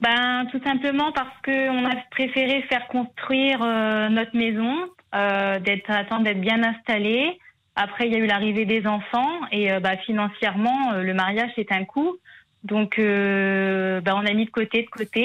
Ben, 0.00 0.46
tout 0.50 0.60
simplement 0.64 1.12
parce 1.12 1.34
qu'on 1.44 1.84
a 1.84 1.94
préféré 2.10 2.62
faire 2.62 2.88
construire 2.88 3.60
euh, 3.62 4.08
notre 4.08 4.34
maison, 4.36 4.88
d'être 5.12 5.90
attendre 5.90 6.24
d'être 6.24 6.40
bien 6.40 6.62
installé. 6.62 7.38
Après, 7.74 8.06
il 8.06 8.12
y 8.12 8.16
a 8.16 8.18
eu 8.18 8.26
l'arrivée 8.26 8.64
des 8.66 8.86
enfants 8.86 9.30
et 9.50 9.72
euh, 9.72 9.80
bah, 9.80 9.96
financièrement, 9.96 10.92
euh, 10.92 11.02
le 11.02 11.14
mariage 11.14 11.50
c'est 11.56 11.72
un 11.72 11.84
coût. 11.84 12.16
Donc, 12.64 12.98
euh, 12.98 14.00
bah, 14.02 14.12
on 14.14 14.24
a 14.26 14.32
mis 14.34 14.44
de 14.44 14.50
côté, 14.50 14.82
de 14.82 14.88
côté, 14.88 15.20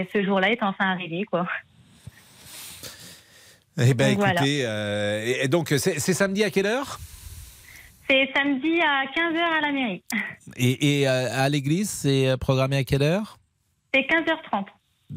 et 0.00 0.08
ce 0.12 0.22
jour-là 0.22 0.50
est 0.52 0.62
enfin 0.62 0.90
arrivé, 0.92 1.24
quoi. 1.24 1.46
Eh 3.78 3.94
ben, 3.94 4.10
Donc, 4.10 4.18
voilà. 4.18 4.34
écoutez, 4.34 4.60
euh, 4.64 5.24
et- 5.42 5.48
donc 5.48 5.68
c'est 5.78 5.98
samedi 5.98 6.44
à 6.44 6.50
quelle 6.50 6.66
heure? 6.66 7.00
C'est 8.08 8.28
samedi 8.36 8.80
à 8.82 9.04
15h 9.06 9.58
à 9.58 9.60
la 9.62 9.72
mairie. 9.72 10.02
Et, 10.56 11.00
et, 11.00 11.08
euh, 11.08 11.28
à 11.32 11.48
l'église, 11.48 11.88
c'est 11.88 12.28
euh, 12.28 12.36
programmé 12.36 12.76
à 12.78 12.84
quelle 12.84 13.02
heure? 13.02 13.38
C'est 13.94 14.02
15h30. 14.02 14.66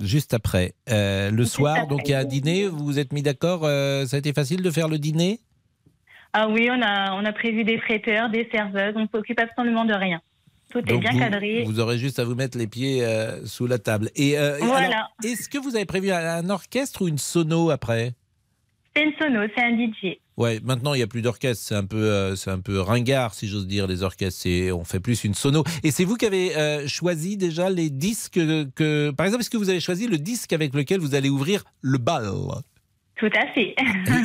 Juste 0.01 0.33
après. 0.33 0.73
Euh, 0.89 1.29
le 1.31 1.45
soir, 1.45 1.87
donc 1.87 2.01
il 2.05 2.11
y 2.11 2.13
a 2.13 2.19
un 2.19 2.25
dîner. 2.25 2.67
Vous 2.67 2.83
vous 2.83 2.99
êtes 2.99 3.13
mis 3.13 3.21
d'accord 3.21 3.61
euh, 3.63 4.05
Ça 4.05 4.15
a 4.15 4.19
été 4.19 4.33
facile 4.33 4.61
de 4.61 4.71
faire 4.71 4.87
le 4.87 4.97
dîner? 4.97 5.39
Ah 6.33 6.47
oui, 6.49 6.67
on 6.71 6.81
a, 6.81 7.13
on 7.13 7.23
a 7.25 7.31
prévu 7.31 7.63
des 7.63 7.77
traiteurs, 7.77 8.29
des 8.29 8.49
serveuses, 8.51 8.93
on 8.95 9.07
s'occupe 9.07 9.39
absolument 9.39 9.85
de 9.85 9.93
rien. 9.93 10.19
Tout 10.71 10.79
est 10.79 10.97
bien 10.97 11.11
vous, 11.11 11.19
cadré. 11.19 11.63
Vous 11.63 11.79
aurez 11.79 11.99
juste 11.99 12.17
à 12.17 12.23
vous 12.23 12.33
mettre 12.33 12.57
les 12.57 12.65
pieds 12.65 13.05
euh, 13.05 13.45
sous 13.45 13.67
la 13.67 13.77
table. 13.77 14.09
Et 14.15 14.35
Voilà. 14.61 15.09
est-ce 15.23 15.47
que 15.47 15.59
vous 15.59 15.75
avez 15.75 15.85
prévu 15.85 16.11
un, 16.11 16.17
un 16.17 16.49
orchestre 16.49 17.03
ou 17.03 17.07
une 17.07 17.19
sono 17.19 17.69
après? 17.69 18.13
C'est 18.95 19.03
une 19.03 19.13
sono, 19.21 19.41
c'est 19.55 19.63
un 19.63 19.77
DJ. 19.77 20.17
Ouais, 20.35 20.59
maintenant 20.63 20.93
il 20.93 20.97
n'y 20.97 21.03
a 21.03 21.07
plus 21.07 21.21
d'orchestre, 21.21 21.63
c'est 21.63 21.75
un 21.75 21.85
peu, 21.85 21.97
euh, 21.97 22.35
c'est 22.35 22.49
un 22.49 22.59
peu 22.59 22.79
ringard 22.79 23.33
si 23.35 23.47
j'ose 23.47 23.67
dire 23.67 23.85
les 23.85 24.01
orchestres. 24.01 24.47
On 24.73 24.83
fait 24.83 24.99
plus 24.99 25.23
une 25.23 25.33
sono. 25.35 25.63
Et 25.83 25.91
c'est 25.91 26.05
vous 26.05 26.15
qui 26.15 26.25
avez 26.25 26.55
euh, 26.55 26.87
choisi 26.87 27.37
déjà 27.37 27.69
les 27.69 27.89
disques 27.89 28.39
que, 28.75 29.11
par 29.11 29.25
exemple, 29.27 29.41
est-ce 29.41 29.49
que 29.49 29.57
vous 29.57 29.69
avez 29.69 29.79
choisi 29.79 30.07
le 30.07 30.17
disque 30.17 30.51
avec 30.53 30.73
lequel 30.73 30.99
vous 30.99 31.13
allez 31.13 31.29
ouvrir 31.29 31.63
le 31.81 31.97
bal? 31.99 32.25
Tout 33.15 33.29
à 33.39 33.47
fait. 33.53 33.75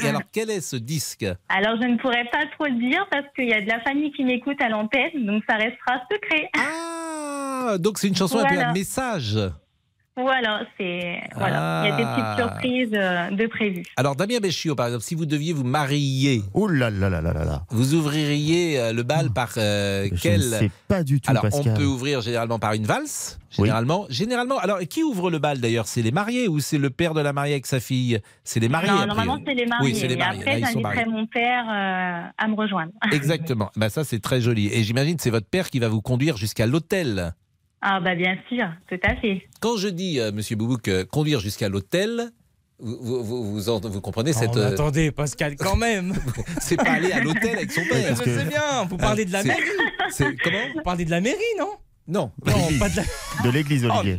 Et, 0.03 0.07
alors 0.09 0.23
quel 0.33 0.49
est 0.51 0.63
ce 0.63 0.77
disque? 0.77 1.27
Alors, 1.51 1.77
je 1.81 1.87
ne 1.87 1.99
pourrais 1.99 2.25
pas 2.33 2.47
trop 2.57 2.65
le 2.67 2.81
dire 2.81 3.07
parce 3.11 3.27
qu'il 3.37 3.49
y 3.49 3.53
a 3.53 3.61
de 3.61 3.69
la 3.69 3.81
famille 3.81 4.11
qui 4.13 4.25
m'écoute 4.25 4.57
à 4.61 4.69
l'antenne, 4.71 5.27
donc 5.27 5.45
ça 5.49 5.57
restera 5.57 6.01
secret. 6.11 6.49
Ah, 6.59 7.77
donc 7.79 7.99
c'est 7.99 8.09
une 8.09 8.17
chanson 8.17 8.39
un 8.39 8.47
Voilà. 8.49 8.71
à 8.71 8.73
message. 8.73 9.39
Voilà, 10.21 10.63
c'est 10.77 11.21
voilà, 11.37 11.83
il 11.85 11.91
y 11.91 11.93
a 11.93 11.97
des 11.97 12.03
Ah. 12.05 12.35
petites 12.37 12.47
surprises 12.47 12.91
euh, 12.95 13.31
de 13.31 13.47
prévues. 13.47 13.85
Alors 13.97 14.17
Damien 14.17 14.41
Béchiot, 14.41 14.75
par 14.75 14.87
exemple, 14.87 15.05
si 15.05 15.15
vous 15.15 15.27
deviez 15.27 15.53
vous 15.53 15.65
marier, 15.65 16.43
oh 16.55 16.67
là 16.67 16.91
là 16.91 17.09
là 17.09 17.21
là 17.21 17.33
là 17.33 17.45
là, 17.45 17.63
vous 17.71 17.95
ouvririez 17.95 18.79
euh, 18.81 18.93
le 18.93 19.03
bal 19.05 19.31
par 19.31 19.51
euh, 19.57 20.09
Je 20.13 20.21
quel 20.21 20.41
ne 20.41 20.45
sais 20.47 20.71
pas 20.89 21.03
du 21.05 21.21
tout, 21.21 21.31
Alors 21.31 21.43
Pascal. 21.45 21.63
on 21.73 21.77
peut 21.77 21.85
ouvrir 21.85 22.21
généralement 22.21 22.59
par 22.59 22.73
une 22.73 22.85
valse. 22.85 23.39
Généralement, 23.51 24.05
généralement. 24.11 24.59
Alors 24.59 24.79
qui 24.81 25.03
ouvre 25.03 25.31
le 25.31 25.39
bal 25.39 25.59
d'ailleurs? 25.61 25.87
C'est 25.87 26.03
les 26.03 26.11
mariés 26.11 26.49
ou 26.49 26.61
c'est 26.61 26.77
le 26.79 26.91
père 26.91 27.15
de 27.15 27.21
la 27.23 27.33
mariée 27.33 27.55
avec 27.55 27.67
sa 27.67 27.81
fille? 27.81 28.21
C'est 28.45 28.61
les 28.61 28.69
mariés. 28.69 28.91
non, 28.91 29.07
normalement 29.07 29.39
c'est 29.47 29.55
les 29.55 29.65
mariés. 29.67 29.87
Oui, 29.93 29.99
c'est 29.99 30.07
les 30.07 30.15
Et 30.15 30.17
mariés. 30.19 30.41
après, 30.43 30.61
ils 30.61 30.67
sont 30.67 30.73
j'inviterai 30.73 30.95
mariés. 31.07 31.11
mon 31.13 31.27
père 31.27 31.65
euh, 31.67 32.29
à 32.37 32.49
me 32.49 32.55
rejoindre. 32.55 32.93
Exactement. 33.13 33.71
Bah 33.77 33.89
ça 33.89 34.05
c'est 34.05 34.19
très 34.21 34.41
joli. 34.41 34.67
Et 34.73 34.83
j'imagine 34.83 35.17
c'est 35.19 35.31
votre 35.31 35.47
père 35.49 35.71
qui 35.71 35.79
va 35.79 35.89
vous 35.89 36.03
conduire 36.03 36.37
jusqu'à 36.37 36.67
l'hôtel. 36.67 37.33
Ah 37.81 38.01
bah 38.01 38.15
bien 38.15 38.37
sûr, 38.49 38.67
tout 38.89 38.99
à 39.05 39.15
fait. 39.17 39.43
Quand 39.61 39.77
je 39.77 39.89
dis, 39.89 40.19
euh, 40.21 40.33
Monsieur 40.33 40.57
Boubouk, 40.57 40.89
euh, 40.89 41.05
conduire 41.05 41.39
jusqu'à 41.41 41.69
l'hôtel, 41.69 42.31
vous, 42.81 42.97
vous, 43.01 43.23
vous, 43.25 43.53
vous 43.53 43.69
en- 43.69 43.81
vous 43.81 44.01
comprenez 44.01 44.33
cette. 44.33 44.51
Oh, 44.55 44.59
euh, 44.59 44.73
attendez, 44.73 45.11
Pascal, 45.13 45.55
quand 45.57 45.77
même. 45.77 46.13
c'est 46.61 46.77
pas 46.77 46.91
aller 46.93 47.13
à 47.13 47.21
l'hôtel 47.21 47.57
avec 47.57 47.71
son 47.73 47.83
père. 47.85 48.17
Je 48.17 48.23
sais 48.25 48.45
bien, 48.45 48.85
vous 48.89 48.97
parlez 48.97 49.25
de 49.25 49.33
la 49.33 49.43
C'est- 49.43 49.49
mairie. 49.49 49.63
C'est 50.11 50.37
comment 50.43 50.59
Vous 50.75 50.83
parlez 50.83 51.05
de 51.05 51.11
la 51.11 51.21
mairie, 51.21 51.37
non? 51.59 51.71
Non. 52.11 52.33
Non, 52.47 52.53
pas 52.79 52.89
de 52.89 52.97
la. 52.97 53.03
De 53.45 53.51
l'église, 53.51 53.85
Olivier. 53.85 54.17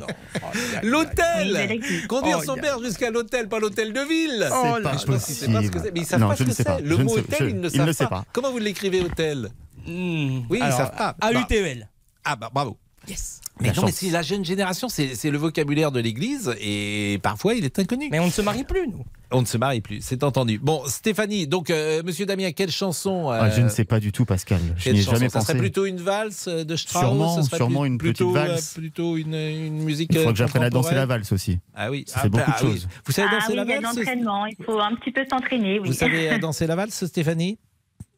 L'hôtel 0.83 1.79
Conduire 2.07 2.37
Oh, 2.41 2.45
son 2.45 2.55
père 2.55 2.81
jusqu'à 2.83 3.09
l'hôtel, 3.11 3.49
pas 3.49 3.59
l'hôtel 3.59 3.93
de 3.93 3.99
ville 4.01 4.47
C'est 4.47 4.53
Oh 4.53 4.77
pas 4.83 4.91
pense 4.91 5.25
qu'ils 5.25 5.35
savent 5.35 5.51
pas 5.53 5.63
ce 5.63 5.69
que 5.71 5.79
c'est. 5.79 5.91
Mais 5.93 5.99
ils 6.01 6.05
savent 6.05 6.19
Non, 6.21 6.29
pas 6.29 6.35
ce 6.35 6.43
ne 6.43 6.49
que 6.49 6.55
sais 6.55 6.63
pas. 6.63 6.77
c'est. 6.77 6.83
Le 6.83 6.95
Je 6.97 7.01
mot 7.01 7.09
sais- 7.15 7.19
hôtel, 7.19 7.37
je- 7.39 7.45
ils 7.49 7.59
ne 7.59 7.67
il 7.67 7.75
savent 7.75 7.87
ne 7.87 7.91
sait 7.91 8.03
pas. 8.05 8.09
pas. 8.09 8.25
Comment 8.31 8.51
vous 8.51 8.59
l'écrivez 8.59 9.01
hôtel? 9.01 9.49
Oui, 9.87 10.43
ils 10.51 10.61
Alors, 10.61 10.77
savent 10.77 10.95
pas. 10.95 11.15
A-U-T-E-L. 11.21 11.89
Ah 12.23 12.35
bah 12.35 12.49
bravo. 12.53 12.77
Yes. 13.07 13.41
Mais 13.61 13.67
La 13.69 13.73
non, 13.73 13.83
mais 13.85 13.91
c'est 13.91 14.09
la 14.09 14.21
jeune 14.21 14.45
génération, 14.45 14.87
c'est 14.87 15.15
c'est 15.15 15.31
le 15.31 15.37
vocabulaire 15.37 15.91
de 15.91 15.99
l'Église 15.99 16.55
et 16.61 17.19
parfois 17.21 17.55
il 17.55 17.65
est 17.65 17.77
inconnu. 17.77 18.07
Mais 18.11 18.19
on 18.19 18.27
ne 18.27 18.31
se 18.31 18.41
marie 18.41 18.63
plus, 18.63 18.87
nous. 18.87 19.03
On 19.31 19.41
ne 19.41 19.45
se 19.45 19.57
marie 19.57 19.81
plus, 19.81 19.99
c'est 20.01 20.23
entendu. 20.23 20.57
Bon, 20.59 20.81
Stéphanie, 20.87 21.45
donc 21.45 21.69
euh, 21.69 22.01
Monsieur 22.03 22.25
Damien, 22.25 22.51
quelle 22.51 22.71
chanson 22.71 23.29
euh, 23.31 23.37
Ah, 23.41 23.49
je 23.51 23.61
ne 23.61 23.69
sais 23.69 23.83
pas 23.85 23.99
du 23.99 24.11
tout, 24.11 24.25
Pascal. 24.25 24.59
Je 24.77 24.89
n'y 24.89 24.99
ai 24.99 25.01
jamais 25.03 25.29
Ça 25.29 25.39
pensé. 25.39 25.51
serait 25.51 25.59
plutôt 25.59 25.85
une 25.85 25.97
valse 26.01 26.47
euh, 26.47 26.63
de 26.63 26.75
Strauss 26.75 27.03
Sûrement, 27.03 27.43
sûrement 27.43 27.81
plus- 27.81 27.87
une 27.89 27.97
petite 27.97 28.15
plutôt, 28.17 28.29
euh, 28.35 28.45
valse. 28.47 28.73
plutôt 28.73 29.17
une, 29.17 29.35
une 29.35 29.83
musique. 29.83 30.09
Il 30.13 30.19
faut 30.19 30.29
euh, 30.29 30.31
que 30.31 30.37
j'apprenne 30.37 30.63
à 30.63 30.69
danser 30.69 30.95
la 30.95 31.05
valse 31.05 31.31
aussi. 31.31 31.59
Ah 31.75 31.91
oui, 31.91 32.05
Ça 32.07 32.15
ah, 32.17 32.21
fait 32.23 32.29
beaucoup 32.29 32.49
de 32.49 32.55
ah 32.55 32.59
oui. 32.63 32.71
choses. 32.71 32.87
Vous 33.05 33.11
savez 33.11 33.27
ah 33.29 33.35
danser 33.35 33.47
oui, 33.51 33.55
la 33.57 33.63
il 33.63 33.69
y 33.69 33.73
a 33.73 33.77
de 33.77 33.83
valse 33.83 33.97
l'entraînement, 33.97 34.45
il 34.47 34.65
faut 34.65 34.79
un 34.79 34.95
petit 34.95 35.11
peu 35.11 35.21
s'entraîner, 35.29 35.79
oui. 35.79 35.87
Vous 35.89 35.93
savez 35.93 36.31
euh, 36.31 36.37
danser 36.39 36.65
la 36.65 36.75
valse, 36.75 37.05
Stéphanie? 37.05 37.59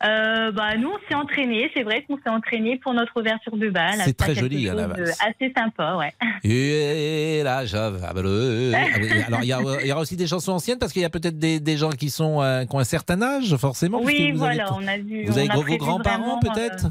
Euh, 0.04 0.52
bah, 0.52 0.76
nous, 0.78 0.90
on 0.90 0.98
s'est 1.08 1.16
entraîné. 1.16 1.70
C'est 1.74 1.84
vrai 1.84 2.04
qu'on 2.04 2.18
s'est 2.18 2.30
entraîné 2.30 2.78
pour 2.78 2.94
notre 2.94 3.20
ouverture 3.20 3.56
de 3.56 3.70
bal. 3.70 3.96
C'est 4.04 4.18
très 4.18 4.34
joli, 4.36 4.68
hein, 4.68 4.74
la 4.74 4.88
valse. 4.88 5.18
Assez 5.22 5.54
sympa, 5.56 5.96
ouais. 5.96 6.12
Et 6.44 7.42
là, 7.44 7.64
ah, 7.74 9.26
Alors, 9.28 9.40
il 9.44 9.46
y, 9.46 9.88
y 9.88 9.92
aura 9.92 10.02
aussi 10.02 10.16
des 10.18 10.28
chansons 10.28 10.54
anciennes 10.54 10.80
parce 10.80 10.92
qu'il 10.92 11.02
y 11.02 11.06
a 11.06 11.10
peut-être 11.10 11.38
des, 11.38 11.60
des 11.60 11.78
gens 11.78 11.90
qui, 11.92 12.10
sont, 12.10 12.42
euh, 12.42 12.66
qui 12.66 12.76
ont 12.76 12.80
un 12.80 12.84
certain 12.84 13.22
âge, 13.22 13.56
forcément. 13.58 14.02
Oui, 14.02 14.30
avez- 14.30 14.32
voilà, 14.34 14.74
on 14.74 14.88
a 14.88 14.98
vu. 14.98 15.26
Vous 15.26 15.34
on 15.34 15.38
avez 15.42 15.50
a 15.50 15.56
vos 15.56 15.64
grands-parents, 15.78 16.40
vraiment, 16.40 16.40
peut-être? 16.40 16.86
Euh, 16.86 16.90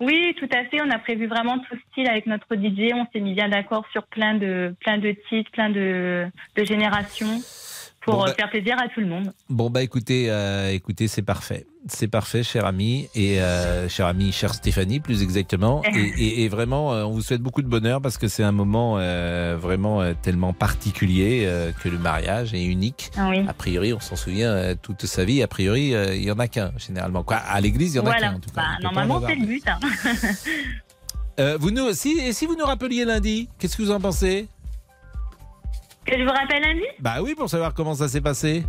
Oui, 0.00 0.34
tout 0.38 0.48
à 0.52 0.64
fait. 0.64 0.82
On 0.82 0.90
a 0.90 0.98
prévu 0.98 1.26
vraiment 1.26 1.58
tout 1.60 1.76
style 1.90 2.08
avec 2.08 2.26
notre 2.26 2.54
DJ. 2.56 2.92
On 2.94 3.06
s'est 3.12 3.20
mis 3.20 3.32
bien 3.34 3.48
d'accord 3.48 3.86
sur 3.92 4.02
plein 4.08 4.34
de, 4.34 4.74
plein 4.80 4.98
de 4.98 5.14
titres, 5.30 5.50
plein 5.52 5.70
de, 5.70 6.26
de 6.56 6.64
générations 6.64 7.40
pour 8.04 8.14
Bon, 8.14 8.22
euh, 8.22 8.26
bah- 8.26 8.34
faire 8.34 8.50
plaisir 8.50 8.76
à 8.78 8.88
tout 8.88 9.00
le 9.00 9.06
monde. 9.06 9.32
Bon, 9.48 9.70
bah 9.70 9.82
écoutez, 9.82 10.26
euh, 10.30 10.70
écoutez 10.72 11.08
c'est 11.08 11.22
parfait. 11.22 11.66
C'est 11.86 12.08
parfait, 12.08 12.42
cher 12.42 12.64
ami. 12.64 13.08
Et 13.14 13.40
euh, 13.42 13.88
cher 13.90 14.06
ami, 14.06 14.32
chère 14.32 14.54
Stéphanie, 14.54 15.00
plus 15.00 15.22
exactement. 15.22 15.82
Et, 15.94 16.00
et- 16.00 16.44
et 16.44 16.48
vraiment, 16.48 16.88
on 16.90 17.10
vous 17.10 17.20
souhaite 17.22 17.42
beaucoup 17.42 17.60
de 17.62 17.66
bonheur 17.68 18.00
parce 18.00 18.16
que 18.18 18.26
c'est 18.28 18.42
un 18.42 18.52
moment 18.52 18.96
euh, 18.98 19.56
vraiment 19.60 20.02
tellement 20.22 20.52
particulier 20.52 21.46
que 21.82 21.88
le 21.88 21.98
mariage 21.98 22.54
est 22.54 22.64
unique. 22.64 23.10
Ah 23.16 23.28
oui. 23.30 23.44
A 23.48 23.52
priori, 23.52 23.92
on 23.92 24.00
s'en 24.00 24.16
souvient 24.16 24.74
toute 24.80 25.04
sa 25.06 25.24
vie. 25.24 25.42
A 25.42 25.48
priori, 25.48 25.88
il 26.14 26.22
y 26.24 26.30
en 26.30 26.38
a 26.38 26.48
qu'un, 26.48 26.72
généralement. 26.78 27.22
Quoi, 27.22 27.36
à 27.36 27.60
l'église, 27.60 27.94
il 27.94 27.96
y 27.96 28.00
en 28.00 28.06
a 28.06 28.10
voilà. 28.10 28.28
qu'un, 28.28 28.34
en 28.36 28.40
tout 28.40 28.50
cas. 28.50 28.60
Bah, 28.62 28.78
normalement, 28.82 29.20
c'est 29.26 29.34
le 29.34 29.46
but. 29.46 29.64
hein. 29.68 29.78
Vous 31.58 31.70
nous, 31.70 31.92
si, 31.92 32.12
et 32.18 32.32
si 32.32 32.46
vous 32.46 32.54
nous 32.56 32.64
rappeliez 32.64 33.04
lundi, 33.04 33.48
qu'est-ce 33.58 33.76
que 33.76 33.82
vous 33.82 33.90
en 33.90 34.00
pensez? 34.00 34.46
Que 36.06 36.18
je 36.18 36.22
vous 36.24 36.30
rappelle 36.30 36.62
lundi 36.62 36.82
Bah 37.00 37.16
oui, 37.22 37.34
pour 37.34 37.48
savoir 37.48 37.74
comment 37.74 37.94
ça 37.94 38.08
s'est 38.08 38.20
passé. 38.20 38.64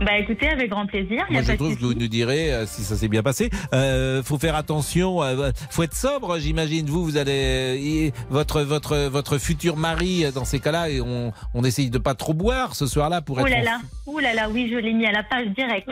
Bah 0.00 0.18
écoutez, 0.18 0.48
avec 0.48 0.68
grand 0.70 0.86
plaisir. 0.86 1.24
y 1.28 1.32
Moi, 1.32 1.40
a 1.40 1.44
je 1.44 1.48
pas 1.52 1.56
trouve 1.56 1.76
que 1.76 1.80
vous 1.84 1.94
nous 1.94 2.08
direz 2.08 2.52
euh, 2.52 2.66
si 2.66 2.82
ça 2.82 2.96
s'est 2.96 3.06
bien 3.08 3.22
passé. 3.22 3.50
Euh, 3.72 4.20
faut 4.24 4.38
faire 4.38 4.56
attention. 4.56 5.22
euh, 5.22 5.52
faut 5.70 5.84
être 5.84 5.94
sobre, 5.94 6.38
j'imagine. 6.40 6.86
Vous, 6.86 7.04
vous 7.04 7.16
allez 7.18 7.78
y- 7.80 8.12
votre 8.28 8.62
votre 8.62 8.96
votre 8.96 9.38
futur 9.38 9.76
mari 9.76 10.24
euh, 10.24 10.32
dans 10.32 10.44
ces 10.44 10.58
cas-là, 10.58 10.88
et 10.88 11.00
on 11.00 11.32
on 11.54 11.62
essaye 11.62 11.88
de 11.88 11.98
pas 11.98 12.14
trop 12.14 12.34
boire 12.34 12.74
ce 12.74 12.86
soir-là 12.86 13.20
pour 13.20 13.36
Ouh 13.38 13.46
être. 13.46 13.50
là 13.50 13.60
en- 13.60 13.64
là, 13.64 13.80
ouh 14.06 14.18
là 14.18 14.34
là, 14.34 14.48
oui, 14.50 14.68
je 14.72 14.78
l'ai 14.78 14.92
mis 14.92 15.06
à 15.06 15.12
la 15.12 15.22
page 15.22 15.46
directe. 15.54 15.88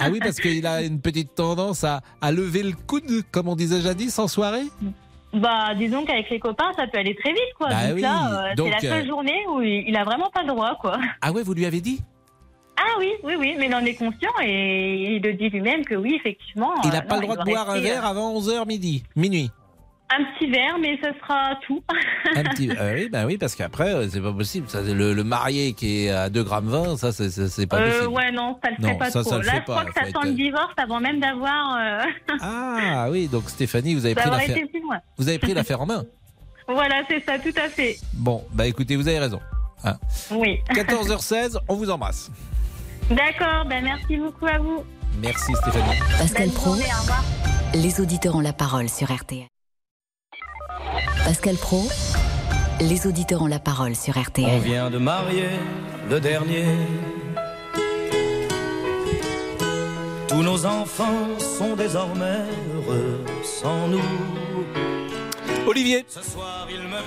Ah 0.00 0.08
oui, 0.10 0.18
parce 0.18 0.36
qu'il 0.40 0.66
a 0.66 0.82
une 0.82 1.00
petite 1.00 1.34
tendance 1.36 1.84
à, 1.84 2.00
à 2.20 2.32
lever 2.32 2.64
le 2.64 2.72
coude, 2.72 3.22
comme 3.30 3.46
on 3.48 3.54
disait 3.54 3.80
jadis 3.80 4.18
en 4.18 4.26
soirée? 4.26 4.64
Bah, 5.32 5.74
disons 5.74 6.04
qu'avec 6.04 6.28
les 6.28 6.38
copains, 6.38 6.72
ça 6.76 6.86
peut 6.86 6.98
aller 6.98 7.14
très 7.14 7.30
vite, 7.30 7.54
quoi. 7.56 7.68
Bah 7.70 7.86
Donc 7.86 7.96
oui, 7.96 8.02
là, 8.02 8.44
euh, 8.50 8.54
c'est 8.56 8.70
la 8.70 8.80
seule 8.80 9.04
euh, 9.04 9.06
journée 9.06 9.44
où 9.48 9.62
il, 9.62 9.96
a 9.96 10.04
vraiment 10.04 10.30
pas 10.30 10.42
le 10.42 10.48
droit, 10.48 10.76
quoi. 10.80 10.98
Ah 11.22 11.32
ouais, 11.32 11.42
vous 11.42 11.54
lui 11.54 11.64
avez 11.64 11.80
dit? 11.80 12.02
Ah 12.76 12.98
oui, 12.98 13.12
oui, 13.22 13.34
oui, 13.38 13.54
mais 13.58 13.66
il 13.66 13.74
en 13.74 13.84
est 13.84 13.94
conscient 13.94 14.30
et 14.42 15.16
il 15.16 15.22
le 15.22 15.32
dit 15.34 15.48
lui-même 15.48 15.84
que 15.84 15.94
oui, 15.94 16.14
effectivement. 16.16 16.72
Il 16.84 16.90
euh, 16.90 16.92
n'a 16.92 17.02
pas 17.02 17.14
non, 17.14 17.20
le 17.20 17.26
droit 17.28 17.36
de 17.36 17.50
boire 17.50 17.70
un 17.70 17.80
verre 17.80 18.04
avant 18.04 18.38
11h 18.38 18.66
midi, 18.66 19.04
minuit. 19.16 19.50
Un 20.14 20.24
petit 20.38 20.50
verre, 20.50 20.76
mais 20.80 20.98
ce 21.02 21.08
sera 21.20 21.54
tout. 21.66 21.82
Un 22.36 22.42
petit, 22.44 22.70
euh, 22.70 22.94
oui, 22.96 23.08
bah 23.10 23.24
oui, 23.26 23.38
parce 23.38 23.54
qu'après, 23.54 23.94
euh, 23.94 24.08
c'est 24.10 24.20
pas 24.20 24.32
possible. 24.32 24.68
Ça, 24.68 24.82
le, 24.82 25.14
le 25.14 25.24
marié 25.24 25.72
qui 25.72 26.04
est 26.06 26.10
à 26.10 26.28
2 26.28 26.42
grammes 26.44 26.68
20, 26.68 26.96
ça, 26.98 27.12
c'est- 27.12 27.66
pas 27.66 27.78
Euh, 27.78 27.90
possible. 27.90 28.12
ouais, 28.14 28.30
non, 28.32 28.58
ça 28.62 28.70
le 28.70 28.76
Non, 28.82 28.88
fait 28.90 28.98
pas 28.98 29.10
ça, 29.10 29.20
trop. 29.22 29.30
ça 29.30 29.38
le 29.38 29.44
Là, 29.44 29.52
fait 29.52 29.58
je 29.58 29.62
crois 29.62 29.76
pas, 29.76 29.84
que 29.84 29.94
ça 29.94 30.08
être- 30.08 30.20
sent 30.22 30.28
le 30.28 30.34
divorce 30.34 30.74
avant 30.76 31.00
même 31.00 31.20
d'avoir. 31.20 31.76
euh, 31.76 32.02
Ah 32.42 33.08
oui, 33.10 33.28
donc 33.28 33.48
Stéphanie, 33.48 33.94
vous 33.94 34.04
avez 34.04 34.14
ça 34.14 34.22
pris 34.22 34.30
l'affaire. 34.30 34.56
Vous 35.16 35.28
avez 35.28 35.38
pris 35.38 35.54
l'affaire 35.54 35.80
en 35.80 35.86
main. 35.86 36.04
Voilà, 36.68 37.02
c'est 37.08 37.22
ça, 37.24 37.38
tout 37.40 37.52
à 37.56 37.68
fait. 37.68 37.96
Bon, 38.14 38.44
bah 38.52 38.66
écoutez, 38.66 38.94
vous 38.96 39.08
avez 39.08 39.18
raison. 39.18 39.40
Hein. 39.84 39.96
Oui. 40.30 40.60
14h16, 40.70 41.58
on 41.68 41.74
vous 41.74 41.90
embrasse. 41.90 42.30
D'accord, 43.10 43.64
ben 43.66 43.82
merci 43.82 44.16
beaucoup 44.16 44.46
à 44.46 44.58
vous. 44.58 44.84
Merci 45.20 45.52
Stéphanie. 45.54 45.98
Pascal 46.18 46.48
Pro, 46.50 46.74
les 47.74 48.00
auditeurs 48.00 48.36
ont 48.36 48.40
la 48.40 48.52
parole 48.52 48.88
sur 48.88 49.12
RTL. 49.12 49.46
Pascal 51.24 51.56
Pro, 51.56 51.88
les 52.80 53.06
auditeurs 53.06 53.42
ont 53.42 53.46
la 53.46 53.58
parole 53.58 53.94
sur 53.94 54.16
On 54.16 54.22
RTL. 54.22 54.60
vient 54.60 54.90
de 54.90 54.98
marier 54.98 55.50
le 56.10 56.20
dernier. 56.20 56.64
Tous 60.28 60.42
nos 60.42 60.66
enfants 60.66 61.38
sont 61.38 61.76
désormais 61.76 62.42
heureux 62.74 63.24
sans 63.44 63.88
nous. 63.88 64.00
Olivier. 65.66 66.04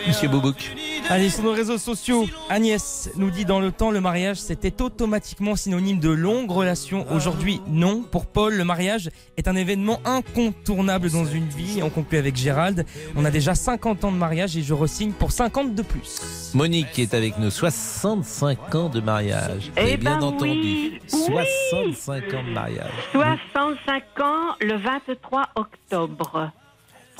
Monsieur 0.08 0.30
Boubouk. 0.30 0.76
Allez, 1.10 1.30
sur 1.30 1.44
nos 1.44 1.52
réseaux 1.52 1.78
sociaux, 1.78 2.26
Agnès 2.50 3.10
nous 3.16 3.30
dit 3.30 3.46
dans 3.46 3.60
le 3.60 3.72
temps, 3.72 3.92
le 3.92 4.02
mariage 4.02 4.38
c'était 4.38 4.82
automatiquement 4.82 5.56
synonyme 5.56 6.00
de 6.00 6.10
longue 6.10 6.50
relation. 6.50 7.06
Aujourd'hui, 7.12 7.62
non. 7.68 8.02
Pour 8.02 8.26
Paul, 8.26 8.56
le 8.56 8.64
mariage 8.64 9.10
est 9.38 9.48
un 9.48 9.56
événement 9.56 10.00
incontournable 10.06 11.12
dans 11.12 11.26
une 11.26 11.48
vie. 11.48 11.80
Et 11.80 11.84
on 11.84 11.90
conclut 11.90 12.18
avec 12.18 12.36
Gérald. 12.36 12.86
On 13.16 13.26
a 13.26 13.32
déjà 13.32 13.56
50 13.56 14.04
ans 14.06 14.12
de 14.12 14.18
mariage 14.18 14.56
et 14.58 14.64
je 14.64 14.74
resigne 14.74 15.12
pour 15.12 15.32
50 15.32 15.76
de 15.76 15.82
plus. 15.82 16.52
Monique 16.54 16.92
qui 16.92 17.02
est 17.02 17.14
avec 17.14 17.38
nous, 17.38 17.52
65 17.52 18.76
ans 18.76 18.90
de 18.90 19.02
mariage. 19.02 19.72
Avez 19.76 19.94
Eh 19.94 19.98
bien 19.98 20.18
ben 20.18 20.24
entendu. 20.28 20.50
oui, 20.50 21.00
65 21.08 22.34
ans 22.34 22.44
de 22.44 22.52
mariage. 22.54 22.92
65 23.12 24.04
ans 24.22 24.56
le 24.62 24.78
23 24.78 25.50
octobre. 25.56 26.52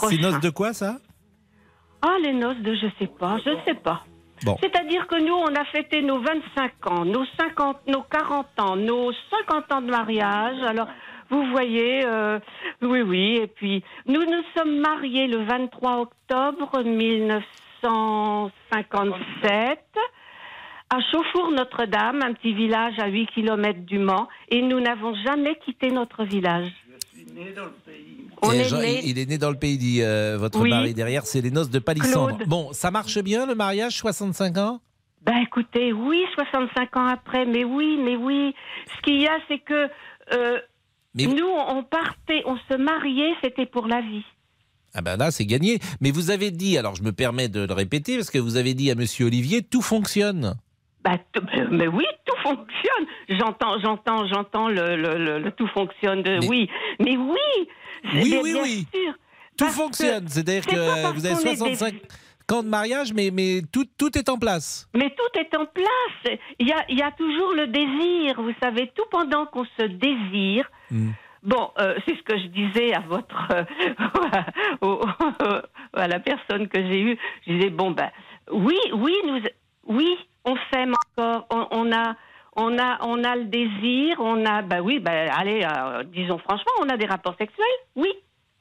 C'est 0.10 0.18
noces 0.18 0.40
de 0.42 0.50
quoi 0.50 0.74
ça? 0.74 0.98
Ah, 2.02 2.18
les 2.24 2.34
noces 2.34 2.58
de 2.58 2.76
je 2.76 2.88
sais 3.00 3.08
pas, 3.08 3.38
je 3.46 3.52
sais 3.66 3.76
pas. 3.76 4.04
Bon. 4.44 4.58
C'est-à-dire 4.62 5.08
que 5.08 5.16
nous, 5.16 5.34
on 5.34 5.56
a 5.56 5.64
fêté 5.66 6.02
nos 6.02 6.20
25 6.20 6.92
ans, 6.92 7.06
nos 7.06 7.24
50, 7.40 7.88
nos 7.88 8.02
40 8.04 8.60
ans, 8.60 8.76
nos 8.76 9.14
50 9.48 9.72
ans 9.72 9.82
de 9.82 9.90
mariage. 9.90 10.62
Alors, 10.64 10.90
vous 11.30 11.46
voyez, 11.52 12.04
euh, 12.06 12.40
oui, 12.82 13.02
oui. 13.02 13.40
Et 13.42 13.48
puis, 13.48 13.82
nous 14.08 14.26
nous 14.26 14.44
sommes 14.56 14.80
mariés 14.80 15.28
le 15.28 15.46
23 15.46 16.02
octobre 16.02 16.84
1957 16.84 19.80
à 20.94 21.00
Chauffour-Notre-Dame, 21.12 22.22
un 22.24 22.34
petit 22.34 22.54
village 22.54 23.00
à 23.00 23.08
8 23.08 23.26
km 23.28 23.80
du 23.82 23.98
Mans. 23.98 24.28
Et 24.50 24.62
nous 24.62 24.80
n'avons 24.80 25.16
jamais 25.16 25.56
quitté 25.56 25.90
notre 25.92 26.24
village. 26.24 26.72
On 28.42 28.52
Et 28.52 28.58
est 28.58 28.64
Jean- 28.66 28.80
né- 28.82 29.02
il, 29.06 29.18
est 29.20 29.26
né 29.28 29.38
dans 29.38 29.50
le 29.50 29.58
pays, 29.58 29.78
dit 29.78 30.02
euh, 30.02 30.38
votre 30.38 30.60
Oui. 30.62 30.70
mari 30.70 30.94
derrière, 30.94 31.26
c'est 31.26 31.42
les 31.42 31.52
noces 31.52 31.70
de 31.70 31.80
Palissandre. 31.80 32.36
Claude. 32.38 32.48
Bon, 32.50 32.74
ça 32.74 32.92
marche 32.92 33.18
bien 33.20 33.46
le 33.46 33.56
mariage, 33.56 33.98
65 33.98 34.58
ans? 34.58 34.82
Ben 35.24 35.38
écoutez, 35.38 35.92
oui, 35.92 36.22
65 36.36 36.98
ans 36.98 37.08
après, 37.08 37.46
mais 37.46 37.64
oui, 37.64 37.98
mais 38.04 38.16
oui. 38.16 38.54
Ce 38.96 39.02
qu'il 39.02 39.20
y 39.22 39.28
a, 39.28 39.38
c'est 39.48 39.60
que 39.60 39.90
euh, 40.34 40.60
nous, 41.16 41.48
on 41.68 41.84
partait, 41.84 42.44
on 42.46 42.58
se 42.70 42.78
mariait, 42.78 43.34
c'était 43.44 43.66
pour 43.66 43.88
la 43.88 44.02
vie. 44.02 44.24
Ah 44.94 45.02
ben 45.02 45.18
là, 45.18 45.32
c'est 45.32 45.46
gagné. 45.46 45.80
Mais 46.00 46.12
vous 46.12 46.30
avez 46.30 46.52
dit, 46.52 46.78
alors 46.78 46.96
je 46.96 47.04
me 47.04 47.12
permets 47.12 47.50
de 47.50 47.66
le 47.66 47.74
répéter, 47.74 48.18
parce 48.18 48.30
que 48.30 48.38
vous 48.38 48.56
avez 48.56 48.74
dit 48.76 48.92
à 48.92 48.96
Monsieur 48.96 49.26
Olivier, 49.26 49.62
tout 49.64 49.82
fonctionne. 49.82 50.56
Ben, 51.06 51.20
mais 51.72 51.88
oui, 51.88 52.06
tout 52.26 52.36
fonctionne. 52.42 53.06
J'entends, 53.30 53.80
j'entends, 53.80 54.28
j'entends 54.28 54.68
le, 54.70 54.96
le, 54.96 55.18
le- 55.18 55.40
le 55.40 55.52
tout 55.52 55.68
fonctionne. 55.68 56.24
De, 56.24 56.40
Oui, 56.48 56.68
mais 57.00 57.16
oui. 57.16 57.38
Oui, 58.14 58.40
oui, 58.44 58.54
bien 58.54 58.62
oui. 58.64 58.88
sûr. 58.94 59.14
Tout 59.58 59.70
fonctionne. 59.70 60.28
C'est-à-dire 60.28 60.64
c'est 60.68 60.76
que 60.76 61.14
vous 61.14 61.26
avez 61.26 61.36
qu'on 61.36 61.42
est 61.42 61.50
des- 61.70 61.76
65 61.76 61.94
ans 62.52 62.64
de 62.64 62.68
mariage, 62.68 63.14
mais, 63.14 63.30
mais 63.32 63.62
tout, 63.72 63.86
tout 63.98 64.18
est 64.18 64.28
en 64.30 64.38
place. 64.38 64.90
Mais 64.96 65.10
tout 65.12 65.40
est 65.40 65.56
en 65.56 65.66
place. 65.66 66.38
Il 66.60 66.68
y 66.68 66.72
a, 66.74 66.84
il 66.90 66.98
y 66.98 67.02
a 67.04 67.12
toujours 67.12 67.54
le 67.54 67.68
désir, 67.68 68.42
vous 68.42 68.54
savez, 68.62 68.92
tout 68.96 69.06
pendant 69.12 69.46
qu'on 69.46 69.66
se 69.80 69.84
désire. 69.84 70.70
Bon, 71.44 71.70
euh, 71.80 71.96
c'est 72.08 72.16
ce 72.18 72.24
que 72.24 72.38
je 72.40 72.48
disais 72.48 72.94
à 72.96 73.02
votre, 73.02 73.48
euh, 73.52 73.64
au- 74.82 75.06
à 75.94 76.08
la 76.08 76.20
personne 76.20 76.68
que 76.68 76.80
j'ai 76.82 77.00
eue. 77.02 77.18
Je 77.48 77.54
disais 77.54 77.70
bon 77.70 77.92
ben, 77.92 78.10
oui, 78.52 78.78
oui, 78.94 79.14
nous, 79.28 79.40
oui, 79.86 80.18
on 80.46 80.56
s'aime 80.72 80.94
encore. 80.94 81.48
On, 81.50 81.68
on 81.72 81.92
a, 81.92 82.16
on 82.56 82.78
a, 82.80 82.98
on 83.02 83.24
a 83.24 83.36
le 83.36 83.46
désir. 83.46 84.18
On 84.20 84.46
a, 84.46 84.62
ben 84.62 84.82
oui, 84.82 85.00
ben 85.00 85.30
allez, 85.36 85.64
euh, 85.64 86.04
disons 86.04 86.38
franchement, 86.38 86.72
on 86.82 86.90
a 86.90 86.98
des 86.98 87.06
rapports 87.06 87.36
sexuels. 87.38 87.66
Oui, 87.96 88.10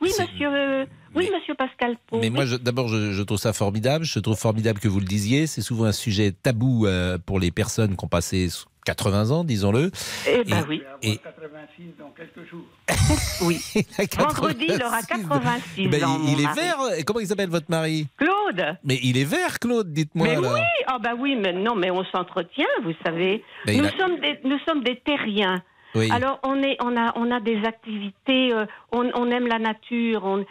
oui, 0.01 0.11
monsieur, 0.19 0.49
euh, 0.49 0.87
oui, 1.15 1.31
monsieur 1.33 1.55
Pascal 1.55 1.97
Pau. 2.07 2.19
Mais 2.21 2.31
moi, 2.31 2.45
d'abord, 2.61 2.89
je, 2.89 3.13
je 3.13 3.23
trouve 3.23 3.39
ça 3.39 3.53
formidable. 3.53 4.05
Je 4.05 4.19
trouve 4.19 4.37
formidable 4.37 4.81
que 4.81 4.89
vous 4.89 5.01
le 5.01 5.07
disiez. 5.07 5.47
C'est 5.47 5.63
souvent 5.63 5.85
un 5.85 5.93
sujet 5.93 6.33
tabou 6.33 6.87
euh, 6.87 7.17
pour 7.25 7.39
les 7.39 7.51
personnes 7.51 7.97
qui 7.97 8.05
ont 8.05 8.09
passé 8.09 8.49
80 8.85 9.31
ans, 9.31 9.45
disons-le. 9.45 9.91
Eh 10.29 10.45
ben 10.45 10.65
oui. 10.69 10.83
Et, 11.03 11.17
86 11.19 11.83
dans 11.99 12.11
quelques 12.11 12.49
jours. 12.49 12.67
oui. 13.43 13.61
Vendredi, 14.19 14.67
il 14.69 14.83
aura 14.83 15.01
86 15.03 15.89
Ben, 15.89 16.05
ans. 16.05 16.21
il, 16.27 16.41
est 16.41 16.45
mari. 16.45 16.61
vert. 16.61 16.77
Et 16.99 17.03
Comment 17.05 17.21
il 17.21 17.27
s'appelle 17.27 17.49
votre 17.51 17.71
mari? 17.71 18.07
Claude. 18.17 18.77
Mais 18.85 18.99
il 19.03 19.17
est 19.19 19.25
vert, 19.25 19.59
Claude, 19.59 19.93
dites-moi 19.93 20.27
Mais 20.29 20.37
alors. 20.37 20.55
oui, 20.55 20.61
ah 20.87 20.99
bah 20.99 21.13
oui, 21.19 21.37
mais 21.37 21.53
non, 21.53 21.75
mais 21.75 21.91
on 21.91 22.05
s'entretient, 22.05 22.67
vous 22.83 22.93
savez. 23.05 23.43
Il 23.67 23.79
nous 23.83 23.89
a- 23.89 23.97
sommes 23.97 24.21
des, 24.21 24.39
nous 24.45 24.59
sommes 24.67 24.85
des 24.85 24.97
terriens. 25.01 25.63
Oui. 25.95 26.11
Alors 26.11 26.41
on 26.43 26.61
est, 26.63 26.77
on 26.83 26.97
a, 26.97 27.13
on 27.17 27.31
a 27.31 27.41
des 27.41 27.63
activités, 27.65 28.53
euh, 28.53 28.67
on, 28.93 29.11
on 29.15 29.31
aime 29.31 29.47
la 29.47 29.61
nature, 29.61 30.25
on, 30.25 30.45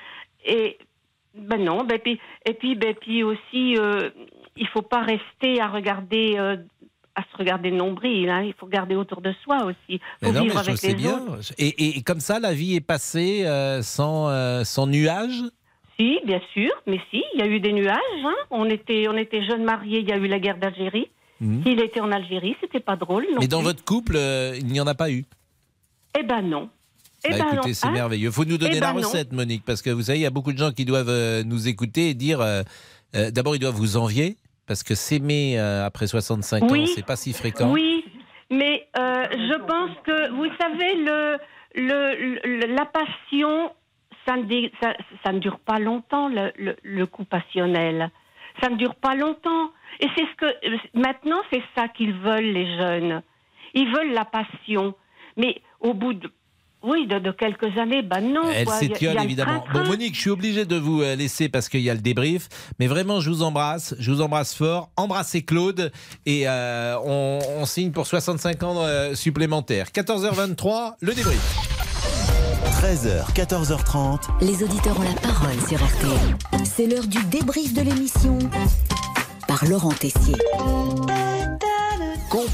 et 0.45 0.77
ben 1.35 1.61
non, 1.63 1.83
ben 1.83 1.99
puis, 1.99 2.19
et 2.45 2.53
puis, 2.53 2.75
ben 2.75 2.93
puis 2.95 3.23
aussi, 3.23 3.75
euh, 3.77 4.09
il 4.55 4.67
faut 4.69 4.81
pas 4.83 5.01
rester 5.01 5.59
à 5.59 5.67
regarder. 5.67 6.35
euh, 6.37 6.57
à 7.15 7.21
se 7.31 7.37
regarder 7.37 7.69
le 7.69 7.77
nombril, 7.77 8.29
hein. 8.29 8.41
il 8.41 8.53
faut 8.53 8.65
regarder 8.65 8.95
autour 8.95 9.21
de 9.21 9.33
soi 9.43 9.65
aussi. 9.65 9.99
Mais 10.21 10.31
non, 10.31 10.41
vivre 10.43 10.57
avec 10.57 10.81
les 10.81 10.95
bien. 10.95 11.17
autres. 11.19 11.51
Et, 11.57 11.97
et 11.97 12.01
comme 12.01 12.19
ça, 12.19 12.39
la 12.39 12.53
vie 12.53 12.75
est 12.75 12.81
passée 12.81 13.45
euh, 13.45 13.81
sans, 13.83 14.29
euh, 14.29 14.63
sans 14.63 14.87
nuages? 14.87 15.43
Si, 15.99 16.17
bien 16.25 16.41
sûr, 16.53 16.71
mais 16.87 16.99
si, 17.11 17.21
il 17.35 17.39
y 17.39 17.43
a 17.43 17.47
eu 17.47 17.59
des 17.59 17.71
nuages. 17.71 17.97
hein. 18.25 18.33
On 18.49 18.65
était, 18.65 19.07
on 19.07 19.15
était 19.15 19.45
jeunes 19.45 19.63
mariés. 19.63 19.99
Il 19.99 20.09
y 20.09 20.11
a 20.11 20.17
eu 20.17 20.27
la 20.27 20.39
guerre 20.39 20.57
d'Algérie. 20.57 21.07
Mhm. 21.39 21.61
S'il 21.63 21.79
était 21.81 21.99
en 22.01 22.11
Algérie, 22.11 22.55
c'était 22.61 22.79
pas 22.79 22.95
drôle. 22.95 23.25
Non 23.31 23.37
Mais 23.41 23.47
dans 23.47 23.59
plus. 23.59 23.65
votre 23.65 23.83
couple, 23.83 24.15
euh, 24.15 24.55
il 24.57 24.65
n'y 24.67 24.79
en 24.81 24.87
a 24.87 24.95
pas 24.95 25.11
eu? 25.11 25.23
Eh 26.19 26.23
ben 26.23 26.41
non. 26.41 26.69
Eh 27.25 27.29
Bah, 27.29 27.37
ben 27.39 27.53
écoutez, 27.53 27.73
c'est 27.75 27.87
Hein 27.87 27.91
merveilleux. 27.91 28.31
faut 28.31 28.43
nous 28.45 28.57
donner 28.57 28.77
Eh 28.77 28.79
la 28.79 28.91
ben 28.91 29.01
non. 29.01 29.07
recette, 29.07 29.31
Monique, 29.33 29.63
parce 29.65 29.81
que 29.83 29.91
vous 29.91 30.01
savez, 30.03 30.17
il 30.19 30.21
y 30.23 30.25
a 30.25 30.29
beaucoup 30.31 30.51
de 30.51 30.57
gens 30.57 30.71
qui 30.71 30.83
doivent 30.85 31.09
euh, 31.09 31.43
nous 31.43 31.67
écouter 31.67 32.09
et 32.09 32.13
dire. 32.15 32.41
euh, 32.41 32.63
D'abord, 33.31 33.55
ils 33.55 33.59
doivent 33.59 33.75
vous 33.75 33.95
envier, 33.97 34.37
parce 34.67 34.83
que 34.83 34.95
s'aimer 34.95 35.59
euh, 35.59 35.85
après 35.85 36.07
65 36.07 36.63
ans, 36.63 36.67
Oui. 36.71 36.87
c'est 36.87 37.05
pas 37.05 37.15
si 37.15 37.33
fréquent. 37.33 37.71
Oui, 37.71 38.05
mais 38.49 38.87
euh, 38.97 39.25
je 39.31 39.57
pense 39.65 39.91
que 40.05 40.29
vous 40.31 40.47
savez 40.59 40.95
le, 40.95 41.37
le, 41.75 42.67
le- 42.67 42.73
la 42.75 42.85
passion, 42.85 43.71
ça 44.25 44.37
ne, 44.37 44.43
dé- 44.43 44.71
ça, 44.81 44.93
ça 45.23 45.31
ne 45.33 45.39
dure 45.39 45.59
pas 45.59 45.79
longtemps 45.79 46.29
le, 46.29 46.51
le, 46.57 46.75
le 46.83 47.05
coup 47.05 47.25
passionnel. 47.25 48.09
Ça 48.61 48.69
ne 48.69 48.75
dure 48.75 48.95
pas 48.95 49.15
longtemps. 49.15 49.71
Et 49.99 50.07
c'est 50.15 50.25
ce 50.25 50.35
que 50.37 50.97
maintenant 50.99 51.41
c'est 51.51 51.63
ça 51.75 51.87
qu'ils 51.87 52.13
veulent 52.13 52.51
les 52.53 52.77
jeunes. 52.77 53.21
Ils 53.73 53.91
veulent 53.93 54.13
la 54.13 54.25
passion, 54.25 54.93
mais 55.37 55.61
au 55.79 55.93
bout 55.93 56.13
de 56.13 56.31
oui, 56.83 57.07
de, 57.07 57.17
de 57.19 57.31
quelques 57.31 57.77
années, 57.77 58.01
bah 58.01 58.19
non. 58.21 58.43
Elle 58.53 58.67
s'étiole 58.69 59.21
évidemment. 59.23 59.63
Bon, 59.73 59.85
Monique, 59.85 60.15
je 60.15 60.19
suis 60.19 60.29
obligé 60.29 60.65
de 60.65 60.75
vous 60.75 61.01
euh, 61.01 61.15
laisser 61.15 61.47
parce 61.49 61.69
qu'il 61.69 61.79
y 61.81 61.89
a 61.89 61.93
le 61.93 62.01
débrief. 62.01 62.49
Mais 62.79 62.87
vraiment, 62.87 63.21
je 63.21 63.29
vous 63.29 63.41
embrasse. 63.41 63.95
Je 63.99 64.11
vous 64.11 64.21
embrasse 64.21 64.53
fort. 64.53 64.89
Embrassez 64.97 65.43
Claude. 65.43 65.91
Et 66.25 66.43
euh, 66.47 66.97
on, 67.05 67.39
on 67.59 67.65
signe 67.65 67.91
pour 67.91 68.05
65 68.05 68.63
ans 68.63 68.75
euh, 68.83 69.15
supplémentaires. 69.15 69.87
14h23, 69.95 70.95
le 70.99 71.13
débrief. 71.13 71.57
13h, 72.81 73.33
14h30. 73.33 74.19
Les 74.41 74.61
auditeurs 74.61 74.99
ont 74.99 75.03
la 75.03 75.13
parole 75.21 75.55
sur 75.69 75.77
RTL. 75.77 76.65
C'est 76.65 76.85
l'heure 76.87 77.07
du 77.07 77.23
débrief 77.25 77.73
de 77.73 77.81
l'émission 77.81 78.37
par 79.47 79.63
Laurent 79.65 79.93
Tessier. 79.93 80.35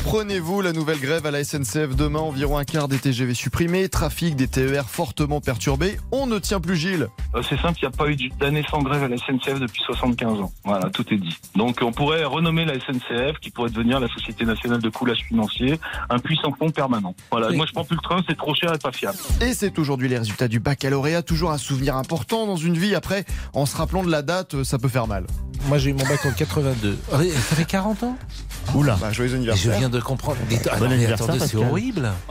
Comprenez-vous 0.03 0.61
la 0.61 0.71
nouvelle 0.71 0.99
grève 0.99 1.25
à 1.25 1.31
la 1.31 1.43
SNCF 1.43 1.95
demain 1.95 2.19
Environ 2.19 2.57
un 2.57 2.63
quart 2.63 2.87
des 2.87 2.97
TGV 2.97 3.33
supprimés, 3.33 3.89
trafic 3.89 4.35
des 4.35 4.47
TER 4.47 4.89
fortement 4.89 5.41
perturbé. 5.41 5.99
On 6.11 6.25
ne 6.25 6.39
tient 6.39 6.59
plus 6.61 6.77
Gilles. 6.77 7.09
Euh, 7.35 7.43
C'est 7.47 7.59
simple, 7.59 7.77
il 7.81 7.87
n'y 7.87 7.93
a 7.93 7.97
pas 7.97 8.09
eu 8.09 8.15
d'année 8.39 8.63
sans 8.71 8.81
grève 8.81 9.03
à 9.03 9.07
la 9.09 9.17
SNCF 9.17 9.59
depuis 9.59 9.81
75 9.85 10.39
ans. 10.39 10.51
Voilà, 10.63 10.89
tout 10.89 11.05
est 11.13 11.17
dit. 11.17 11.37
Donc 11.55 11.79
on 11.83 11.91
pourrait 11.91 12.23
renommer 12.23 12.65
la 12.65 12.75
SNCF, 12.79 13.39
qui 13.41 13.51
pourrait 13.51 13.69
devenir 13.69 13.99
la 13.99 14.07
Société 14.07 14.45
nationale 14.45 14.81
de 14.81 14.89
coulage 14.89 15.25
financier, 15.27 15.79
un 16.09 16.17
puissant 16.17 16.53
pont 16.53 16.71
permanent. 16.71 17.13
Voilà, 17.29 17.51
moi 17.51 17.65
je 17.67 17.73
prends 17.73 17.83
plus 17.83 17.97
le 17.97 18.01
train, 18.01 18.23
c'est 18.27 18.37
trop 18.37 18.55
cher 18.55 18.73
et 18.73 18.79
pas 18.79 18.93
fiable. 18.93 19.17
Et 19.41 19.53
c'est 19.53 19.77
aujourd'hui 19.77 20.07
les 20.07 20.17
résultats 20.17 20.47
du 20.47 20.59
baccalauréat, 20.59 21.21
toujours 21.23 21.51
un 21.51 21.57
souvenir 21.59 21.97
important 21.97 22.47
dans 22.47 22.55
une 22.57 22.77
vie. 22.77 22.95
Après, 22.95 23.25
en 23.53 23.65
se 23.67 23.75
rappelant 23.75 24.03
de 24.03 24.09
la 24.09 24.21
date, 24.21 24.55
euh, 24.55 24.63
ça 24.63 24.79
peut 24.79 24.89
faire 24.89 25.07
mal. 25.07 25.27
Moi, 25.67 25.77
j'ai 25.77 25.89
eu 25.89 25.93
mon 25.93 26.05
bac 26.05 26.25
en 26.25 26.31
82. 26.31 26.97
Ah, 27.11 27.17
Ça 27.17 27.55
fait 27.55 27.65
40 27.65 28.03
ans 28.03 28.17
Oula, 28.75 28.97
bah, 29.01 29.11
joyeux 29.11 29.35
anniversaire. 29.35 29.88
Viens 29.89 29.99
de 29.99 30.03
comprendre. 30.03 30.37
Ah, 30.41 30.75
Bon 30.77 30.83
non, 30.83 30.87
mais 30.89 30.95
anniversaire, 30.95 31.29
attendez, 31.29 31.47
c'est 31.47 31.57
horrible. 31.57 32.11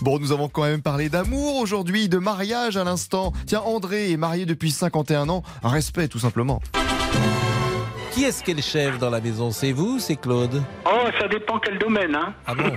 Bon, 0.00 0.18
nous 0.18 0.32
avons 0.32 0.48
quand 0.48 0.62
même 0.62 0.82
parlé 0.82 1.08
d'amour 1.08 1.56
aujourd'hui, 1.56 2.08
de 2.08 2.18
mariage 2.18 2.76
à 2.76 2.84
l'instant. 2.84 3.32
Tiens, 3.46 3.60
André 3.64 4.10
est 4.12 4.16
marié 4.16 4.44
depuis 4.44 4.70
51 4.70 5.28
ans. 5.28 5.42
Respect, 5.62 6.08
tout 6.08 6.18
simplement. 6.18 6.60
Qui 8.12 8.24
est-ce 8.24 8.42
qui 8.44 8.50
est 8.52 8.54
le 8.54 8.62
chef 8.62 8.98
dans 8.98 9.10
la 9.10 9.20
maison? 9.20 9.50
C'est 9.50 9.72
vous 9.72 9.96
ou 9.96 9.98
c'est 9.98 10.16
Claude? 10.16 10.62
Oh, 10.86 10.90
ça 11.18 11.26
dépend 11.28 11.58
quel 11.58 11.78
domaine. 11.78 12.14
Hein. 12.14 12.32
Ah 12.46 12.54
bon? 12.54 12.70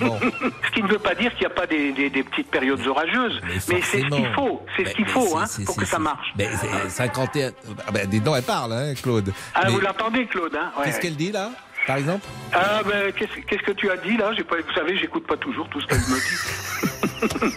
Bon. 0.00 0.18
Ce 0.66 0.70
qui 0.74 0.82
ne 0.82 0.88
veut 0.88 0.98
pas 0.98 1.14
dire 1.14 1.30
qu'il 1.32 1.40
n'y 1.46 1.52
a 1.52 1.54
pas 1.54 1.66
des, 1.66 1.92
des- 1.92 2.10
des 2.10 2.22
petites 2.24 2.50
périodes 2.50 2.84
orageuses. 2.86 3.40
Mais, 3.46 3.58
c'est 3.60 3.80
ce 3.82 3.96
qu'il 4.08 4.32
faut. 4.34 4.62
C'est 4.76 4.86
ce 4.86 4.94
qu'il 4.94 5.06
faut 5.06 5.36
hein, 5.38 5.44
pour 5.66 5.76
que 5.76 5.84
ça 5.86 5.98
marche. 5.98 6.32
Mais 6.36 6.48
c'est 6.60 6.90
51. 6.90 7.50
Ah 7.86 7.90
ben, 7.92 8.08
dis 8.08 8.20
donc, 8.20 8.34
elle 8.38 8.42
parle, 8.42 8.72
hein, 8.72 8.94
Claude. 9.00 9.32
Ah, 9.54 9.62
Mais 9.66 9.70
vous 9.72 9.80
l'entendez, 9.80 10.26
Claude 10.26 10.54
hein 10.56 10.70
Ouais, 10.78 10.86
Qu'est-ce 10.86 10.96
ouais. 10.96 11.02
qu'elle 11.02 11.16
dit 11.16 11.30
là, 11.32 11.50
par 11.86 11.96
exemple 11.96 12.26
Ah, 12.52 12.82
ben, 12.84 13.12
qu'est-ce 13.12 13.40
qu'est-ce 13.46 13.62
que 13.62 13.72
tu 13.72 13.90
as 13.90 13.96
dit 13.96 14.16
là? 14.16 14.32
J'ai 14.36 14.44
pas, 14.44 14.56
Vous 14.56 14.74
savez, 14.74 14.96
j'écoute 14.98 15.26
pas 15.26 15.36
toujours 15.36 15.68
tout 15.68 15.80
ce 15.80 15.86
qu'elle 15.86 15.98
me 15.98 16.18
dit. 16.20 17.50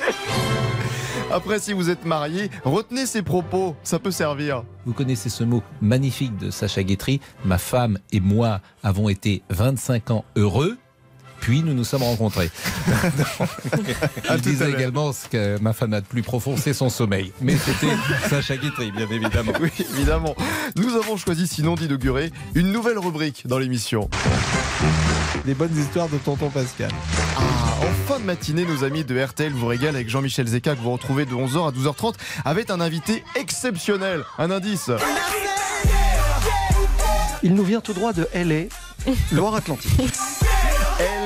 Après, 1.32 1.58
si 1.58 1.72
vous 1.72 1.90
êtes 1.90 2.04
marié, 2.04 2.50
retenez 2.64 3.04
ses 3.04 3.22
propos, 3.22 3.74
ça 3.82 3.98
peut 3.98 4.12
servir. 4.12 4.62
Vous 4.84 4.92
connaissez 4.92 5.28
ce 5.28 5.42
mot 5.42 5.62
magnifique 5.82 6.36
de 6.36 6.50
Sacha 6.50 6.82
Guitry. 6.84 7.20
Ma 7.44 7.58
femme 7.58 7.98
et 8.12 8.20
moi 8.20 8.60
avons 8.84 9.08
été 9.08 9.42
25 9.50 10.10
ans 10.12 10.24
heureux. 10.36 10.76
Puis 11.46 11.62
nous 11.62 11.74
nous 11.74 11.84
sommes 11.84 12.02
rencontrés. 12.02 12.50
Il 14.34 14.40
disait 14.40 14.68
également 14.68 15.12
ce 15.12 15.28
que 15.28 15.60
ma 15.60 15.72
femme 15.72 15.92
a 15.94 16.00
de 16.00 16.06
plus 16.06 16.22
profond, 16.22 16.56
c'est 16.56 16.72
son 16.72 16.90
sommeil. 16.90 17.32
Mais 17.40 17.56
c'était 17.56 17.94
Sacha 18.28 18.56
Guitry, 18.56 18.90
bien 18.90 19.06
évidemment. 19.08 19.52
Oui, 19.60 19.70
évidemment. 19.94 20.34
Nous 20.74 20.96
avons 20.96 21.16
choisi 21.16 21.46
sinon 21.46 21.76
d'inaugurer 21.76 22.32
une 22.56 22.72
nouvelle 22.72 22.98
rubrique 22.98 23.46
dans 23.46 23.58
l'émission. 23.58 24.10
Les 25.46 25.54
bonnes 25.54 25.78
histoires 25.78 26.08
de 26.08 26.16
tonton 26.18 26.50
Pascal. 26.50 26.90
Ah, 27.36 27.40
en 27.80 28.12
fin 28.12 28.18
de 28.18 28.24
matinée, 28.24 28.64
nos 28.64 28.82
amis 28.82 29.04
de 29.04 29.16
RTL 29.16 29.52
vous 29.52 29.68
régalent 29.68 29.94
avec 29.94 30.08
Jean-Michel 30.08 30.48
Zeka 30.48 30.74
que 30.74 30.80
vous 30.80 30.90
retrouvez 30.90 31.26
de 31.26 31.34
11h 31.34 31.68
à 31.68 31.70
12h30 31.70 32.14
avec 32.44 32.70
un 32.70 32.80
invité 32.80 33.22
exceptionnel. 33.36 34.24
Un 34.38 34.50
indice. 34.50 34.90
Il 37.44 37.54
nous 37.54 37.62
vient 37.62 37.80
tout 37.80 37.92
droit 37.92 38.12
de 38.12 38.26
LA, 38.34 38.64
Loire-Atlantique. 39.32 39.94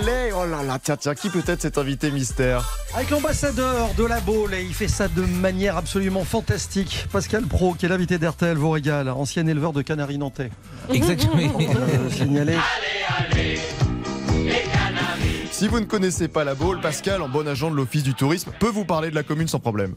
Est, 0.08 0.32
oh 0.32 0.46
là 0.46 0.62
là, 0.62 0.78
tiens, 0.82 0.96
tiens, 0.96 1.14
qui 1.14 1.28
peut 1.28 1.42
être 1.46 1.60
cet 1.60 1.78
invité 1.78 2.10
mystère 2.10 2.64
Avec 2.94 3.10
l'ambassadeur 3.10 3.94
de 3.96 4.04
la 4.04 4.20
Baule, 4.20 4.54
et 4.54 4.62
il 4.62 4.74
fait 4.74 4.88
ça 4.88 5.08
de 5.08 5.22
manière 5.22 5.76
absolument 5.76 6.24
fantastique. 6.24 7.06
Pascal 7.12 7.44
Pro, 7.44 7.74
qui 7.74 7.86
est 7.86 7.88
l'invité 7.88 8.18
d'RTL, 8.18 8.56
vous 8.56 8.70
régale, 8.70 9.08
ancien 9.10 9.46
éleveur 9.46 9.72
de 9.72 9.82
canaris 9.82 10.18
nantais. 10.18 10.50
Exactement. 10.92 11.36
Euh, 11.60 12.10
signalé. 12.10 12.56
Si 15.50 15.68
vous 15.68 15.80
ne 15.80 15.84
connaissez 15.84 16.28
pas 16.28 16.44
la 16.44 16.54
Baule, 16.54 16.80
Pascal, 16.80 17.20
en 17.20 17.28
bon 17.28 17.46
agent 17.46 17.70
de 17.70 17.76
l'Office 17.76 18.02
du 18.02 18.14
tourisme, 18.14 18.50
peut 18.58 18.70
vous 18.70 18.84
parler 18.84 19.10
de 19.10 19.14
la 19.14 19.22
commune 19.22 19.48
sans 19.48 19.60
problème. 19.60 19.94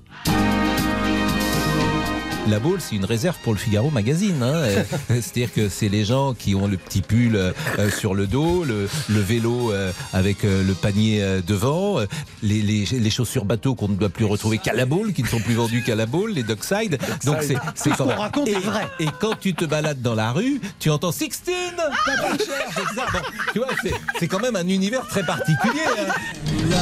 La 2.49 2.59
Baule, 2.59 2.79
c'est 2.81 2.95
une 2.95 3.05
réserve 3.05 3.37
pour 3.41 3.53
le 3.53 3.57
Figaro 3.59 3.89
Magazine. 3.89 4.43
hein. 4.43 4.63
C'est-à-dire 5.07 5.53
que 5.53 5.69
c'est 5.69 5.87
les 5.87 6.03
gens 6.03 6.33
qui 6.33 6.55
ont 6.55 6.67
le 6.67 6.75
petit 6.77 7.01
pull 7.01 7.35
euh, 7.37 7.53
euh, 7.79 7.89
sur 7.89 8.13
le 8.13 8.27
dos, 8.27 8.65
le, 8.65 8.89
le 9.09 9.19
vélo 9.21 9.71
euh, 9.71 9.91
avec 10.11 10.43
euh, 10.43 10.61
le 10.63 10.73
panier 10.73 11.23
devant, 11.47 11.99
les, 12.43 12.61
les- 12.61 12.85
les 12.85 13.09
chaussures 13.09 13.45
bateau 13.45 13.75
qu'on 13.75 13.87
ne 13.87 13.95
doit 13.95 14.09
plus 14.09 14.25
retrouver 14.25 14.57
qu'à 14.57 14.73
la 14.73 14.85
Baule, 14.85 15.13
qui 15.13 15.23
ne 15.23 15.27
sont 15.27 15.39
plus 15.39 15.53
vendues 15.53 15.83
qu'à 15.83 15.95
la 15.95 16.05
Baule, 16.05 16.31
les 16.31 16.43
Dockside. 16.43 16.97
Donc 17.23 17.37
c'est 17.41 17.55
c'est 17.75 17.91
quand 17.91 18.05
même- 18.05 18.19
raconte 18.19 18.47
et, 18.49 18.51
est 18.53 18.59
vrai. 18.59 18.87
et 18.99 19.07
quand 19.21 19.39
tu 19.39 19.53
te 19.53 19.63
balades 19.65 20.01
dans 20.01 20.15
la 20.15 20.31
rue, 20.33 20.59
tu 20.79 20.89
entends 20.89 21.11
c'est 21.13 21.31
ça. 21.31 23.05
Bon, 23.13 23.19
tu 23.53 23.59
vois, 23.59 23.67
c'est- 23.81 23.93
c'est 24.19 24.27
quand 24.27 24.39
même 24.41 24.57
un 24.57 24.67
univers 24.67 25.07
très 25.07 25.23
particulier. 25.25 25.81
hein. 25.87 26.75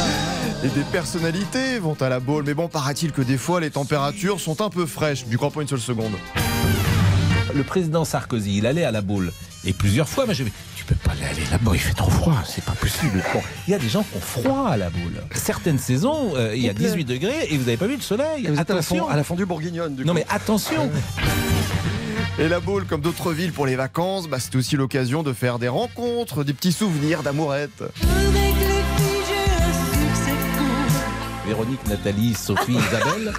Et 0.64 0.68
des 0.70 0.84
personnalités 0.92 1.80
vont 1.80 1.96
à 2.02 2.08
la 2.10 2.20
Baule, 2.20 2.44
mais 2.46 2.54
bon, 2.54 2.68
paraît-il 2.68 3.12
que 3.12 3.24
des 3.24 3.38
fois 3.38 3.60
les 3.60 3.72
températures 3.72 4.40
sont 4.40 4.62
un 4.62 4.70
peu 4.70 4.86
fraîches. 4.86 5.26
Du 5.26 5.38
pas 5.52 5.62
une 5.62 5.68
seule 5.68 5.80
seconde. 5.80 6.14
Le 7.54 7.64
président 7.64 8.06
Sarkozy, 8.06 8.58
il 8.58 8.66
allait 8.66 8.86
à 8.86 8.92
la 8.92 9.02
boule. 9.02 9.32
Et 9.66 9.74
plusieurs 9.74 10.08
fois, 10.10 10.26
moi, 10.26 10.34
je 10.34 10.44
vais. 10.44 10.52
Tu 10.76 10.86
peux 10.86 10.96
pas 10.96 11.12
aller 11.12 11.44
là-bas, 11.52 11.72
il 11.74 11.80
fait 11.80 11.94
trop 11.94 12.10
froid, 12.10 12.42
c'est 12.46 12.64
pas 12.64 12.72
possible. 12.72 13.24
Bon, 13.34 13.42
il 13.68 13.72
y 13.72 13.74
a 13.76 13.78
des 13.80 13.90
gens 13.90 14.02
qui 14.04 14.18
ont 14.18 14.22
froid 14.22 14.70
à 14.70 14.78
la 14.78 14.90
boule. 14.90 15.22
Certaines 15.34 15.78
saisons, 15.78 16.34
euh, 16.36 16.56
il 16.56 16.64
y 16.64 16.68
a 16.68 16.72
Il 16.72 16.76
pleut. 16.76 16.86
18 16.88 17.04
degrés 17.06 17.48
et 17.50 17.58
vous 17.58 17.66
n'avez 17.66 17.78
pas 17.78 17.86
vu 17.88 17.96
le 17.98 18.02
soleil. 18.02 18.46
Et 18.46 18.50
vous 18.50 18.60
êtes 18.60 18.70
à 18.70 18.74
la, 18.74 18.80
Attention. 18.80 19.06
fond- 19.06 19.08
à 19.10 19.16
la 19.16 19.24
fondue 19.24 19.46
bourguignonne, 19.46 19.96
du 19.96 20.06
Non 20.06 20.14
mais 20.16 20.26
attention 20.30 20.90
Et 22.40 22.48
la 22.48 22.60
Baule, 22.60 22.86
comme 22.86 23.02
d'autres 23.02 23.32
villes 23.34 23.52
pour 23.52 23.66
les 23.68 23.76
vacances, 23.76 24.28
bah, 24.28 24.38
c'est 24.40 24.56
aussi 24.56 24.76
l'occasion 24.76 25.22
de 25.22 25.34
faire 25.34 25.60
des 25.60 25.68
rencontres, 25.68 26.44
des 26.44 26.54
petits 26.54 26.72
souvenirs 26.72 27.22
d'amourette. 27.22 27.84
Véronique, 31.52 31.86
Nathalie, 31.90 32.34
Sophie, 32.34 32.72
Isabelle, 32.78 33.34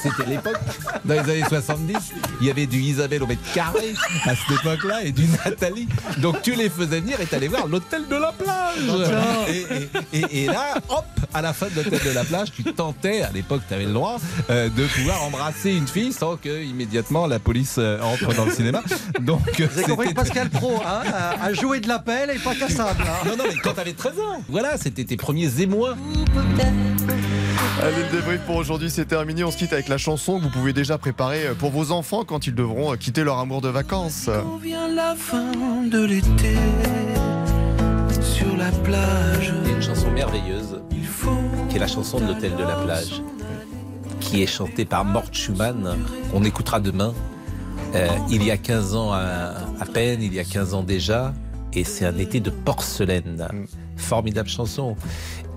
c'était 0.00 0.30
l'époque. 0.30 0.60
Dans 1.04 1.14
les 1.14 1.18
années 1.20 1.44
70, 1.48 1.96
il 2.40 2.46
y 2.46 2.50
avait 2.52 2.66
du 2.66 2.78
Isabelle 2.78 3.24
au 3.24 3.26
mètre 3.26 3.42
carré 3.52 3.94
à 4.26 4.36
cette 4.36 4.60
époque-là 4.60 5.02
et 5.02 5.10
du 5.10 5.26
Nathalie. 5.44 5.88
Donc 6.18 6.40
tu 6.42 6.54
les 6.54 6.70
faisais 6.70 7.00
venir 7.00 7.20
et 7.20 7.26
t'allais 7.26 7.48
voir 7.48 7.66
l'hôtel 7.66 8.06
de 8.08 8.14
la 8.14 8.30
plage. 8.30 9.48
Et, 9.48 9.66
et- 10.14 10.18
et- 10.20 10.44
et 10.44 10.46
là, 10.46 10.76
hop, 10.88 11.04
à 11.34 11.42
la 11.42 11.52
fin 11.52 11.66
de 11.66 11.74
l'hôtel 11.82 11.98
de 12.04 12.10
la 12.14 12.22
plage, 12.22 12.52
tu 12.52 12.62
tentais, 12.62 13.22
à 13.22 13.30
l'époque 13.32 13.62
tu 13.66 13.74
avais 13.74 13.86
le 13.86 13.92
droit, 13.92 14.18
euh, 14.50 14.68
de 14.68 14.86
pouvoir 14.86 15.24
embrasser 15.24 15.72
une 15.72 15.88
fille 15.88 16.12
sans 16.12 16.36
que 16.36 16.62
immédiatement 16.62 17.26
la 17.26 17.40
police 17.40 17.74
euh, 17.78 18.00
entre 18.02 18.34
dans 18.34 18.44
le 18.44 18.52
cinéma. 18.52 18.82
Donc 19.20 19.40
Vous 19.58 19.78
avez 19.78 19.82
compris 19.82 20.14
Pascal 20.14 20.48
Pro 20.48 20.80
hein, 20.86 21.02
a, 21.12 21.42
a 21.44 21.52
joué 21.54 21.80
de 21.80 21.88
l'appel 21.88 22.30
et 22.30 22.38
pas 22.38 22.54
cassable. 22.54 23.02
hein. 23.02 23.26
Non, 23.28 23.36
non, 23.36 23.44
mais 23.48 23.56
quand 23.56 23.72
t'avais 23.74 23.94
13 23.94 24.12
ans, 24.20 24.42
voilà, 24.48 24.78
c'était 24.78 25.04
tes 25.04 25.16
premiers 25.16 25.60
émois. 25.60 25.96
Allez, 27.80 28.02
le 28.10 28.16
débrief 28.16 28.40
pour 28.40 28.56
aujourd'hui, 28.56 28.90
c'est 28.90 29.04
terminé. 29.04 29.44
On 29.44 29.50
se 29.50 29.56
quitte 29.56 29.72
avec 29.72 29.88
la 29.88 29.98
chanson 29.98 30.38
que 30.38 30.44
vous 30.44 30.50
pouvez 30.50 30.72
déjà 30.72 30.98
préparer 30.98 31.54
pour 31.58 31.70
vos 31.70 31.92
enfants 31.92 32.24
quand 32.24 32.46
ils 32.46 32.54
devront 32.54 32.96
quitter 32.96 33.22
leur 33.22 33.38
amour 33.38 33.60
de 33.60 33.68
vacances. 33.68 34.28
Vient 34.60 34.88
la 34.88 35.14
fin 35.14 35.52
de 35.88 36.04
l'été 36.04 36.56
sur 38.20 38.56
la 38.56 38.70
plage? 38.82 39.54
Il 39.62 39.70
y 39.70 39.72
a 39.72 39.76
une 39.76 39.82
chanson 39.82 40.10
merveilleuse 40.10 40.80
qui 41.68 41.76
est 41.76 41.80
la 41.80 41.86
chanson 41.86 42.18
de 42.18 42.26
l'hôtel 42.26 42.56
de 42.56 42.62
la 42.62 42.76
plage, 42.76 43.22
qui 44.20 44.42
est 44.42 44.46
chantée 44.46 44.84
par 44.84 45.04
Mort 45.04 45.28
Schumann, 45.32 45.98
qu'on 46.32 46.44
écoutera 46.44 46.80
demain. 46.80 47.12
Euh, 47.94 48.08
il 48.30 48.42
y 48.42 48.50
a 48.50 48.56
15 48.56 48.94
ans 48.94 49.12
à, 49.12 49.52
à 49.80 49.84
peine, 49.92 50.22
il 50.22 50.34
y 50.34 50.38
a 50.40 50.44
15 50.44 50.74
ans 50.74 50.82
déjà, 50.82 51.32
et 51.72 51.84
c'est 51.84 52.04
un 52.04 52.16
été 52.18 52.40
de 52.40 52.50
porcelaine. 52.50 53.48
Formidable 53.96 54.48
chanson. 54.48 54.96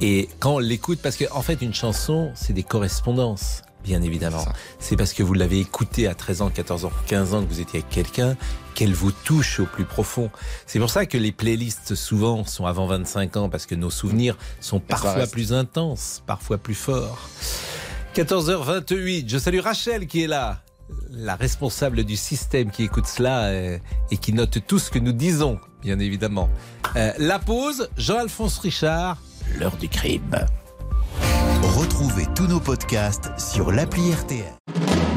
Et 0.01 0.27
quand 0.39 0.55
on 0.55 0.59
l'écoute, 0.59 0.99
parce 1.01 1.15
qu'en 1.15 1.37
en 1.37 1.41
fait 1.43 1.61
une 1.61 1.73
chanson, 1.73 2.31
c'est 2.33 2.53
des 2.53 2.63
correspondances. 2.63 3.61
Bien 3.83 4.01
évidemment. 4.01 4.45
C'est 4.79 4.95
parce 4.95 5.13
que 5.13 5.23
vous 5.23 5.33
l'avez 5.33 5.59
écoutée 5.59 6.07
à 6.07 6.13
13 6.13 6.43
ans, 6.43 6.49
14 6.49 6.85
ans, 6.85 6.91
15 7.07 7.33
ans 7.33 7.43
que 7.43 7.47
vous 7.47 7.61
étiez 7.61 7.79
avec 7.79 7.89
quelqu'un 7.89 8.37
qu'elle 8.75 8.93
vous 8.93 9.11
touche 9.11 9.59
au 9.59 9.65
plus 9.65 9.85
profond. 9.85 10.29
C'est 10.67 10.79
pour 10.79 10.89
ça 10.89 11.05
que 11.05 11.17
les 11.17 11.31
playlists 11.31 11.95
souvent 11.95 12.45
sont 12.45 12.65
avant 12.65 12.85
25 12.85 13.37
ans 13.37 13.49
parce 13.49 13.65
que 13.65 13.75
nos 13.75 13.89
souvenirs 13.89 14.37
sont 14.59 14.79
parfois 14.79 15.25
plus 15.25 15.51
intenses, 15.51 16.21
parfois 16.27 16.57
plus 16.57 16.75
forts. 16.75 17.29
14h28, 18.15 19.27
je 19.27 19.37
salue 19.37 19.59
Rachel 19.59 20.05
qui 20.05 20.23
est 20.23 20.27
là, 20.27 20.61
la 21.09 21.35
responsable 21.35 22.03
du 22.03 22.17
système 22.17 22.69
qui 22.69 22.83
écoute 22.83 23.07
cela 23.07 23.45
euh, 23.45 23.77
et 24.11 24.17
qui 24.17 24.33
note 24.33 24.59
tout 24.67 24.79
ce 24.79 24.91
que 24.91 24.99
nous 24.99 25.13
disons, 25.13 25.59
bien 25.81 25.97
évidemment. 25.99 26.49
Euh, 26.97 27.13
la 27.17 27.39
pause, 27.39 27.89
Jean-Alphonse 27.97 28.59
Richard, 28.59 29.17
l'heure 29.59 29.77
du 29.77 29.89
crime. 29.89 30.45
Retrouvez 31.77 32.25
tous 32.35 32.47
nos 32.47 32.59
podcasts 32.59 33.29
sur 33.39 33.71
l'appli 33.71 34.13
RTL. 34.13 34.90